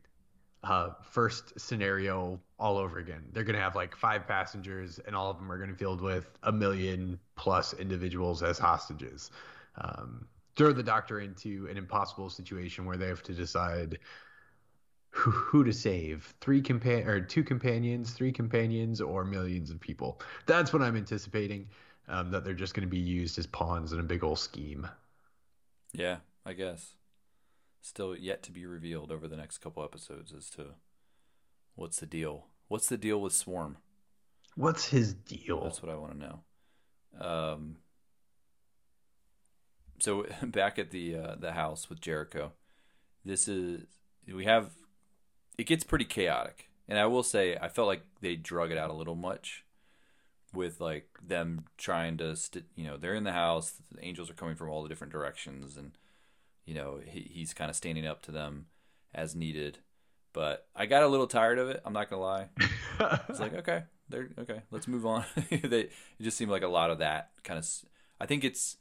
uh, 0.64 0.90
first 1.02 1.58
scenario 1.58 2.38
all 2.58 2.76
over 2.76 2.98
again. 2.98 3.24
They're 3.32 3.44
gonna 3.44 3.60
have 3.60 3.74
like 3.74 3.96
five 3.96 4.26
passengers, 4.26 4.98
and 5.06 5.16
all 5.16 5.30
of 5.30 5.38
them 5.38 5.50
are 5.50 5.58
gonna 5.58 5.72
be 5.72 5.78
filled 5.78 6.00
with 6.00 6.30
a 6.42 6.52
million 6.52 7.18
plus 7.36 7.74
individuals 7.74 8.42
as 8.42 8.58
hostages. 8.58 9.30
Um, 9.76 10.26
throw 10.56 10.72
the 10.72 10.82
doctor 10.82 11.20
into 11.20 11.66
an 11.70 11.76
impossible 11.76 12.28
situation 12.28 12.84
where 12.84 12.96
they 12.96 13.08
have 13.08 13.22
to 13.22 13.32
decide 13.32 13.98
who, 15.10 15.30
who 15.30 15.64
to 15.64 15.72
save 15.72 16.34
three 16.40 16.62
compan 16.62 17.06
or 17.06 17.20
two 17.20 17.42
companions 17.42 18.12
three 18.12 18.30
companions 18.32 19.00
or 19.00 19.24
millions 19.24 19.70
of 19.70 19.80
people 19.80 20.20
that's 20.46 20.72
what 20.72 20.82
i'm 20.82 20.96
anticipating 20.96 21.68
um, 22.08 22.30
that 22.30 22.44
they're 22.44 22.54
just 22.54 22.74
going 22.74 22.86
to 22.86 22.90
be 22.90 22.98
used 22.98 23.38
as 23.38 23.46
pawns 23.46 23.92
in 23.92 24.00
a 24.00 24.02
big 24.04 24.22
old 24.22 24.38
scheme 24.38 24.86
Yeah, 25.92 26.18
I 26.44 26.52
guess. 26.52 26.94
Still 27.82 28.16
yet 28.16 28.42
to 28.44 28.52
be 28.52 28.66
revealed 28.66 29.10
over 29.10 29.26
the 29.26 29.36
next 29.36 29.58
couple 29.58 29.82
episodes 29.82 30.32
as 30.36 30.50
to 30.50 30.74
what's 31.74 32.00
the 32.00 32.06
deal. 32.06 32.46
What's 32.68 32.88
the 32.88 32.98
deal 32.98 33.20
with 33.20 33.32
Swarm? 33.32 33.78
what's 34.56 34.88
his 34.88 35.14
deal 35.14 35.62
That's 35.62 35.82
what 35.82 35.90
I 35.90 35.96
want 35.96 36.12
to 36.12 36.18
know. 36.18 36.40
Um, 37.20 37.76
so 39.98 40.26
back 40.42 40.78
at 40.78 40.90
the 40.90 41.16
uh, 41.16 41.34
the 41.38 41.52
house 41.52 41.88
with 41.88 42.00
Jericho, 42.00 42.52
this 43.24 43.48
is 43.48 43.82
we 44.32 44.44
have 44.44 44.70
it 45.58 45.64
gets 45.64 45.84
pretty 45.84 46.04
chaotic, 46.04 46.68
and 46.88 46.98
I 46.98 47.06
will 47.06 47.22
say 47.22 47.56
I 47.60 47.68
felt 47.68 47.88
like 47.88 48.02
they 48.20 48.36
drug 48.36 48.70
it 48.70 48.78
out 48.78 48.90
a 48.90 48.94
little 48.94 49.14
much 49.14 49.64
with 50.52 50.80
like 50.80 51.08
them 51.22 51.64
trying 51.78 52.16
to 52.18 52.34
st- 52.36 52.66
you 52.74 52.84
know 52.86 52.96
they're 52.96 53.14
in 53.14 53.24
the 53.24 53.32
house 53.32 53.74
the 53.92 54.04
angels 54.04 54.28
are 54.28 54.34
coming 54.34 54.56
from 54.56 54.68
all 54.68 54.82
the 54.82 54.88
different 54.88 55.12
directions 55.12 55.76
and 55.76 55.92
you 56.70 56.76
know 56.76 57.00
he, 57.04 57.20
he's 57.20 57.52
kind 57.52 57.68
of 57.68 57.76
standing 57.76 58.06
up 58.06 58.22
to 58.22 58.32
them 58.32 58.66
as 59.12 59.34
needed 59.34 59.78
but 60.32 60.68
i 60.76 60.86
got 60.86 61.02
a 61.02 61.08
little 61.08 61.26
tired 61.26 61.58
of 61.58 61.68
it 61.68 61.82
i'm 61.84 61.92
not 61.92 62.08
gonna 62.08 62.22
lie 62.22 62.48
it's 63.28 63.40
like 63.40 63.54
okay, 63.54 63.82
they're 64.08 64.28
okay. 64.38 64.62
Let's 64.70 64.88
move 64.88 65.06
on. 65.06 65.24
they 65.50 65.80
it 65.80 65.92
just 66.20 66.36
seemed 66.36 66.50
like 66.50 66.62
a 66.62 66.68
lot 66.68 66.90
of 66.90 66.98
that 66.98 67.30
kind 67.44 67.58
of. 67.58 67.66
I 68.20 68.26
think 68.26 68.44
it's 68.44 68.76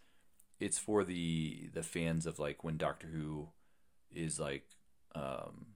it's 0.60 0.78
for 0.78 1.04
the 1.04 1.70
the 1.74 1.84
fans 1.84 2.26
of 2.26 2.40
like 2.40 2.64
when 2.64 2.78
Doctor 2.78 3.08
Who 3.08 3.50
is 4.12 4.40
like 4.40 4.66
um 5.16 5.68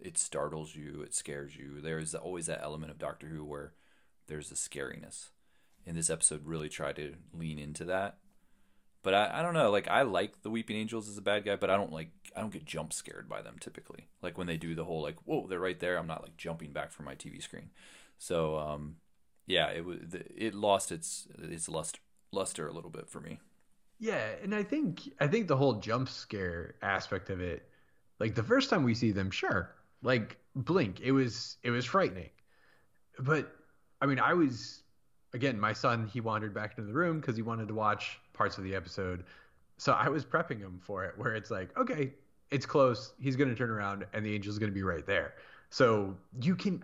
it 0.00 0.16
startles 0.16 0.74
you, 0.74 1.02
it 1.02 1.14
scares 1.14 1.56
you. 1.56 1.80
There's 1.80 2.14
always 2.14 2.46
that 2.46 2.62
element 2.62 2.90
of 2.90 2.98
Doctor 2.98 3.26
Who 3.26 3.44
where 3.44 3.74
there's 4.28 4.50
a 4.50 4.54
scariness. 4.54 5.30
And 5.86 5.96
this 5.96 6.10
episode 6.10 6.46
really 6.46 6.68
tried 6.68 6.96
to 6.96 7.14
lean 7.34 7.58
into 7.58 7.84
that. 7.86 8.18
But 9.02 9.14
I, 9.14 9.40
I 9.40 9.42
don't 9.42 9.54
know, 9.54 9.70
like 9.70 9.88
I 9.88 10.02
like 10.02 10.42
the 10.42 10.50
Weeping 10.50 10.76
Angels 10.76 11.08
as 11.08 11.16
a 11.16 11.22
bad 11.22 11.44
guy, 11.44 11.56
but 11.56 11.70
I 11.70 11.76
don't 11.76 11.92
like 11.92 12.10
I 12.36 12.40
don't 12.40 12.52
get 12.52 12.64
jump 12.66 12.92
scared 12.92 13.28
by 13.28 13.42
them 13.42 13.56
typically. 13.60 14.08
Like 14.22 14.36
when 14.38 14.46
they 14.46 14.56
do 14.58 14.74
the 14.74 14.84
whole 14.84 15.02
like, 15.02 15.16
whoa, 15.24 15.46
they're 15.46 15.60
right 15.60 15.78
there, 15.80 15.96
I'm 15.98 16.06
not 16.06 16.22
like 16.22 16.36
jumping 16.36 16.72
back 16.72 16.92
from 16.92 17.06
my 17.06 17.14
TV 17.14 17.42
screen. 17.42 17.70
So 18.18 18.56
um, 18.58 18.96
yeah, 19.46 19.68
it 19.70 19.84
was 19.84 19.98
it 20.14 20.54
lost 20.54 20.92
its 20.92 21.28
its 21.38 21.68
lust 21.68 21.98
luster 22.32 22.68
a 22.68 22.72
little 22.72 22.90
bit 22.90 23.08
for 23.08 23.20
me. 23.20 23.40
yeah 23.98 24.28
and 24.42 24.54
i 24.54 24.62
think 24.62 25.10
i 25.20 25.26
think 25.26 25.46
the 25.48 25.56
whole 25.56 25.74
jump 25.74 26.08
scare 26.08 26.74
aspect 26.82 27.30
of 27.30 27.40
it 27.40 27.68
like 28.18 28.34
the 28.34 28.42
first 28.42 28.70
time 28.70 28.82
we 28.82 28.94
see 28.94 29.10
them 29.12 29.30
sure 29.30 29.74
like 30.02 30.38
blink 30.54 31.00
it 31.00 31.12
was 31.12 31.56
it 31.62 31.70
was 31.70 31.84
frightening 31.84 32.30
but 33.18 33.52
i 34.00 34.06
mean 34.06 34.18
i 34.18 34.32
was 34.34 34.82
again 35.34 35.58
my 35.58 35.72
son 35.72 36.08
he 36.12 36.20
wandered 36.20 36.54
back 36.54 36.76
into 36.78 36.86
the 36.86 36.94
room 36.94 37.20
because 37.20 37.36
he 37.36 37.42
wanted 37.42 37.68
to 37.68 37.74
watch 37.74 38.18
parts 38.40 38.56
of 38.56 38.64
the 38.64 38.74
episode. 38.74 39.24
So 39.76 39.92
i 39.92 40.08
was 40.08 40.24
prepping 40.24 40.60
him 40.60 40.80
for 40.82 41.04
it 41.04 41.12
where 41.18 41.34
it's 41.34 41.50
like 41.50 41.76
okay 41.76 42.14
it's 42.50 42.64
close 42.64 43.12
he's 43.20 43.36
going 43.36 43.50
to 43.50 43.54
turn 43.54 43.68
around 43.68 44.06
and 44.14 44.24
the 44.24 44.34
angel's 44.34 44.58
going 44.58 44.70
to 44.70 44.74
be 44.74 44.82
right 44.82 45.06
there. 45.06 45.34
So 45.68 46.16
you 46.40 46.56
can 46.56 46.82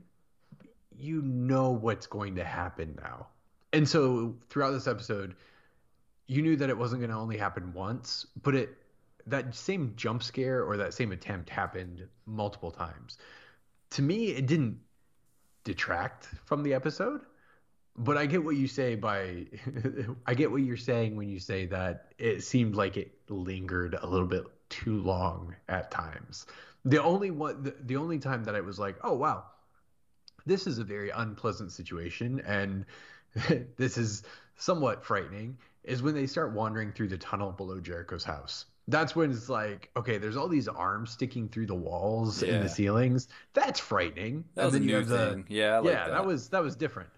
you 0.99 1.23
know 1.23 1.71
what's 1.71 2.07
going 2.07 2.35
to 2.35 2.45
happen 2.45 2.99
now. 3.03 3.29
And 3.73 3.89
so 3.89 4.35
throughout 4.51 4.73
this 4.73 4.87
episode 4.87 5.35
you 6.27 6.43
knew 6.43 6.57
that 6.57 6.69
it 6.69 6.77
wasn't 6.77 7.01
going 7.01 7.11
to 7.11 7.17
only 7.17 7.39
happen 7.39 7.73
once 7.73 8.27
but 8.43 8.55
it 8.55 8.77
that 9.27 9.55
same 9.55 9.95
jump 9.97 10.23
scare 10.23 10.63
or 10.63 10.77
that 10.77 10.93
same 10.93 11.11
attempt 11.11 11.49
happened 11.49 12.07
multiple 12.27 12.71
times. 12.71 13.17
To 13.93 14.03
me 14.03 14.27
it 14.27 14.47
didn't 14.47 14.79
detract 15.65 16.29
from 16.45 16.63
the 16.63 16.75
episode 16.75 17.23
but 17.99 18.17
i 18.17 18.27
get 18.27 18.43
what 18.45 18.57
you 18.57 18.67
say 18.69 18.95
by 18.95 19.47
i 20.27 20.35
get 20.35 20.51
what 20.51 20.63
you're 20.63 20.77
saying 20.77 21.17
when 21.17 21.29
you 21.29 21.39
say 21.39 21.67
that 21.67 22.13
it 22.19 22.43
seemed 22.43 22.75
like 22.75 22.97
it 22.97 23.13
lingered 23.29 23.97
a 24.01 24.07
little 24.07 24.27
bit 24.27 24.45
too 24.69 25.01
long 25.03 25.55
at 25.69 25.91
times 25.91 26.47
the 26.85 27.03
only 27.03 27.31
one 27.31 27.63
the, 27.63 27.75
the 27.85 27.97
only 27.97 28.19
time 28.19 28.45
that 28.45 28.55
i 28.55 28.61
was 28.61 28.79
like 28.79 28.97
oh 29.03 29.15
wow 29.15 29.45
this 30.45 30.67
is 30.67 30.79
a 30.79 30.85
very 30.85 31.11
unpleasant 31.11 31.73
situation 31.73 32.41
and 32.47 32.85
this 33.77 33.97
is 33.99 34.23
somewhat 34.57 35.05
frightening 35.05 35.57
is 35.85 36.03
when 36.03 36.15
they 36.15 36.27
start 36.27 36.53
wandering 36.53 36.93
through 36.93 37.09
the 37.09 37.19
tunnel 37.19 37.53
below 37.53 37.79
Jericho's 37.79 38.25
house. 38.25 38.65
That's 38.89 39.15
when 39.15 39.31
it's 39.31 39.49
like, 39.49 39.91
okay, 39.97 40.19
there's 40.19 40.37
all 40.37 40.49
these 40.49 40.67
arms 40.69 41.11
sticking 41.11 41.49
through 41.49 41.67
the 41.67 41.75
walls 41.75 42.43
and 42.43 42.65
the 42.65 42.69
ceilings. 42.69 43.29
That's 43.55 43.79
frightening. 43.79 44.45
That 44.55 44.63
And 44.63 44.73
was 44.73 44.75
a 44.81 44.85
new 44.85 45.05
the- 45.05 45.31
thing. 45.31 45.45
Yeah, 45.49 45.79
like 45.79 45.93
yeah, 45.93 46.05
that. 46.07 46.11
that. 46.11 46.27
was 46.27 46.49
that 46.49 46.63
was 46.63 46.75
different. 46.77 47.09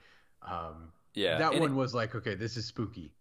Um, 0.42 0.92
Yeah, 1.14 1.38
that 1.38 1.54
one 1.58 1.72
it- 1.72 1.74
was 1.74 1.94
like, 1.94 2.14
okay, 2.14 2.34
this 2.34 2.56
is 2.56 2.66
spooky. 2.66 3.12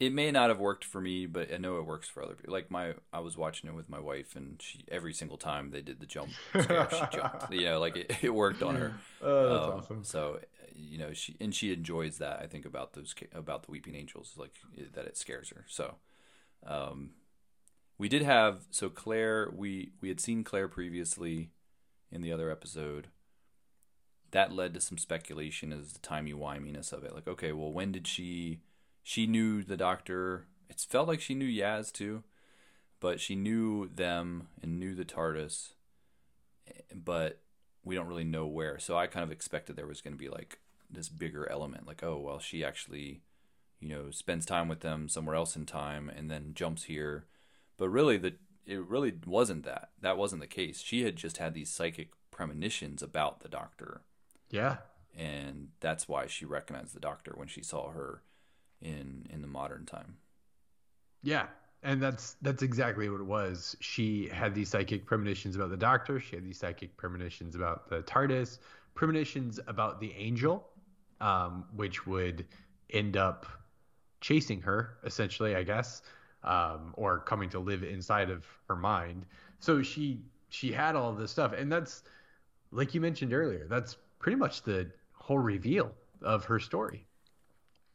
it 0.00 0.12
may 0.12 0.30
not 0.30 0.48
have 0.48 0.60
worked 0.60 0.84
for 0.84 1.00
me, 1.00 1.26
but 1.26 1.52
I 1.52 1.56
know 1.58 1.78
it 1.78 1.86
works 1.86 2.08
for 2.08 2.22
other 2.22 2.34
people. 2.34 2.52
Like 2.52 2.70
my, 2.70 2.94
I 3.12 3.18
was 3.20 3.36
watching 3.36 3.68
it 3.68 3.74
with 3.76 3.88
my 3.88 3.98
wife, 4.00 4.36
and 4.36 4.60
she 4.62 4.84
every 4.90 5.12
single 5.12 5.36
time 5.38 5.70
they 5.70 5.82
did 5.82 5.98
the 6.00 6.06
jump 6.06 6.30
scare, 6.50 6.88
she 6.90 7.02
jumped. 7.16 7.52
You 7.52 7.64
know, 7.64 7.80
like 7.80 7.96
it, 7.96 8.12
it 8.22 8.34
worked 8.34 8.62
on 8.62 8.76
her. 8.76 8.92
Oh, 9.22 9.48
that's 9.52 9.64
Um, 9.64 9.70
awesome. 9.78 10.04
So, 10.04 10.40
you 10.74 10.98
know, 10.98 11.12
she 11.12 11.36
and 11.40 11.52
she 11.54 11.72
enjoys 11.72 12.18
that. 12.18 12.38
I 12.40 12.46
think 12.46 12.64
about 12.64 12.92
those 12.92 13.14
about 13.32 13.64
the 13.64 13.72
Weeping 13.72 13.96
Angels, 13.96 14.34
like 14.36 14.52
that 14.94 15.06
it 15.06 15.16
scares 15.16 15.48
her. 15.50 15.64
So, 15.68 15.96
um, 16.66 17.10
we 17.98 18.08
did 18.08 18.22
have 18.22 18.66
so 18.70 18.88
Claire. 18.88 19.50
We 19.52 19.90
we 20.00 20.08
had 20.08 20.20
seen 20.20 20.44
Claire 20.44 20.68
previously 20.68 21.50
in 22.12 22.20
the 22.22 22.32
other 22.32 22.50
episode. 22.50 23.08
That 24.32 24.52
led 24.52 24.74
to 24.74 24.80
some 24.80 24.98
speculation 24.98 25.72
as 25.72 25.92
the 25.92 25.98
timey 26.00 26.32
wiminess 26.32 26.92
of 26.92 27.04
it. 27.04 27.14
Like, 27.14 27.26
okay, 27.26 27.52
well, 27.52 27.72
when 27.72 27.92
did 27.92 28.06
she? 28.06 28.60
She 29.02 29.26
knew 29.26 29.62
the 29.62 29.76
Doctor. 29.76 30.46
It 30.68 30.84
felt 30.88 31.08
like 31.08 31.20
she 31.20 31.34
knew 31.34 31.48
Yaz 31.48 31.90
too, 31.90 32.24
but 33.00 33.20
she 33.20 33.34
knew 33.34 33.88
them 33.88 34.48
and 34.62 34.78
knew 34.78 34.94
the 34.94 35.04
TARDIS. 35.04 35.72
But 36.94 37.40
we 37.84 37.94
don't 37.94 38.06
really 38.06 38.24
know 38.24 38.46
where. 38.46 38.78
So 38.78 38.98
I 38.98 39.06
kind 39.06 39.24
of 39.24 39.32
expected 39.32 39.76
there 39.76 39.86
was 39.86 40.02
going 40.02 40.12
to 40.12 40.18
be 40.22 40.28
like 40.28 40.58
this 40.90 41.08
bigger 41.08 41.50
element, 41.50 41.86
like 41.86 42.02
oh 42.02 42.18
well, 42.18 42.38
she 42.38 42.62
actually, 42.64 43.22
you 43.80 43.88
know, 43.88 44.10
spends 44.10 44.44
time 44.44 44.68
with 44.68 44.80
them 44.80 45.08
somewhere 45.08 45.36
else 45.36 45.56
in 45.56 45.64
time 45.64 46.10
and 46.14 46.30
then 46.30 46.52
jumps 46.54 46.84
here. 46.84 47.24
But 47.78 47.88
really, 47.88 48.18
the 48.18 48.34
it 48.66 48.84
really 48.86 49.14
wasn't 49.26 49.64
that. 49.64 49.90
That 50.02 50.18
wasn't 50.18 50.42
the 50.42 50.46
case. 50.46 50.82
She 50.82 51.04
had 51.04 51.16
just 51.16 51.38
had 51.38 51.54
these 51.54 51.70
psychic 51.70 52.10
premonitions 52.30 53.02
about 53.02 53.40
the 53.40 53.48
doctor. 53.48 54.02
Yeah. 54.50 54.76
And 55.16 55.68
that's 55.80 56.08
why 56.08 56.26
she 56.26 56.44
recognized 56.44 56.94
the 56.94 57.00
doctor 57.00 57.32
when 57.34 57.48
she 57.48 57.62
saw 57.62 57.90
her 57.90 58.22
in 58.80 59.26
in 59.30 59.42
the 59.42 59.48
modern 59.48 59.84
time. 59.84 60.16
Yeah. 61.22 61.46
And 61.82 62.02
that's 62.02 62.36
that's 62.42 62.62
exactly 62.62 63.08
what 63.08 63.20
it 63.20 63.26
was. 63.26 63.76
She 63.80 64.28
had 64.28 64.54
these 64.54 64.68
psychic 64.68 65.06
premonitions 65.06 65.54
about 65.56 65.70
the 65.70 65.76
doctor. 65.76 66.18
She 66.18 66.36
had 66.36 66.44
these 66.44 66.58
psychic 66.58 66.96
premonitions 66.96 67.54
about 67.54 67.88
the 67.88 68.02
TARDIS, 68.02 68.58
premonitions 68.94 69.60
about 69.66 70.00
the 70.00 70.12
angel, 70.16 70.68
um, 71.20 71.64
which 71.74 72.06
would 72.06 72.46
end 72.90 73.16
up 73.16 73.46
chasing 74.20 74.60
her, 74.62 74.98
essentially, 75.04 75.54
I 75.54 75.62
guess, 75.62 76.02
um, 76.42 76.94
or 76.94 77.20
coming 77.20 77.48
to 77.50 77.60
live 77.60 77.82
inside 77.84 78.30
of 78.30 78.44
her 78.68 78.76
mind. 78.76 79.24
So 79.60 79.82
she 79.82 80.20
she 80.48 80.72
had 80.72 80.96
all 80.96 81.12
this 81.12 81.30
stuff, 81.30 81.52
and 81.52 81.70
that's 81.70 82.02
like 82.72 82.94
you 82.94 83.00
mentioned 83.00 83.32
earlier. 83.32 83.66
That's 83.68 83.96
pretty 84.18 84.36
much 84.36 84.62
the 84.62 84.90
whole 85.12 85.38
reveal 85.38 85.92
of 86.22 86.44
her 86.44 86.58
story. 86.58 87.06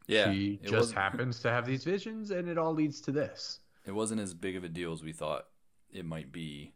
Yeah, 0.07 0.31
she 0.31 0.59
just 0.63 0.93
happens 0.93 1.39
to 1.41 1.49
have 1.49 1.65
these 1.65 1.83
visions, 1.83 2.31
and 2.31 2.49
it 2.49 2.57
all 2.57 2.73
leads 2.73 2.99
to 3.01 3.11
this. 3.11 3.59
It 3.85 3.91
wasn't 3.91 4.21
as 4.21 4.33
big 4.33 4.55
of 4.55 4.63
a 4.63 4.69
deal 4.69 4.91
as 4.91 5.01
we 5.01 5.13
thought 5.13 5.47
it 5.91 6.05
might 6.05 6.31
be, 6.31 6.73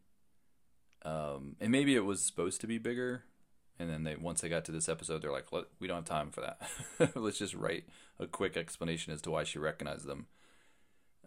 um, 1.04 1.56
and 1.60 1.72
maybe 1.72 1.96
it 1.96 2.06
was 2.06 2.22
supposed 2.22 2.62
to 2.62 2.68
be 2.68 2.78
bigger. 2.78 3.24
And 3.80 3.90
then 3.90 4.04
they 4.04 4.16
once 4.16 4.42
they 4.42 4.50
got 4.50 4.66
to 4.66 4.72
this 4.72 4.90
episode, 4.90 5.22
they're 5.22 5.32
like, 5.32 5.52
"We 5.80 5.88
don't 5.88 5.98
have 5.98 6.06
time 6.06 6.32
for 6.32 6.42
that. 6.42 7.16
Let's 7.16 7.38
just 7.38 7.54
write 7.54 7.84
a 8.18 8.28
quick 8.28 8.58
explanation 8.58 9.14
as 9.14 9.22
to 9.24 9.32
why 9.32 9.44
she 9.44 9.60
recognized 9.60 10.08
them." 10.08 10.28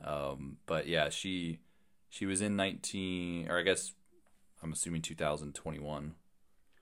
Um, 0.03 0.57
but 0.67 0.87
yeah, 0.89 1.11
she 1.11 1.61
she 2.09 2.27
was 2.27 2.41
in 2.41 2.57
nineteen, 2.57 3.49
or 3.49 3.59
I 3.59 3.63
guess 3.63 3.93
I'm 4.63 4.73
assuming 4.73 5.03
2021. 5.03 6.15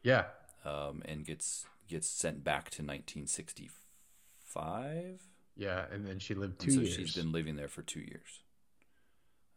Yeah. 0.02 0.24
Um, 0.64 1.02
and 1.04 1.24
gets 1.24 1.66
gets 1.88 2.08
sent 2.08 2.44
back 2.44 2.70
to 2.70 2.82
1965. 2.82 5.22
Yeah, 5.56 5.84
and 5.90 6.06
then 6.06 6.18
she 6.18 6.34
lived 6.34 6.60
two 6.60 6.70
so 6.70 6.80
years. 6.80 6.94
She's 6.94 7.14
been 7.14 7.32
living 7.32 7.56
there 7.56 7.68
for 7.68 7.82
two 7.82 8.00
years. 8.00 8.42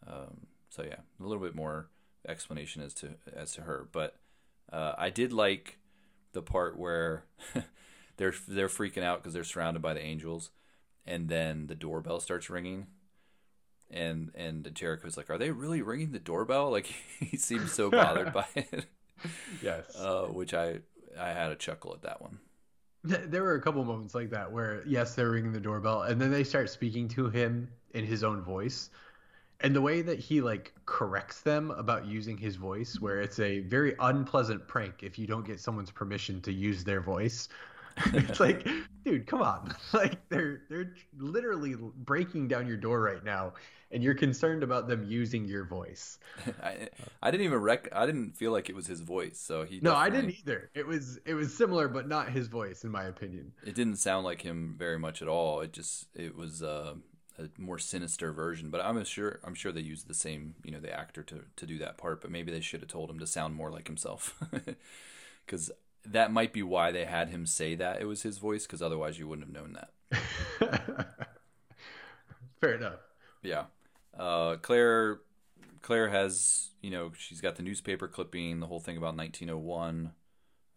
Um, 0.08 0.48
so 0.70 0.84
yeah, 0.84 1.00
a 1.20 1.24
little 1.24 1.44
bit 1.44 1.56
more 1.56 1.90
explanation 2.28 2.82
as 2.82 2.94
to 2.96 3.16
as 3.34 3.54
to 3.54 3.62
her, 3.62 3.88
but 3.92 4.18
uh, 4.72 4.94
I 4.98 5.10
did 5.10 5.34
like 5.34 5.78
the 6.34 6.42
part 6.42 6.78
where 6.78 7.26
they're 8.18 8.34
they're 8.48 8.68
freaking 8.68 9.04
out 9.04 9.22
because 9.22 9.34
they're 9.34 9.44
surrounded 9.44 9.82
by 9.82 9.94
the 9.94 10.02
angels, 10.02 10.52
and 11.06 11.30
then 11.30 11.68
the 11.68 11.76
doorbell 11.76 12.20
starts 12.20 12.50
ringing, 12.50 12.88
and 13.90 14.32
and 14.34 14.64
the 14.64 14.72
Jericho's 14.72 15.18
like, 15.18 15.30
"Are 15.30 15.38
they 15.38 15.52
really 15.52 15.82
ringing 15.82 16.12
the 16.12 16.20
doorbell?" 16.20 16.72
Like 16.72 16.92
he 17.20 17.38
seems 17.38 17.72
so 17.72 17.92
bothered 17.92 18.34
by 18.34 18.48
it. 18.56 18.86
Yes, 19.62 19.96
uh, 20.00 20.24
which 20.24 20.52
I 20.52 20.80
I 21.22 21.30
had 21.30 21.52
a 21.52 21.56
chuckle 21.56 21.94
at 21.94 22.02
that 22.02 22.22
one. 22.22 22.40
There 23.04 23.44
were 23.44 23.56
a 23.56 23.62
couple 23.62 23.84
moments 23.84 24.14
like 24.14 24.30
that 24.32 24.52
where 24.52 24.84
yes, 24.86 25.16
they're 25.16 25.32
ringing 25.32 25.54
the 25.54 25.60
doorbell, 25.60 26.04
and 26.04 26.20
then 26.20 26.32
they 26.32 26.44
start 26.44 26.70
speaking 26.70 27.08
to 27.10 27.30
him 27.30 27.70
in 27.94 28.06
his 28.06 28.24
own 28.24 28.42
voice, 28.42 28.90
and 29.60 29.76
the 29.76 29.82
way 29.82 30.02
that 30.02 30.20
he 30.20 30.42
like 30.42 30.74
corrects 30.86 31.42
them 31.42 31.72
about 31.72 32.06
using 32.06 32.38
his 32.38 32.56
voice, 32.56 33.00
where 33.00 33.22
it's 33.22 33.40
a 33.40 33.60
very 33.62 33.96
unpleasant 34.00 34.68
prank 34.68 35.04
if 35.04 35.18
you 35.18 35.28
don't 35.28 35.46
get 35.46 35.60
someone's 35.60 35.92
permission 35.92 36.42
to 36.42 36.52
use 36.52 36.84
their 36.84 37.02
voice. 37.02 37.50
it's 38.14 38.40
like, 38.40 38.68
dude, 39.06 39.28
come 39.28 39.42
on! 39.42 39.74
Like 39.94 40.18
they're 40.30 40.62
they're 40.70 40.94
literally 41.18 41.76
breaking 41.76 42.48
down 42.48 42.66
your 42.66 42.78
door 42.78 43.02
right 43.02 43.24
now, 43.24 43.54
and 43.92 44.02
you're 44.02 44.16
concerned 44.16 44.64
about 44.64 44.88
them 44.88 45.04
using 45.04 45.46
your 45.46 45.66
voice. 45.66 46.18
I, 46.64 46.90
I 47.22 47.30
didn't 47.30 47.46
even 47.46 47.60
rec. 47.60 47.90
I 47.94 48.06
didn't 48.06 48.38
feel 48.38 48.52
like 48.52 48.70
it 48.70 48.76
was 48.76 48.88
his 48.88 49.02
voice, 49.02 49.38
so 49.38 49.64
he. 49.64 49.80
No, 49.82 49.96
I 49.96 50.10
didn't 50.10 50.32
either. 50.32 50.70
It 50.74 50.88
was 50.88 51.20
it 51.26 51.34
was 51.34 51.56
similar, 51.56 51.88
but 51.88 52.08
not 52.08 52.30
his 52.30 52.48
voice, 52.48 52.84
in 52.84 52.92
my 52.92 53.04
opinion. 53.04 53.52
It 53.66 53.76
didn't 53.76 53.98
sound 53.98 54.26
like 54.26 54.42
him 54.42 54.76
very 54.78 54.98
much 54.98 55.22
at 55.22 55.28
all. 55.28 55.62
It 55.62 55.74
just 55.74 56.08
it 56.16 56.36
was 56.36 56.64
uh, 56.64 56.96
a 57.38 57.50
more 57.58 57.80
sinister 57.80 58.32
version. 58.32 58.70
But 58.70 58.82
I'm 58.82 59.04
sure 59.04 59.40
I'm 59.44 59.56
sure 59.56 59.72
they 59.72 59.82
used 59.82 60.08
the 60.08 60.14
same 60.14 60.56
you 60.64 60.72
know 60.72 60.80
the 60.80 60.94
actor 60.94 61.24
to 61.24 61.44
to 61.58 61.66
do 61.66 61.78
that 61.80 61.98
part. 61.98 62.22
But 62.22 62.32
maybe 62.32 62.52
they 62.52 62.62
should 62.62 62.80
have 62.80 62.90
told 62.90 63.10
him 63.10 63.20
to 63.20 63.28
sound 63.28 63.56
more 63.56 63.72
like 63.72 63.88
himself, 63.88 64.42
because 65.46 65.70
that 66.06 66.32
might 66.32 66.54
be 66.54 66.64
why 66.64 66.92
they 66.92 67.06
had 67.06 67.30
him 67.30 67.46
say 67.46 67.76
that 67.76 68.02
it 68.02 68.06
was 68.06 68.24
his 68.24 68.38
voice. 68.38 68.66
Because 68.66 68.82
otherwise, 68.82 69.20
you 69.20 69.28
wouldn't 69.28 69.48
have 69.48 69.56
known 69.56 69.74
that. 69.74 71.08
Fair 72.62 72.76
enough. 72.76 73.00
Yeah. 73.42 73.66
Uh, 74.18 74.58
Claire 74.58 75.22
Claire 75.82 76.10
has, 76.10 76.72
you 76.82 76.92
know, 76.92 77.12
she's 77.18 77.42
got 77.42 77.56
the 77.56 77.64
newspaper 77.64 78.08
clipping, 78.08 78.60
the 78.60 78.68
whole 78.68 78.80
thing 78.80 78.98
about 78.98 79.18
1901. 79.18 80.12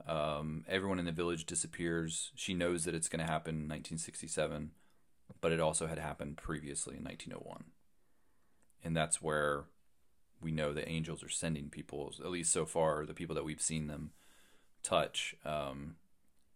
Um, 0.07 0.65
everyone 0.69 0.99
in 0.99 1.05
the 1.05 1.13
village 1.13 1.47
disappears. 1.47 2.33
She 2.35 2.55
knows 2.55 2.85
that 2.85 2.95
it's 2.95 3.09
going 3.09 3.25
to 3.25 3.31
happen 3.31 3.55
in 3.55 3.69
1967, 3.69 4.71
but 5.41 5.53
it 5.53 5.61
also 5.61 5.87
had 5.87 5.99
happened 5.99 6.37
previously 6.37 6.97
in 6.97 7.05
1901. 7.05 7.65
And 8.83 8.97
that's 8.97 9.23
where 9.23 9.65
we 10.41 10.53
know 10.53 10.73
the 10.73 10.89
angels 10.89 11.23
are 11.23 11.29
sending 11.29 11.71
people, 11.71 12.13
at 12.23 12.31
least 12.31 12.53
so 12.53 12.67
far, 12.67 13.07
the 13.07 13.15
people 13.15 13.35
that 13.35 13.45
we've 13.45 13.63
seen 13.63 13.87
them 13.87 14.11
touch, 14.85 15.35
um, 15.45 15.97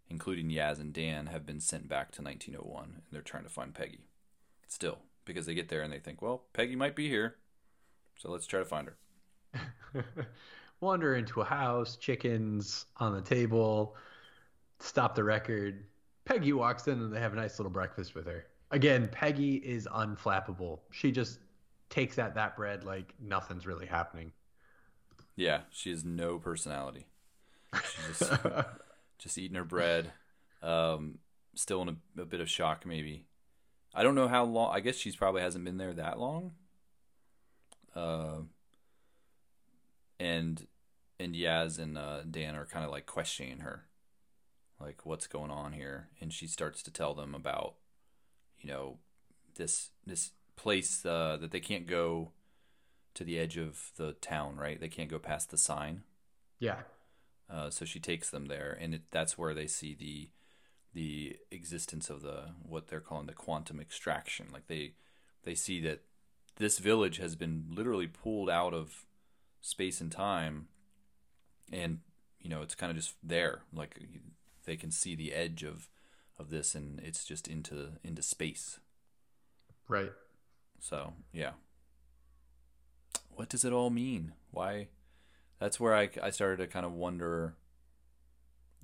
including 0.08 0.50
Yaz 0.50 0.78
and 0.78 0.92
Dan, 0.92 1.26
have 1.26 1.44
been 1.44 1.60
sent 1.60 1.88
back 1.88 2.12
to 2.12 2.22
1901, 2.22 2.84
and 2.84 3.02
they're 3.10 3.22
trying 3.22 3.42
to 3.42 3.48
find 3.48 3.74
Peggy. 3.74 4.06
Still, 4.68 4.98
because 5.24 5.46
they 5.46 5.54
get 5.54 5.68
there 5.68 5.82
and 5.82 5.92
they 5.92 5.98
think, 5.98 6.22
well, 6.22 6.44
Peggy 6.52 6.76
might 6.76 6.94
be 6.94 7.08
here, 7.08 7.36
so 8.16 8.30
let's 8.30 8.46
try 8.46 8.60
to 8.60 8.64
find 8.64 8.88
her. 8.88 10.04
Wander 10.80 11.16
into 11.16 11.40
a 11.40 11.44
house, 11.44 11.96
chickens 11.96 12.86
on 12.98 13.14
the 13.14 13.22
table, 13.22 13.96
stop 14.78 15.14
the 15.16 15.24
record. 15.24 15.84
Peggy 16.24 16.52
walks 16.52 16.86
in 16.86 17.00
and 17.00 17.12
they 17.12 17.18
have 17.18 17.32
a 17.32 17.36
nice 17.36 17.58
little 17.58 17.72
breakfast 17.72 18.14
with 18.14 18.26
her. 18.26 18.46
Again, 18.70 19.08
Peggy 19.10 19.56
is 19.56 19.88
unflappable. 19.90 20.80
She 20.92 21.10
just 21.10 21.40
takes 21.88 22.18
at 22.18 22.34
that 22.34 22.54
bread 22.54 22.84
like 22.84 23.14
nothing's 23.18 23.66
really 23.66 23.86
happening. 23.86 24.30
Yeah, 25.36 25.62
she 25.70 25.90
has 25.90 26.04
no 26.04 26.38
personality. 26.38 27.06
Just, 27.74 28.32
just 29.18 29.38
eating 29.38 29.56
her 29.56 29.64
bread. 29.64 30.12
Um, 30.62 31.18
still 31.54 31.82
in 31.82 31.88
a, 31.88 32.22
a 32.22 32.24
bit 32.24 32.40
of 32.40 32.50
shock, 32.50 32.86
maybe. 32.86 33.24
I 33.94 34.02
don't 34.02 34.14
know 34.14 34.28
how 34.28 34.44
long. 34.44 34.74
I 34.74 34.80
guess 34.80 34.96
she's 34.96 35.16
probably 35.16 35.42
hasn't 35.42 35.64
been 35.64 35.78
there 35.78 35.94
that 35.94 36.18
long. 36.18 36.52
Uh, 37.94 38.42
and 40.20 40.66
and 41.18 41.34
Yaz 41.34 41.78
and 41.78 41.98
uh, 41.98 42.22
Dan 42.28 42.54
are 42.54 42.66
kind 42.66 42.84
of 42.84 42.90
like 42.90 43.06
questioning 43.06 43.60
her, 43.60 43.86
like 44.80 45.04
what's 45.04 45.26
going 45.26 45.50
on 45.50 45.72
here, 45.72 46.08
and 46.20 46.32
she 46.32 46.46
starts 46.46 46.82
to 46.84 46.92
tell 46.92 47.14
them 47.14 47.34
about, 47.34 47.74
you 48.60 48.70
know, 48.70 48.98
this 49.56 49.90
this 50.06 50.30
place 50.56 51.04
uh, 51.04 51.38
that 51.40 51.50
they 51.50 51.60
can't 51.60 51.86
go 51.86 52.32
to 53.14 53.24
the 53.24 53.38
edge 53.38 53.56
of 53.56 53.90
the 53.96 54.12
town, 54.12 54.56
right? 54.56 54.80
They 54.80 54.88
can't 54.88 55.10
go 55.10 55.18
past 55.18 55.50
the 55.50 55.58
sign. 55.58 56.02
Yeah. 56.60 56.82
Uh, 57.50 57.70
so 57.70 57.84
she 57.84 57.98
takes 57.98 58.30
them 58.30 58.46
there, 58.46 58.76
and 58.80 58.94
it, 58.94 59.02
that's 59.10 59.38
where 59.38 59.54
they 59.54 59.66
see 59.66 59.94
the 59.94 60.28
the 60.94 61.36
existence 61.50 62.10
of 62.10 62.22
the 62.22 62.50
what 62.62 62.88
they're 62.88 63.00
calling 63.00 63.26
the 63.26 63.32
quantum 63.32 63.80
extraction. 63.80 64.46
Like 64.52 64.66
they 64.66 64.92
they 65.44 65.54
see 65.54 65.80
that 65.82 66.02
this 66.56 66.78
village 66.78 67.18
has 67.18 67.36
been 67.36 67.66
literally 67.70 68.06
pulled 68.06 68.50
out 68.50 68.74
of 68.74 69.06
space 69.60 70.00
and 70.00 70.12
time, 70.12 70.68
and 71.72 72.00
you 72.40 72.50
know 72.50 72.62
it's 72.62 72.74
kind 72.74 72.90
of 72.90 72.96
just 72.96 73.14
there. 73.22 73.62
Like 73.72 73.98
they 74.66 74.76
can 74.76 74.90
see 74.90 75.14
the 75.14 75.32
edge 75.32 75.62
of 75.62 75.88
of 76.38 76.50
this, 76.50 76.74
and 76.74 77.00
it's 77.00 77.24
just 77.24 77.48
into 77.48 77.92
into 78.04 78.22
space. 78.22 78.78
Right. 79.88 80.12
So 80.78 81.14
yeah. 81.32 81.52
What 83.30 83.48
does 83.48 83.64
it 83.64 83.72
all 83.72 83.90
mean? 83.90 84.32
Why? 84.50 84.88
That's 85.58 85.80
where 85.80 85.94
I 85.94 86.08
I 86.22 86.30
started 86.30 86.58
to 86.58 86.66
kind 86.66 86.86
of 86.86 86.92
wonder 86.92 87.56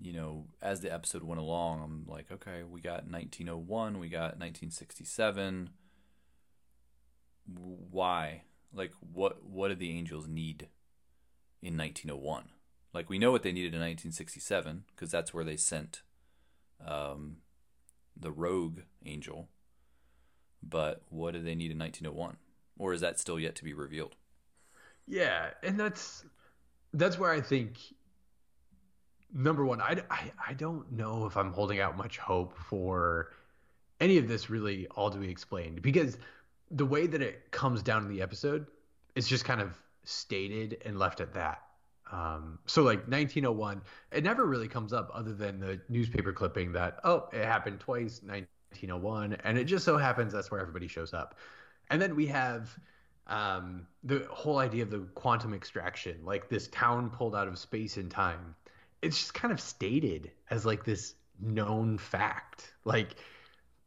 you 0.01 0.13
know, 0.13 0.47
as 0.61 0.81
the 0.81 0.93
episode 0.93 1.23
went 1.23 1.41
along, 1.41 1.83
I'm 1.83 2.05
like, 2.13 2.31
okay, 2.33 2.63
we 2.69 2.81
got 2.81 3.07
1901, 3.09 3.99
we 3.99 4.09
got 4.09 4.39
1967. 4.39 5.71
Why? 7.47 8.43
Like, 8.73 8.93
what 9.01 9.45
what 9.45 9.69
did 9.69 9.79
the 9.79 9.97
Angels 9.97 10.27
need 10.27 10.69
in 11.63 11.77
1901? 11.77 12.45
Like, 12.93 13.09
we 13.09 13.19
know 13.19 13.31
what 13.31 13.43
they 13.43 13.53
needed 13.53 13.75
in 13.75 13.81
1967 13.81 14.85
because 14.95 15.11
that's 15.11 15.35
where 15.35 15.45
they 15.45 15.57
sent 15.57 16.03
um, 16.85 17.39
the 18.17 18.33
Rogue 18.33 18.81
Angel. 19.05 19.49
But 20.63 21.03
what 21.09 21.35
do 21.35 21.43
they 21.43 21.55
need 21.55 21.71
in 21.71 21.79
1901? 21.79 22.37
Or 22.79 22.93
is 22.93 23.01
that 23.01 23.21
still 23.21 23.39
yet 23.39 23.55
to 23.57 23.65
be 23.65 23.75
revealed? 23.75 24.17
Yeah, 25.07 25.51
and 25.63 25.79
that's 25.79 26.25
that's 26.95 27.19
where 27.19 27.31
I 27.31 27.41
think 27.41 27.79
number 29.35 29.65
one, 29.65 29.81
I, 29.81 30.03
I, 30.11 30.33
I 30.49 30.53
don't 30.55 30.91
know 30.93 31.27
if 31.27 31.37
I'm 31.37 31.53
holding 31.53 31.81
out 31.81 31.97
much 31.97 32.19
hope 32.19 32.57
for 32.57 33.33
any 34.01 34.17
of 34.17 34.29
this 34.29 34.49
really 34.49 34.87
all 34.89 35.11
to 35.11 35.19
be 35.19 35.29
explained 35.29 35.83
because 35.83 36.17
the 36.71 36.87
way 36.87 37.07
that 37.07 37.21
it 37.21 37.51
comes 37.51 37.83
down 37.83 38.05
in 38.05 38.09
the 38.09 38.23
episode 38.23 38.67
is 39.15 39.29
just 39.29 39.45
kind 39.45 39.61
of 39.61 39.77
stated 40.05 40.83
and 40.85 40.99
left 40.99 41.21
at 41.21 41.35
that. 41.35 41.63
Um, 42.11 42.59
so 42.67 42.83
like 42.83 43.09
1901, 43.09 43.83
it 44.13 44.23
never 44.23 44.47
really 44.47 44.69
comes 44.69 44.93
up 44.93 45.11
other 45.13 45.33
than 45.33 45.59
the 45.59 45.81
newspaper 45.89 46.33
clipping 46.33 46.73
that 46.73 47.01
oh 47.03 47.29
it 47.33 47.45
happened 47.45 47.81
twice 47.81 48.21
1901, 48.23 49.39
and 49.43 49.59
it 49.59 49.65
just 49.65 49.85
so 49.85 49.97
happens 49.97 50.33
that's 50.33 50.51
where 50.51 50.61
everybody 50.61 50.87
shows 50.87 51.13
up. 51.13 51.37
And 51.91 52.01
then 52.01 52.15
we 52.15 52.27
have 52.27 52.77
um, 53.27 53.87
the 54.03 54.27
whole 54.31 54.59
idea 54.59 54.83
of 54.83 54.91
the 54.91 55.01
quantum 55.15 55.55
extraction, 55.55 56.19
like 56.25 56.49
this 56.49 56.69
town 56.69 57.11
pulled 57.11 57.35
out 57.35 57.49
of 57.49 57.59
space 57.59 57.97
and 57.97 58.11
time. 58.11 58.55
It's 59.03 59.19
just 59.19 59.35
kind 59.35 59.53
of 59.53 59.61
stated 59.61 60.31
as 60.51 60.67
like 60.67 60.85
this 60.85 61.15
known 61.41 61.99
fact, 61.99 62.75
like 62.85 63.17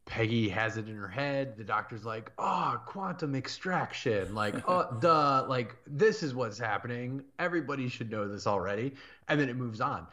Peggy 0.05 0.47
has 0.49 0.77
it 0.77 0.87
in 0.87 0.95
her 0.95 1.07
head. 1.07 1.57
The 1.57 1.63
doctor's 1.63 2.05
like, 2.05 2.31
"Oh, 2.37 2.81
quantum 2.85 3.35
extraction." 3.35 4.33
Like, 4.33 4.67
"Oh, 4.67 4.97
duh, 5.01 5.45
like 5.47 5.75
this 5.85 6.23
is 6.23 6.33
what's 6.33 6.57
happening. 6.57 7.23
Everybody 7.37 7.89
should 7.89 8.09
know 8.09 8.27
this 8.27 8.47
already." 8.47 8.93
And 9.27 9.39
then 9.39 9.49
it 9.49 9.57
moves 9.57 9.81
on. 9.81 10.07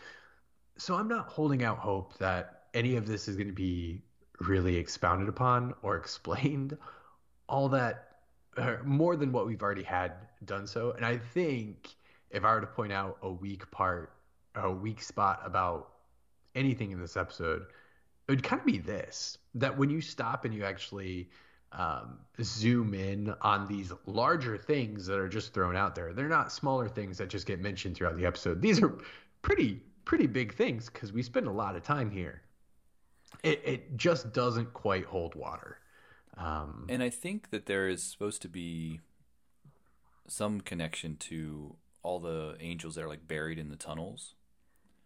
So 0.77 0.97
I'm 0.97 1.09
not 1.09 1.29
holding 1.29 1.63
out 1.63 1.79
hope 1.79 2.19
that 2.19 2.65
any 2.75 2.97
of 2.97 3.07
this 3.07 3.29
is 3.29 3.37
going 3.37 3.47
to 3.47 3.55
be 3.55 4.03
really 4.41 4.77
expounded 4.77 5.29
upon 5.29 5.75
or 5.83 5.97
explained 6.05 6.77
all 7.49 7.69
that 7.69 8.14
more 8.85 9.17
than 9.17 9.33
what 9.33 9.47
we've 9.47 9.63
already 9.63 9.83
had 9.83 10.13
done 10.45 10.67
so. 10.67 10.93
And 10.93 11.05
I 11.05 11.17
think 11.17 11.95
if 12.31 12.45
I 12.45 12.55
were 12.55 12.61
to 12.61 12.67
point 12.67 12.93
out 12.93 13.19
a 13.23 13.31
weak 13.31 13.71
part, 13.71 14.13
a 14.55 14.71
weak 14.71 15.03
spot 15.03 15.41
about 15.45 15.91
anything 16.55 16.91
in 16.91 17.01
this 17.01 17.17
episode, 17.17 17.67
it 18.27 18.33
would 18.33 18.43
kind 18.43 18.61
of 18.61 18.67
be 18.67 18.79
this 18.79 19.39
that 19.55 19.77
when 19.77 19.91
you 19.91 20.01
stop 20.01 20.45
and 20.45 20.55
you 20.55 20.65
actually 20.65 21.29
um, 21.73 22.19
zoom 22.43 22.95
in 22.95 23.35
on 23.41 23.67
these 23.67 23.93
larger 24.07 24.57
things 24.57 25.07
that 25.07 25.19
are 25.19 25.29
just 25.29 25.53
thrown 25.53 25.77
out 25.77 25.95
there, 25.95 26.13
they're 26.13 26.29
not 26.29 26.53
smaller 26.53 26.89
things 26.89 27.19
that 27.19 27.29
just 27.29 27.47
get 27.47 27.61
mentioned 27.61 27.97
throughout 27.97 28.17
the 28.17 28.27
episode. 28.27 28.61
These 28.63 28.83
are 28.83 28.97
pretty 29.43 29.81
pretty 30.05 30.27
big 30.27 30.55
things 30.55 30.91
because 30.91 31.13
we 31.13 31.23
spend 31.23 31.47
a 31.47 31.53
lot 31.53 31.77
of 31.77 31.83
time 31.83 32.11
here. 32.11 32.43
It 33.43 33.61
it 33.65 33.97
just 33.97 34.33
doesn't 34.33 34.73
quite 34.73 35.05
hold 35.05 35.35
water. 35.35 35.79
Um, 36.37 36.87
and 36.89 37.03
I 37.03 37.11
think 37.11 37.51
that 37.51 37.67
there 37.67 37.89
is 37.89 38.03
supposed 38.03 38.43
to 38.43 38.49
be 38.49 39.01
some 40.27 40.61
connection 40.61 41.17
to 41.17 41.77
all 42.03 42.19
the 42.19 42.57
angels 42.61 42.97
that 42.97 43.05
are 43.05 43.09
like 43.09 43.27
buried 43.29 43.59
in 43.59 43.69
the 43.69 43.77
tunnels. 43.77 44.35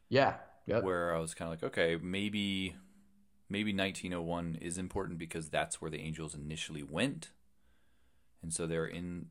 Yeah. 0.08 0.34
Yep. 0.66 0.84
Where 0.84 1.14
I 1.14 1.18
was 1.18 1.34
kind 1.34 1.52
of 1.52 1.62
like, 1.62 1.70
okay, 1.70 1.96
maybe 2.02 2.76
maybe 3.48 3.72
1901 3.72 4.58
is 4.60 4.78
important 4.78 5.18
because 5.18 5.48
that's 5.48 5.80
where 5.80 5.90
the 5.90 6.00
angels 6.00 6.34
initially 6.34 6.82
went 6.82 7.30
and 8.42 8.52
so 8.52 8.66
they're 8.66 8.86
in 8.86 9.26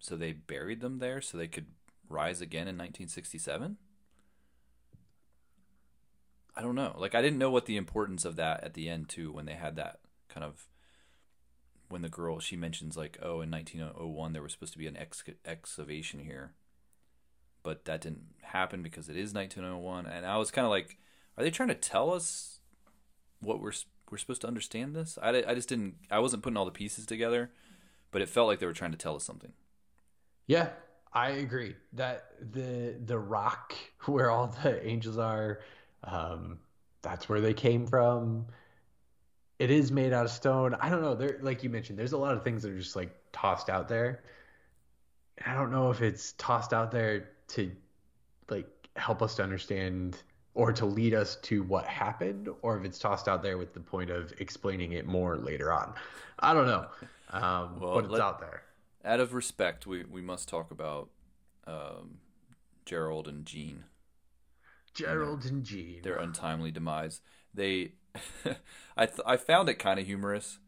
so 0.00 0.16
they 0.16 0.32
buried 0.32 0.80
them 0.80 0.98
there 0.98 1.20
so 1.20 1.38
they 1.38 1.46
could 1.46 1.66
rise 2.08 2.40
again 2.40 2.62
in 2.62 2.76
1967 2.76 3.76
i 6.56 6.60
don't 6.60 6.74
know 6.74 6.94
like 6.98 7.14
i 7.14 7.22
didn't 7.22 7.38
know 7.38 7.50
what 7.50 7.66
the 7.66 7.76
importance 7.76 8.24
of 8.24 8.36
that 8.36 8.62
at 8.64 8.74
the 8.74 8.88
end 8.88 9.08
too 9.08 9.32
when 9.32 9.46
they 9.46 9.54
had 9.54 9.76
that 9.76 10.00
kind 10.28 10.44
of 10.44 10.66
when 11.92 12.02
the 12.02 12.08
girl 12.08 12.40
she 12.40 12.56
mentions 12.56 12.96
like 12.96 13.18
oh 13.22 13.40
in 13.40 13.50
1901 13.50 14.32
there 14.32 14.42
was 14.42 14.52
supposed 14.52 14.72
to 14.72 14.78
be 14.78 14.86
an 14.86 14.96
ex- 14.96 15.22
excavation 15.46 16.20
here 16.20 16.52
but 17.62 17.84
that 17.84 18.00
didn't 18.00 18.24
happen 18.42 18.82
because 18.82 19.08
it 19.08 19.16
is 19.16 19.32
1901 19.32 20.06
and 20.06 20.26
i 20.26 20.36
was 20.36 20.50
kind 20.50 20.64
of 20.64 20.70
like 20.70 20.98
are 21.36 21.44
they 21.44 21.50
trying 21.50 21.68
to 21.68 21.74
tell 21.74 22.12
us 22.12 22.58
what 23.40 23.60
we're 23.60 23.72
we're 24.12 24.18
supposed 24.18 24.42
to 24.42 24.46
understand 24.46 24.94
this. 24.94 25.18
I, 25.20 25.42
I 25.48 25.54
just 25.54 25.70
didn't. 25.70 25.94
I 26.10 26.20
wasn't 26.20 26.42
putting 26.42 26.58
all 26.58 26.66
the 26.66 26.70
pieces 26.70 27.06
together, 27.06 27.50
but 28.10 28.20
it 28.20 28.28
felt 28.28 28.46
like 28.46 28.60
they 28.60 28.66
were 28.66 28.74
trying 28.74 28.92
to 28.92 28.98
tell 28.98 29.16
us 29.16 29.24
something. 29.24 29.52
Yeah, 30.46 30.68
I 31.14 31.30
agree 31.30 31.74
that 31.94 32.26
the 32.38 32.94
the 33.02 33.18
rock 33.18 33.74
where 34.04 34.30
all 34.30 34.54
the 34.62 34.86
angels 34.86 35.16
are, 35.16 35.60
um, 36.04 36.58
that's 37.00 37.28
where 37.28 37.40
they 37.40 37.54
came 37.54 37.86
from. 37.86 38.46
It 39.62 39.70
is 39.70 39.92
made 39.92 40.12
out 40.12 40.24
of 40.24 40.32
stone. 40.32 40.74
I 40.80 40.88
don't 40.88 41.02
know. 41.02 41.14
There, 41.14 41.38
like 41.40 41.62
you 41.62 41.70
mentioned, 41.70 41.96
there's 41.96 42.14
a 42.14 42.18
lot 42.18 42.36
of 42.36 42.42
things 42.42 42.64
that 42.64 42.72
are 42.72 42.78
just 42.78 42.96
like 42.96 43.14
tossed 43.30 43.70
out 43.70 43.88
there. 43.88 44.24
I 45.46 45.54
don't 45.54 45.70
know 45.70 45.92
if 45.92 46.02
it's 46.02 46.32
tossed 46.32 46.72
out 46.72 46.90
there 46.90 47.28
to 47.48 47.70
like 48.50 48.66
help 48.96 49.22
us 49.22 49.36
to 49.36 49.44
understand 49.44 50.20
or 50.54 50.72
to 50.72 50.84
lead 50.84 51.14
us 51.14 51.36
to 51.42 51.62
what 51.62 51.84
happened, 51.84 52.48
or 52.62 52.76
if 52.76 52.84
it's 52.84 52.98
tossed 52.98 53.28
out 53.28 53.40
there 53.40 53.56
with 53.56 53.72
the 53.72 53.78
point 53.78 54.10
of 54.10 54.32
explaining 54.40 54.92
it 54.92 55.06
more 55.06 55.36
later 55.36 55.72
on. 55.72 55.94
I 56.40 56.54
don't 56.54 56.66
know, 56.66 56.86
um, 57.30 57.78
well, 57.78 57.94
but 57.94 58.04
it's 58.04 58.12
let, 58.14 58.20
out 58.20 58.40
there. 58.40 58.62
Out 59.04 59.20
of 59.20 59.32
respect, 59.32 59.86
we 59.86 60.02
we 60.10 60.22
must 60.22 60.48
talk 60.48 60.72
about 60.72 61.08
um, 61.68 62.18
Gerald 62.84 63.28
and 63.28 63.46
Jean. 63.46 63.84
Gerald 64.92 65.44
and 65.44 65.62
Jean. 65.62 66.02
Their 66.02 66.16
untimely 66.16 66.72
demise. 66.72 67.20
They, 67.54 67.92
I 68.96 69.06
th- 69.06 69.20
I 69.26 69.36
found 69.36 69.68
it 69.68 69.74
kind 69.74 69.98
of 69.98 70.06
humorous 70.06 70.58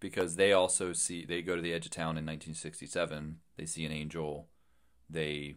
because 0.00 0.36
they 0.36 0.52
also 0.52 0.92
see 0.92 1.24
they 1.24 1.42
go 1.42 1.56
to 1.56 1.62
the 1.62 1.72
edge 1.72 1.86
of 1.86 1.92
town 1.92 2.18
in 2.18 2.26
1967. 2.26 3.38
They 3.56 3.66
see 3.66 3.84
an 3.84 3.92
angel. 3.92 4.48
They, 5.08 5.56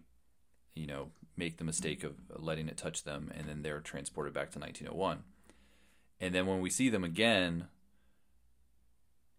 you 0.74 0.88
know, 0.88 1.12
make 1.38 1.58
the 1.58 1.64
mistake 1.64 2.04
of 2.04 2.14
letting 2.30 2.68
it 2.68 2.78
touch 2.78 3.04
them, 3.04 3.32
and 3.36 3.48
then 3.48 3.62
they're 3.62 3.80
transported 3.80 4.34
back 4.34 4.52
to 4.52 4.60
1901. 4.60 5.24
And 6.20 6.34
then 6.34 6.46
when 6.46 6.62
we 6.62 6.70
see 6.70 6.90
them 6.90 7.04
again, 7.04 7.68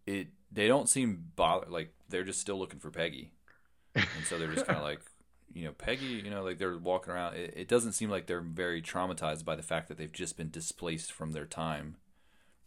it 0.06 0.28
they 0.50 0.68
don't 0.68 0.88
seem 0.88 1.30
bothered. 1.36 1.70
Like 1.70 1.94
they're 2.08 2.24
just 2.24 2.40
still 2.40 2.58
looking 2.58 2.80
for 2.80 2.90
Peggy, 2.90 3.32
and 3.94 4.24
so 4.24 4.38
they're 4.38 4.52
just 4.52 4.66
kind 4.66 4.78
of 4.78 4.84
like, 4.90 5.00
you 5.52 5.64
know, 5.64 5.72
Peggy. 5.72 6.06
You 6.06 6.30
know, 6.30 6.42
like 6.42 6.58
they're 6.58 6.78
walking 6.78 7.12
around. 7.12 7.36
It, 7.36 7.54
it 7.56 7.68
doesn't 7.68 7.92
seem 7.92 8.10
like 8.10 8.26
they're 8.26 8.40
very 8.40 8.82
traumatized 8.82 9.44
by 9.44 9.56
the 9.56 9.62
fact 9.62 9.88
that 9.88 9.98
they've 9.98 10.12
just 10.12 10.36
been 10.36 10.50
displaced 10.50 11.12
from 11.12 11.32
their 11.32 11.46
time. 11.46 11.96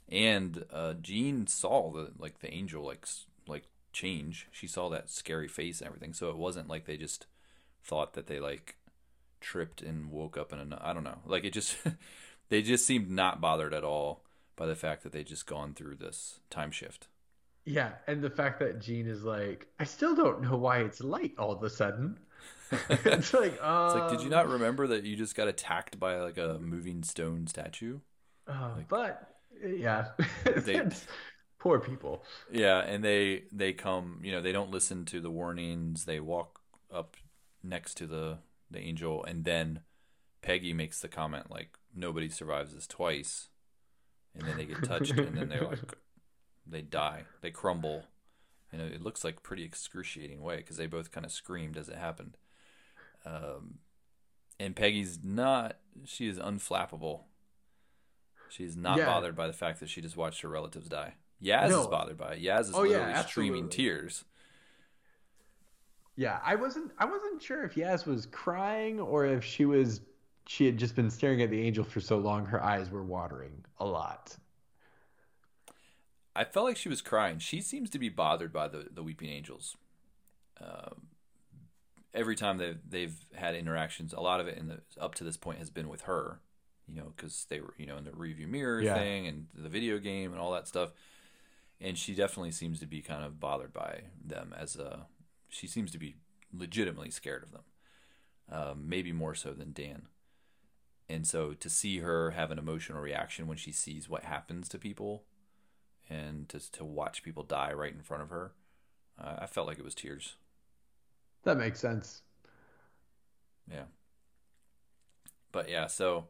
And 0.07 0.65
uh, 0.73 0.93
Jean 0.93 1.47
saw 1.47 1.91
the 1.91 2.11
like 2.17 2.39
the 2.39 2.51
angel 2.53 2.85
like 2.85 3.07
like 3.47 3.65
change. 3.93 4.47
She 4.51 4.67
saw 4.67 4.89
that 4.89 5.09
scary 5.09 5.47
face 5.47 5.79
and 5.79 5.87
everything. 5.87 6.13
So 6.13 6.29
it 6.29 6.37
wasn't 6.37 6.69
like 6.69 6.85
they 6.85 6.97
just 6.97 7.25
thought 7.83 8.13
that 8.13 8.27
they 8.27 8.39
like 8.39 8.75
tripped 9.41 9.81
and 9.81 10.11
woke 10.11 10.37
up 10.37 10.51
in 10.51 10.59
a 10.59 10.79
I 10.81 10.93
don't 10.93 11.03
know. 11.03 11.19
Like 11.25 11.43
it 11.43 11.53
just 11.53 11.77
they 12.49 12.61
just 12.61 12.85
seemed 12.85 13.09
not 13.09 13.41
bothered 13.41 13.73
at 13.73 13.83
all 13.83 14.23
by 14.55 14.65
the 14.65 14.75
fact 14.75 15.03
that 15.03 15.11
they 15.11 15.23
just 15.23 15.45
gone 15.45 15.73
through 15.73 15.95
this 15.95 16.39
time 16.49 16.71
shift. 16.71 17.07
Yeah, 17.65 17.91
and 18.07 18.21
the 18.21 18.29
fact 18.29 18.59
that 18.59 18.81
Jean 18.81 19.07
is 19.07 19.23
like, 19.23 19.67
I 19.79 19.83
still 19.83 20.15
don't 20.15 20.41
know 20.41 20.57
why 20.57 20.79
it's 20.79 21.01
light 21.01 21.33
all 21.37 21.51
of 21.51 21.61
a 21.61 21.69
sudden. 21.69 22.17
it's 22.89 23.33
like, 23.33 23.57
uh, 23.61 23.85
it's 23.87 23.95
like, 23.95 24.09
did 24.11 24.21
you 24.21 24.29
not 24.29 24.45
um, 24.45 24.51
remember 24.53 24.87
that 24.87 25.03
you 25.03 25.15
just 25.15 25.35
got 25.35 25.47
attacked 25.47 25.99
by 25.99 26.17
like 26.17 26.37
a 26.37 26.57
moving 26.59 27.03
stone 27.03 27.47
statue? 27.47 27.99
Uh, 28.47 28.71
like, 28.77 28.87
but 28.87 29.35
yeah, 29.63 30.09
they, 30.43 30.81
poor 31.59 31.79
people. 31.79 32.23
Yeah, 32.51 32.79
and 32.79 33.03
they 33.03 33.43
they 33.51 33.73
come, 33.73 34.19
you 34.23 34.31
know, 34.31 34.41
they 34.41 34.51
don't 34.51 34.71
listen 34.71 35.05
to 35.05 35.19
the 35.19 35.31
warnings. 35.31 36.05
They 36.05 36.19
walk 36.19 36.59
up 36.93 37.17
next 37.63 37.95
to 37.95 38.07
the 38.07 38.39
the 38.71 38.79
angel, 38.79 39.23
and 39.23 39.45
then 39.45 39.81
Peggy 40.41 40.73
makes 40.73 40.99
the 40.99 41.07
comment 41.07 41.49
like 41.49 41.77
nobody 41.95 42.29
survives 42.29 42.73
this 42.73 42.87
twice, 42.87 43.49
and 44.35 44.47
then 44.47 44.57
they 44.57 44.65
get 44.65 44.83
touched, 44.83 45.11
and 45.11 45.35
then 45.35 45.49
they're 45.49 45.65
like 45.65 45.79
they 46.67 46.81
die, 46.81 47.23
they 47.41 47.51
crumble, 47.51 48.05
and 48.71 48.81
it 48.81 49.01
looks 49.01 49.23
like 49.23 49.43
pretty 49.43 49.63
excruciating 49.63 50.41
way 50.41 50.57
because 50.57 50.77
they 50.77 50.87
both 50.87 51.11
kind 51.11 51.25
of 51.25 51.31
screamed 51.31 51.77
as 51.77 51.89
it 51.89 51.95
happened. 51.95 52.37
Um, 53.25 53.79
and 54.59 54.75
Peggy's 54.75 55.19
not; 55.23 55.77
she 56.05 56.27
is 56.27 56.37
unflappable. 56.37 57.21
She's 58.49 58.75
not 58.75 58.97
yeah. 58.97 59.05
bothered 59.05 59.35
by 59.35 59.47
the 59.47 59.53
fact 59.53 59.79
that 59.79 59.89
she 59.89 60.01
just 60.01 60.17
watched 60.17 60.41
her 60.41 60.49
relatives 60.49 60.89
die. 60.89 61.15
Yaz 61.41 61.69
no. 61.69 61.81
is 61.81 61.87
bothered 61.87 62.17
by 62.17 62.33
it. 62.33 62.43
Yaz 62.43 62.61
is 62.61 62.73
oh, 62.73 62.81
literally 62.81 63.11
yeah, 63.11 63.25
streaming 63.25 63.69
tears. 63.69 64.25
Yeah, 66.15 66.39
I 66.43 66.55
wasn't 66.55 66.91
I 66.97 67.05
wasn't 67.05 67.41
sure 67.41 67.63
if 67.63 67.75
Yaz 67.75 68.05
was 68.05 68.25
crying 68.25 68.99
or 68.99 69.25
if 69.25 69.43
she 69.43 69.65
was 69.65 70.01
she 70.47 70.65
had 70.65 70.77
just 70.77 70.95
been 70.95 71.09
staring 71.09 71.41
at 71.41 71.49
the 71.49 71.61
angel 71.61 71.83
for 71.83 72.01
so 72.01 72.17
long 72.17 72.45
her 72.45 72.61
eyes 72.61 72.89
were 72.89 73.03
watering 73.03 73.63
a 73.79 73.85
lot. 73.85 74.35
I 76.39 76.45
felt 76.45 76.65
like 76.65 76.77
she 76.77 76.87
was 76.87 77.01
crying. 77.01 77.37
She 77.39 77.59
seems 77.59 77.89
to 77.89 77.99
be 77.99 78.07
bothered 78.07 78.53
by 78.53 78.69
the 78.69 78.87
the 78.89 79.03
weeping 79.03 79.29
angels. 79.29 79.75
Um, 80.61 81.07
every 82.13 82.37
time 82.37 82.57
they've 82.57 82.79
they've 82.89 83.25
had 83.35 83.55
interactions, 83.55 84.13
a 84.13 84.21
lot 84.21 84.39
of 84.39 84.47
it 84.47 84.57
in 84.57 84.69
the 84.69 84.79
up 84.97 85.15
to 85.15 85.25
this 85.25 85.35
point 85.35 85.59
has 85.59 85.69
been 85.69 85.89
with 85.89 86.03
her. 86.03 86.39
You 86.87 86.95
know, 86.95 87.11
because 87.13 87.45
they 87.49 87.59
were 87.59 87.73
you 87.77 87.85
know 87.85 87.97
in 87.97 88.05
the 88.05 88.13
review 88.13 88.47
mirror 88.47 88.79
yeah. 88.81 88.95
thing 88.95 89.27
and 89.27 89.47
the 89.53 89.67
video 89.67 89.97
game 89.97 90.31
and 90.31 90.39
all 90.39 90.53
that 90.53 90.65
stuff. 90.65 90.91
And 91.81 91.97
she 91.97 92.15
definitely 92.15 92.51
seems 92.51 92.79
to 92.79 92.85
be 92.85 93.01
kind 93.01 93.25
of 93.25 93.41
bothered 93.41 93.73
by 93.73 94.03
them 94.25 94.55
as 94.57 94.77
a 94.77 95.07
she 95.49 95.67
seems 95.67 95.91
to 95.91 95.97
be 95.97 96.15
legitimately 96.53 97.11
scared 97.11 97.43
of 97.43 97.51
them, 97.51 97.63
um, 98.49 98.85
maybe 98.87 99.11
more 99.11 99.35
so 99.35 99.51
than 99.51 99.73
Dan. 99.73 100.03
And 101.09 101.27
so 101.27 101.51
to 101.51 101.69
see 101.69 101.99
her 101.99 102.31
have 102.31 102.49
an 102.49 102.59
emotional 102.59 103.01
reaction 103.01 103.45
when 103.45 103.57
she 103.57 103.73
sees 103.73 104.07
what 104.07 104.23
happens 104.23 104.69
to 104.69 104.79
people 104.79 105.23
and 106.09 106.49
to 106.49 106.71
to 106.71 106.83
watch 106.83 107.23
people 107.23 107.43
die 107.43 107.71
right 107.73 107.93
in 107.93 108.01
front 108.01 108.23
of 108.23 108.29
her, 108.29 108.51
uh, 109.21 109.37
I 109.39 109.45
felt 109.45 109.67
like 109.67 109.79
it 109.79 109.85
was 109.85 109.95
tears. 109.95 110.35
That 111.43 111.57
makes 111.57 111.79
sense. 111.79 112.21
Yeah. 113.71 113.85
But 115.51 115.69
yeah, 115.69 115.87
so 115.87 116.25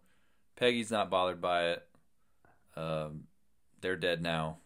Peggy's 0.55 0.91
not 0.91 1.09
bothered 1.09 1.41
by 1.41 1.69
it. 1.69 1.87
Um, 2.75 3.23
they're 3.81 3.97
dead 3.97 4.21
now, 4.21 4.57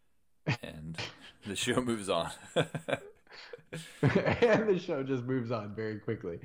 and 0.62 0.96
the 1.46 1.56
show 1.56 1.80
moves 1.80 2.08
on. 2.08 2.30
and 2.54 2.68
the 4.02 4.80
show 4.84 5.02
just 5.02 5.24
moves 5.24 5.50
on 5.50 5.74
very 5.74 5.98
quickly. 5.98 6.40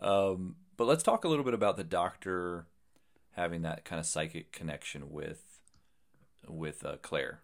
Um, 0.00 0.56
but 0.76 0.86
let's 0.86 1.02
talk 1.02 1.24
a 1.24 1.28
little 1.28 1.44
bit 1.44 1.54
about 1.54 1.76
the 1.76 1.84
doctor 1.84 2.66
having 3.32 3.62
that 3.62 3.84
kind 3.84 3.98
of 4.00 4.06
psychic 4.06 4.52
connection 4.52 5.10
with 5.10 5.57
with 6.46 6.84
uh, 6.84 6.96
Claire. 7.02 7.40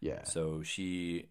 Yeah. 0.00 0.24
So 0.24 0.62
she 0.62 1.28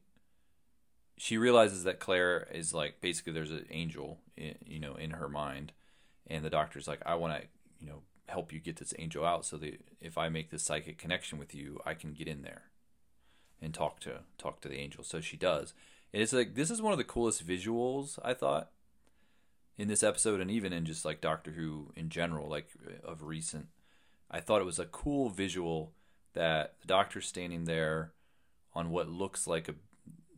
she 1.18 1.38
realizes 1.38 1.84
that 1.84 1.99
Claire 1.99 2.48
is 2.53 2.74
like 2.74 3.02
basically 3.02 3.34
there's 3.34 3.52
an 3.52 3.66
angel, 3.70 4.20
in, 4.38 4.56
you 4.66 4.80
know, 4.80 4.95
in 4.95 5.11
her 5.11 5.28
mind, 5.28 5.74
and 6.28 6.45
the 6.45 6.49
doctor's 6.49 6.88
like, 6.88 7.02
I 7.06 7.16
want 7.16 7.34
to, 7.34 7.48
you 7.80 7.88
know, 7.88 8.03
help 8.28 8.53
you 8.53 8.60
get 8.60 8.78
this 8.78 8.94
angel 8.98 9.26
out, 9.26 9.45
so 9.45 9.57
that 9.57 9.82
if 9.99 10.18
I 10.18 10.30
make 10.30 10.49
this 10.49 10.64
psychic 10.64 10.98
connection 10.98 11.40
with 11.40 11.53
you, 11.53 11.80
I 11.86 11.94
can 11.94 12.14
get 12.14 12.28
in 12.28 12.41
there 12.44 12.64
and 13.61 13.74
talk 13.74 13.99
to 14.02 14.22
talk 14.38 14.61
to 14.61 14.70
the 14.70 14.78
angel. 14.78 15.03
So 15.03 15.20
she 15.20 15.36
does. 15.36 15.74
And 16.14 16.24
it's 16.24 16.34
like 16.34 16.56
this 16.56 16.72
is 16.72 16.82
one 16.82 16.94
of 16.94 16.98
the 16.98 17.03
coolest 17.03 17.45
visuals 17.45 18.18
I 18.24 18.34
thought 18.34 18.72
in 19.78 19.88
this 19.88 20.03
episode, 20.03 20.41
and 20.41 20.52
even 20.52 20.74
in 20.74 20.86
just 20.86 21.06
like 21.06 21.22
Doctor 21.22 21.52
Who 21.52 21.91
in 21.95 22.10
general, 22.10 22.49
like 22.49 22.70
of 23.03 23.24
recent. 23.24 23.68
I 24.32 24.41
thought 24.41 24.61
it 24.61 24.66
was 24.66 24.78
a 24.78 24.86
cool 24.86 25.30
visual 25.30 25.91
that 26.34 26.76
the 26.81 26.88
doctor's 26.88 27.27
standing 27.27 27.65
there 27.65 28.11
on 28.73 28.89
what 28.91 29.10
looks 29.10 29.47
like 29.47 29.68
a 29.69 29.76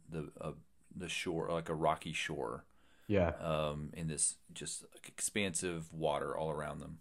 the 0.10 0.30
a, 0.40 0.54
the 0.96 1.10
shore, 1.10 1.50
like 1.52 1.70
a 1.70 1.76
rocky 1.76 2.14
shore. 2.14 2.66
Yeah. 3.08 3.32
Um, 3.42 3.90
in 3.94 4.08
this 4.08 4.36
just 4.54 4.86
expansive 5.06 5.92
water 5.94 6.36
all 6.36 6.50
around 6.50 6.80
them, 6.80 7.00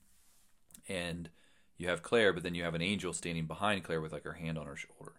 and 0.88 1.28
you 1.76 1.88
have 1.88 2.02
Claire, 2.02 2.32
but 2.32 2.42
then 2.42 2.54
you 2.54 2.64
have 2.64 2.74
an 2.74 2.82
angel 2.82 3.12
standing 3.12 3.46
behind 3.46 3.84
Claire 3.84 4.00
with 4.00 4.12
like 4.12 4.24
her 4.24 4.32
hand 4.32 4.58
on 4.58 4.66
her 4.66 4.76
shoulder, 4.76 5.12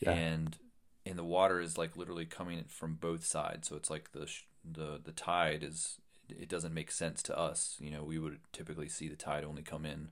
Yeah. 0.00 0.12
and 0.12 0.56
and 1.04 1.18
the 1.18 1.24
water 1.24 1.60
is 1.60 1.76
like 1.78 1.96
literally 1.96 2.24
coming 2.24 2.64
from 2.68 2.94
both 2.94 3.24
sides. 3.26 3.68
So 3.68 3.76
it's 3.76 3.90
like 3.90 4.12
the 4.12 4.26
sh- 4.26 4.44
the 4.64 4.98
the 5.02 5.12
tide 5.12 5.62
is 5.62 5.98
it 6.28 6.48
doesn't 6.48 6.74
make 6.74 6.90
sense 6.90 7.22
to 7.24 7.38
us. 7.38 7.76
You 7.78 7.90
know, 7.90 8.02
we 8.04 8.18
would 8.18 8.38
typically 8.52 8.88
see 8.88 9.08
the 9.08 9.16
tide 9.16 9.44
only 9.44 9.62
come 9.62 9.84
in 9.84 10.08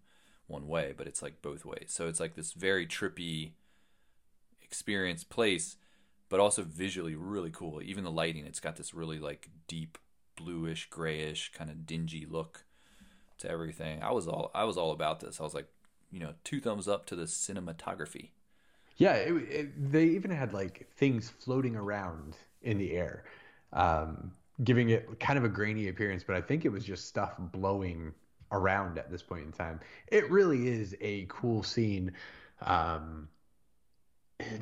one 0.46 0.68
way, 0.68 0.94
but 0.96 1.06
it's 1.06 1.22
like 1.22 1.42
both 1.42 1.64
ways. 1.64 1.88
So 1.88 2.08
it's 2.08 2.20
like 2.20 2.34
this 2.34 2.52
very 2.52 2.86
trippy 2.86 3.52
experience 4.62 5.24
place, 5.24 5.76
but 6.28 6.40
also 6.40 6.62
visually 6.62 7.14
really 7.14 7.50
cool. 7.50 7.82
Even 7.82 8.04
the 8.04 8.10
lighting, 8.10 8.44
it's 8.46 8.60
got 8.60 8.76
this 8.76 8.94
really 8.94 9.18
like 9.18 9.48
deep 9.66 9.98
bluish, 10.36 10.88
grayish, 10.90 11.52
kind 11.52 11.70
of 11.70 11.86
dingy 11.86 12.26
look 12.28 12.64
to 13.38 13.50
everything. 13.50 14.02
I 14.02 14.12
was 14.12 14.26
all 14.28 14.50
I 14.54 14.64
was 14.64 14.76
all 14.76 14.92
about 14.92 15.20
this. 15.20 15.40
I 15.40 15.42
was 15.42 15.54
like, 15.54 15.68
you 16.10 16.20
know, 16.20 16.34
two 16.44 16.60
thumbs 16.60 16.88
up 16.88 17.06
to 17.06 17.16
the 17.16 17.24
cinematography. 17.24 18.30
Yeah, 18.98 19.14
it, 19.14 19.32
it, 19.32 19.92
they 19.92 20.04
even 20.06 20.30
had 20.30 20.52
like 20.54 20.88
things 20.96 21.30
floating 21.30 21.76
around 21.76 22.36
in 22.62 22.78
the 22.78 22.92
air, 22.92 23.24
um, 23.72 24.32
giving 24.64 24.88
it 24.88 25.20
kind 25.20 25.38
of 25.38 25.44
a 25.44 25.48
grainy 25.48 25.88
appearance. 25.88 26.24
But 26.24 26.36
I 26.36 26.40
think 26.40 26.64
it 26.64 26.70
was 26.70 26.84
just 26.84 27.06
stuff 27.06 27.34
blowing 27.38 28.14
around 28.52 28.98
at 28.98 29.10
this 29.10 29.22
point 29.22 29.44
in 29.44 29.52
time. 29.52 29.80
It 30.08 30.30
really 30.30 30.68
is 30.68 30.94
a 31.00 31.26
cool 31.28 31.62
scene. 31.62 32.12
Um, 32.60 33.28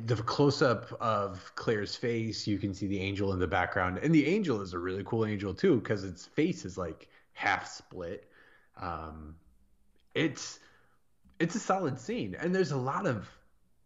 the 0.05 0.15
close 0.15 0.61
up 0.61 0.91
of 1.01 1.51
Claire's 1.55 1.95
face, 1.95 2.47
you 2.47 2.57
can 2.57 2.73
see 2.73 2.87
the 2.87 2.99
angel 2.99 3.33
in 3.33 3.39
the 3.39 3.47
background, 3.47 3.99
and 3.99 4.13
the 4.13 4.25
angel 4.25 4.61
is 4.61 4.73
a 4.73 4.79
really 4.79 5.03
cool 5.03 5.25
angel 5.25 5.53
too 5.53 5.79
because 5.79 6.03
its 6.03 6.25
face 6.25 6.63
is 6.65 6.77
like 6.77 7.09
half 7.33 7.67
split. 7.67 8.29
Um, 8.79 9.35
it's 10.13 10.59
it's 11.39 11.55
a 11.55 11.59
solid 11.59 11.99
scene, 11.99 12.35
and 12.39 12.55
there's 12.55 12.71
a 12.71 12.77
lot 12.77 13.05
of 13.05 13.29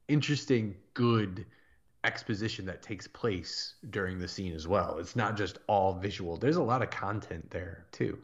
interesting, 0.08 0.76
good 0.94 1.46
exposition 2.04 2.66
that 2.66 2.82
takes 2.82 3.08
place 3.08 3.74
during 3.90 4.20
the 4.20 4.28
scene 4.28 4.54
as 4.54 4.68
well. 4.68 4.98
It's 5.00 5.16
not 5.16 5.36
just 5.36 5.58
all 5.68 5.94
visual. 5.94 6.38
There's 6.38 6.56
a 6.56 6.64
lot 6.64 6.82
of 6.82 6.92
content 6.92 7.50
there 7.50 7.86
too. 7.92 8.20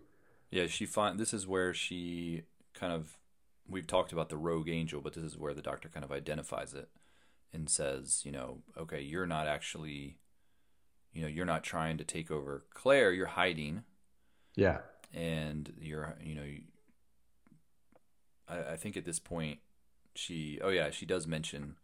Yeah, 0.51 0.67
she 0.67 0.85
find 0.85 1.19
this 1.19 1.33
is 1.33 1.45
where 1.47 1.73
she 1.73 2.43
kind 2.73 2.93
of 2.93 3.17
we've 3.67 3.87
talked 3.87 4.11
about 4.13 4.29
the 4.29 4.37
rogue 4.37 4.69
angel, 4.69 5.01
but 5.01 5.13
this 5.13 5.23
is 5.23 5.37
where 5.37 5.53
the 5.53 5.61
doctor 5.61 5.89
kind 5.89 6.03
of 6.05 6.11
identifies 6.11 6.73
it 6.73 6.89
and 7.51 7.69
says, 7.69 8.21
you 8.25 8.31
know, 8.31 8.59
okay, 8.77 9.01
you're 9.01 9.25
not 9.25 9.47
actually 9.47 10.17
you 11.13 11.21
know, 11.21 11.27
you're 11.29 11.45
not 11.45 11.63
trying 11.63 11.97
to 11.97 12.03
take 12.03 12.29
over 12.29 12.65
Claire, 12.73 13.11
you're 13.13 13.25
hiding 13.27 13.83
Yeah. 14.55 14.79
and 15.13 15.71
you're 15.79 16.15
you 16.21 16.35
know 16.35 16.43
you, 16.43 16.61
I, 18.47 18.73
I 18.73 18.75
think 18.75 18.97
at 18.97 19.05
this 19.05 19.19
point 19.19 19.59
she 20.13 20.59
oh 20.63 20.69
yeah 20.69 20.91
she 20.91 21.05
does 21.05 21.25
mention 21.27 21.75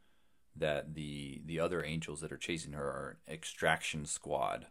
that 0.55 0.95
the 0.95 1.41
the 1.45 1.59
other 1.59 1.83
angels 1.83 2.21
that 2.21 2.31
are 2.31 2.37
chasing 2.37 2.73
her 2.73 2.83
are 2.85 3.17
an 3.27 3.33
extraction 3.33 4.05
squad 4.05 4.67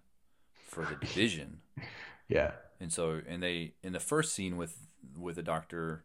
for 0.66 0.84
the 0.84 0.94
division 0.94 1.60
Yeah. 2.28 2.52
And 2.80 2.92
so 2.92 3.20
and 3.26 3.42
they 3.42 3.74
in 3.82 3.92
the 3.92 4.00
first 4.00 4.32
scene 4.32 4.56
with 4.56 4.76
with 5.16 5.36
the 5.36 5.42
doctor 5.42 6.04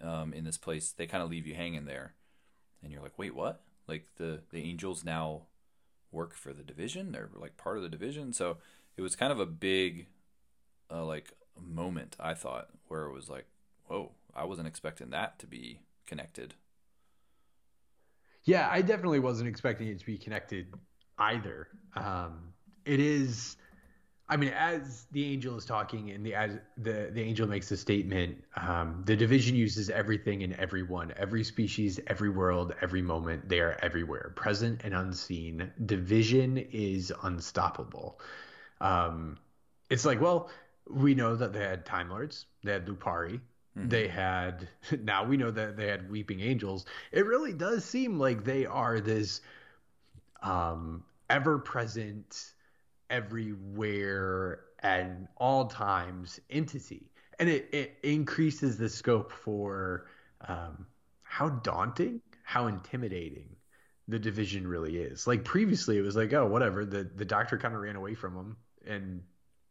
um, 0.00 0.32
in 0.32 0.44
this 0.44 0.58
place 0.58 0.92
they 0.92 1.06
kind 1.06 1.22
of 1.22 1.30
leave 1.30 1.46
you 1.46 1.54
hanging 1.54 1.84
there. 1.84 2.14
And 2.82 2.92
you're 2.92 3.02
like 3.02 3.18
wait 3.18 3.34
what? 3.34 3.62
Like 3.86 4.06
the 4.16 4.42
the 4.50 4.62
angels 4.62 5.04
now 5.04 5.42
work 6.10 6.34
for 6.34 6.52
the 6.52 6.62
division. 6.62 7.12
They're 7.12 7.30
like 7.34 7.56
part 7.56 7.76
of 7.76 7.82
the 7.82 7.88
division. 7.88 8.32
So 8.32 8.58
it 8.96 9.02
was 9.02 9.14
kind 9.14 9.32
of 9.32 9.40
a 9.40 9.46
big 9.46 10.06
uh, 10.90 11.04
like 11.04 11.34
moment 11.60 12.16
i 12.20 12.34
thought 12.34 12.68
where 12.86 13.06
it 13.06 13.12
was 13.12 13.28
like 13.28 13.44
whoa 13.86 14.12
i 14.32 14.44
wasn't 14.44 14.68
expecting 14.68 15.10
that 15.10 15.36
to 15.40 15.46
be 15.46 15.80
connected. 16.08 16.54
Yeah, 18.44 18.68
I 18.70 18.80
definitely 18.80 19.20
wasn't 19.20 19.48
expecting 19.48 19.88
it 19.88 19.98
to 20.00 20.06
be 20.06 20.16
connected 20.16 20.74
either. 21.18 21.68
Um, 21.94 22.54
it 22.86 22.98
is, 22.98 23.56
I 24.30 24.36
mean, 24.36 24.50
as 24.50 25.06
the 25.10 25.24
angel 25.24 25.56
is 25.56 25.64
talking 25.64 26.10
and 26.10 26.24
the 26.24 26.34
as 26.34 26.58
the 26.76 27.10
the 27.12 27.22
angel 27.22 27.48
makes 27.48 27.70
a 27.70 27.76
statement, 27.76 28.44
um, 28.56 29.02
the 29.06 29.16
division 29.16 29.56
uses 29.56 29.88
everything 29.88 30.42
and 30.42 30.54
everyone, 30.54 31.14
every 31.16 31.42
species, 31.44 31.98
every 32.06 32.28
world, 32.28 32.74
every 32.82 33.00
moment. 33.00 33.48
They 33.48 33.60
are 33.60 33.78
everywhere, 33.80 34.32
present 34.36 34.82
and 34.84 34.94
unseen. 34.94 35.72
Division 35.86 36.58
is 36.58 37.12
unstoppable. 37.22 38.20
Um, 38.80 39.38
it's 39.88 40.04
like, 40.04 40.20
well, 40.20 40.50
we 40.88 41.14
know 41.14 41.34
that 41.34 41.52
they 41.54 41.60
had 41.60 41.86
Time 41.86 42.10
Lords, 42.10 42.46
they 42.62 42.72
had 42.72 42.86
Lupari, 42.86 43.40
they 43.76 44.08
had 44.08 44.68
now 45.02 45.24
we 45.24 45.36
know 45.36 45.50
that 45.50 45.76
they 45.76 45.86
had 45.86 46.10
weeping 46.10 46.40
angels 46.40 46.84
it 47.12 47.26
really 47.26 47.52
does 47.52 47.84
seem 47.84 48.18
like 48.18 48.44
they 48.44 48.66
are 48.66 49.00
this 49.00 49.40
um 50.42 51.04
ever 51.30 51.58
present 51.58 52.52
everywhere 53.10 54.60
and 54.80 55.28
all 55.36 55.66
times 55.66 56.40
entity 56.50 57.10
and 57.38 57.48
it, 57.48 57.68
it 57.72 57.98
increases 58.02 58.78
the 58.78 58.88
scope 58.88 59.32
for 59.32 60.06
um 60.46 60.86
how 61.22 61.48
daunting 61.48 62.20
how 62.42 62.66
intimidating 62.66 63.48
the 64.08 64.18
division 64.18 64.66
really 64.66 64.98
is 64.98 65.26
like 65.26 65.44
previously 65.44 65.98
it 65.98 66.02
was 66.02 66.16
like 66.16 66.32
oh 66.32 66.46
whatever 66.46 66.84
the 66.84 67.04
the 67.16 67.24
doctor 67.24 67.58
kind 67.58 67.74
of 67.74 67.80
ran 67.80 67.96
away 67.96 68.14
from 68.14 68.34
them 68.34 68.56
and 68.86 69.22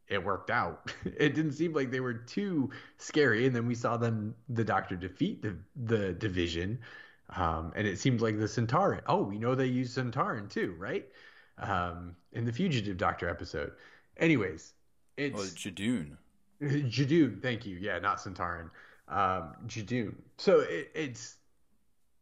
it 0.08 0.24
worked 0.24 0.50
out. 0.50 0.94
It 1.06 1.36
didn't 1.36 1.54
seem 1.54 1.74
like 1.74 1.92
they 1.92 2.00
were 2.00 2.14
too 2.14 2.70
scary, 2.98 3.46
and 3.46 3.56
then 3.56 3.68
we 3.68 3.76
saw 3.76 3.98
them 3.98 4.36
the 4.50 4.64
Doctor 4.64 4.96
defeat 4.96 5.42
the 5.42 5.58
the 5.76 6.14
division, 6.14 6.80
um, 7.36 7.74
and 7.76 7.88
it 7.88 8.00
seemed 8.00 8.22
like 8.22 8.38
the 8.38 8.46
Centauran. 8.46 9.02
Oh, 9.08 9.24
we 9.24 9.38
know 9.40 9.56
they 9.56 9.66
use 9.66 9.96
Centauran 9.96 10.50
too, 10.50 10.76
right? 10.78 11.08
Um, 11.60 12.16
in 12.34 12.46
the 12.46 12.54
Fugitive 12.54 12.98
Doctor 12.98 13.28
episode. 13.30 13.72
Anyways, 14.18 14.74
it's 15.18 15.36
well 15.36 15.46
Judoon 15.46 16.18
Judoon. 16.62 17.42
Thank 17.42 17.66
you. 17.66 17.78
Yeah, 17.78 18.00
not 18.00 18.18
Centauran. 18.18 18.70
Um, 19.08 19.54
Judoon. 19.68 20.16
So 20.38 20.60
it, 20.62 20.92
it's 20.94 21.38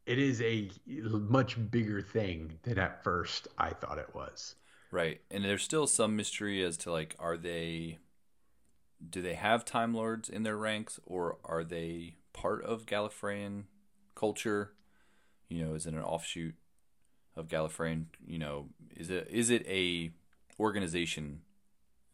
it 0.05 0.19
is 0.19 0.41
a 0.41 0.69
much 0.87 1.57
bigger 1.71 2.01
thing 2.01 2.59
than 2.63 2.77
at 2.77 3.03
first 3.03 3.47
I 3.57 3.71
thought 3.71 3.97
it 3.97 4.13
was. 4.13 4.55
Right. 4.91 5.21
And 5.31 5.43
there's 5.43 5.63
still 5.63 5.87
some 5.87 6.15
mystery 6.15 6.63
as 6.63 6.77
to 6.77 6.91
like 6.91 7.15
are 7.19 7.37
they 7.37 7.97
do 9.09 9.21
they 9.21 9.33
have 9.33 9.65
time 9.65 9.93
lords 9.93 10.29
in 10.29 10.43
their 10.43 10.57
ranks 10.57 10.99
or 11.05 11.37
are 11.43 11.63
they 11.63 12.15
part 12.33 12.63
of 12.63 12.85
Gallifreyan 12.85 13.63
culture? 14.15 14.73
You 15.49 15.65
know, 15.65 15.73
is 15.73 15.85
it 15.85 15.93
an 15.93 16.01
offshoot 16.01 16.55
of 17.35 17.47
Gallifreyan, 17.47 18.05
you 18.25 18.37
know, 18.37 18.67
is 18.95 19.09
it 19.09 19.27
is 19.29 19.49
it 19.49 19.65
a 19.67 20.11
organization 20.59 21.41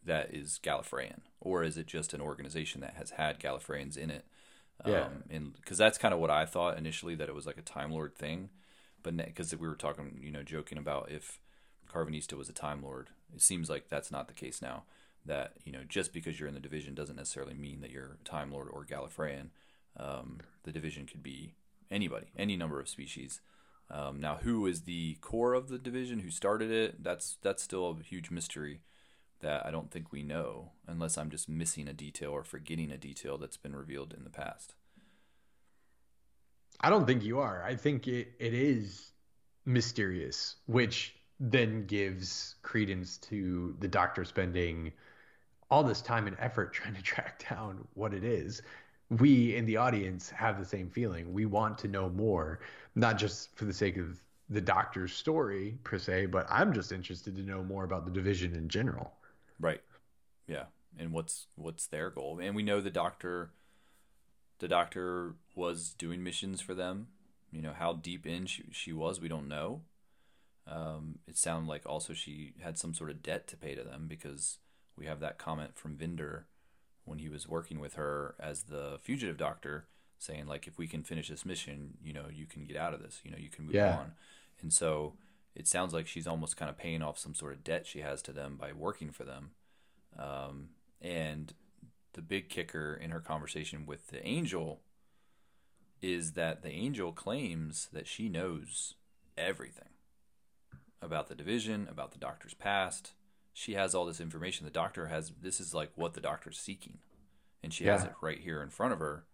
that 0.03 0.33
is 0.33 0.59
Gallifreyan 0.63 1.19
or 1.39 1.63
is 1.63 1.77
it 1.77 1.85
just 1.85 2.13
an 2.13 2.21
organization 2.21 2.81
that 2.81 2.95
has 2.95 3.11
had 3.11 3.39
Gallifreyans 3.39 3.97
in 3.97 4.09
it? 4.09 4.25
Yeah. 4.85 5.05
Um, 5.05 5.23
and 5.29 5.53
because 5.53 5.77
that's 5.77 5.97
kind 5.97 6.13
of 6.13 6.19
what 6.19 6.31
I 6.31 6.45
thought 6.45 6.77
initially 6.77 7.15
that 7.15 7.29
it 7.29 7.35
was 7.35 7.45
like 7.45 7.57
a 7.57 7.63
Time 7.63 7.91
Lord 7.91 8.15
thing, 8.15 8.49
but 9.03 9.15
because 9.15 9.55
we 9.55 9.67
were 9.67 9.75
talking, 9.75 10.19
you 10.21 10.31
know, 10.31 10.43
joking 10.43 10.77
about 10.77 11.11
if 11.11 11.39
Karvanista 11.91 12.33
was 12.33 12.49
a 12.49 12.53
Time 12.53 12.81
Lord, 12.81 13.09
it 13.33 13.41
seems 13.41 13.69
like 13.69 13.89
that's 13.89 14.11
not 14.11 14.27
the 14.27 14.33
case 14.33 14.61
now. 14.61 14.83
That 15.23 15.53
you 15.63 15.71
know, 15.71 15.81
just 15.87 16.13
because 16.13 16.39
you're 16.39 16.49
in 16.49 16.55
the 16.55 16.59
division 16.59 16.95
doesn't 16.95 17.15
necessarily 17.15 17.53
mean 17.53 17.81
that 17.81 17.91
you're 17.91 18.17
Time 18.25 18.51
Lord 18.51 18.69
or 18.71 18.83
Gallifreyan. 18.83 19.49
Um, 19.97 20.39
the 20.63 20.71
division 20.71 21.05
could 21.05 21.21
be 21.21 21.53
anybody, 21.91 22.27
any 22.35 22.57
number 22.57 22.79
of 22.79 22.89
species. 22.89 23.39
Um, 23.91 24.21
now, 24.21 24.39
who 24.41 24.65
is 24.65 24.83
the 24.83 25.15
core 25.15 25.53
of 25.53 25.67
the 25.67 25.77
division? 25.77 26.19
Who 26.19 26.31
started 26.31 26.71
it? 26.71 27.03
That's 27.03 27.37
that's 27.41 27.61
still 27.61 27.97
a 27.99 28.03
huge 28.03 28.31
mystery 28.31 28.79
that 29.41 29.65
I 29.65 29.71
don't 29.71 29.91
think 29.91 30.11
we 30.11 30.23
know, 30.23 30.71
unless 30.87 31.17
I'm 31.17 31.29
just 31.29 31.49
missing 31.49 31.87
a 31.87 31.93
detail 31.93 32.31
or 32.31 32.43
forgetting 32.43 32.91
a 32.91 32.97
detail 32.97 33.37
that's 33.37 33.57
been 33.57 33.75
revealed 33.75 34.13
in 34.15 34.23
the 34.23 34.29
past. 34.29 34.75
I 36.79 36.89
don't 36.89 37.05
think 37.05 37.23
you 37.23 37.39
are. 37.39 37.63
I 37.63 37.75
think 37.75 38.07
it, 38.07 38.29
it 38.39 38.53
is 38.53 39.11
mysterious, 39.65 40.55
which 40.67 41.15
then 41.39 41.85
gives 41.85 42.55
credence 42.61 43.17
to 43.17 43.75
the 43.79 43.87
doctor 43.87 44.23
spending 44.23 44.93
all 45.69 45.83
this 45.83 46.01
time 46.01 46.27
and 46.27 46.35
effort 46.39 46.73
trying 46.73 46.95
to 46.95 47.01
track 47.01 47.43
down 47.49 47.87
what 47.93 48.13
it 48.13 48.23
is. 48.23 48.61
We 49.19 49.55
in 49.55 49.65
the 49.65 49.77
audience 49.77 50.29
have 50.31 50.57
the 50.57 50.65
same 50.65 50.89
feeling. 50.89 51.31
We 51.31 51.45
want 51.45 51.77
to 51.79 51.87
know 51.87 52.09
more, 52.09 52.61
not 52.95 53.17
just 53.17 53.55
for 53.55 53.65
the 53.65 53.73
sake 53.73 53.97
of 53.97 54.19
the 54.49 54.61
doctor's 54.61 55.13
story 55.13 55.77
per 55.83 55.97
se, 55.97 56.27
but 56.27 56.45
I'm 56.49 56.73
just 56.73 56.91
interested 56.91 57.35
to 57.35 57.41
know 57.41 57.63
more 57.63 57.83
about 57.83 58.05
the 58.05 58.11
division 58.11 58.55
in 58.55 58.67
general. 58.67 59.13
Right. 59.59 59.81
Yeah. 60.47 60.65
And 60.97 61.13
what's 61.13 61.47
what's 61.55 61.87
their 61.87 62.09
goal? 62.09 62.39
And 62.41 62.55
we 62.55 62.63
know 62.63 62.81
the 62.81 62.89
doctor 62.89 63.51
the 64.59 64.67
doctor 64.67 65.35
was 65.55 65.93
doing 65.97 66.23
missions 66.23 66.61
for 66.61 66.73
them. 66.73 67.07
You 67.51 67.61
know, 67.61 67.73
how 67.73 67.93
deep 67.93 68.25
in 68.25 68.45
she, 68.45 68.63
she 68.71 68.93
was, 68.93 69.19
we 69.19 69.27
don't 69.27 69.47
know. 69.47 69.81
Um, 70.67 71.19
it 71.27 71.37
sounded 71.37 71.67
like 71.67 71.85
also 71.85 72.13
she 72.13 72.53
had 72.61 72.77
some 72.77 72.93
sort 72.93 73.09
of 73.09 73.23
debt 73.23 73.47
to 73.47 73.57
pay 73.57 73.75
to 73.75 73.83
them 73.83 74.05
because 74.07 74.59
we 74.95 75.05
have 75.05 75.19
that 75.19 75.37
comment 75.37 75.75
from 75.75 75.97
Vinder 75.97 76.45
when 77.05 77.19
he 77.19 77.29
was 77.29 77.47
working 77.47 77.79
with 77.79 77.95
her 77.95 78.35
as 78.39 78.63
the 78.63 78.99
fugitive 79.01 79.37
doctor 79.37 79.85
saying 80.17 80.45
like 80.45 80.67
if 80.67 80.77
we 80.77 80.87
can 80.87 81.03
finish 81.03 81.29
this 81.29 81.45
mission, 81.45 81.97
you 82.03 82.13
know, 82.13 82.25
you 82.31 82.45
can 82.45 82.63
get 82.63 82.77
out 82.77 82.93
of 82.93 83.01
this, 83.01 83.21
you 83.23 83.31
know, 83.31 83.37
you 83.39 83.49
can 83.49 83.65
move 83.65 83.73
yeah. 83.73 83.97
on. 83.97 84.11
And 84.61 84.71
so 84.71 85.13
it 85.55 85.67
sounds 85.67 85.93
like 85.93 86.07
she's 86.07 86.27
almost 86.27 86.57
kind 86.57 86.69
of 86.69 86.77
paying 86.77 87.01
off 87.01 87.17
some 87.17 87.33
sort 87.33 87.53
of 87.53 87.63
debt 87.63 87.87
she 87.87 87.99
has 87.99 88.21
to 88.23 88.31
them 88.31 88.57
by 88.59 88.71
working 88.71 89.11
for 89.11 89.23
them. 89.23 89.51
Um, 90.17 90.69
and 91.01 91.53
the 92.13 92.21
big 92.21 92.49
kicker 92.49 92.93
in 92.93 93.09
her 93.11 93.19
conversation 93.19 93.85
with 93.85 94.07
the 94.07 94.25
angel 94.25 94.81
is 96.01 96.33
that 96.33 96.61
the 96.61 96.71
angel 96.71 97.11
claims 97.11 97.89
that 97.93 98.07
she 98.07 98.29
knows 98.29 98.95
everything 99.37 99.89
about 101.01 101.27
the 101.27 101.35
division, 101.35 101.87
about 101.89 102.11
the 102.11 102.19
doctor's 102.19 102.53
past. 102.53 103.13
She 103.53 103.73
has 103.73 103.93
all 103.93 104.05
this 104.05 104.21
information. 104.21 104.65
The 104.65 104.71
doctor 104.71 105.07
has 105.07 105.31
this 105.41 105.59
is 105.59 105.73
like 105.73 105.91
what 105.95 106.13
the 106.13 106.21
doctor's 106.21 106.57
seeking, 106.59 106.99
and 107.63 107.73
she 107.73 107.85
yeah. 107.85 107.93
has 107.93 108.03
it 108.05 108.13
right 108.21 108.39
here 108.39 108.61
in 108.61 108.69
front 108.69 108.93
of 108.93 108.99
her. 108.99 109.25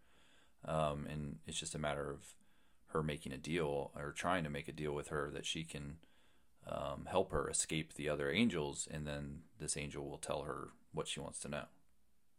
Um, 0.66 1.06
and 1.10 1.38
it's 1.46 1.60
just 1.60 1.76
a 1.76 1.80
matter 1.80 2.10
of 2.10 2.34
her 2.88 3.04
making 3.04 3.32
a 3.32 3.38
deal 3.38 3.92
or 3.96 4.12
trying 4.12 4.44
to 4.44 4.50
make 4.50 4.68
a 4.68 4.74
deal 4.74 4.94
with 4.94 5.10
her 5.10 5.30
that 5.34 5.46
she 5.46 5.64
can 5.64 5.98
um, 6.68 7.08
help 7.10 7.32
her 7.32 7.50
escape 7.50 7.94
the 7.94 8.10
other 8.10 8.32
angels, 8.32 8.88
and 8.92 9.06
then 9.06 9.42
this 9.60 9.78
angel 9.78 10.08
will 10.10 10.18
tell 10.18 10.42
her 10.44 10.70
what 10.94 11.08
she 11.08 11.20
wants 11.20 11.40
to 11.40 11.50
know. 11.50 11.66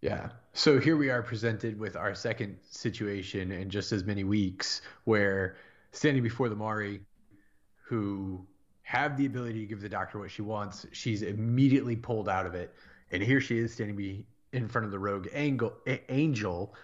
Yeah. 0.00 0.30
So 0.52 0.78
here 0.78 0.96
we 0.96 1.10
are 1.10 1.22
presented 1.22 1.78
with 1.78 1.96
our 1.96 2.14
second 2.14 2.58
situation 2.70 3.50
in 3.50 3.68
just 3.70 3.92
as 3.92 4.04
many 4.04 4.24
weeks 4.24 4.80
where 5.04 5.56
standing 5.92 6.22
before 6.22 6.48
the 6.48 6.56
Mouri 6.56 7.00
who 7.82 8.46
have 8.88 9.18
the 9.18 9.26
ability 9.26 9.60
to 9.60 9.66
give 9.66 9.82
the 9.82 9.88
doctor 9.88 10.18
what 10.18 10.30
she 10.30 10.40
wants, 10.40 10.86
she's 10.92 11.20
immediately 11.20 11.94
pulled 11.94 12.26
out 12.26 12.46
of 12.46 12.54
it. 12.54 12.74
And 13.10 13.22
here 13.22 13.38
she 13.38 13.58
is 13.58 13.70
standing 13.74 13.94
be 13.94 14.24
in 14.54 14.66
front 14.66 14.86
of 14.86 14.90
the 14.90 14.98
rogue 14.98 15.28
angle, 15.34 15.74
angel 16.08 16.74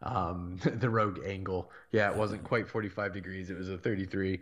um 0.00 0.60
the 0.76 0.88
rogue 0.88 1.18
angle 1.26 1.72
yeah 1.90 2.08
it 2.08 2.16
wasn't 2.16 2.44
quite 2.44 2.68
45 2.68 3.12
degrees 3.12 3.50
it 3.50 3.58
was 3.58 3.68
a 3.68 3.76
33 3.76 4.38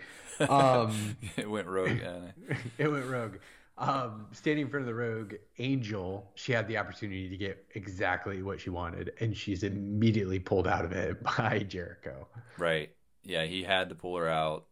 um 0.51 1.16
it 1.38 1.48
went 1.48 1.66
rogue 1.66 1.98
yeah. 1.98 2.56
it 2.76 2.88
went 2.88 3.06
rogue 3.06 3.36
um, 3.78 4.26
standing 4.32 4.64
in 4.64 4.70
front 4.70 4.84
of 4.84 4.86
the 4.86 4.94
rogue 4.94 5.34
angel, 5.59 6.30
she 6.34 6.52
had 6.52 6.66
the 6.66 6.78
opportunity 6.78 7.28
to 7.28 7.36
get 7.36 7.62
exactly 7.74 8.43
what 8.43 8.59
she 8.59 8.70
wanted, 8.70 9.12
and 9.20 9.36
she's 9.36 9.64
immediately 9.64 10.38
pulled 10.38 10.66
out 10.66 10.86
of 10.86 10.93
it 10.93 11.22
by 11.22 11.59
Jericho. 11.59 12.26
Right. 12.56 12.88
Yeah, 13.22 13.44
he 13.44 13.62
had 13.62 13.90
to 13.90 13.94
pull 13.94 14.16
her 14.16 14.28
out. 14.28 14.64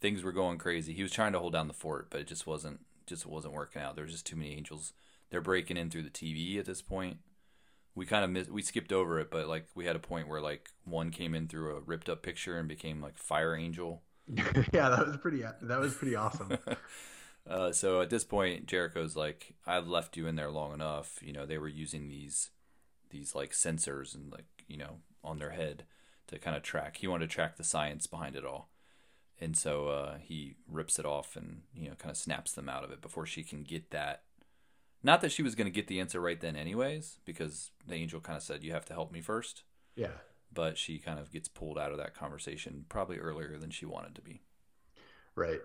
Things 0.00 0.22
were 0.22 0.32
going 0.32 0.58
crazy. 0.58 0.92
He 0.92 1.02
was 1.02 1.12
trying 1.12 1.32
to 1.32 1.38
hold 1.38 1.52
down 1.52 1.68
the 1.68 1.74
fort, 1.74 2.08
but 2.10 2.20
it 2.20 2.26
just 2.26 2.46
wasn't 2.46 2.80
just 3.06 3.26
wasn't 3.26 3.54
working 3.54 3.82
out. 3.82 3.96
There 3.96 4.04
was 4.04 4.12
just 4.12 4.26
too 4.26 4.36
many 4.36 4.52
angels. 4.54 4.92
They're 5.30 5.40
breaking 5.40 5.76
in 5.76 5.90
through 5.90 6.02
the 6.02 6.10
TV 6.10 6.58
at 6.58 6.66
this 6.66 6.82
point. 6.82 7.18
We 7.94 8.06
kind 8.06 8.24
of 8.24 8.30
missed, 8.30 8.50
we 8.50 8.62
skipped 8.62 8.92
over 8.92 9.18
it, 9.18 9.30
but 9.30 9.48
like 9.48 9.66
we 9.74 9.86
had 9.86 9.96
a 9.96 10.00
point 10.00 10.28
where 10.28 10.40
like 10.40 10.70
one 10.84 11.10
came 11.10 11.34
in 11.34 11.48
through 11.48 11.76
a 11.76 11.80
ripped 11.80 12.08
up 12.08 12.22
picture 12.22 12.56
and 12.58 12.68
became 12.68 13.02
like 13.02 13.18
Fire 13.18 13.56
Angel. 13.56 14.02
yeah, 14.72 14.90
that 14.90 15.06
was 15.06 15.16
pretty. 15.16 15.42
That 15.62 15.80
was 15.80 15.94
pretty 15.94 16.16
awesome. 16.16 16.58
Uh, 17.48 17.72
so 17.72 18.02
at 18.02 18.10
this 18.10 18.24
point, 18.24 18.66
Jericho's 18.66 19.16
like, 19.16 19.54
"I've 19.66 19.88
left 19.88 20.16
you 20.16 20.26
in 20.26 20.36
there 20.36 20.50
long 20.50 20.74
enough." 20.74 21.18
You 21.22 21.32
know, 21.32 21.46
they 21.46 21.58
were 21.58 21.68
using 21.68 22.08
these 22.08 22.50
these 23.10 23.34
like 23.34 23.52
sensors 23.52 24.14
and 24.14 24.30
like 24.30 24.44
you 24.66 24.76
know 24.76 24.98
on 25.24 25.38
their 25.38 25.50
head 25.50 25.84
to 26.26 26.38
kind 26.38 26.56
of 26.56 26.62
track. 26.62 26.98
He 26.98 27.06
wanted 27.06 27.30
to 27.30 27.34
track 27.34 27.56
the 27.56 27.64
science 27.64 28.06
behind 28.06 28.36
it 28.36 28.44
all, 28.44 28.68
and 29.40 29.56
so 29.56 29.88
uh, 29.88 30.18
he 30.18 30.54
rips 30.66 30.98
it 30.98 31.06
off 31.06 31.36
and 31.36 31.62
you 31.74 31.88
know 31.88 31.94
kind 31.96 32.10
of 32.10 32.16
snaps 32.16 32.52
them 32.52 32.68
out 32.68 32.84
of 32.84 32.90
it 32.90 33.00
before 33.00 33.26
she 33.26 33.42
can 33.42 33.62
get 33.62 33.90
that. 33.90 34.22
Not 35.02 35.20
that 35.20 35.30
she 35.30 35.42
was 35.42 35.54
going 35.54 35.66
to 35.66 35.72
get 35.72 35.86
the 35.86 36.00
answer 36.00 36.20
right 36.20 36.40
then, 36.40 36.56
anyways, 36.56 37.18
because 37.24 37.70
the 37.86 37.94
angel 37.94 38.20
kind 38.20 38.36
of 38.36 38.42
said, 38.42 38.64
"You 38.64 38.72
have 38.72 38.84
to 38.86 38.92
help 38.92 39.12
me 39.12 39.20
first. 39.20 39.62
Yeah. 39.94 40.18
But 40.52 40.78
she 40.78 40.98
kind 40.98 41.18
of 41.18 41.30
gets 41.30 41.46
pulled 41.46 41.78
out 41.78 41.92
of 41.92 41.98
that 41.98 42.14
conversation 42.14 42.86
probably 42.88 43.18
earlier 43.18 43.58
than 43.58 43.70
she 43.70 43.84
wanted 43.84 44.14
to 44.14 44.22
be. 44.22 44.40
Right 45.34 45.60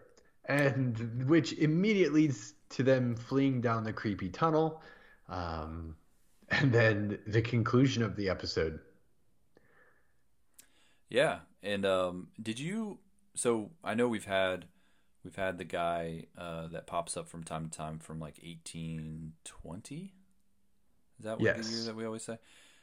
and 0.45 1.25
which 1.27 1.53
immediately 1.53 2.23
leads 2.23 2.53
to 2.69 2.83
them 2.83 3.15
fleeing 3.15 3.61
down 3.61 3.83
the 3.83 3.93
creepy 3.93 4.29
tunnel. 4.29 4.81
Um, 5.29 5.95
and 6.49 6.71
then 6.71 7.19
the 7.25 7.41
conclusion 7.41 8.03
of 8.03 8.15
the 8.15 8.29
episode. 8.29 8.79
Yeah, 11.09 11.39
and 11.61 11.85
um, 11.85 12.27
did 12.41 12.59
you? 12.59 12.99
So 13.35 13.72
I 13.84 13.93
know 13.93 14.07
we've 14.07 14.26
had 14.26 14.65
we've 15.23 15.35
had 15.35 15.57
the 15.57 15.64
guy 15.64 16.26
uh, 16.38 16.68
that 16.68 16.88
pops 16.88 17.18
up 17.18 17.27
from 17.27 17.43
time 17.43 17.69
to 17.69 17.77
time 17.77 17.99
from 17.99 18.19
like 18.19 18.39
eighteen 18.43 19.34
twenty. 19.43 20.14
Is 21.19 21.26
that 21.26 21.39
what 21.39 21.43
yes. 21.43 21.68
the 21.68 21.76
year 21.76 21.85
that 21.85 21.95
we 21.95 22.05
always 22.05 22.23
say? 22.23 22.38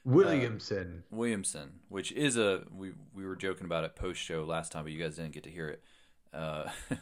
Williamson. 0.05 1.05
Uh, 1.05 1.16
Williamson, 1.16 1.81
which 1.89 2.12
is 2.12 2.36
a 2.36 2.64
we 2.74 2.93
we 3.14 3.24
were 3.24 3.36
joking 3.36 3.66
about 3.66 3.85
it 3.85 3.94
post 3.94 4.20
show 4.20 4.44
last 4.44 4.72
time, 4.72 4.85
but 4.85 4.93
you 4.93 5.02
guys 5.02 5.16
didn't 5.16 5.32
get 5.32 5.44
to 5.44 5.51
hear 5.51 5.68
it. 5.68 5.82
Uh, 6.32 6.68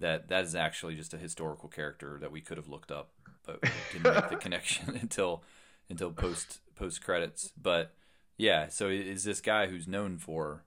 that 0.00 0.28
that 0.28 0.44
is 0.44 0.54
actually 0.54 0.94
just 0.94 1.14
a 1.14 1.18
historical 1.18 1.68
character 1.68 2.18
that 2.20 2.32
we 2.32 2.40
could 2.40 2.56
have 2.56 2.68
looked 2.68 2.90
up, 2.90 3.10
but 3.44 3.62
didn't 3.92 4.14
make 4.14 4.28
the 4.28 4.36
connection 4.40 4.96
until 5.00 5.42
until 5.90 6.10
post 6.10 6.60
post 6.74 7.02
credits. 7.02 7.52
But 7.60 7.94
yeah, 8.38 8.68
so 8.68 8.88
is 8.88 9.24
this 9.24 9.40
guy 9.40 9.66
who's 9.66 9.86
known 9.86 10.18
for, 10.18 10.64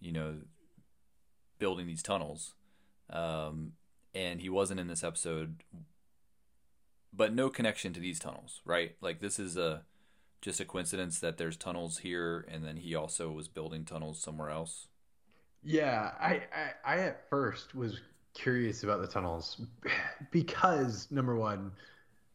you 0.00 0.12
know, 0.12 0.36
building 1.58 1.86
these 1.86 2.02
tunnels, 2.02 2.54
um, 3.10 3.72
and 4.14 4.40
he 4.40 4.48
wasn't 4.48 4.80
in 4.80 4.88
this 4.88 5.04
episode, 5.04 5.62
but 7.12 7.34
no 7.34 7.48
connection 7.48 7.92
to 7.92 8.00
these 8.00 8.18
tunnels, 8.18 8.60
right? 8.64 8.96
Like 9.00 9.20
this 9.20 9.38
is 9.38 9.56
a 9.56 9.82
just 10.40 10.60
a 10.60 10.64
coincidence 10.64 11.20
that 11.20 11.38
there's 11.38 11.56
tunnels 11.56 11.98
here, 11.98 12.46
and 12.50 12.62
then 12.62 12.76
he 12.76 12.94
also 12.94 13.30
was 13.30 13.48
building 13.48 13.84
tunnels 13.84 14.20
somewhere 14.20 14.50
else. 14.50 14.88
Yeah, 15.62 16.10
I, 16.20 16.42
I, 16.84 16.96
I 16.96 16.98
at 17.00 17.30
first 17.30 17.74
was 17.74 17.98
curious 18.34 18.82
about 18.82 19.00
the 19.00 19.06
tunnels 19.06 19.62
because 20.30 21.08
number 21.10 21.36
one, 21.36 21.72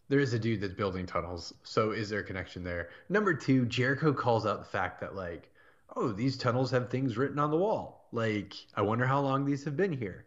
there 0.07 0.19
is 0.19 0.33
a 0.33 0.39
dude 0.39 0.61
that's 0.61 0.73
building 0.73 1.05
tunnels. 1.05 1.53
So 1.63 1.91
is 1.91 2.09
there 2.09 2.21
a 2.21 2.23
connection 2.23 2.63
there? 2.63 2.89
Number 3.09 3.35
two, 3.35 3.67
Jericho 3.67 4.11
calls 4.11 4.47
out 4.47 4.57
the 4.57 4.65
fact 4.65 4.99
that 5.01 5.15
like, 5.15 5.51
oh, 5.95 6.11
these 6.11 6.37
tunnels 6.37 6.71
have 6.71 6.89
things 6.89 7.17
written 7.17 7.39
on 7.39 7.51
the 7.51 7.57
wall. 7.57 8.07
Like, 8.11 8.53
I 8.75 8.81
wonder 8.81 9.05
how 9.05 9.21
long 9.21 9.45
these 9.45 9.63
have 9.65 9.77
been 9.77 9.93
here. 9.93 10.25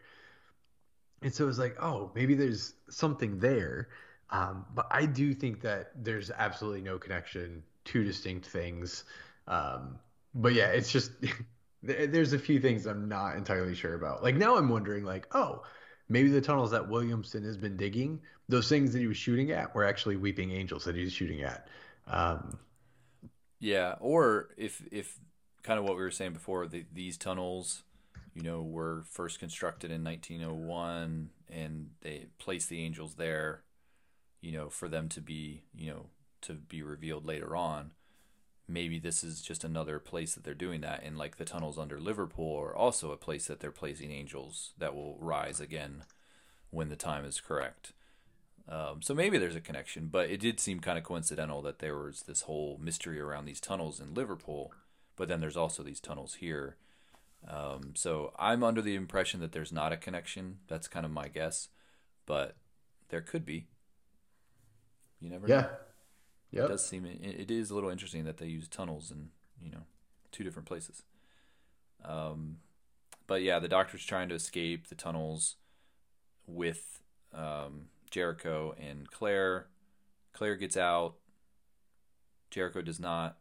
And 1.23 1.33
so 1.33 1.49
it's 1.49 1.59
like, 1.59 1.77
oh, 1.81 2.11
maybe 2.15 2.35
there's 2.35 2.75
something 2.91 3.39
there. 3.39 3.89
Um, 4.31 4.65
but 4.75 4.87
I 4.91 5.07
do 5.07 5.35
think 5.35 5.61
that 5.63 5.93
there's 5.95 6.31
absolutely 6.31 6.81
no 6.81 6.99
connection, 6.99 7.63
two 7.85 8.03
distinct 8.03 8.47
things. 8.47 9.05
Um, 9.47 9.99
but 10.35 10.55
yeah, 10.55 10.69
it's 10.69 10.91
just 10.91 11.13
there's 11.83 12.33
a 12.33 12.39
few 12.39 12.61
things 12.61 12.87
I'm 12.87 13.09
not 13.09 13.37
entirely 13.37 13.75
sure 13.75 13.95
about. 13.95 14.23
Like 14.23 14.37
now 14.37 14.57
I'm 14.57 14.69
wondering 14.69 15.05
like, 15.05 15.27
oh, 15.35 15.63
maybe 16.09 16.29
the 16.29 16.41
tunnels 16.41 16.71
that 16.71 16.89
Williamson 16.89 17.45
has 17.45 17.57
been 17.57 17.77
digging, 17.77 18.21
those 18.49 18.69
things 18.69 18.93
that 18.93 19.01
he 19.01 19.07
was 19.07 19.17
shooting 19.17 19.51
at 19.51 19.75
were 19.75 19.85
actually 19.85 20.17
weeping 20.17 20.51
angels 20.53 20.85
that 20.85 20.97
he 20.97 21.03
was 21.03 21.13
shooting 21.13 21.43
at. 21.43 21.69
Um, 22.07 22.59
yeah, 23.61 23.95
or 24.01 24.51
if 24.57 24.83
if 24.91 25.19
kind 25.63 25.79
of 25.79 25.85
what 25.85 25.97
we 25.97 26.03
were 26.03 26.11
saying 26.11 26.33
before, 26.33 26.67
the, 26.67 26.85
these 26.93 27.17
tunnels 27.17 27.83
you 28.35 28.43
know, 28.43 28.63
were 28.63 29.05
first 29.11 29.39
constructed 29.39 29.91
in 29.91 30.03
1901 30.03 31.31
and 31.51 31.91
they 32.01 32.27
placed 32.39 32.69
the 32.69 32.83
angels 32.83 33.15
there, 33.15 33.63
you 34.41 34.53
know, 34.53 34.69
for 34.71 34.89
them 34.89 35.09
to 35.11 35.21
be, 35.21 35.63
you 35.75 35.91
know, 35.91 36.07
to 36.41 36.55
be 36.55 36.83
revealed 36.83 37.27
later 37.27 37.55
on. 37.55 37.91
Maybe 38.67 38.99
this 38.99 39.23
is 39.23 39.43
just 39.43 39.65
another 39.65 39.99
place 39.99 40.35
that 40.35 40.45
they're 40.45 40.55
doing 40.55 40.81
that. 40.81 41.03
And 41.05 41.19
like 41.19 41.37
the 41.37 41.45
tunnels 41.45 41.79
under 41.79 42.01
Liverpool 42.01 42.59
are 42.59 42.75
also 42.75 43.11
a 43.11 43.19
place 43.19 43.47
that 43.47 43.61
they're 43.61 43.71
placing 43.71 44.11
angels 44.11 44.73
that 44.79 44.95
will 44.95 45.19
rise 45.21 45.61
again 45.61 46.05
when 46.71 46.89
the 46.89 46.97
time 46.97 47.27
is 47.27 47.41
correct. 47.41 47.93
Um, 48.67 49.03
so 49.03 49.13
maybe 49.13 49.37
there's 49.37 49.57
a 49.57 49.61
connection, 49.61 50.07
but 50.07 50.31
it 50.31 50.41
did 50.41 50.59
seem 50.59 50.81
kind 50.81 50.97
of 50.97 51.05
coincidental 51.05 51.61
that 51.63 51.81
there 51.81 51.97
was 51.99 52.23
this 52.23 52.43
whole 52.43 52.79
mystery 52.81 53.21
around 53.21 53.45
these 53.45 53.61
tunnels 53.61 54.01
in 54.01 54.15
Liverpool, 54.15 54.73
but 55.17 55.29
then 55.29 55.41
there's 55.41 55.57
also 55.57 55.83
these 55.83 56.01
tunnels 56.01 56.35
here. 56.35 56.77
Um, 57.49 57.93
so 57.95 58.33
I'm 58.39 58.63
under 58.63 58.81
the 58.83 58.95
impression 58.95 59.41
that 59.41 59.53
there's 59.53 59.73
not 59.73 59.93
a 59.93 59.97
connection. 59.97 60.59
That's 60.69 60.89
kind 60.89 61.05
of 61.05 61.13
my 61.13 61.29
guess, 61.29 61.69
but 62.27 62.57
there 63.09 63.21
could 63.21 63.45
be. 63.45 63.67
You 65.21 65.31
never 65.31 65.47
Yeah. 65.49 65.61
know. 65.63 65.71
Yep. 66.53 66.65
It 66.65 66.69
does 66.69 66.87
seem 66.87 67.07
it, 67.07 67.21
it 67.23 67.51
is 67.51 67.71
a 67.71 67.75
little 67.75 67.91
interesting 67.91 68.25
that 68.25 68.37
they 68.37 68.47
use 68.47 68.69
tunnels 68.69 69.11
in 69.11 69.31
you 69.63 69.71
know 69.71 69.85
two 70.31 70.45
different 70.45 70.69
places. 70.69 71.03
Um, 72.05 72.59
but 73.27 73.43
yeah, 73.43 73.59
the 73.59 73.69
doctor's 73.69 74.05
trying 74.05 74.29
to 74.29 74.35
escape 74.35 74.89
the 74.89 74.95
tunnels 74.95 75.57
with 76.47 77.01
um, 77.33 77.87
Jericho 78.11 78.75
and 78.79 79.11
Claire. 79.11 79.69
Claire 80.33 80.57
gets 80.57 80.77
out. 80.77 81.15
Jericho 82.51 82.83
does 82.83 83.01
not. 83.01 83.39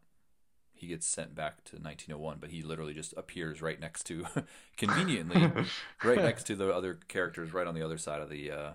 He 0.82 0.88
gets 0.88 1.06
sent 1.06 1.36
back 1.36 1.62
to 1.66 1.76
1901, 1.76 2.38
but 2.40 2.50
he 2.50 2.60
literally 2.60 2.92
just 2.92 3.14
appears 3.16 3.62
right 3.62 3.78
next 3.78 4.02
to, 4.06 4.26
conveniently, 4.76 5.64
right 6.02 6.18
next 6.28 6.42
to 6.48 6.56
the 6.56 6.74
other 6.74 6.98
characters, 7.06 7.54
right 7.54 7.68
on 7.68 7.76
the 7.76 7.82
other 7.82 7.98
side 7.98 8.20
of 8.20 8.28
the, 8.28 8.50
uh, 8.50 8.70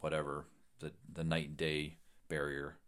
whatever, 0.00 0.46
the 0.80 0.90
the 1.14 1.22
night 1.22 1.46
and 1.50 1.56
day 1.56 1.98
barrier 2.28 2.78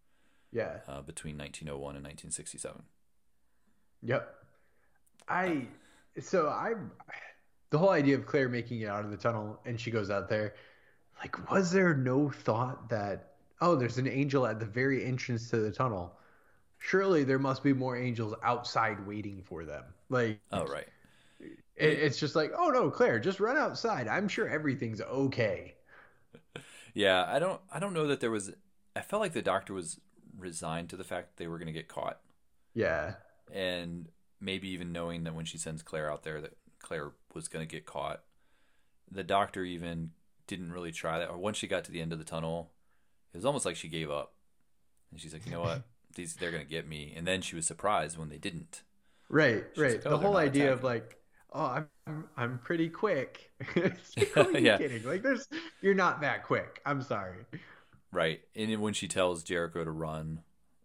Yeah. 0.51 0.79
uh, 0.89 1.03
between 1.03 1.39
1901 1.39 1.95
and 1.95 2.05
1967. 2.05 2.83
Yep. 4.03 4.35
I 5.29 5.69
so 6.21 6.49
I 6.49 6.75
the 7.71 7.79
whole 7.79 7.91
idea 7.91 8.17
of 8.17 8.27
Claire 8.27 8.49
making 8.49 8.81
it 8.81 8.89
out 8.89 9.05
of 9.05 9.13
the 9.13 9.17
tunnel 9.17 9.61
and 9.65 9.79
she 9.81 9.93
goes 9.93 10.11
out 10.11 10.29
there, 10.29 10.55
like 11.21 11.49
was 11.49 11.71
there 11.71 11.95
no 11.95 12.29
thought 12.29 12.89
that 12.91 13.35
oh 13.61 13.77
there's 13.77 13.99
an 13.99 14.09
angel 14.09 14.47
at 14.49 14.59
the 14.59 14.67
very 14.67 15.05
entrance 15.05 15.49
to 15.51 15.59
the 15.59 15.71
tunnel. 15.71 16.18
Surely 16.79 17.25
there 17.25 17.39
must 17.39 17.63
be 17.63 17.73
more 17.73 17.97
angels 17.97 18.35
outside 18.43 19.07
waiting 19.07 19.43
for 19.43 19.65
them. 19.65 19.85
Like 20.09 20.41
Oh 20.53 20.67
right. 20.67 20.89
it, 21.77 21.99
it's 21.99 22.19
just 22.19 22.37
like, 22.37 22.53
oh 22.57 22.69
no, 22.71 22.91
Claire, 22.91 23.19
just 23.19 23.41
run 23.41 23.57
outside. 23.57 24.09
I'm 24.09 24.29
sure 24.29 24.49
everything's 24.49 25.01
okay. 25.01 25.75
Yeah, 26.95 27.25
I 27.27 27.39
don't 27.39 27.61
I 27.71 27.79
don't 27.79 27.93
know 27.95 28.07
that 28.07 28.21
there 28.21 28.31
was 28.31 28.53
I 28.97 29.01
felt 29.01 29.21
like 29.21 29.33
the 29.33 29.43
doctor 29.43 29.75
was 29.75 30.01
resigned 30.37 30.91
to 30.91 30.97
the 30.97 31.05
fact 31.05 31.29
that 31.29 31.37
they 31.43 31.49
were 31.49 31.59
going 31.59 31.67
to 31.67 31.73
get 31.73 31.89
caught 31.89 32.21
Yeah. 32.75 33.17
and 33.53 34.09
maybe 34.41 34.69
even 34.69 34.93
knowing 34.93 35.25
that 35.25 35.35
when 35.35 35.45
she 35.45 35.59
sends 35.59 35.83
Claire 35.83 36.11
out 36.11 36.23
there 36.23 36.41
that 36.41 36.57
Claire 36.81 37.13
was 37.35 37.49
going 37.49 37.67
to 37.67 37.71
get 37.71 37.87
caught. 37.87 38.23
The 39.11 39.25
doctor 39.25 39.65
even 39.65 40.13
didn't 40.47 40.73
really 40.73 40.93
try 40.93 41.19
that 41.19 41.31
or 41.31 41.39
once 41.39 41.59
she 41.59 41.69
got 41.69 41.85
to 41.85 41.93
the 41.93 42.01
end 42.03 42.13
of 42.13 42.19
the 42.19 42.25
tunnel, 42.27 42.73
it 43.35 43.39
was 43.39 43.47
almost 43.47 43.67
like 43.67 43.77
she 43.77 43.89
gave 43.89 44.11
up. 44.11 44.35
And 45.13 45.21
she's 45.21 45.33
like, 45.35 45.47
"You 45.47 45.53
know 45.53 45.63
what? 45.63 45.83
These 46.15 46.37
they're 46.37 46.51
going 46.53 46.65
to 46.65 46.69
get 46.71 46.87
me." 46.89 47.13
And 47.17 47.27
then 47.27 47.43
she 47.43 47.57
was 47.57 47.67
surprised 47.67 48.19
when 48.19 48.29
they 48.29 48.39
didn't. 48.39 48.83
Right, 49.29 49.65
She's 49.73 49.95
right. 49.95 50.01
like, 50.05 50.07
"Oh, 50.07 50.17
the 50.17 50.19
whole 50.19 50.37
idea 50.37 50.73
of 50.73 50.83
like, 50.83 51.19
oh, 51.53 51.65
I'm 51.67 51.89
I'm, 52.07 52.29
I'm 52.37 52.59
pretty 52.59 52.89
quick. 52.89 53.51
Like, 53.77 53.99
are 54.37 54.51
you 54.53 54.65
Yeah. 54.65 54.79
kidding? 54.79 55.03
Like, 55.05 55.23
there's 55.23 55.47
you're 55.83 55.95
not 55.95 56.21
that 56.23 56.45
quick. 56.45 56.81
I'm 56.87 57.03
sorry. 57.03 57.45
Right. 58.11 58.41
And 58.57 58.81
when 58.81 58.95
she 58.95 59.09
tells 59.09 59.43
Jericho 59.43 59.85
to 59.85 59.91
run, 59.91 60.43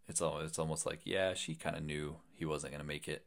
it's 0.07 0.21
all 0.21 0.39
it's 0.39 0.59
almost 0.59 0.85
like, 0.85 1.01
yeah, 1.05 1.33
she 1.33 1.55
kind 1.55 1.75
of 1.75 1.83
knew 1.83 2.17
he 2.33 2.45
wasn't 2.45 2.71
going 2.73 2.81
to 2.81 2.87
make 2.87 3.07
it. 3.07 3.25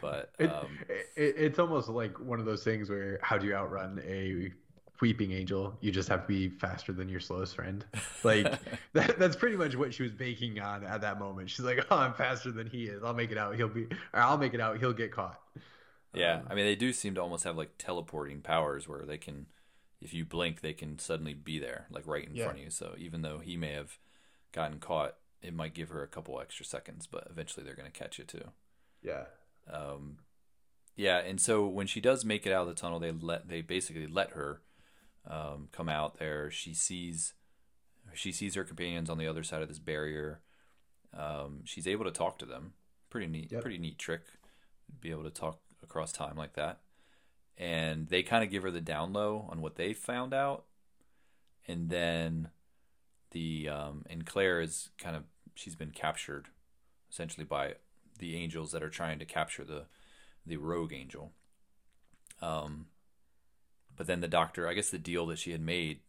But 0.00 0.32
It, 0.38 0.58
um 0.58 0.80
it, 0.88 1.06
it's 1.16 1.58
almost 1.58 1.88
like 1.88 2.18
one 2.18 2.40
of 2.40 2.46
those 2.46 2.64
things 2.64 2.88
where 2.88 3.18
how 3.22 3.38
do 3.38 3.46
you 3.46 3.54
outrun 3.54 4.00
a 4.04 4.50
weeping 5.00 5.32
angel? 5.32 5.76
You 5.80 5.90
just 5.90 6.08
have 6.08 6.22
to 6.22 6.28
be 6.28 6.48
faster 6.48 6.92
than 6.92 7.08
your 7.08 7.20
slowest 7.20 7.54
friend. 7.56 7.84
Like 8.22 8.44
that, 8.92 9.18
that's 9.18 9.34
pretty 9.36 9.56
much 9.56 9.74
what 9.76 9.94
she 9.94 10.02
was 10.02 10.12
baking 10.12 10.60
on 10.60 10.84
at 10.84 11.00
that 11.00 11.18
moment. 11.18 11.48
She's 11.48 11.64
like, 11.64 11.86
oh, 11.90 11.96
I'm 11.96 12.12
faster 12.12 12.50
than 12.52 12.66
he 12.66 12.84
is. 12.84 13.02
I'll 13.02 13.14
make 13.14 13.30
it 13.30 13.38
out. 13.38 13.56
He'll 13.56 13.68
be, 13.68 13.84
or 14.12 14.20
I'll 14.20 14.36
make 14.38 14.52
it 14.52 14.60
out. 14.60 14.78
He'll 14.78 14.92
get 14.92 15.10
caught. 15.12 15.40
Yeah, 16.12 16.40
I 16.50 16.54
mean 16.54 16.66
they 16.66 16.74
do 16.76 16.92
seem 16.92 17.14
to 17.14 17.22
almost 17.22 17.44
have 17.44 17.56
like 17.56 17.70
teleporting 17.78 18.40
powers 18.42 18.86
where 18.88 19.06
they 19.06 19.16
can, 19.16 19.46
if 20.00 20.12
you 20.12 20.24
blink, 20.24 20.60
they 20.60 20.72
can 20.74 20.98
suddenly 20.98 21.34
be 21.34 21.58
there, 21.58 21.86
like 21.90 22.06
right 22.06 22.26
in 22.26 22.34
Yeah. 22.34 22.44
front 22.44 22.58
of 22.58 22.64
you. 22.64 22.70
So 22.70 22.94
even 22.98 23.22
though 23.22 23.38
he 23.38 23.56
may 23.56 23.72
have 23.72 23.98
gotten 24.52 24.78
caught, 24.80 25.14
it 25.40 25.54
might 25.54 25.72
give 25.72 25.88
her 25.88 26.02
a 26.02 26.08
couple 26.08 26.38
extra 26.40 26.66
seconds, 26.66 27.06
but 27.06 27.26
eventually 27.30 27.64
they're 27.64 27.74
going 27.76 27.90
to 27.90 27.98
catch 27.98 28.18
you 28.18 28.24
too. 28.24 28.50
Yeah. 29.02 29.24
Um, 29.72 30.18
yeah, 30.96 31.18
and 31.18 31.40
so 31.40 31.66
when 31.66 31.86
she 31.86 32.00
does 32.02 32.24
make 32.24 32.44
it 32.46 32.52
out 32.52 32.62
of 32.62 32.68
the 32.68 32.74
tunnel, 32.80 32.98
they 32.98 33.12
let 33.12 33.48
they 33.48 33.62
basically 33.62 34.06
let 34.06 34.30
her 34.32 34.60
um, 35.26 35.68
come 35.72 35.88
out 35.88 36.18
there. 36.18 36.50
She 36.50 36.74
sees 36.74 37.34
she 38.14 38.32
sees 38.32 38.54
her 38.54 38.64
companions 38.64 39.08
on 39.08 39.18
the 39.18 39.26
other 39.26 39.42
side 39.42 39.62
of 39.62 39.68
this 39.68 39.78
barrier. 39.78 40.40
Um, 41.16 41.60
she's 41.64 41.86
able 41.86 42.04
to 42.04 42.10
talk 42.10 42.38
to 42.38 42.46
them. 42.46 42.72
Pretty 43.08 43.26
neat, 43.26 43.50
Yep. 43.52 43.62
pretty 43.62 43.78
neat 43.78 43.98
trick. 43.98 44.22
Be 45.00 45.10
able 45.10 45.24
to 45.24 45.30
talk 45.30 45.60
across 45.82 46.12
time 46.12 46.36
like 46.36 46.54
that. 46.54 46.80
And 47.56 48.08
they 48.08 48.22
kind 48.22 48.42
of 48.42 48.50
give 48.50 48.62
her 48.62 48.70
the 48.70 48.80
down 48.80 49.12
low 49.12 49.46
on 49.50 49.60
what 49.60 49.76
they 49.76 49.92
found 49.92 50.32
out, 50.32 50.64
and 51.68 51.90
then 51.90 52.48
the 53.32 53.68
um, 53.68 54.04
and 54.08 54.24
Claire 54.24 54.60
is 54.60 54.90
kind 54.98 55.14
of 55.14 55.24
she's 55.54 55.76
been 55.76 55.90
captured 55.90 56.48
essentially 57.10 57.44
by 57.44 57.74
the 58.18 58.36
angels 58.36 58.72
that 58.72 58.82
are 58.82 58.88
trying 58.88 59.18
to 59.18 59.24
capture 59.26 59.64
the 59.64 59.86
the 60.46 60.56
rogue 60.56 60.92
angel. 60.94 61.32
Um, 62.40 62.86
but 64.00 64.06
then 64.06 64.22
the 64.22 64.28
doctor, 64.28 64.66
I 64.66 64.72
guess 64.72 64.88
the 64.88 64.96
deal 64.96 65.26
that 65.26 65.38
she 65.38 65.52
had 65.52 65.60
made 65.60 66.00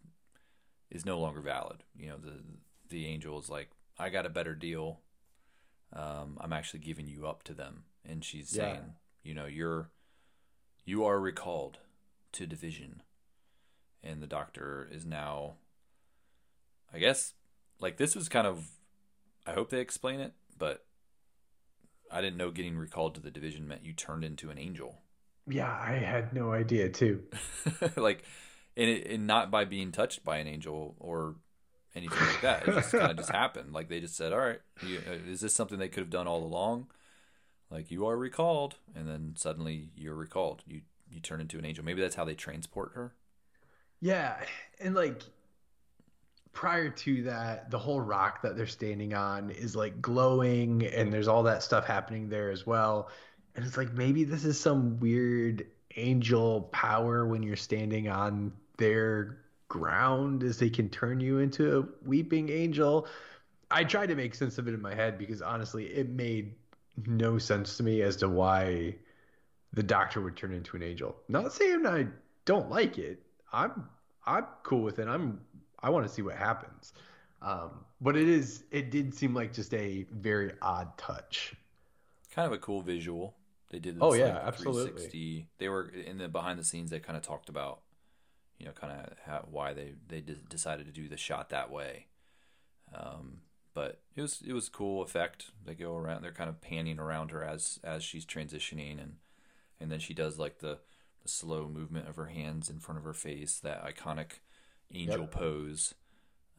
is 0.90 1.06
no 1.06 1.20
longer 1.20 1.42
valid. 1.42 1.84
You 1.94 2.08
know, 2.08 2.16
the 2.16 2.42
the 2.88 3.06
angel 3.06 3.38
is 3.38 3.50
like, 3.50 3.70
I 4.00 4.08
got 4.08 4.26
a 4.26 4.30
better 4.30 4.56
deal. 4.56 5.02
Um, 5.92 6.38
I'm 6.40 6.54
actually 6.54 6.80
giving 6.80 7.06
you 7.06 7.28
up 7.28 7.44
to 7.44 7.54
them, 7.54 7.84
and 8.08 8.24
she's 8.24 8.56
Yeah. 8.56 8.64
saying, 8.64 8.94
you 9.24 9.34
know, 9.34 9.46
you're 9.46 9.90
you 10.86 11.04
are 11.04 11.20
recalled 11.20 11.80
to 12.32 12.48
division, 12.48 13.02
and 14.02 14.24
the 14.24 14.26
doctor 14.28 14.88
is 14.90 15.06
now. 15.06 15.56
I 16.94 17.00
guess, 17.00 17.34
like 17.82 17.98
this 17.98 18.16
was 18.16 18.30
kind 18.30 18.48
of. 18.48 18.70
I 19.46 19.52
hope 19.52 19.70
they 19.70 19.82
explain 19.82 20.22
it, 20.22 20.32
but 20.58 20.86
I 22.10 22.22
didn't 22.22 22.38
know 22.38 22.52
getting 22.52 22.78
recalled 22.78 23.16
to 23.16 23.22
the 23.22 23.32
division 23.32 23.68
meant 23.68 23.84
you 23.84 23.92
turned 23.92 24.24
into 24.24 24.50
an 24.50 24.58
angel. 24.58 25.02
Yeah. 25.52 25.72
I 25.72 25.94
had 25.94 26.34
no 26.34 26.52
idea 26.54 26.90
too. 26.90 27.24
like, 27.96 28.24
and, 28.78 28.90
it, 28.90 29.08
and 29.08 29.28
not 29.28 29.52
by 29.52 29.66
being 29.66 29.92
touched 29.92 30.24
by 30.24 30.38
an 30.38 30.48
angel 30.48 30.96
or 31.00 31.36
anything 31.96 32.26
like 32.26 32.42
that. 32.42 32.68
It 32.68 32.74
just 32.74 32.92
kind 32.92 33.12
of 33.12 33.18
just 33.18 33.32
happened. 33.32 33.74
Like 33.74 33.90
they 33.90 34.00
just 34.00 34.16
said, 34.16 34.34
"All 34.34 34.40
right, 34.40 34.62
you, 34.86 35.00
uh, 35.08 35.30
is 35.30 35.42
this 35.42 35.54
something 35.54 35.80
they 35.80 35.90
could 35.90 36.02
have 36.02 36.10
done 36.10 36.28
all 36.28 36.44
along?" 36.44 36.88
Like 37.70 37.92
you 37.92 38.06
are 38.06 38.18
recalled, 38.18 38.76
and 38.96 39.08
then 39.08 39.34
suddenly 39.38 39.90
you're 39.96 40.16
recalled. 40.16 40.64
You 40.68 40.82
you 41.10 41.20
turn 41.20 41.42
into 41.42 41.58
an 41.58 41.66
angel. 41.66 41.84
Maybe 41.84 42.02
that's 42.02 42.16
how 42.16 42.26
they 42.26 42.36
transport 42.36 42.92
her. 42.96 43.14
Yeah, 44.00 44.38
and 44.80 44.96
like 44.96 45.22
prior 46.54 46.90
to 46.90 47.24
that, 47.24 47.72
the 47.72 47.80
whole 47.80 48.02
rock 48.02 48.42
that 48.42 48.58
they're 48.58 48.68
standing 48.68 49.14
on 49.14 49.52
is 49.52 49.76
like 49.76 50.02
glowing, 50.02 50.86
and 50.86 51.14
there's 51.14 51.28
all 51.28 51.44
that 51.44 51.64
stuff 51.64 51.86
happening 51.86 52.30
there 52.30 52.52
as 52.52 52.66
well. 52.66 53.10
And 53.56 53.66
it's 53.66 53.78
like 53.78 53.94
maybe 53.94 54.24
this 54.24 54.46
is 54.46 54.60
some 54.60 55.00
weird 55.00 55.66
angel 55.98 56.62
power 56.72 57.26
when 57.26 57.44
you're 57.44 57.56
standing 57.56 58.08
on 58.08 58.54
their 58.78 59.38
ground, 59.68 60.44
as 60.44 60.60
they 60.60 60.70
can 60.70 60.90
turn 60.90 61.20
you 61.20 61.40
into 61.40 61.80
a 61.80 62.08
weeping 62.08 62.50
angel. 62.50 63.08
I 63.70 63.84
tried 63.84 64.08
to 64.08 64.16
make 64.16 64.36
sense 64.36 64.58
of 64.58 64.68
it 64.68 64.74
in 64.74 64.82
my 64.82 64.94
head 64.94 65.18
because 65.18 65.42
honestly, 65.42 65.86
it 65.86 66.10
made 66.10 66.56
no 67.06 67.38
sense 67.38 67.78
to 67.78 67.84
me 67.84 68.02
as 68.02 68.18
to 68.18 68.30
why 68.30 68.96
the 69.74 69.84
doctor 69.84 70.22
would 70.22 70.36
turn 70.36 70.54
into 70.54 70.76
an 70.76 70.84
angel. 70.84 71.16
Not 71.30 71.54
saying 71.54 71.86
I 71.86 72.08
don't 72.46 72.70
like 72.70 72.98
it. 72.98 73.22
I'm 73.54 73.88
I'm 74.26 74.46
cool 74.64 74.82
with 74.82 75.00
it. 75.00 75.08
I'm 75.08 75.40
I 75.82 75.90
want 75.90 76.06
to 76.08 76.14
see 76.14 76.22
what 76.22 76.36
happens. 76.36 76.94
Um, 77.42 77.86
but 78.02 78.16
it 78.16 78.28
is 78.28 78.64
it 78.72 78.92
did 78.92 79.16
seem 79.16 79.34
like 79.34 79.54
just 79.54 79.74
a 79.74 80.06
very 80.12 80.52
odd 80.62 80.98
touch. 80.98 81.56
Kind 82.34 82.46
of 82.46 82.54
a 82.54 82.58
cool 82.58 82.82
visual. 82.82 83.36
They 83.72 83.80
did 83.80 83.96
this 83.96 84.02
Oh, 84.02 84.14
yeah, 84.14 84.34
like, 84.36 84.44
absolutely. 84.44 84.84
360. 84.92 85.48
They 85.58 85.70
were 85.70 85.90
in 85.90 86.18
the 86.20 86.28
behind 86.28 86.60
the 86.60 86.64
scenes. 86.64 86.92
They 86.92 87.00
kind 87.00 87.18
of 87.18 87.24
talked 87.24 87.50
about, 87.50 87.82
you 88.60 88.66
know, 88.68 88.74
kind 88.74 88.94
of 88.94 89.14
how, 89.26 89.48
why 89.50 89.74
they 89.74 89.96
they 90.08 90.22
de- 90.22 90.36
decided 90.36 90.86
to 90.86 90.92
do 90.92 91.08
the 91.08 91.18
shot 91.18 91.50
that 91.50 91.72
way. 91.72 92.08
Um, 92.94 93.42
but 93.74 94.02
it 94.16 94.22
was 94.22 94.42
it 94.46 94.54
was 94.54 94.68
a 94.68 94.72
cool 94.72 95.02
effect. 95.02 95.52
They 95.66 95.74
go 95.74 95.96
around. 95.96 96.22
They're 96.22 96.34
kind 96.34 96.50
of 96.50 96.62
panning 96.62 97.00
around 97.00 97.32
her 97.32 97.44
as 97.44 97.80
as 97.84 98.04
she's 98.04 98.26
transitioning, 98.26 99.02
and 99.02 99.16
and 99.80 99.92
then 99.92 100.00
she 100.00 100.14
does 100.14 100.38
like 100.38 100.60
the 100.60 100.80
the 101.24 101.30
slow 101.30 101.68
movement 101.70 102.10
of 102.10 102.16
her 102.18 102.26
hands 102.26 102.70
in 102.70 102.80
front 102.80 102.98
of 102.98 103.06
her 103.06 103.14
face, 103.14 103.60
that 103.60 103.84
iconic 103.86 104.40
angel 104.94 105.22
Yep. 105.22 105.32
pose. 105.32 105.94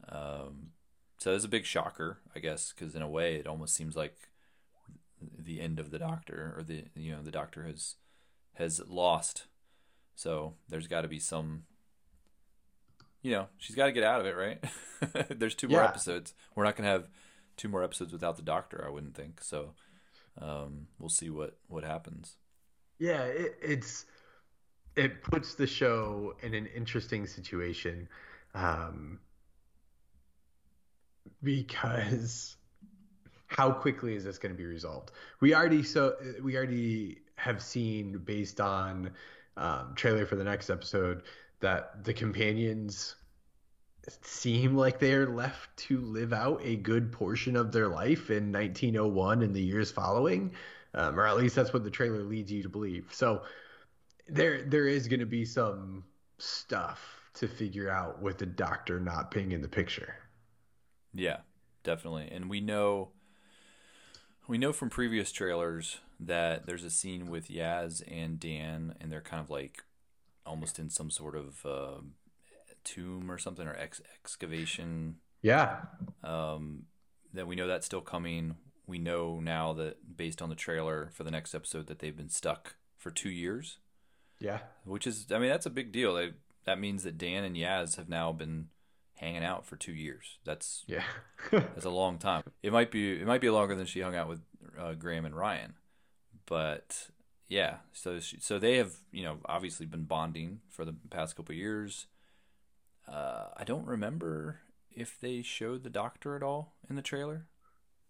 Um, 0.09 0.71
so 1.17 1.35
it's 1.35 1.45
a 1.45 1.49
big 1.49 1.65
shocker, 1.65 2.19
I 2.35 2.39
guess, 2.39 2.73
because 2.73 2.95
in 2.95 3.01
a 3.01 3.09
way, 3.09 3.35
it 3.35 3.47
almost 3.47 3.75
seems 3.75 3.95
like 3.95 4.17
the 5.37 5.61
end 5.61 5.79
of 5.79 5.91
the 5.91 5.99
Doctor, 5.99 6.53
or 6.57 6.63
the 6.63 6.85
you 6.95 7.11
know 7.11 7.21
the 7.21 7.31
Doctor 7.31 7.63
has 7.63 7.95
has 8.53 8.81
lost. 8.87 9.47
So 10.15 10.53
there's 10.69 10.87
got 10.87 11.01
to 11.01 11.07
be 11.07 11.19
some. 11.19 11.63
You 13.21 13.31
know, 13.31 13.47
she's 13.57 13.75
got 13.75 13.85
to 13.85 13.93
get 13.93 14.03
out 14.03 14.19
of 14.19 14.25
it, 14.25 14.35
right? 14.35 14.63
there's 15.39 15.55
two 15.55 15.69
more 15.69 15.83
episodes. 15.83 16.33
We're 16.55 16.65
not 16.65 16.75
gonna 16.75 16.89
have 16.89 17.07
two 17.57 17.69
more 17.69 17.83
episodes 17.83 18.11
without 18.11 18.35
the 18.35 18.41
Doctor, 18.41 18.83
I 18.85 18.89
wouldn't 18.91 19.15
think. 19.15 19.41
So 19.41 19.73
um, 20.41 20.87
we'll 20.99 21.09
see 21.09 21.29
what 21.29 21.57
what 21.67 21.83
happens. 21.83 22.35
Yeah, 22.99 23.23
it, 23.23 23.55
it's 23.61 24.05
it 24.95 25.23
puts 25.23 25.55
the 25.55 25.67
show 25.67 26.35
in 26.41 26.53
an 26.53 26.67
interesting 26.67 27.27
situation 27.27 28.07
um, 28.53 29.19
because 31.41 32.55
how 33.53 33.71
quickly 33.71 34.15
is 34.15 34.23
this 34.23 34.37
going 34.37 34.53
to 34.53 34.57
be 34.57 34.65
resolved? 34.65 35.11
We 35.39 35.53
already 35.53 35.83
so 35.83 36.15
we 36.41 36.57
already 36.57 37.19
have 37.35 37.61
seen 37.61 38.19
based 38.19 38.61
on 38.61 39.11
um, 39.57 39.93
trailer 39.95 40.25
for 40.25 40.35
the 40.35 40.43
next 40.43 40.69
episode 40.69 41.23
that 41.59 42.03
the 42.03 42.13
companions 42.13 43.15
seem 44.21 44.75
like 44.75 44.99
they're 44.99 45.27
left 45.27 45.75
to 45.77 46.01
live 46.01 46.33
out 46.33 46.59
a 46.63 46.75
good 46.75 47.11
portion 47.11 47.55
of 47.55 47.71
their 47.71 47.87
life 47.87 48.29
in 48.29 48.51
1901 48.51 49.41
and 49.41 49.55
the 49.55 49.61
years 49.61 49.89
following 49.91 50.53
um, 50.95 51.19
or 51.19 51.27
at 51.27 51.37
least 51.37 51.55
that's 51.55 51.73
what 51.73 51.83
the 51.83 51.89
trailer 51.89 52.23
leads 52.23 52.51
you 52.51 52.63
to 52.63 52.69
believe. 52.69 53.07
So 53.11 53.43
there 54.27 54.63
there 54.63 54.87
is 54.87 55.07
going 55.07 55.19
to 55.19 55.25
be 55.25 55.45
some 55.45 56.03
stuff 56.37 56.99
to 57.35 57.47
figure 57.47 57.89
out 57.89 58.21
with 58.21 58.37
the 58.37 58.45
doctor 58.45 58.99
not 58.99 59.31
being 59.31 59.51
in 59.51 59.61
the 59.61 59.67
picture. 59.67 60.15
Yeah, 61.13 61.37
definitely. 61.83 62.29
And 62.31 62.49
we 62.49 62.61
know 62.61 63.09
we 64.47 64.57
know 64.57 64.73
from 64.73 64.89
previous 64.89 65.31
trailers 65.31 65.99
that 66.19 66.65
there's 66.65 66.83
a 66.83 66.89
scene 66.89 67.27
with 67.27 67.49
Yaz 67.49 68.01
and 68.09 68.39
Dan, 68.39 68.95
and 68.99 69.11
they're 69.11 69.21
kind 69.21 69.41
of 69.41 69.49
like 69.49 69.83
almost 70.45 70.79
in 70.79 70.89
some 70.89 71.09
sort 71.09 71.35
of 71.35 71.65
uh, 71.65 72.01
tomb 72.83 73.31
or 73.31 73.37
something 73.37 73.67
or 73.67 73.75
ex- 73.75 74.01
excavation. 74.19 75.15
Yeah, 75.41 75.77
Um, 76.23 76.83
that 77.33 77.47
we 77.47 77.55
know 77.55 77.67
that's 77.67 77.85
still 77.85 78.01
coming. 78.01 78.55
We 78.87 78.99
know 78.99 79.39
now 79.39 79.73
that 79.73 80.17
based 80.17 80.41
on 80.41 80.49
the 80.49 80.55
trailer 80.55 81.09
for 81.13 81.23
the 81.23 81.31
next 81.31 81.55
episode 81.55 81.87
that 81.87 81.99
they've 81.99 82.15
been 82.15 82.29
stuck 82.29 82.75
for 82.97 83.11
two 83.11 83.29
years, 83.29 83.79
yeah, 84.39 84.59
which 84.85 85.07
is 85.07 85.25
I 85.31 85.39
mean 85.39 85.49
that's 85.49 85.65
a 85.65 85.71
big 85.71 85.91
deal. 85.91 86.13
They, 86.13 86.31
that 86.65 86.79
means 86.79 87.03
that 87.03 87.17
Dan 87.17 87.43
and 87.43 87.55
Yaz 87.55 87.97
have 87.97 88.07
now 88.07 88.31
been 88.31 88.67
hanging 89.23 89.43
out 89.43 89.65
for 89.65 89.75
two 89.75 89.93
years. 89.93 90.37
That's 90.45 90.83
yeah, 90.87 91.03
that's 91.51 91.85
a 91.85 91.89
long 91.89 92.17
time. 92.17 92.43
It 92.61 92.71
might 92.71 92.91
be 92.91 93.13
it 93.13 93.25
might 93.25 93.41
be 93.41 93.49
longer 93.49 93.75
than 93.75 93.85
she 93.85 94.01
hung 94.01 94.15
out 94.15 94.27
with 94.27 94.41
uh, 94.77 94.93
Graham 94.93 95.25
and 95.25 95.35
Ryan, 95.35 95.73
but 96.45 97.09
yeah. 97.47 97.77
So 97.93 98.19
she, 98.19 98.39
so 98.39 98.59
they 98.59 98.77
have 98.77 98.93
you 99.11 99.23
know 99.23 99.37
obviously 99.45 99.85
been 99.85 100.03
bonding 100.03 100.59
for 100.69 100.85
the 100.85 100.95
past 101.09 101.35
couple 101.35 101.55
years. 101.55 102.07
Uh, 103.07 103.47
I 103.57 103.63
don't 103.63 103.85
remember 103.85 104.59
if 104.91 105.19
they 105.19 105.41
showed 105.41 105.83
the 105.83 105.89
doctor 105.89 106.35
at 106.35 106.43
all 106.43 106.73
in 106.89 106.95
the 106.95 107.01
trailer. 107.01 107.47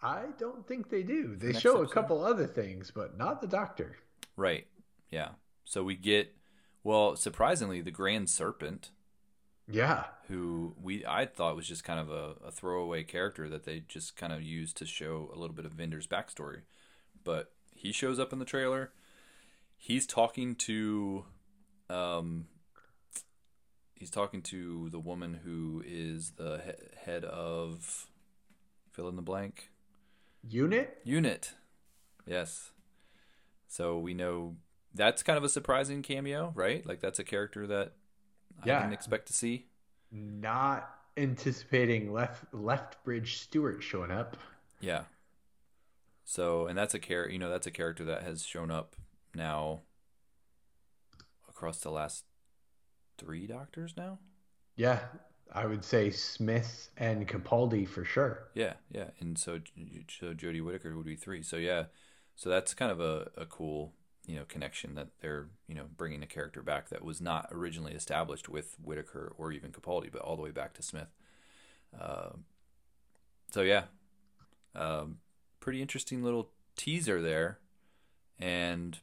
I 0.02 0.26
don't 0.38 0.68
think 0.68 0.90
they 0.90 1.02
do. 1.02 1.35
They 1.35 1.53
next 1.53 1.61
show 1.61 1.81
a 1.81 1.88
couple 1.88 2.23
other 2.23 2.45
things, 2.45 2.91
but 2.94 3.18
not 3.18 3.40
the 3.40 3.48
doctor. 3.48 3.98
Right. 4.35 4.68
Yeah. 5.10 5.30
So 5.64 5.84
we 5.84 5.95
get 5.95 6.35
well 6.84 7.15
surprisingly 7.15 7.80
the 7.81 7.91
Grand 7.91 8.30
Serpent 8.30 8.91
Yeah, 9.69 10.06
who 10.27 10.76
we 10.81 11.06
I 11.06 11.26
thought 11.26 11.56
was 11.56 11.68
just 11.68 11.84
kind 11.84 11.99
of 11.99 12.10
a, 12.11 12.35
a 12.48 12.52
throwaway 12.52 13.03
character 13.03 13.48
that 13.49 13.64
they 13.64 13.84
just 13.88 14.15
kind 14.18 14.34
of 14.34 14.41
used 14.41 14.76
to 14.77 14.85
show 14.85 15.30
a 15.34 15.38
little 15.40 15.56
bit 15.56 15.65
of 15.65 15.72
Vinder's 15.72 16.07
backstory. 16.07 16.61
But 17.23 17.52
he 17.73 17.91
shows 17.91 18.19
up 18.19 18.34
in 18.34 18.40
the 18.40 18.45
trailer. 18.45 18.91
He's 19.77 20.06
talking 20.06 20.56
to 20.56 21.26
um 21.90 22.48
he's 23.95 24.10
talking 24.10 24.41
to 24.44 24.90
the 24.90 24.99
woman 24.99 25.40
who 25.45 25.81
is 25.85 26.31
the 26.31 26.61
he- 26.65 27.11
head 27.11 27.23
of 27.23 28.07
fill 28.91 29.07
in 29.07 29.15
the 29.15 29.22
blank 29.22 29.72
unit. 30.48 30.99
unit. 31.06 31.53
Yes. 32.26 32.72
So 33.68 33.98
we 33.98 34.14
know 34.14 34.57
that's 34.94 35.23
kind 35.23 35.38
of 35.38 35.44
a 35.44 35.49
surprising 35.49 36.02
cameo, 36.02 36.52
right? 36.53 36.85
Like 36.85 36.99
that's 36.99 37.19
a 37.19 37.23
character 37.23 37.65
that 37.68 37.94
I 38.64 38.68
Yeah. 38.68 38.80
didn't 38.81 38.94
expect 38.94 39.27
to 39.27 39.34
see. 39.34 39.68
Not 40.11 40.90
anticipating 41.18 42.11
left 42.11 42.45
Lethbridge-Stewart 42.53 43.84
showing 43.84 44.11
up. 44.11 44.38
Yeah. 44.80 45.03
So, 46.26 46.68
and 46.68 46.77
that's 46.77 46.94
a 46.94 46.99
char- 46.99 47.30
you 47.30 47.38
know, 47.40 47.49
that's 47.49 47.68
a 47.68 47.72
character 47.72 48.03
that 48.06 48.23
has 48.23 48.45
shown 48.45 48.72
up 48.72 48.95
now 49.35 49.81
across 51.49 51.80
the 51.80 51.91
last 51.91 52.26
three 53.18 53.45
doctors 53.48 53.95
now. 53.98 54.19
Yeah, 54.76 54.99
I 55.52 55.65
would 55.65 55.84
say 55.84 56.10
Smith 56.10 56.90
and 56.98 57.27
Capaldi 57.27 57.88
for 57.88 58.03
sure. 58.03 58.48
Yeah, 58.56 58.73
yeah, 58.90 59.11
and 59.19 59.38
so 59.38 59.60
so 60.10 60.34
Jodie 60.34 60.64
Whittaker 60.64 60.95
would 60.95 61.06
be 61.06 61.15
three. 61.15 61.44
So 61.44 61.57
yeah, 61.57 61.85
so 62.35 62.49
that's 62.49 62.73
kind 62.73 62.91
of 62.91 62.99
a, 62.99 63.30
a 63.38 63.45
cool 63.45 63.94
you 64.25 64.35
know 64.35 64.45
connection 64.47 64.95
that 64.95 65.07
they're 65.21 65.47
you 65.67 65.75
know 65.75 65.85
bringing 65.97 66.23
a 66.23 66.27
character 66.27 66.61
back 66.61 66.89
that 66.89 67.03
was 67.03 67.19
not 67.21 67.47
originally 67.51 67.93
established 67.93 68.49
with 68.49 68.75
Whittaker 68.83 69.33
or 69.37 69.51
even 69.51 69.71
Capaldi, 69.71 70.11
but 70.11 70.21
all 70.21 70.35
the 70.35 70.43
way 70.43 70.51
back 70.51 70.73
to 70.75 70.83
Smith. 70.83 71.13
Um 71.99 72.45
so 73.51 73.61
yeah, 73.61 73.83
um, 74.73 75.17
pretty 75.59 75.79
interesting 75.79 76.23
little 76.23 76.49
teaser 76.75 77.21
there, 77.21 77.59
and 78.39 78.99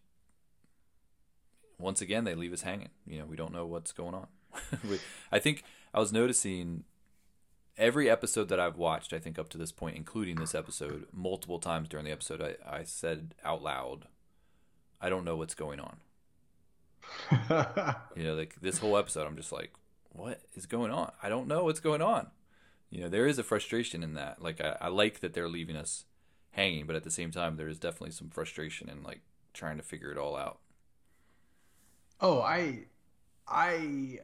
once 1.79 2.01
again 2.01 2.25
they 2.25 2.35
leave 2.35 2.53
us 2.53 2.63
hanging. 2.63 2.89
You 3.07 3.21
know, 3.21 3.27
we 3.27 3.37
don't 3.37 3.53
know 3.53 3.65
what's 3.67 3.93
going 3.93 4.15
on. 4.15 4.27
I 5.33 5.39
think 5.39 5.63
I 5.95 6.01
was 6.01 6.13
noticing 6.13 6.83
every 7.79 8.11
episode 8.11 8.49
that 8.49 8.59
I've 8.59 8.77
watched, 8.77 9.13
I 9.13 9.21
think 9.21 9.39
up 9.39 9.49
to 9.51 9.59
this 9.59 9.71
point, 9.71 9.97
including 9.97 10.37
this 10.37 10.55
episode, 10.55 11.07
multiple 11.13 11.61
times 11.61 11.89
during 11.89 12.05
the 12.05 12.13
episode, 12.13 12.43
I, 12.43 12.79
I 12.79 12.83
said 12.83 13.35
out 13.45 13.63
loud, 13.63 14.07
I 15.01 15.09
don't 15.09 15.25
know 15.25 15.37
what's 15.37 15.55
going 15.55 15.81
on. 15.81 15.97
You 18.17 18.25
know, 18.25 18.35
like 18.35 18.57
this 18.61 18.79
whole 18.79 18.97
episode, 18.97 19.27
I'm 19.27 19.37
just 19.37 19.53
like, 19.53 19.73
what 20.11 20.41
is 20.55 20.67
going 20.67 20.91
on? 20.93 21.13
I 21.23 21.29
don't 21.29 21.49
know 21.49 21.65
what's 21.65 21.81
going 21.81 22.03
on. 22.03 22.29
You 22.91 23.03
know, 23.03 23.09
there 23.09 23.27
is 23.27 23.39
a 23.39 23.43
frustration 23.45 24.03
in 24.03 24.15
that. 24.15 24.43
Like, 24.43 24.61
I, 24.61 24.77
I 24.81 24.89
like 24.89 25.21
that 25.21 25.33
they're 25.33 25.49
leaving 25.49 25.77
us 25.77 26.05
hanging, 26.53 26.87
but 26.87 26.97
at 26.97 27.05
the 27.05 27.11
same 27.11 27.31
time, 27.31 27.57
there 27.57 27.69
is 27.69 27.79
definitely 27.79 28.11
some 28.11 28.31
frustration 28.31 28.89
in 28.89 29.03
like 29.03 29.21
trying 29.55 29.77
to 29.77 29.83
figure 29.83 30.11
it 30.11 30.19
all 30.19 30.37
out. 30.37 30.59
oh, 32.21 32.41
I 32.41 32.85
I 33.49 34.21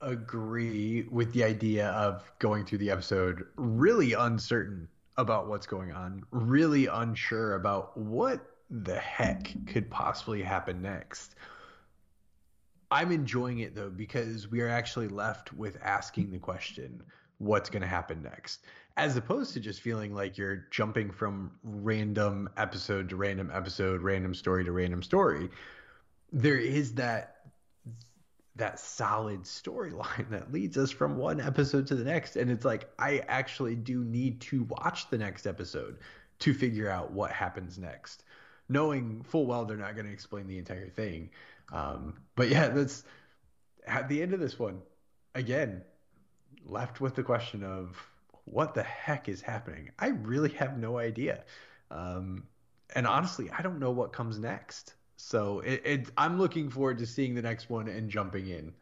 agree 0.00 1.02
with 1.10 1.32
the 1.32 1.44
idea 1.44 1.88
of 1.90 2.30
going 2.38 2.64
through 2.64 2.78
the 2.78 2.90
episode 2.90 3.46
really 3.56 4.12
uncertain 4.14 4.88
about 5.16 5.48
what's 5.48 5.66
going 5.66 5.92
on, 5.92 6.24
really 6.30 6.86
unsure 6.86 7.54
about 7.54 7.96
what 7.96 8.40
the 8.70 8.98
heck 8.98 9.52
could 9.66 9.90
possibly 9.90 10.42
happen 10.42 10.80
next. 10.80 11.34
I'm 12.90 13.12
enjoying 13.12 13.60
it 13.60 13.74
though 13.74 13.90
because 13.90 14.48
we 14.48 14.60
are 14.60 14.68
actually 14.68 15.08
left 15.08 15.52
with 15.52 15.76
asking 15.82 16.30
the 16.30 16.38
question, 16.38 17.02
what's 17.38 17.70
going 17.70 17.82
to 17.82 17.88
happen 17.88 18.22
next? 18.22 18.64
As 18.96 19.16
opposed 19.16 19.54
to 19.54 19.60
just 19.60 19.80
feeling 19.80 20.14
like 20.14 20.36
you're 20.36 20.66
jumping 20.70 21.10
from 21.10 21.52
random 21.62 22.48
episode 22.56 23.08
to 23.10 23.16
random 23.16 23.50
episode, 23.52 24.02
random 24.02 24.34
story 24.34 24.64
to 24.64 24.72
random 24.72 25.02
story. 25.02 25.48
There 26.32 26.58
is 26.58 26.94
that 26.94 27.36
that 28.56 28.78
solid 28.78 29.42
storyline 29.42 30.28
that 30.30 30.52
leads 30.52 30.76
us 30.76 30.90
from 30.90 31.16
one 31.16 31.40
episode 31.40 31.86
to 31.86 31.94
the 31.94 32.04
next 32.04 32.36
and 32.36 32.50
it's 32.50 32.64
like 32.64 32.90
I 32.98 33.22
actually 33.28 33.74
do 33.74 34.04
need 34.04 34.40
to 34.42 34.64
watch 34.64 35.08
the 35.08 35.16
next 35.16 35.46
episode 35.46 35.98
to 36.40 36.52
figure 36.52 36.90
out 36.90 37.12
what 37.12 37.30
happens 37.30 37.78
next 37.78 38.24
knowing 38.70 39.22
full 39.24 39.46
well 39.46 39.64
they're 39.66 39.76
not 39.76 39.94
going 39.94 40.06
to 40.06 40.12
explain 40.12 40.46
the 40.46 40.58
entire 40.58 40.88
thing. 40.88 41.30
Um, 41.72 42.14
but 42.36 42.48
yeah 42.48 42.68
that's 42.68 43.04
at 43.86 44.08
the 44.08 44.22
end 44.22 44.32
of 44.32 44.40
this 44.40 44.58
one 44.58 44.80
again 45.34 45.82
left 46.64 47.00
with 47.00 47.14
the 47.14 47.22
question 47.22 47.62
of 47.64 47.96
what 48.44 48.74
the 48.74 48.82
heck 48.82 49.28
is 49.28 49.40
happening? 49.40 49.90
I 49.98 50.08
really 50.08 50.50
have 50.50 50.78
no 50.78 50.98
idea. 50.98 51.44
Um, 51.90 52.44
and 52.94 53.06
honestly 53.06 53.48
i 53.50 53.62
don't 53.62 53.78
know 53.78 53.90
what 53.90 54.12
comes 54.12 54.38
next. 54.38 54.94
So 55.16 55.60
it, 55.60 55.82
it, 55.84 56.08
i'm 56.16 56.38
looking 56.38 56.70
forward 56.70 56.98
to 56.98 57.06
seeing 57.06 57.34
the 57.34 57.42
next 57.42 57.68
one 57.68 57.88
and 57.88 58.10
jumping 58.10 58.48
in. 58.48 58.72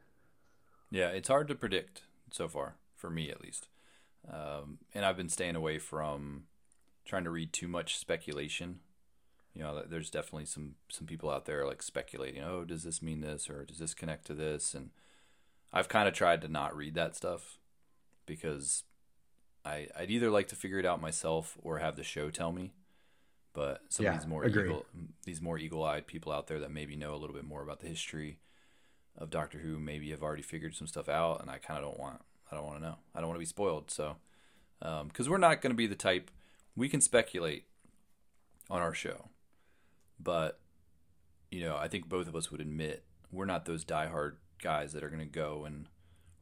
Yeah, 0.90 1.09
it's 1.09 1.28
hard 1.28 1.48
to 1.48 1.55
predict 1.55 2.02
so 2.31 2.48
far, 2.48 2.77
for 2.97 3.10
me 3.10 3.31
at 3.31 3.43
least. 3.43 3.69
Um, 4.31 4.78
and 4.94 5.05
I've 5.05 5.16
been 5.16 5.28
staying 5.28 5.56
away 5.56 5.78
from 5.78 6.44
trying 7.05 7.24
to 7.24 7.31
read 7.31 7.52
too 7.52 7.69
much 7.69 7.98
speculation. 7.98 8.81
You 9.59 9.65
know, 9.65 9.83
there's 9.85 10.11
definitely 10.11 10.47
some 10.47 10.77
some 10.91 11.09
people 11.09 11.31
out 11.31 11.47
there 11.47 11.67
like 11.67 11.83
speculating. 11.83 12.45
Oh, 12.45 12.65
does 12.65 12.85
this 12.85 13.03
mean 13.03 13.23
this 13.23 13.51
or 13.51 13.65
does 13.67 13.81
this 13.81 13.95
connect 13.95 14.27
to 14.29 14.35
this? 14.35 14.75
And 14.75 14.91
I've 15.73 15.89
kind 15.89 16.09
of 16.09 16.15
tried 16.15 16.43
to 16.43 16.49
not 16.49 16.77
read 16.77 16.95
that 16.95 17.17
stuff 17.17 17.59
because 18.27 18.85
I 19.65 19.89
I'd 19.99 20.11
either 20.11 20.31
like 20.31 20.49
to 20.49 20.57
figure 20.57 20.79
it 20.81 20.87
out 20.87 21.01
myself 21.01 21.59
or 21.63 21.79
have 21.79 21.97
the 21.97 22.05
show 22.05 22.31
tell 22.31 22.53
me. 22.53 22.73
But 23.55 23.83
some 23.91 24.05
Yeah, 24.05 24.13
of 24.13 24.21
these 24.21 24.27
more 24.27 24.45
agreed. 24.45 24.69
eagle, 24.69 24.87
these 25.25 25.43
more 25.43 25.59
eagle-eyed 25.59 26.07
people 26.07 26.33
out 26.33 26.47
there 26.49 26.61
that 26.61 26.71
maybe 26.73 26.97
know 26.97 27.15
a 27.15 27.19
little 27.19 27.35
bit 27.37 27.45
more 27.45 27.63
about 27.63 27.81
the 27.81 27.89
history 27.89 28.41
of 29.19 29.31
Doctor 29.31 29.59
Who 29.59 29.79
maybe 29.79 30.11
have 30.11 30.23
already 30.23 30.43
figured 30.43 30.77
some 30.77 30.87
stuff 30.89 31.09
out, 31.09 31.43
and 31.43 31.51
I 31.51 31.59
kind 31.59 31.79
of 31.79 31.85
don't 31.85 32.01
want 32.01 32.23
I 32.53 32.57
don't 32.57 32.67
want 32.67 32.79
to 32.81 32.85
know. 32.85 32.97
I 33.15 33.21
don't 33.21 33.29
want 33.29 33.37
to 33.37 33.41
be 33.41 33.47
spoiled. 33.47 33.91
So 33.91 34.17
um, 34.83 35.09
because 35.09 35.29
we're 35.29 35.39
not 35.39 35.63
going 35.63 35.73
to 35.73 35.77
be 35.77 35.87
the 35.89 35.97
type 35.97 36.31
we 36.77 36.89
can 36.89 37.01
speculate 37.01 37.67
on 38.71 38.81
our 38.83 38.95
show, 38.95 39.29
but 40.20 40.61
you 41.51 41.61
know 41.61 41.77
I 41.77 41.89
think 41.89 42.09
both 42.09 42.28
of 42.28 42.36
us 42.36 42.51
would 42.51 42.61
admit 42.61 43.05
we're 43.31 43.45
not 43.45 43.65
those 43.65 43.85
diehard 43.85 44.36
guys 44.62 44.93
that 44.93 45.05
are 45.05 45.11
going 45.11 45.20
to 45.20 45.27
go 45.27 45.65
and 45.65 45.89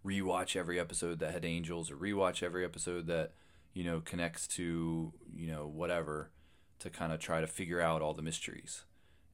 rewatch 0.05 0.57
every 0.57 0.79
episode 0.79 1.19
that 1.19 1.33
had 1.33 1.45
angels 1.45 1.91
or 1.91 1.97
rewatch 1.97 2.43
every 2.43 2.65
episode 2.65 3.07
that 3.07 3.33
you 3.75 3.85
know 3.85 4.01
connects 4.01 4.47
to 4.47 5.13
you 5.35 5.47
know 5.47 5.67
whatever 5.67 6.31
to 6.79 6.91
kind 6.91 7.13
of 7.13 7.19
try 7.19 7.41
to 7.41 7.47
figure 7.47 7.81
out 7.81 8.03
all 8.03 8.15
the 8.15 8.23
mysteries. 8.23 8.85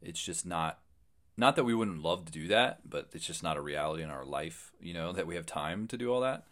It's 0.01 0.23
just 0.23 0.47
not 0.47 0.81
not 1.36 1.56
that 1.56 1.64
we 1.64 1.74
wouldn't 1.74 2.02
love 2.02 2.27
to 2.27 2.32
do 2.32 2.48
that, 2.48 2.89
but 2.89 3.09
it's 3.12 3.27
just 3.27 3.43
not 3.43 3.56
a 3.56 3.62
reality 3.62 4.02
in 4.02 4.10
our 4.10 4.24
life, 4.24 4.73
you 4.81 4.93
know, 4.93 5.12
that 5.12 5.27
we 5.27 5.35
have 5.35 5.47
time 5.47 5.86
to 5.89 5.97
do 5.97 6.12
all 6.12 6.20
that. 6.20 6.44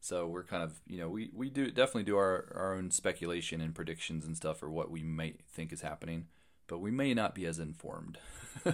So 0.00 0.26
we're 0.26 0.44
kind 0.44 0.62
of, 0.62 0.80
you 0.86 0.98
know, 0.98 1.08
we, 1.08 1.30
we 1.32 1.48
do 1.48 1.70
definitely 1.70 2.04
do 2.04 2.16
our, 2.16 2.52
our 2.54 2.74
own 2.74 2.90
speculation 2.90 3.60
and 3.60 3.74
predictions 3.74 4.26
and 4.26 4.36
stuff 4.36 4.58
for 4.58 4.70
what 4.70 4.90
we 4.90 5.02
might 5.02 5.40
think 5.48 5.72
is 5.72 5.80
happening, 5.80 6.26
but 6.66 6.78
we 6.78 6.90
may 6.90 7.14
not 7.14 7.34
be 7.34 7.46
as 7.46 7.58
informed. 7.58 8.18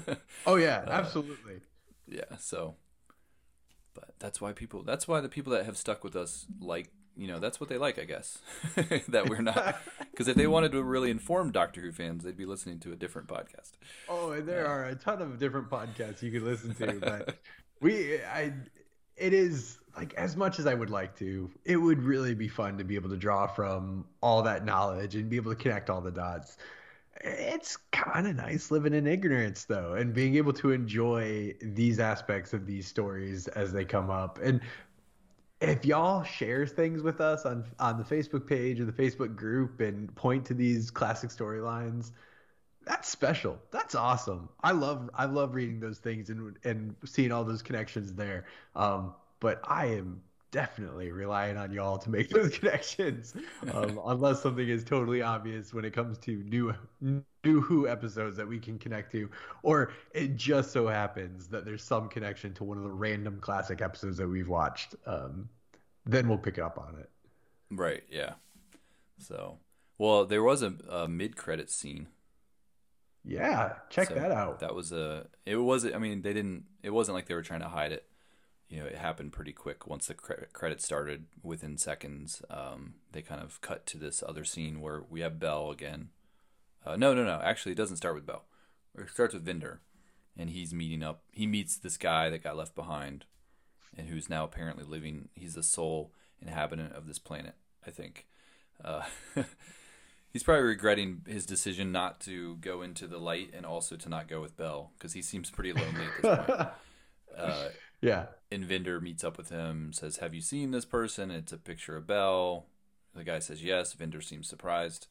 Oh 0.47 0.57
yeah, 0.57 0.85
uh, 0.87 0.91
absolutely. 0.91 1.61
yeah, 2.07 2.37
so 2.39 2.77
but 3.95 4.15
that's 4.19 4.41
why 4.41 4.53
people 4.53 4.83
that's 4.83 5.07
why 5.07 5.21
the 5.21 5.29
people 5.29 5.53
that 5.53 5.67
have 5.67 5.77
stuck 5.77 6.05
with 6.05 6.17
us 6.17 6.47
like, 6.61 6.91
you 7.17 7.27
know, 7.27 7.39
that's 7.39 7.61
what 7.61 7.69
they 7.69 7.79
like, 7.79 7.99
I 7.99 8.05
guess. 8.05 8.39
that 9.09 9.29
we're 9.29 9.43
not 9.43 9.77
cuz 10.17 10.29
if 10.29 10.37
they 10.37 10.47
wanted 10.47 10.73
to 10.73 10.83
really 10.83 11.11
inform 11.11 11.51
Doctor 11.51 11.81
Who 11.81 11.93
fans, 11.93 12.25
they'd 12.25 12.37
be 12.37 12.47
listening 12.47 12.79
to 12.81 12.93
a 12.93 12.97
different 12.97 13.29
podcast. 13.29 13.73
Oh, 14.09 14.31
and 14.31 14.49
there 14.49 14.67
are 14.67 14.87
a 14.87 14.95
ton 14.95 15.21
of 15.21 15.39
different 15.39 15.69
podcasts 15.69 16.23
you 16.23 16.31
could 16.31 16.43
listen 16.43 16.75
to, 16.77 17.01
but 17.01 17.39
we, 17.81 18.23
I, 18.23 18.53
it 19.17 19.33
is 19.33 19.79
like 19.97 20.15
as 20.15 20.37
much 20.37 20.59
as 20.59 20.67
I 20.67 20.75
would 20.75 20.91
like 20.91 21.17
to, 21.19 21.51
it 21.65 21.77
would 21.77 22.03
really 22.03 22.35
be 22.35 22.49
fun 22.49 22.79
to 22.79 22.85
be 22.85 22.95
able 22.95 23.11
to 23.11 23.17
draw 23.17 23.47
from 23.47 24.07
all 24.23 24.43
that 24.43 24.65
knowledge 24.65 25.17
and 25.17 25.29
be 25.29 25.37
able 25.37 25.55
to 25.55 25.61
connect 25.61 25.91
all 25.91 26.01
the 26.01 26.11
dots. 26.11 26.57
It's 27.21 27.77
kind 27.93 28.27
of 28.27 28.37
nice 28.37 28.71
living 28.71 28.95
in 28.95 29.07
ignorance 29.07 29.65
though, 29.65 29.95
and 29.95 30.15
being 30.15 30.37
able 30.37 30.53
to 30.55 30.73
enjoy 30.73 31.55
these 31.61 32.01
aspects 32.01 32.53
of 32.53 32.67
these 32.67 32.87
stories 32.87 33.49
as 33.49 33.73
they 33.73 33.85
come 33.85 34.11
up. 34.11 34.39
And 34.43 34.61
if 35.61 35.85
y'all 35.85 36.25
share 36.25 36.67
things 36.67 37.03
with 37.03 37.21
us 37.21 37.47
on 37.47 37.65
on 37.79 37.99
the 37.99 38.05
Facebook 38.05 38.47
page 38.47 38.81
or 38.81 38.85
the 38.85 38.93
Facebook 38.93 39.37
group 39.37 39.81
and 39.81 40.13
point 40.15 40.45
to 40.47 40.55
these 40.55 40.91
classic 40.91 41.31
storylines, 41.31 42.11
that's 42.85 43.09
special. 43.09 43.59
That's 43.71 43.95
awesome. 43.95 44.49
I 44.63 44.73
love 44.73 45.11
I 45.15 45.27
love 45.27 45.55
reading 45.55 45.81
those 45.81 45.99
things 45.99 46.31
and 46.31 46.57
and 46.65 46.97
seeing 47.05 47.31
all 47.31 47.45
those 47.45 47.63
connections 47.63 48.15
there. 48.15 48.47
Um, 48.75 49.15
but 49.39 49.61
I 49.65 49.87
am 49.87 50.23
definitely 50.53 51.13
relying 51.13 51.57
on 51.57 51.73
y'all 51.73 51.99
to 51.99 52.11
make 52.11 52.31
those 52.31 52.57
connections, 52.59 53.35
um, 53.73 54.01
unless 54.07 54.43
something 54.43 54.69
is 54.69 54.85
totally 54.85 55.23
obvious 55.23 55.75
when 55.75 55.85
it 55.85 55.93
comes 55.93 56.19
to 56.21 56.45
new 56.45 56.75
new 57.01 57.61
Who 57.63 57.89
episodes 57.89 58.37
that 58.37 58.47
we 58.49 58.61
can 58.61 58.79
connect 58.79 59.13
to, 59.13 59.29
or 59.65 59.93
it 60.13 60.37
just 60.37 60.73
so 60.73 60.87
happens 60.89 61.49
that 61.49 61.65
there's 61.65 61.83
some 61.83 62.09
connection 62.09 62.55
to 62.55 62.65
one 62.65 62.79
of 62.79 62.85
the 62.85 62.93
random 62.93 63.41
classic 63.41 63.83
episodes 63.83 64.17
that 64.19 64.29
we've 64.29 64.49
watched. 64.49 64.95
Um, 65.07 65.49
then 66.07 66.29
we'll 66.29 66.39
pick 66.39 66.59
it 66.59 66.63
up 66.65 66.79
on 66.79 66.97
it. 67.01 67.11
Right, 67.71 68.05
yeah. 68.11 68.35
So, 69.19 69.61
well, 69.99 70.27
there 70.27 70.43
was 70.45 70.63
a, 70.63 70.75
a 70.91 71.09
mid-credit 71.09 71.71
scene 71.71 72.09
Yeah, 73.25 73.79
check 73.91 74.15
So 74.15 74.15
that 74.15 74.31
out. 74.33 74.61
That 74.61 74.75
was 74.75 74.93
a. 74.93 75.29
It 75.47 75.57
was. 75.57 75.85
I 75.87 75.99
mean, 75.99 76.23
they 76.23 76.33
didn't. 76.33 76.65
It 76.83 76.91
wasn't 76.91 77.15
like 77.15 77.27
they 77.27 77.35
were 77.35 77.43
trying 77.43 77.61
to 77.61 77.69
hide 77.69 77.93
it. 77.93 78.07
You 78.73 78.81
know, 78.81 78.87
it 78.87 78.97
happened 78.97 79.35
pretty 79.35 79.53
quick. 79.53 79.87
Once 79.87 80.07
the 80.07 80.15
cre- 80.15 80.47
credits 80.55 80.83
started, 80.83 81.27
within 81.43 81.77
seconds, 81.77 82.41
um, 82.49 82.95
they 83.13 83.21
kind 83.21 83.43
of 83.43 83.61
cut 83.61 83.85
to 83.89 83.99
this 83.99 84.25
other 84.27 84.45
scene 84.45 84.81
where 84.81 85.03
we 85.11 85.21
have 85.21 85.39
Bel 85.39 85.71
again. 85.71 86.09
Uh, 86.87 86.97
no, 86.97 87.13
no, 87.13 87.23
no. 87.23 87.39
Actually, 87.45 87.73
it 87.73 87.79
doesn't 87.79 87.99
start 87.99 88.15
with 88.15 88.25
Bel. 88.25 88.47
It 88.97 89.11
starts 89.11 89.35
with 89.35 89.45
Vinder, 89.45 89.81
and 90.39 90.49
he's 90.49 90.73
meeting 90.73 91.03
up. 91.03 91.21
He 91.33 91.47
meets 91.47 91.77
this 91.77 91.99
guy 91.99 92.31
that 92.31 92.43
got 92.43 92.57
left 92.57 92.75
behind, 92.75 93.27
and 93.95 94.09
who's 94.09 94.31
now 94.31 94.45
apparently 94.45 94.85
living. 94.85 95.29
He's 95.35 95.55
the 95.55 95.63
sole 95.63 96.11
inhabitant 96.41 96.95
of 96.95 97.07
this 97.07 97.19
planet. 97.19 97.57
I 97.87 97.91
think. 97.91 98.27
Uh, 98.83 99.03
he's 100.33 100.43
probably 100.43 100.63
regretting 100.63 101.21
his 101.29 101.45
decision 101.45 101.93
not 101.93 102.21
to 102.21 102.57
go 102.57 102.81
into 102.81 103.07
the 103.07 103.19
light 103.19 103.51
and 103.53 103.67
also 103.67 103.97
to 103.97 104.09
not 104.09 104.29
go 104.29 104.41
with 104.41 104.57
Bel 104.57 104.93
because 104.97 105.13
he 105.13 105.21
seems 105.21 105.51
pretty 105.51 105.75
lonely 105.75 106.07
at 106.07 106.23
this 106.23 106.47
point. 106.47 106.69
Uh, 107.35 107.69
Yeah. 108.03 108.27
and 108.51 108.65
Vinder 108.67 109.01
meets 109.01 109.25
up 109.25 109.39
with 109.39 109.49
him, 109.49 109.93
says, 109.93 110.19
"Have 110.19 110.35
you 110.35 110.41
seen 110.43 110.73
this 110.73 110.85
person?" 110.85 111.31
It's 111.31 111.53
a 111.53 111.57
picture 111.57 111.97
of 111.97 112.07
Bel. 112.07 112.67
The 113.15 113.25
guy 113.25 113.39
says 113.39 113.63
yes. 113.63 113.95
Vinder 113.95 114.21
seems 114.21 114.49
surprised, 114.49 115.07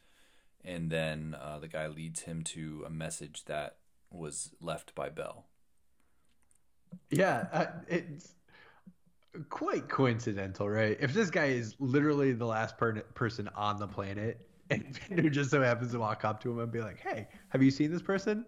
and 0.64 0.92
then 0.92 1.36
uh, 1.42 1.58
the 1.60 1.68
guy 1.68 1.88
leads 1.88 2.22
him 2.22 2.44
to 2.44 2.84
a 2.86 2.90
message 2.90 3.46
that 3.46 3.78
was 4.12 4.52
left 4.60 4.94
by 4.94 5.10
Bel. 5.10 5.46
Yeah, 7.10 7.48
uh, 7.54 7.66
it's 7.88 8.34
quite 9.50 9.88
coincidental, 9.88 10.70
right? 10.70 10.98
If 11.00 11.14
this 11.14 11.30
guy 11.30 11.46
is 11.46 11.76
literally 11.80 12.34
the 12.34 12.46
last 12.46 12.78
per- 12.78 13.02
person 13.14 13.50
on 13.56 13.80
the 13.80 13.88
planet, 13.88 14.50
and 14.70 14.98
who 15.10 15.30
just 15.30 15.50
so 15.50 15.62
happens 15.62 15.94
to 15.94 16.00
walk 16.00 16.26
up 16.26 16.42
to 16.44 16.52
him 16.52 16.60
and 16.60 16.72
be 16.72 16.82
like, 16.82 17.00
"Hey, 17.00 17.30
have 17.50 17.64
you 17.64 17.72
seen 17.72 17.92
this 17.92 18.02
person?" 18.02 18.46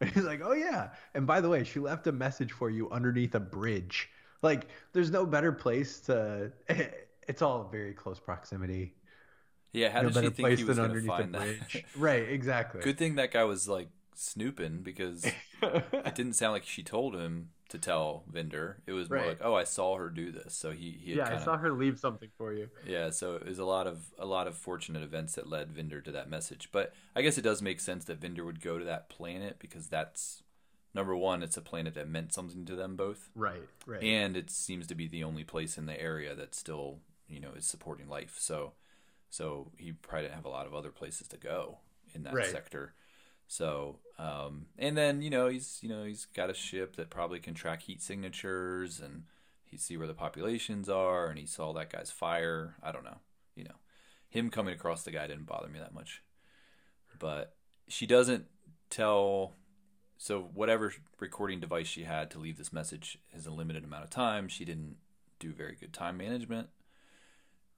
And 0.00 0.10
he's 0.14 0.24
like, 0.24 0.40
"Oh 0.42 0.52
yeah." 0.52 0.90
And 1.14 1.26
by 1.26 1.40
the 1.40 1.48
way, 1.48 1.64
she 1.64 1.80
left 1.80 2.06
a 2.06 2.12
message 2.12 2.52
for 2.52 2.70
you 2.70 2.90
underneath 2.90 3.34
a 3.34 3.40
bridge. 3.40 4.10
Like, 4.42 4.68
there's 4.92 5.10
no 5.10 5.26
better 5.26 5.52
place 5.52 6.00
to. 6.02 6.52
It's 7.28 7.42
all 7.42 7.68
very 7.68 7.92
close 7.92 8.18
proximity. 8.18 8.94
Yeah, 9.72 9.90
how 9.90 10.00
no 10.00 10.08
did 10.08 10.14
better 10.14 10.28
she 10.28 10.30
think 10.30 10.46
place 10.46 10.58
he 10.58 10.64
was 10.64 10.78
than 10.78 10.78
going 10.78 10.90
to 10.90 10.96
underneath 10.96 11.18
a 11.18 11.28
find 11.28 11.34
that? 11.34 11.58
bridge. 11.58 11.84
right, 11.94 12.28
exactly. 12.28 12.80
Good 12.84 12.98
thing 12.98 13.16
that 13.16 13.32
guy 13.32 13.44
was 13.44 13.68
like 13.68 13.88
snooping 14.18 14.82
because 14.82 15.24
it 16.04 16.14
didn't 16.14 16.34
sound 16.34 16.52
like 16.52 16.64
she 16.64 16.82
told 16.82 17.14
him 17.14 17.50
to 17.68 17.78
tell 17.78 18.24
Vinder. 18.32 18.76
It 18.86 18.92
was 18.92 19.10
more 19.10 19.18
Right. 19.18 19.28
like, 19.28 19.38
"Oh, 19.42 19.54
I 19.54 19.64
saw 19.64 19.96
her 19.96 20.08
do 20.10 20.30
this," 20.32 20.54
so 20.54 20.70
he 20.72 20.90
he 21.02 21.12
yeah, 21.16 21.24
I 21.26 21.30
kinda, 21.30 21.44
saw 21.44 21.56
her 21.56 21.72
leave 21.72 21.98
something 21.98 22.30
for 22.36 22.52
you. 22.52 22.68
Yeah, 22.86 23.10
so 23.10 23.36
it 23.36 23.46
was 23.46 23.58
a 23.58 23.64
lot 23.64 23.86
of 23.86 24.12
a 24.18 24.26
lot 24.26 24.46
of 24.46 24.56
fortunate 24.56 25.02
events 25.02 25.34
that 25.34 25.48
led 25.48 25.70
Vinder 25.72 26.02
to 26.04 26.12
that 26.12 26.30
message. 26.30 26.68
But 26.72 26.92
I 27.14 27.22
guess 27.22 27.36
it 27.38 27.42
does 27.42 27.60
make 27.60 27.80
sense 27.80 28.04
that 28.06 28.20
Vinder 28.20 28.44
would 28.44 28.60
go 28.62 28.78
to 28.78 28.84
that 28.84 29.08
planet 29.08 29.56
because 29.58 29.88
that's 29.88 30.42
number 30.94 31.14
one, 31.16 31.42
it's 31.42 31.56
a 31.56 31.62
planet 31.62 31.94
that 31.94 32.08
meant 32.08 32.32
something 32.32 32.64
to 32.66 32.76
them 32.76 32.96
both. 32.96 33.30
Right, 33.34 33.68
right. 33.86 34.02
And 34.02 34.36
it 34.36 34.50
seems 34.50 34.86
to 34.88 34.94
be 34.94 35.08
the 35.08 35.24
only 35.24 35.44
place 35.44 35.76
in 35.76 35.86
the 35.86 36.00
area 36.00 36.34
that 36.34 36.54
still, 36.54 37.00
you 37.28 37.40
know, 37.40 37.52
is 37.56 37.66
supporting 37.66 38.08
life. 38.08 38.36
So 38.38 38.72
so 39.30 39.70
he 39.76 39.92
probably 39.92 40.22
didn't 40.24 40.36
have 40.36 40.44
a 40.46 40.48
lot 40.50 40.66
of 40.66 40.74
other 40.74 40.90
places 40.90 41.28
to 41.28 41.36
go 41.36 41.78
in 42.14 42.22
that 42.24 42.34
Right. 42.34 42.46
sector. 42.46 42.94
So, 43.48 43.96
um, 44.18 44.66
and 44.78 44.96
then 44.96 45.22
you 45.22 45.30
know 45.30 45.48
he's 45.48 45.78
you 45.82 45.88
know 45.88 46.04
he's 46.04 46.26
got 46.26 46.50
a 46.50 46.54
ship 46.54 46.96
that 46.96 47.10
probably 47.10 47.40
can 47.40 47.54
track 47.54 47.82
heat 47.82 48.02
signatures 48.02 49.00
and 49.00 49.24
he 49.64 49.78
see 49.78 49.96
where 49.96 50.06
the 50.06 50.14
populations 50.14 50.88
are 50.88 51.28
and 51.28 51.38
he 51.38 51.46
saw 51.46 51.72
that 51.72 51.90
guy's 51.90 52.10
fire. 52.10 52.76
I 52.82 52.92
don't 52.92 53.04
know, 53.04 53.18
you 53.56 53.64
know, 53.64 53.76
him 54.28 54.50
coming 54.50 54.74
across 54.74 55.02
the 55.02 55.10
guy 55.10 55.26
didn't 55.26 55.46
bother 55.46 55.68
me 55.68 55.78
that 55.78 55.94
much, 55.94 56.22
but 57.18 57.56
she 57.88 58.06
doesn't 58.06 58.44
tell. 58.90 59.54
So 60.18 60.50
whatever 60.52 60.92
recording 61.18 61.58
device 61.58 61.86
she 61.86 62.02
had 62.02 62.30
to 62.32 62.38
leave 62.38 62.58
this 62.58 62.72
message 62.72 63.18
is 63.32 63.46
a 63.46 63.50
limited 63.50 63.82
amount 63.82 64.04
of 64.04 64.10
time. 64.10 64.48
She 64.48 64.66
didn't 64.66 64.96
do 65.38 65.52
very 65.52 65.74
good 65.74 65.94
time 65.94 66.18
management, 66.18 66.68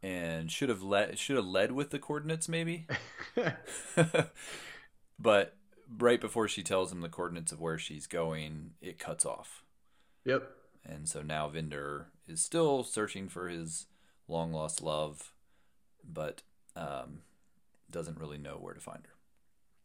and 0.02 0.51
should 0.51 0.68
have 0.68 0.82
led 0.82 1.16
should 1.16 1.36
have 1.36 1.47
led 1.47 1.70
with 1.70 1.90
the 1.90 2.01
coordinates 2.01 2.48
maybe. 2.48 2.88
but 5.18 5.56
right 5.98 6.20
before 6.20 6.48
she 6.48 6.62
tells 6.62 6.92
him 6.92 7.00
the 7.00 7.08
coordinates 7.08 7.52
of 7.52 7.60
where 7.60 7.78
she's 7.78 8.06
going, 8.06 8.72
it 8.80 8.98
cuts 8.98 9.24
off. 9.24 9.64
yep. 10.24 10.50
And 10.84 11.06
so 11.08 11.20
now 11.20 11.48
Vinder 11.48 12.06
is 12.26 12.42
still 12.42 12.82
searching 12.84 13.28
for 13.28 13.48
his 13.48 13.86
long 14.28 14.50
lost 14.52 14.82
love, 14.82 15.32
but 16.02 16.42
um, 16.74 17.20
doesn't 17.90 18.18
really 18.18 18.38
know 18.38 18.54
where 18.54 18.72
to 18.72 18.80
find 18.80 19.00
her. 19.02 19.14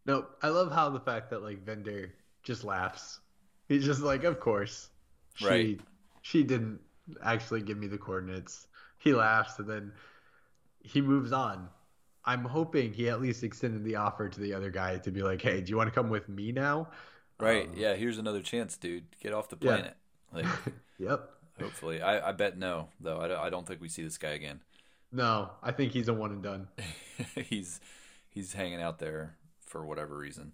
Nope. 0.06 0.38
I 0.41 0.49
love 0.49 0.72
how 0.72 0.90
the 0.90 0.99
fact 0.99 1.32
that 1.32 1.44
like 1.44 1.65
Vinder 1.65 2.11
just 2.44 2.64
laughs. 2.64 3.19
He's 3.68 3.84
just 3.84 4.02
like, 4.02 4.23
of 4.23 4.40
course. 4.40 4.90
She, 5.34 5.45
Right. 5.45 5.80
She 6.22 6.44
didn't 6.44 6.80
actually 7.23 7.61
give 7.61 7.77
me 7.77 7.88
the 7.88 7.98
coordinates. 7.98 8.68
He 8.99 9.14
laughs 9.14 9.60
and 9.60 9.69
then 9.69 9.91
he 10.82 11.02
moves 11.02 11.32
on. 11.32 11.68
I'm 12.26 12.44
hoping 12.44 12.92
he 12.94 13.10
at 13.10 13.22
least 13.22 13.44
extended 13.44 13.84
the 13.84 13.98
offer 13.98 14.28
to 14.30 14.40
the 14.40 14.54
other 14.54 14.72
guy 14.72 14.98
to 15.00 15.12
be 15.12 15.22
like, 15.22 15.42
"Hey, 15.42 15.62
do 15.62 15.70
you 15.70 15.78
want 15.78 15.88
to 15.88 15.94
come 15.94 16.10
with 16.10 16.28
me 16.28 16.52
now?" 16.52 16.90
Right. 17.40 17.68
Um, 17.68 17.74
yeah. 17.76 17.96
Here's 17.96 18.18
another 18.18 18.42
chance, 18.42 18.78
dude. 18.78 19.06
Get 19.22 19.34
off 19.34 19.50
the 19.50 19.58
Yeah. 19.60 19.72
planet. 19.76 19.98
Like, 20.34 20.46
Yep. 21.00 21.30
hopefully. 21.60 22.02
I, 22.02 22.30
I 22.30 22.32
bet 22.32 22.58
no, 22.58 22.90
though. 23.00 23.20
I 23.20 23.28
don't, 23.28 23.40
I 23.40 23.50
don't 23.50 23.68
think 23.68 23.82
we 23.82 23.90
see 23.90 24.04
this 24.04 24.18
guy 24.18 24.30
again. 24.32 24.62
No, 25.12 25.52
I 25.62 25.72
think 25.72 25.92
he's 25.92 26.08
a 26.08 26.14
one 26.14 26.32
and 26.32 26.42
done. 26.44 26.68
he's 27.36 27.80
he's 28.30 28.54
hanging 28.54 28.82
out 28.82 29.00
there 29.00 29.36
for 29.62 29.86
whatever 29.86 30.18
reason. 30.18 30.54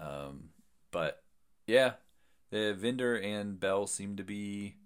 Um, 0.00 0.50
but 0.90 1.22
yeah, 1.66 1.94
the 2.50 2.76
Vinder 2.80 3.16
and 3.22 3.58
Bel 3.58 3.86
seem 3.86 4.16
to 4.16 4.24
be 4.24 4.76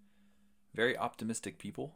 very 0.74 0.96
optimistic 0.96 1.58
people, 1.58 1.94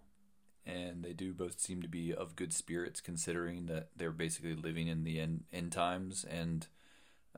and 0.69 1.03
they 1.03 1.15
do 1.15 1.33
both 1.33 1.59
seem 1.59 1.81
to 1.81 1.89
be 1.89 2.13
of 2.13 2.37
good 2.37 2.53
spirits, 2.53 3.01
considering 3.01 3.67
that 3.67 3.89
they're 3.97 4.13
basically 4.13 4.55
living 4.55 4.87
in 4.87 5.03
the 5.03 5.19
end, 5.19 5.45
end 5.53 5.73
times 5.73 6.27
and 6.29 6.67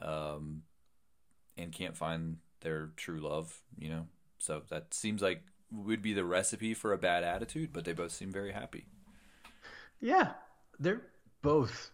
um, 0.03 0.63
and 1.57 1.73
can't 1.73 1.97
find 1.97 2.39
their 2.61 2.91
true 2.97 3.21
love. 3.21 3.61
You 3.79 3.89
know, 3.91 4.07
so 4.39 4.63
that 4.69 4.93
seems 4.93 5.23
like 5.23 5.43
would 5.71 6.03
be 6.03 6.13
the 6.13 6.25
recipe 6.25 6.75
for 6.75 6.93
a 6.93 6.99
bad 6.99 7.23
attitude. 7.23 7.73
But 7.73 7.85
they 7.85 7.93
both 7.93 8.13
seem 8.13 8.33
very 8.33 8.53
happy. 8.53 8.87
Yeah, 10.01 10.33
they're 10.81 11.03
both 11.41 11.91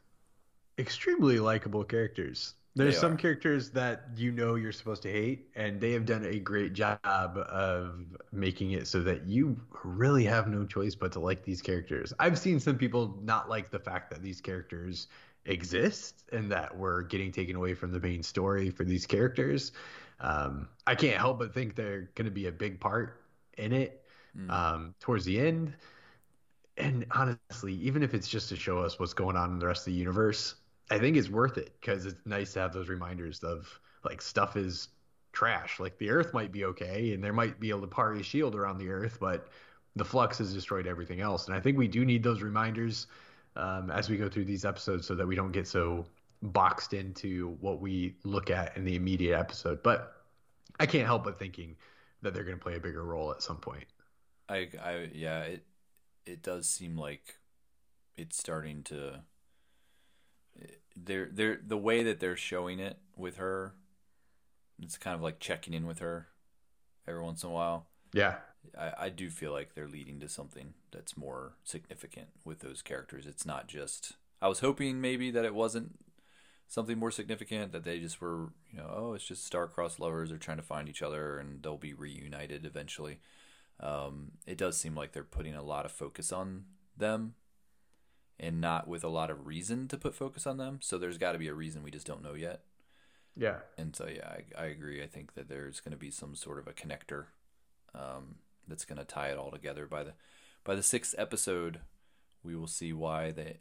extremely 0.78 1.38
likable 1.38 1.84
characters. 1.84 2.54
There's 2.76 2.98
some 2.98 3.16
are. 3.16 3.16
characters 3.16 3.70
that 3.70 4.10
you 4.16 4.30
know 4.32 4.54
you're 4.56 4.72
supposed 4.72 5.02
to 5.04 5.10
hate, 5.10 5.48
and 5.56 5.80
they 5.80 5.92
have 5.92 6.04
done 6.04 6.24
a 6.26 6.38
great 6.38 6.74
job 6.74 7.00
of 7.04 8.14
making 8.32 8.72
it 8.72 8.86
so 8.86 9.00
that 9.02 9.24
you 9.26 9.58
really 9.82 10.24
have 10.24 10.46
no 10.46 10.66
choice 10.66 10.94
but 10.94 11.10
to 11.12 11.20
like 11.20 11.42
these 11.42 11.62
characters. 11.62 12.12
I've 12.18 12.38
seen 12.38 12.60
some 12.60 12.76
people 12.76 13.18
not 13.22 13.48
like 13.48 13.70
the 13.70 13.78
fact 13.78 14.10
that 14.10 14.22
these 14.22 14.42
characters 14.42 15.08
exist 15.46 16.24
and 16.32 16.52
that 16.52 16.76
we're 16.76 17.02
getting 17.02 17.32
taken 17.32 17.56
away 17.56 17.72
from 17.72 17.92
the 17.92 18.00
main 18.00 18.22
story 18.22 18.68
for 18.70 18.84
these 18.84 19.06
characters. 19.06 19.72
Um, 20.20 20.68
I 20.86 20.94
can't 20.94 21.18
help 21.18 21.38
but 21.38 21.54
think 21.54 21.76
they're 21.76 22.10
going 22.14 22.26
to 22.26 22.30
be 22.30 22.46
a 22.46 22.52
big 22.52 22.78
part 22.80 23.22
in 23.56 23.72
it 23.72 24.02
Mm. 24.36 24.50
um, 24.50 24.94
towards 25.00 25.24
the 25.24 25.40
end 25.40 25.72
and 26.76 27.06
honestly, 27.10 27.74
even 27.74 28.02
if 28.02 28.14
it's 28.14 28.28
just 28.28 28.48
to 28.50 28.56
show 28.56 28.78
us 28.80 28.98
what's 28.98 29.14
going 29.14 29.36
on 29.36 29.50
in 29.52 29.58
the 29.58 29.66
rest 29.66 29.86
of 29.86 29.92
the 29.92 29.98
universe, 29.98 30.56
I 30.90 30.98
think 30.98 31.16
it's 31.16 31.28
worth 31.28 31.58
it 31.58 31.76
because 31.80 32.06
it's 32.06 32.20
nice 32.24 32.52
to 32.52 32.60
have 32.60 32.72
those 32.72 32.88
reminders 32.88 33.42
of 33.42 33.80
like 34.04 34.22
stuff 34.22 34.56
is 34.56 34.88
trash. 35.32 35.80
Like 35.80 35.98
the 35.98 36.10
Earth 36.10 36.32
might 36.32 36.52
be 36.52 36.64
okay, 36.64 37.12
and 37.12 37.22
there 37.22 37.32
might 37.32 37.58
be 37.60 37.70
a 37.72 37.76
Lupari 37.76 38.22
shield 38.22 38.54
around 38.54 38.78
the 38.78 38.88
Earth, 38.88 39.18
but 39.20 39.48
the 39.96 40.04
Flux 40.04 40.38
has 40.38 40.52
destroyed 40.52 40.86
everything 40.86 41.20
else. 41.20 41.46
And 41.46 41.56
I 41.56 41.60
think 41.60 41.76
we 41.76 41.88
do 41.88 42.04
need 42.04 42.22
those 42.22 42.42
reminders 42.42 43.06
um, 43.56 43.90
as 43.90 44.08
we 44.08 44.16
go 44.16 44.28
through 44.28 44.44
these 44.44 44.64
episodes 44.64 45.06
so 45.06 45.14
that 45.14 45.26
we 45.26 45.34
don't 45.34 45.52
get 45.52 45.66
so 45.66 46.06
boxed 46.42 46.92
into 46.92 47.56
what 47.60 47.80
we 47.80 48.14
look 48.24 48.50
at 48.50 48.76
in 48.76 48.84
the 48.84 48.94
immediate 48.94 49.38
episode. 49.38 49.82
But 49.82 50.12
I 50.78 50.86
can't 50.86 51.06
help 51.06 51.24
but 51.24 51.38
thinking 51.38 51.76
that 52.22 52.34
they're 52.34 52.44
going 52.44 52.58
to 52.58 52.62
play 52.62 52.76
a 52.76 52.80
bigger 52.80 53.04
role 53.04 53.30
at 53.32 53.42
some 53.42 53.56
point. 53.56 53.86
I, 54.48 54.68
I, 54.82 55.08
yeah, 55.12 55.42
it, 55.42 55.64
it 56.24 56.42
does 56.42 56.68
seem 56.68 56.96
like 56.96 57.36
it's 58.16 58.36
starting 58.36 58.82
to. 58.84 59.20
They're, 60.96 61.28
they're 61.30 61.60
the 61.64 61.76
way 61.76 62.02
that 62.02 62.20
they're 62.20 62.36
showing 62.36 62.78
it 62.80 62.98
with 63.16 63.36
her. 63.36 63.74
It's 64.82 64.98
kind 64.98 65.14
of 65.14 65.22
like 65.22 65.40
checking 65.40 65.74
in 65.74 65.86
with 65.86 65.98
her 66.00 66.28
every 67.06 67.22
once 67.22 67.42
in 67.42 67.50
a 67.50 67.52
while. 67.52 67.86
Yeah. 68.12 68.36
I, 68.78 68.92
I 68.98 69.08
do 69.10 69.30
feel 69.30 69.52
like 69.52 69.74
they're 69.74 69.88
leading 69.88 70.20
to 70.20 70.28
something 70.28 70.74
that's 70.90 71.16
more 71.16 71.54
significant 71.64 72.28
with 72.44 72.60
those 72.60 72.82
characters. 72.82 73.26
It's 73.26 73.46
not 73.46 73.68
just. 73.68 74.14
I 74.40 74.48
was 74.48 74.60
hoping 74.60 75.00
maybe 75.00 75.30
that 75.30 75.44
it 75.44 75.54
wasn't 75.54 75.98
something 76.68 76.98
more 76.98 77.10
significant 77.10 77.72
that 77.72 77.84
they 77.84 78.00
just 78.00 78.20
were, 78.20 78.52
you 78.70 78.78
know, 78.78 78.92
oh, 78.92 79.12
it's 79.14 79.26
just 79.26 79.44
star-crossed 79.44 80.00
lovers 80.00 80.32
are 80.32 80.38
trying 80.38 80.56
to 80.56 80.62
find 80.62 80.88
each 80.88 81.02
other 81.02 81.38
and 81.38 81.62
they'll 81.62 81.76
be 81.76 81.94
reunited 81.94 82.66
eventually. 82.66 83.18
Um, 83.78 84.32
it 84.46 84.58
does 84.58 84.76
seem 84.76 84.94
like 84.94 85.12
they're 85.12 85.22
putting 85.22 85.54
a 85.54 85.62
lot 85.62 85.84
of 85.84 85.92
focus 85.92 86.32
on 86.32 86.64
them 86.96 87.34
and 88.38 88.60
not 88.60 88.86
with 88.86 89.02
a 89.02 89.08
lot 89.08 89.30
of 89.30 89.46
reason 89.46 89.88
to 89.88 89.96
put 89.96 90.14
focus 90.14 90.46
on 90.46 90.56
them. 90.58 90.78
So 90.82 90.98
there's 90.98 91.18
got 91.18 91.32
to 91.32 91.38
be 91.38 91.48
a 91.48 91.54
reason 91.54 91.82
we 91.82 91.90
just 91.90 92.06
don't 92.06 92.22
know 92.22 92.34
yet. 92.34 92.60
Yeah. 93.36 93.58
And 93.76 93.94
so, 93.94 94.06
yeah, 94.06 94.28
I, 94.28 94.62
I 94.62 94.66
agree. 94.66 95.02
I 95.02 95.06
think 95.06 95.34
that 95.34 95.48
there's 95.48 95.80
going 95.80 95.92
to 95.92 95.98
be 95.98 96.10
some 96.10 96.34
sort 96.34 96.58
of 96.58 96.66
a 96.66 96.72
connector 96.72 97.26
um, 97.94 98.36
that's 98.66 98.84
going 98.84 98.98
to 98.98 99.04
tie 99.04 99.28
it 99.28 99.38
all 99.38 99.50
together. 99.50 99.86
By 99.86 100.04
the 100.04 100.12
by 100.64 100.74
the 100.74 100.82
sixth 100.82 101.14
episode, 101.18 101.80
we 102.42 102.56
will 102.56 102.66
see 102.66 102.92
why 102.92 103.30
the 103.30 103.54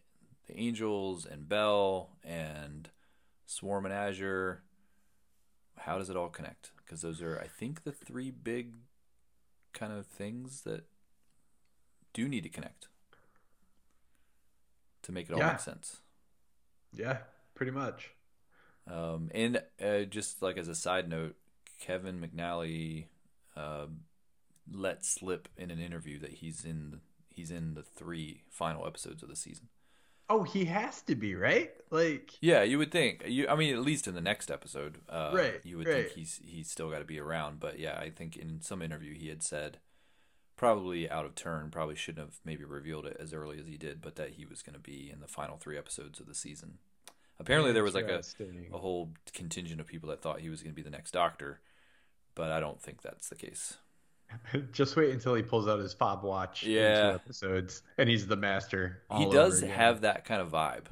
the 0.48 0.60
angels 0.60 1.26
and 1.26 1.50
Bel 1.50 2.10
and 2.24 2.90
Swarm 3.46 3.86
and 3.86 3.94
Azure. 3.94 4.64
How 5.80 5.98
does 5.98 6.10
it 6.10 6.16
all 6.16 6.30
connect? 6.30 6.72
Because 6.78 7.02
those 7.02 7.22
are, 7.22 7.40
I 7.44 7.48
think, 7.48 7.84
the 7.84 7.92
three 7.92 8.32
big 8.32 8.74
kind 9.74 9.92
of 9.92 10.06
things 10.06 10.62
that 10.62 10.86
do 12.14 12.30
need 12.30 12.44
to 12.44 12.50
connect 12.50 12.88
to 15.06 15.12
make 15.12 15.30
it 15.30 15.34
all 15.34 15.40
Yeah. 15.40 15.52
make 15.54 15.60
sense. 15.60 15.98
Yeah. 16.94 17.18
Pretty 17.56 17.72
much. 17.72 18.12
Um, 18.88 19.32
and 19.34 19.62
uh, 19.84 20.02
just 20.04 20.42
like 20.42 20.58
as 20.58 20.68
a 20.68 20.76
side 20.76 21.10
note, 21.10 21.36
Kevin 21.80 22.20
McNally 22.22 23.06
uh, 23.56 23.88
let 24.72 25.04
slip 25.06 25.48
in 25.58 25.72
an 25.72 25.80
interview 25.80 26.20
that 26.20 26.34
he's 26.34 26.64
in 26.66 27.00
he's 27.30 27.52
in 27.52 27.74
the 27.74 27.82
three 27.84 28.44
final 28.50 28.86
episodes 28.86 29.24
of 29.24 29.30
the 29.30 29.36
season. 29.36 29.68
Oh, 30.30 30.44
he 30.44 30.66
has 30.66 31.02
to 31.04 31.14
be 31.16 31.36
right. 31.36 31.72
Like, 31.92 32.32
Yeah, 32.42 32.64
you 32.64 32.80
would 32.80 32.92
think. 32.92 33.24
You, 33.28 33.48
I 33.48 33.56
mean, 33.56 33.76
at 33.76 33.82
least 33.82 34.08
in 34.08 34.16
the 34.16 34.22
next 34.22 34.50
episode, 34.50 34.98
uh, 35.08 35.30
Right, 35.36 35.62
You 35.64 35.78
would 35.78 35.88
right. 35.88 36.06
think 36.08 36.16
he's 36.16 36.40
he's 36.44 36.70
still 36.70 36.90
got 36.90 37.00
to 37.00 37.06
be 37.06 37.20
around. 37.20 37.60
But 37.60 37.78
yeah, 37.80 37.98
I 38.00 38.10
think 38.10 38.36
in 38.38 38.62
some 38.62 38.82
interview 38.82 39.14
he 39.14 39.28
had 39.30 39.44
said, 39.44 39.78
probably 40.56 41.10
out 41.10 41.26
of 41.26 41.36
turn, 41.36 41.70
probably 41.72 41.96
shouldn't 41.96 42.26
have 42.26 42.38
maybe 42.46 42.64
revealed 42.64 43.06
it 43.06 43.18
as 43.20 43.34
early 43.34 43.60
as 43.60 43.68
he 43.68 43.78
did, 43.78 44.02
but 44.02 44.16
that 44.16 44.32
he 44.32 44.46
was 44.46 44.62
going 44.62 44.74
to 44.76 44.80
be 44.80 45.10
in 45.12 45.20
the 45.20 45.28
final 45.28 45.58
three 45.58 45.78
episodes 45.78 46.20
of 46.20 46.28
the 46.28 46.36
season. 46.36 46.78
Apparently, 47.40 47.74
there 47.74 47.84
was 47.84 47.94
like 47.96 48.08
a 48.08 48.22
a 48.74 48.78
whole 48.78 49.10
contingent 49.34 49.82
of 49.82 49.88
people 49.88 50.10
that 50.10 50.22
thought 50.22 50.40
he 50.40 50.50
was 50.50 50.62
going 50.62 50.72
to 50.72 50.76
be 50.76 50.82
the 50.82 50.90
next 50.90 51.12
Doctor, 51.12 51.60
but 52.34 52.50
I 52.52 52.60
don't 52.62 52.82
think 52.82 53.02
that's 53.02 53.28
the 53.30 53.36
case. 53.36 53.78
Just 54.72 54.96
wait 54.96 55.12
until 55.12 55.36
he 55.36 55.44
pulls 55.44 55.68
out 55.68 55.80
his 55.80 55.94
fob 55.94 56.24
watch. 56.24 56.64
Yeah. 56.64 57.12
episodes, 57.16 57.84
and 57.98 58.10
he's 58.10 58.26
the 58.26 58.38
master. 58.38 59.02
he 59.18 59.30
does 59.30 59.62
have 59.62 60.02
that 60.02 60.24
kind 60.26 60.42
of 60.42 60.50
vibe. 60.52 60.86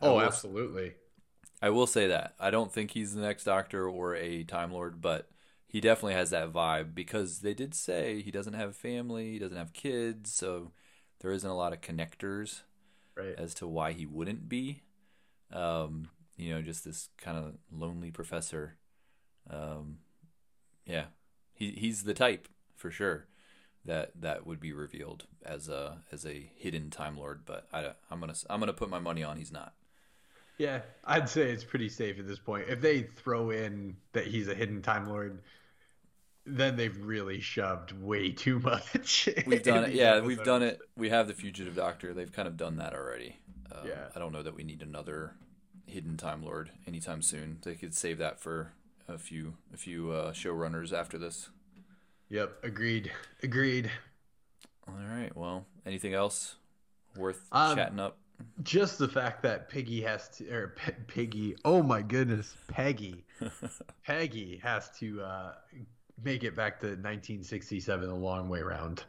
I 0.00 0.06
Oh, 0.06 0.14
will- 0.14 0.20
absolutely. 0.22 0.92
I 1.62 1.70
will 1.70 1.86
say 1.86 2.08
that. 2.08 2.34
I 2.38 2.50
don't 2.50 2.70
think 2.70 2.90
he's 2.90 3.14
the 3.14 3.22
next 3.22 3.44
Doctor 3.44 3.88
or 3.88 4.14
a 4.16 4.44
Time 4.44 4.70
Lord, 4.72 5.00
but 5.00 5.26
he 5.74 5.80
definitely 5.80 6.14
has 6.14 6.30
that 6.30 6.52
vibe 6.52 6.94
because 6.94 7.40
they 7.40 7.52
did 7.52 7.74
say 7.74 8.22
he 8.22 8.30
doesn't 8.30 8.54
have 8.54 8.76
family, 8.76 9.32
he 9.32 9.40
doesn't 9.40 9.58
have 9.58 9.72
kids, 9.72 10.32
so 10.32 10.70
there 11.18 11.32
isn't 11.32 11.50
a 11.50 11.56
lot 11.56 11.72
of 11.72 11.80
connectors 11.80 12.62
Right. 13.16 13.34
as 13.36 13.54
to 13.54 13.66
why 13.66 13.90
he 13.90 14.06
wouldn't 14.06 14.48
be. 14.48 14.82
Um, 15.52 16.10
you 16.36 16.54
know, 16.54 16.62
just 16.62 16.84
this 16.84 17.08
kind 17.18 17.36
of 17.36 17.54
lonely 17.72 18.12
professor. 18.12 18.76
Um, 19.50 19.98
yeah, 20.86 21.06
he 21.54 21.72
he's 21.72 22.04
the 22.04 22.14
type 22.14 22.46
for 22.76 22.92
sure 22.92 23.26
that 23.84 24.12
that 24.20 24.46
would 24.46 24.60
be 24.60 24.72
revealed 24.72 25.26
as 25.44 25.68
a 25.68 26.02
as 26.12 26.24
a 26.24 26.50
hidden 26.56 26.88
Time 26.90 27.16
Lord. 27.16 27.40
But 27.44 27.66
I, 27.72 27.94
I'm 28.12 28.20
gonna 28.20 28.34
I'm 28.48 28.60
gonna 28.60 28.72
put 28.72 28.90
my 28.90 29.00
money 29.00 29.24
on 29.24 29.38
he's 29.38 29.52
not. 29.52 29.74
Yeah, 30.56 30.82
I'd 31.04 31.28
say 31.28 31.50
it's 31.50 31.64
pretty 31.64 31.88
safe 31.88 32.20
at 32.20 32.28
this 32.28 32.38
point. 32.38 32.66
If 32.68 32.80
they 32.80 33.02
throw 33.02 33.50
in 33.50 33.96
that 34.12 34.28
he's 34.28 34.46
a 34.48 34.54
hidden 34.54 34.82
Time 34.82 35.08
Lord, 35.08 35.40
then 36.46 36.76
they've 36.76 36.96
really 37.04 37.40
shoved 37.40 37.92
way 37.92 38.30
too 38.30 38.58
much. 38.60 39.28
We've 39.46 39.62
done 39.62 39.84
it. 39.84 39.94
Yeah, 39.94 40.20
we've 40.20 40.42
done 40.44 40.62
it. 40.62 40.80
We 40.96 41.08
have 41.08 41.26
the 41.26 41.34
Fugitive 41.34 41.74
Doctor. 41.74 42.12
They've 42.14 42.30
kind 42.32 42.46
of 42.48 42.56
done 42.56 42.76
that 42.76 42.92
already. 42.94 43.36
Um, 43.72 43.86
Yeah. 43.88 44.06
I 44.14 44.18
don't 44.18 44.32
know 44.32 44.42
that 44.42 44.54
we 44.54 44.62
need 44.64 44.82
another 44.82 45.34
hidden 45.86 46.16
Time 46.16 46.42
Lord 46.44 46.70
anytime 46.86 47.22
soon. 47.22 47.58
They 47.62 47.74
could 47.74 47.94
save 47.94 48.18
that 48.18 48.40
for 48.40 48.72
a 49.08 49.18
few 49.18 49.54
a 49.72 49.76
few 49.76 50.10
uh, 50.12 50.32
showrunners 50.32 50.92
after 50.92 51.18
this. 51.18 51.48
Yep, 52.30 52.58
agreed. 52.62 53.10
Agreed. 53.42 53.90
All 54.88 54.94
right. 55.10 55.34
Well, 55.36 55.66
anything 55.86 56.14
else 56.14 56.56
worth 57.16 57.46
Um, 57.52 57.76
chatting 57.76 58.00
up? 58.00 58.16
Just 58.64 58.98
the 58.98 59.08
fact 59.08 59.42
that 59.44 59.68
Piggy 59.68 60.02
has 60.02 60.28
to, 60.36 60.50
or 60.52 60.74
P- 60.76 60.92
Piggy, 61.06 61.56
oh 61.64 61.82
my 61.82 62.02
goodness, 62.02 62.54
Peggy, 62.66 63.24
Peggy 64.04 64.60
has 64.62 64.90
to 64.98 65.22
uh, 65.22 65.52
make 66.22 66.44
it 66.44 66.54
back 66.54 66.80
to 66.80 66.86
1967 66.86 68.08
a 68.08 68.14
long 68.14 68.48
way 68.48 68.60
round, 68.62 69.04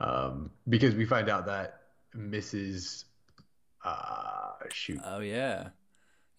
um, 0.00 0.50
because 0.68 0.94
we 0.94 1.04
find 1.06 1.28
out 1.28 1.46
that 1.46 1.82
Mrs. 2.16 3.04
Uh, 3.84 4.52
shoot, 4.72 5.00
Oh 5.04 5.20
yeah, 5.20 5.68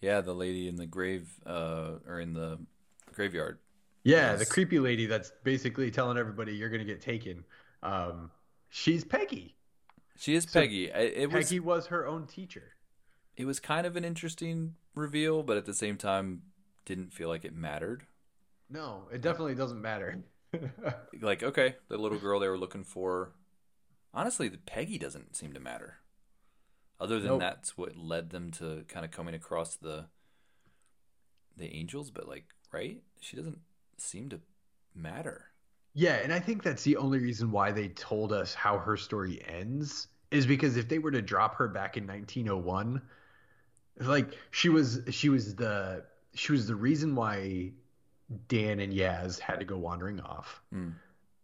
yeah. 0.01 0.21
The 0.21 0.33
lady 0.33 0.67
in 0.67 0.75
the 0.75 0.85
grave, 0.85 1.29
uh, 1.45 1.93
or 2.07 2.19
in 2.19 2.33
the 2.33 2.59
graveyard. 3.13 3.59
yeah, 4.03 4.35
the 4.35 4.45
creepy 4.45 4.79
lady 4.79 5.05
that's 5.05 5.31
basically 5.43 5.91
telling 5.91 6.17
everybody 6.17 6.55
you're 6.55 6.69
gonna 6.69 6.83
get 6.83 7.01
taken. 7.01 7.43
Um, 7.83 8.31
she's 8.69 9.03
Peggy. 9.03 9.55
She 10.17 10.35
is 10.35 10.45
So, 10.45 10.59
Peggy. 10.61 10.85
It 10.89 11.31
was 11.31 11.45
Peggy 11.45 11.59
was 11.59 11.87
her 11.87 12.05
own 12.07 12.25
teacher. 12.27 12.73
it 13.35 13.45
was 13.45 13.59
kind 13.59 13.85
of 13.85 13.95
an 13.95 14.03
interesting 14.03 14.73
reveal, 14.95 15.43
but 15.43 15.57
at 15.57 15.65
the 15.65 15.73
same 15.75 15.95
time, 15.95 16.41
didn't 16.85 17.13
feel 17.13 17.29
like 17.29 17.45
it 17.45 17.55
mattered. 17.55 18.07
No, 18.69 19.07
it 19.11 19.21
definitely 19.21 19.55
doesn't 19.55 19.81
matter. 19.81 20.23
like, 21.21 21.43
okay, 21.43 21.75
the 21.87 21.97
little 21.97 22.19
girl 22.19 22.39
they 22.39 22.47
were 22.47 22.57
looking 22.57 22.83
for. 22.83 23.33
Honestly, 24.13 24.47
the 24.47 24.57
Peggy 24.57 24.97
doesn't 24.97 25.35
seem 25.35 25.53
to 25.53 25.59
matter. 25.59 25.97
Other 26.99 27.19
than 27.19 27.29
Nope. 27.29 27.39
that's 27.39 27.77
what 27.77 27.95
led 27.95 28.31
them 28.31 28.51
to 28.51 28.83
kind 28.87 29.05
of 29.05 29.11
coming 29.11 29.35
across 29.35 29.75
the 29.75 30.05
the 31.55 31.73
angels, 31.75 32.11
but 32.11 32.27
like, 32.27 32.45
right? 32.71 33.01
She 33.19 33.35
doesn't 33.35 33.59
seem 33.97 34.29
to 34.29 34.39
matter. 34.95 35.45
Yeah, 35.93 36.15
and 36.15 36.31
I 36.31 36.39
think 36.39 36.61
that's 36.63 36.83
the 36.83 36.97
only 36.97 37.19
reason 37.19 37.51
why 37.51 37.71
they 37.71 37.87
told 37.89 38.31
us 38.31 38.53
how 38.53 38.77
her 38.77 38.97
story 38.97 39.43
ends 39.47 40.07
is 40.29 40.45
because 40.45 40.77
if 40.77 40.87
they 40.87 40.99
were 40.99 41.11
to 41.11 41.21
drop 41.21 41.55
her 41.55 41.67
back 41.67 41.97
in 41.97 42.05
1901, 42.05 43.01
like 44.01 44.33
she 44.51 44.69
was 44.69 45.01
she 45.09 45.29
was 45.29 45.55
the 45.55 46.03
she 46.35 46.51
was 46.51 46.67
the 46.67 46.75
reason 46.75 47.15
why 47.15 47.71
Dan 48.47 48.79
and 48.79 48.93
Yaz 48.93 49.39
had 49.39 49.59
to 49.59 49.65
go 49.65 49.77
wandering 49.77 50.19
off. 50.21 50.61
Hmm. 50.71 50.89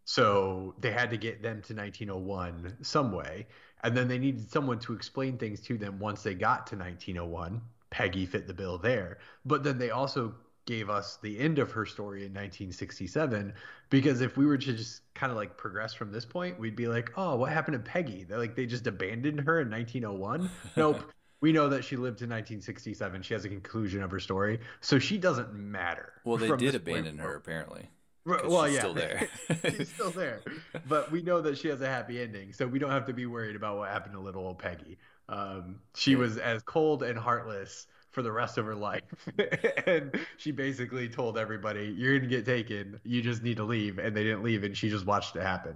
So 0.06 0.76
they 0.80 0.92
had 0.92 1.10
to 1.12 1.18
get 1.18 1.42
them 1.42 1.62
to 1.62 1.74
1901 1.74 2.78
some 2.82 3.12
way, 3.12 3.48
and 3.84 3.96
then 3.96 4.08
they 4.08 4.18
needed 4.18 4.50
someone 4.52 4.80
to 4.80 4.94
explain 4.94 5.38
things 5.38 5.62
to 5.62 5.78
them 5.78 5.98
once 6.00 6.24
they 6.24 6.34
got 6.34 6.68
to 6.68 6.76
1901. 6.76 7.62
Peggy 7.90 8.26
fit 8.26 8.48
the 8.48 8.54
bill 8.54 8.78
there, 8.78 9.20
but 9.46 9.64
then 9.64 9.78
they 9.78 9.92
also 9.92 10.34
gave 10.66 10.90
us 10.90 11.20
the 11.22 11.40
end 11.40 11.60
of 11.60 11.72
her 11.72 11.86
story 11.86 12.22
in 12.22 12.32
1967 12.32 13.54
because 13.90 14.22
if 14.22 14.38
we 14.38 14.46
were 14.46 14.58
to 14.58 14.74
just 14.74 15.02
kind 15.14 15.30
of 15.32 15.38
like 15.38 15.58
progress 15.58 15.94
from 15.94 16.12
this 16.12 16.26
point, 16.26 16.60
we'd 16.60 16.76
be 16.76 16.88
like, 16.88 17.12
"Oh, 17.16 17.36
what 17.36 17.52
happened 17.52 17.74
to 17.74 17.92
Peggy? 17.92 18.24
They're 18.24 18.40
like 18.40 18.56
they 18.56 18.66
just 18.66 18.88
abandoned 18.88 19.42
her 19.42 19.62
in 19.62 19.70
1901." 19.70 20.50
nope. 20.76 21.12
We 21.44 21.52
know 21.52 21.68
that 21.68 21.84
she 21.84 21.98
lived 21.98 22.22
in 22.22 22.30
1967. 22.30 23.22
She 23.22 23.34
has 23.34 23.44
a 23.44 23.50
conclusion 23.50 24.02
of 24.02 24.10
her 24.12 24.20
story, 24.22 24.62
so 24.80 24.98
she 24.98 25.18
doesn't 25.18 25.54
matter. 25.54 26.14
Well, 26.24 26.38
they 26.38 26.56
did 26.56 26.74
abandon 26.74 27.18
her 27.18 27.36
apparently. 27.36 27.90
Well, 28.26 28.66
she's 28.66 28.76
yeah, 28.76 28.80
still 28.80 28.94
there. 28.94 29.30
she's 29.76 29.90
still 29.90 30.12
there, 30.12 30.42
but 30.88 31.12
we 31.12 31.22
know 31.22 31.42
that 31.42 31.58
she 31.58 31.68
has 31.68 31.82
a 31.82 31.88
happy 31.88 32.22
ending, 32.22 32.54
so 32.54 32.66
we 32.66 32.80
don't 32.80 32.92
have 32.92 33.06
to 33.08 33.14
be 33.14 33.26
worried 33.26 33.58
about 33.58 33.78
what 33.78 33.90
happened 33.90 34.14
to 34.14 34.22
little 34.22 34.48
old 34.48 34.60
Peggy. 34.60 34.98
Um, 35.28 35.82
she 35.96 36.12
Yeah. 36.12 36.20
was 36.20 36.38
as 36.38 36.64
cold 36.64 37.04
and 37.04 37.20
heartless 37.20 37.88
for 38.12 38.22
the 38.22 38.32
rest 38.32 38.58
of 38.58 38.66
her 38.66 38.76
life, 38.76 39.02
and 39.86 40.18
she 40.38 40.52
basically 40.52 41.10
told 41.10 41.38
everybody, 41.38 41.94
"You're 41.98 42.18
gonna 42.20 42.30
get 42.30 42.46
taken. 42.46 43.02
You 43.04 43.22
just 43.22 43.44
need 43.44 43.58
to 43.58 43.66
leave," 43.66 44.00
and 44.00 44.16
they 44.16 44.24
didn't 44.24 44.44
leave, 44.44 44.64
and 44.64 44.78
she 44.78 44.90
just 44.90 45.06
watched 45.06 45.36
it 45.36 45.42
happen. 45.42 45.76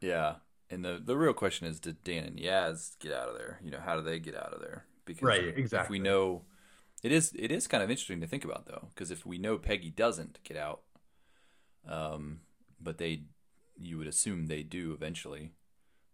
Yeah, 0.00 0.36
and 0.70 0.84
the 0.84 1.00
the 1.04 1.16
real 1.16 1.32
question 1.32 1.66
is, 1.66 1.80
did 1.80 2.02
Dan 2.04 2.24
and 2.24 2.38
Yaz 2.38 2.98
get 2.98 3.12
out 3.12 3.28
of 3.28 3.36
there? 3.36 3.60
You 3.62 3.70
know, 3.70 3.80
how 3.80 3.96
do 3.96 4.02
they 4.02 4.18
get 4.18 4.36
out 4.36 4.52
of 4.52 4.60
there? 4.60 4.84
Because 5.04 5.22
Right, 5.22 5.54
if 5.56 5.90
we 5.90 5.98
know, 5.98 6.42
it 7.02 7.12
is 7.12 7.32
it 7.38 7.50
is 7.50 7.66
kind 7.66 7.82
of 7.82 7.90
interesting 7.90 8.20
to 8.20 8.26
think 8.26 8.44
about 8.44 8.66
though, 8.66 8.88
because 8.94 9.10
if 9.10 9.26
we 9.26 9.38
know 9.38 9.58
Peggy 9.58 9.90
doesn't 9.90 10.38
get 10.44 10.56
out, 10.56 10.82
um, 11.88 12.40
but 12.80 12.98
they, 12.98 13.24
you 13.78 13.98
would 13.98 14.06
assume 14.06 14.46
they 14.46 14.62
do 14.62 14.92
eventually, 14.92 15.52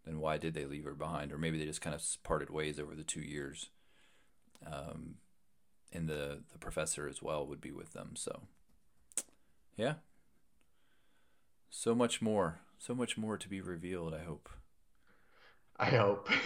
then 0.04 0.18
why 0.18 0.38
did 0.38 0.54
they 0.54 0.66
leave 0.66 0.84
her 0.84 0.94
behind? 0.94 1.32
Or 1.32 1.38
maybe 1.38 1.58
they 1.58 1.66
just 1.66 1.80
kind 1.80 1.94
of 1.94 2.02
parted 2.22 2.50
ways 2.50 2.80
over 2.80 2.94
the 2.94 3.04
two 3.04 3.20
years. 3.22 3.70
Um, 4.66 5.16
and 5.92 6.08
the 6.08 6.42
the 6.52 6.58
professor 6.58 7.08
as 7.08 7.22
well 7.22 7.46
would 7.46 7.60
be 7.60 7.72
with 7.72 7.92
them. 7.92 8.12
So, 8.14 8.42
yeah. 9.76 9.94
So 11.70 11.94
much 11.94 12.20
more, 12.20 12.60
so 12.80 12.94
much 12.94 13.16
more 13.18 13.36
to 13.36 13.48
be 13.48 13.60
revealed. 13.60 14.14
I 14.14 14.24
hope. 14.24 14.48
I 15.76 15.90
hope. 15.90 16.28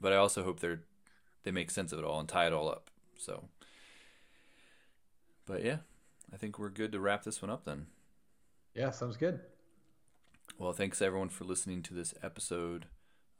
But 0.00 0.12
I 0.12 0.16
also 0.16 0.44
hope 0.44 0.60
they're 0.60 0.82
they 1.44 1.50
make 1.50 1.70
sense 1.70 1.92
of 1.92 1.98
it 1.98 2.04
all 2.04 2.20
and 2.20 2.28
tie 2.28 2.46
it 2.46 2.52
all 2.52 2.68
up. 2.68 2.90
So, 3.16 3.44
but 5.46 5.64
yeah, 5.64 5.78
I 6.32 6.36
think 6.36 6.58
we're 6.58 6.68
good 6.68 6.92
to 6.92 7.00
wrap 7.00 7.24
this 7.24 7.40
one 7.40 7.50
up 7.50 7.64
then. 7.64 7.86
yeah, 8.74 8.90
sounds 8.90 9.16
good. 9.16 9.40
Well, 10.58 10.72
thanks 10.72 11.00
everyone 11.00 11.30
for 11.30 11.44
listening 11.44 11.82
to 11.84 11.94
this 11.94 12.12
episode 12.22 12.86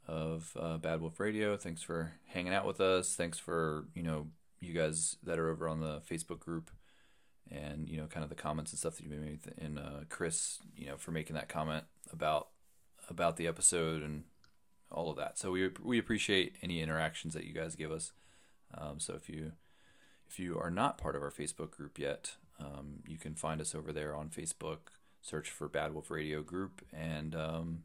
of 0.07 0.57
uh, 0.59 0.77
Bad 0.77 1.01
Wolf 1.01 1.19
Radio. 1.19 1.55
Thanks 1.55 1.83
for 1.83 2.13
hanging 2.25 2.53
out 2.53 2.65
with 2.65 2.81
us. 2.81 3.15
Thanks 3.15 3.37
for 3.37 3.85
you 3.93 4.01
know 4.01 4.27
you 4.59 4.73
guys 4.73 5.17
that 5.23 5.37
are 5.37 5.49
over 5.49 5.69
on 5.69 5.81
the 5.81 6.01
Facebook 6.01 6.39
group 6.39 6.71
and 7.51 7.89
you 7.89 7.97
know 7.97 8.05
kind 8.05 8.23
of 8.23 8.29
the 8.29 8.35
comments 8.35 8.71
and 8.71 8.79
stuff 8.79 8.97
that 8.97 9.03
you 9.03 9.09
made 9.09 9.39
and 9.57 9.79
uh, 9.79 10.01
Chris 10.09 10.59
you 10.75 10.87
know 10.87 10.97
for 10.97 11.11
making 11.11 11.35
that 11.35 11.49
comment 11.49 11.83
about 12.11 12.49
about 13.09 13.37
the 13.37 13.47
episode 13.47 14.03
and 14.03 14.23
all 14.91 15.09
of 15.09 15.17
that. 15.17 15.37
So 15.37 15.51
we 15.51 15.69
we 15.83 15.99
appreciate 15.99 16.55
any 16.61 16.81
interactions 16.81 17.33
that 17.33 17.45
you 17.45 17.53
guys 17.53 17.75
give 17.75 17.91
us. 17.91 18.11
Um, 18.75 18.99
so 18.99 19.13
if 19.15 19.29
you 19.29 19.53
if 20.29 20.39
you 20.39 20.59
are 20.59 20.71
not 20.71 20.97
part 20.97 21.15
of 21.15 21.23
our 21.23 21.31
Facebook 21.31 21.71
group 21.71 21.97
yet, 21.97 22.35
um, 22.59 22.99
you 23.07 23.17
can 23.17 23.35
find 23.35 23.61
us 23.61 23.73
over 23.73 23.91
there 23.91 24.15
on 24.15 24.29
Facebook. 24.29 24.77
Search 25.21 25.49
for 25.49 25.67
Bad 25.67 25.93
Wolf 25.93 26.09
Radio 26.09 26.41
Group, 26.41 26.81
and 26.93 27.35
um, 27.35 27.83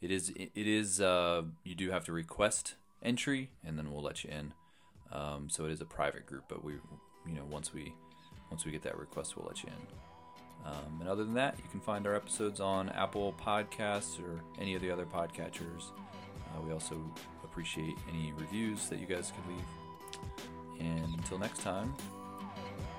it 0.00 0.10
is 0.10 0.30
it 0.36 0.50
is 0.54 1.00
uh, 1.00 1.42
you 1.64 1.74
do 1.74 1.90
have 1.90 2.04
to 2.04 2.12
request 2.12 2.74
entry, 3.02 3.50
and 3.64 3.78
then 3.78 3.90
we'll 3.90 4.02
let 4.02 4.24
you 4.24 4.30
in. 4.30 4.52
Um, 5.12 5.48
so 5.48 5.64
it 5.64 5.72
is 5.72 5.80
a 5.80 5.86
private 5.86 6.26
group, 6.26 6.44
but 6.48 6.62
we 6.62 6.74
you 7.26 7.34
know 7.34 7.44
once 7.48 7.72
we 7.72 7.94
once 8.50 8.64
we 8.64 8.70
get 8.72 8.82
that 8.82 8.98
request, 8.98 9.36
we'll 9.36 9.46
let 9.46 9.62
you 9.62 9.68
in. 9.68 10.66
Um, 10.66 10.98
and 11.00 11.08
other 11.08 11.24
than 11.24 11.34
that, 11.34 11.56
you 11.56 11.64
can 11.70 11.80
find 11.80 12.06
our 12.06 12.14
episodes 12.14 12.60
on 12.60 12.90
Apple 12.90 13.34
Podcasts 13.44 14.20
or 14.22 14.42
any 14.60 14.74
of 14.74 14.82
the 14.82 14.90
other 14.90 15.06
podcatchers. 15.06 15.90
Uh, 16.46 16.60
we 16.66 16.72
also 16.72 16.96
appreciate 17.44 17.96
any 18.10 18.32
reviews 18.36 18.88
that 18.88 18.98
you 18.98 19.06
guys 19.06 19.32
could 19.34 19.46
leave. 19.54 20.90
And 20.90 21.14
until 21.16 21.38
next 21.38 21.60
time, 21.62 21.94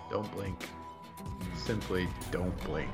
Don't 0.10 0.30
blink. 0.34 0.58
Simply 1.56 2.08
don't 2.32 2.56
blink. 2.66 2.90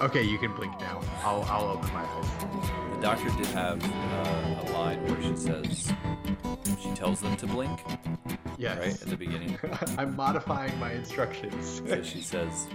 Okay, 0.00 0.22
you 0.22 0.38
can 0.38 0.52
blink 0.54 0.72
now. 0.80 1.00
I'll 1.22 1.42
I'll 1.44 1.70
open 1.76 1.92
my 1.92 2.02
eyes. 2.02 2.26
the 2.94 3.00
doctor 3.02 3.30
did 3.36 3.46
have 3.48 3.82
uh, 3.84 4.62
a 4.62 4.72
line 4.72 5.06
where 5.06 5.22
she 5.22 5.36
says, 5.36 5.92
she 6.82 6.90
tells 6.94 7.20
them 7.20 7.36
to 7.36 7.46
blink, 7.46 7.80
Yes. 8.58 8.78
right, 8.78 9.02
at 9.02 9.08
the 9.08 9.16
beginning. 9.16 9.58
I'm 9.98 10.14
modifying 10.16 10.78
my 10.78 10.92
instructions. 10.92 11.82
So 11.86 12.02
she 12.02 12.20
says. 12.20 12.68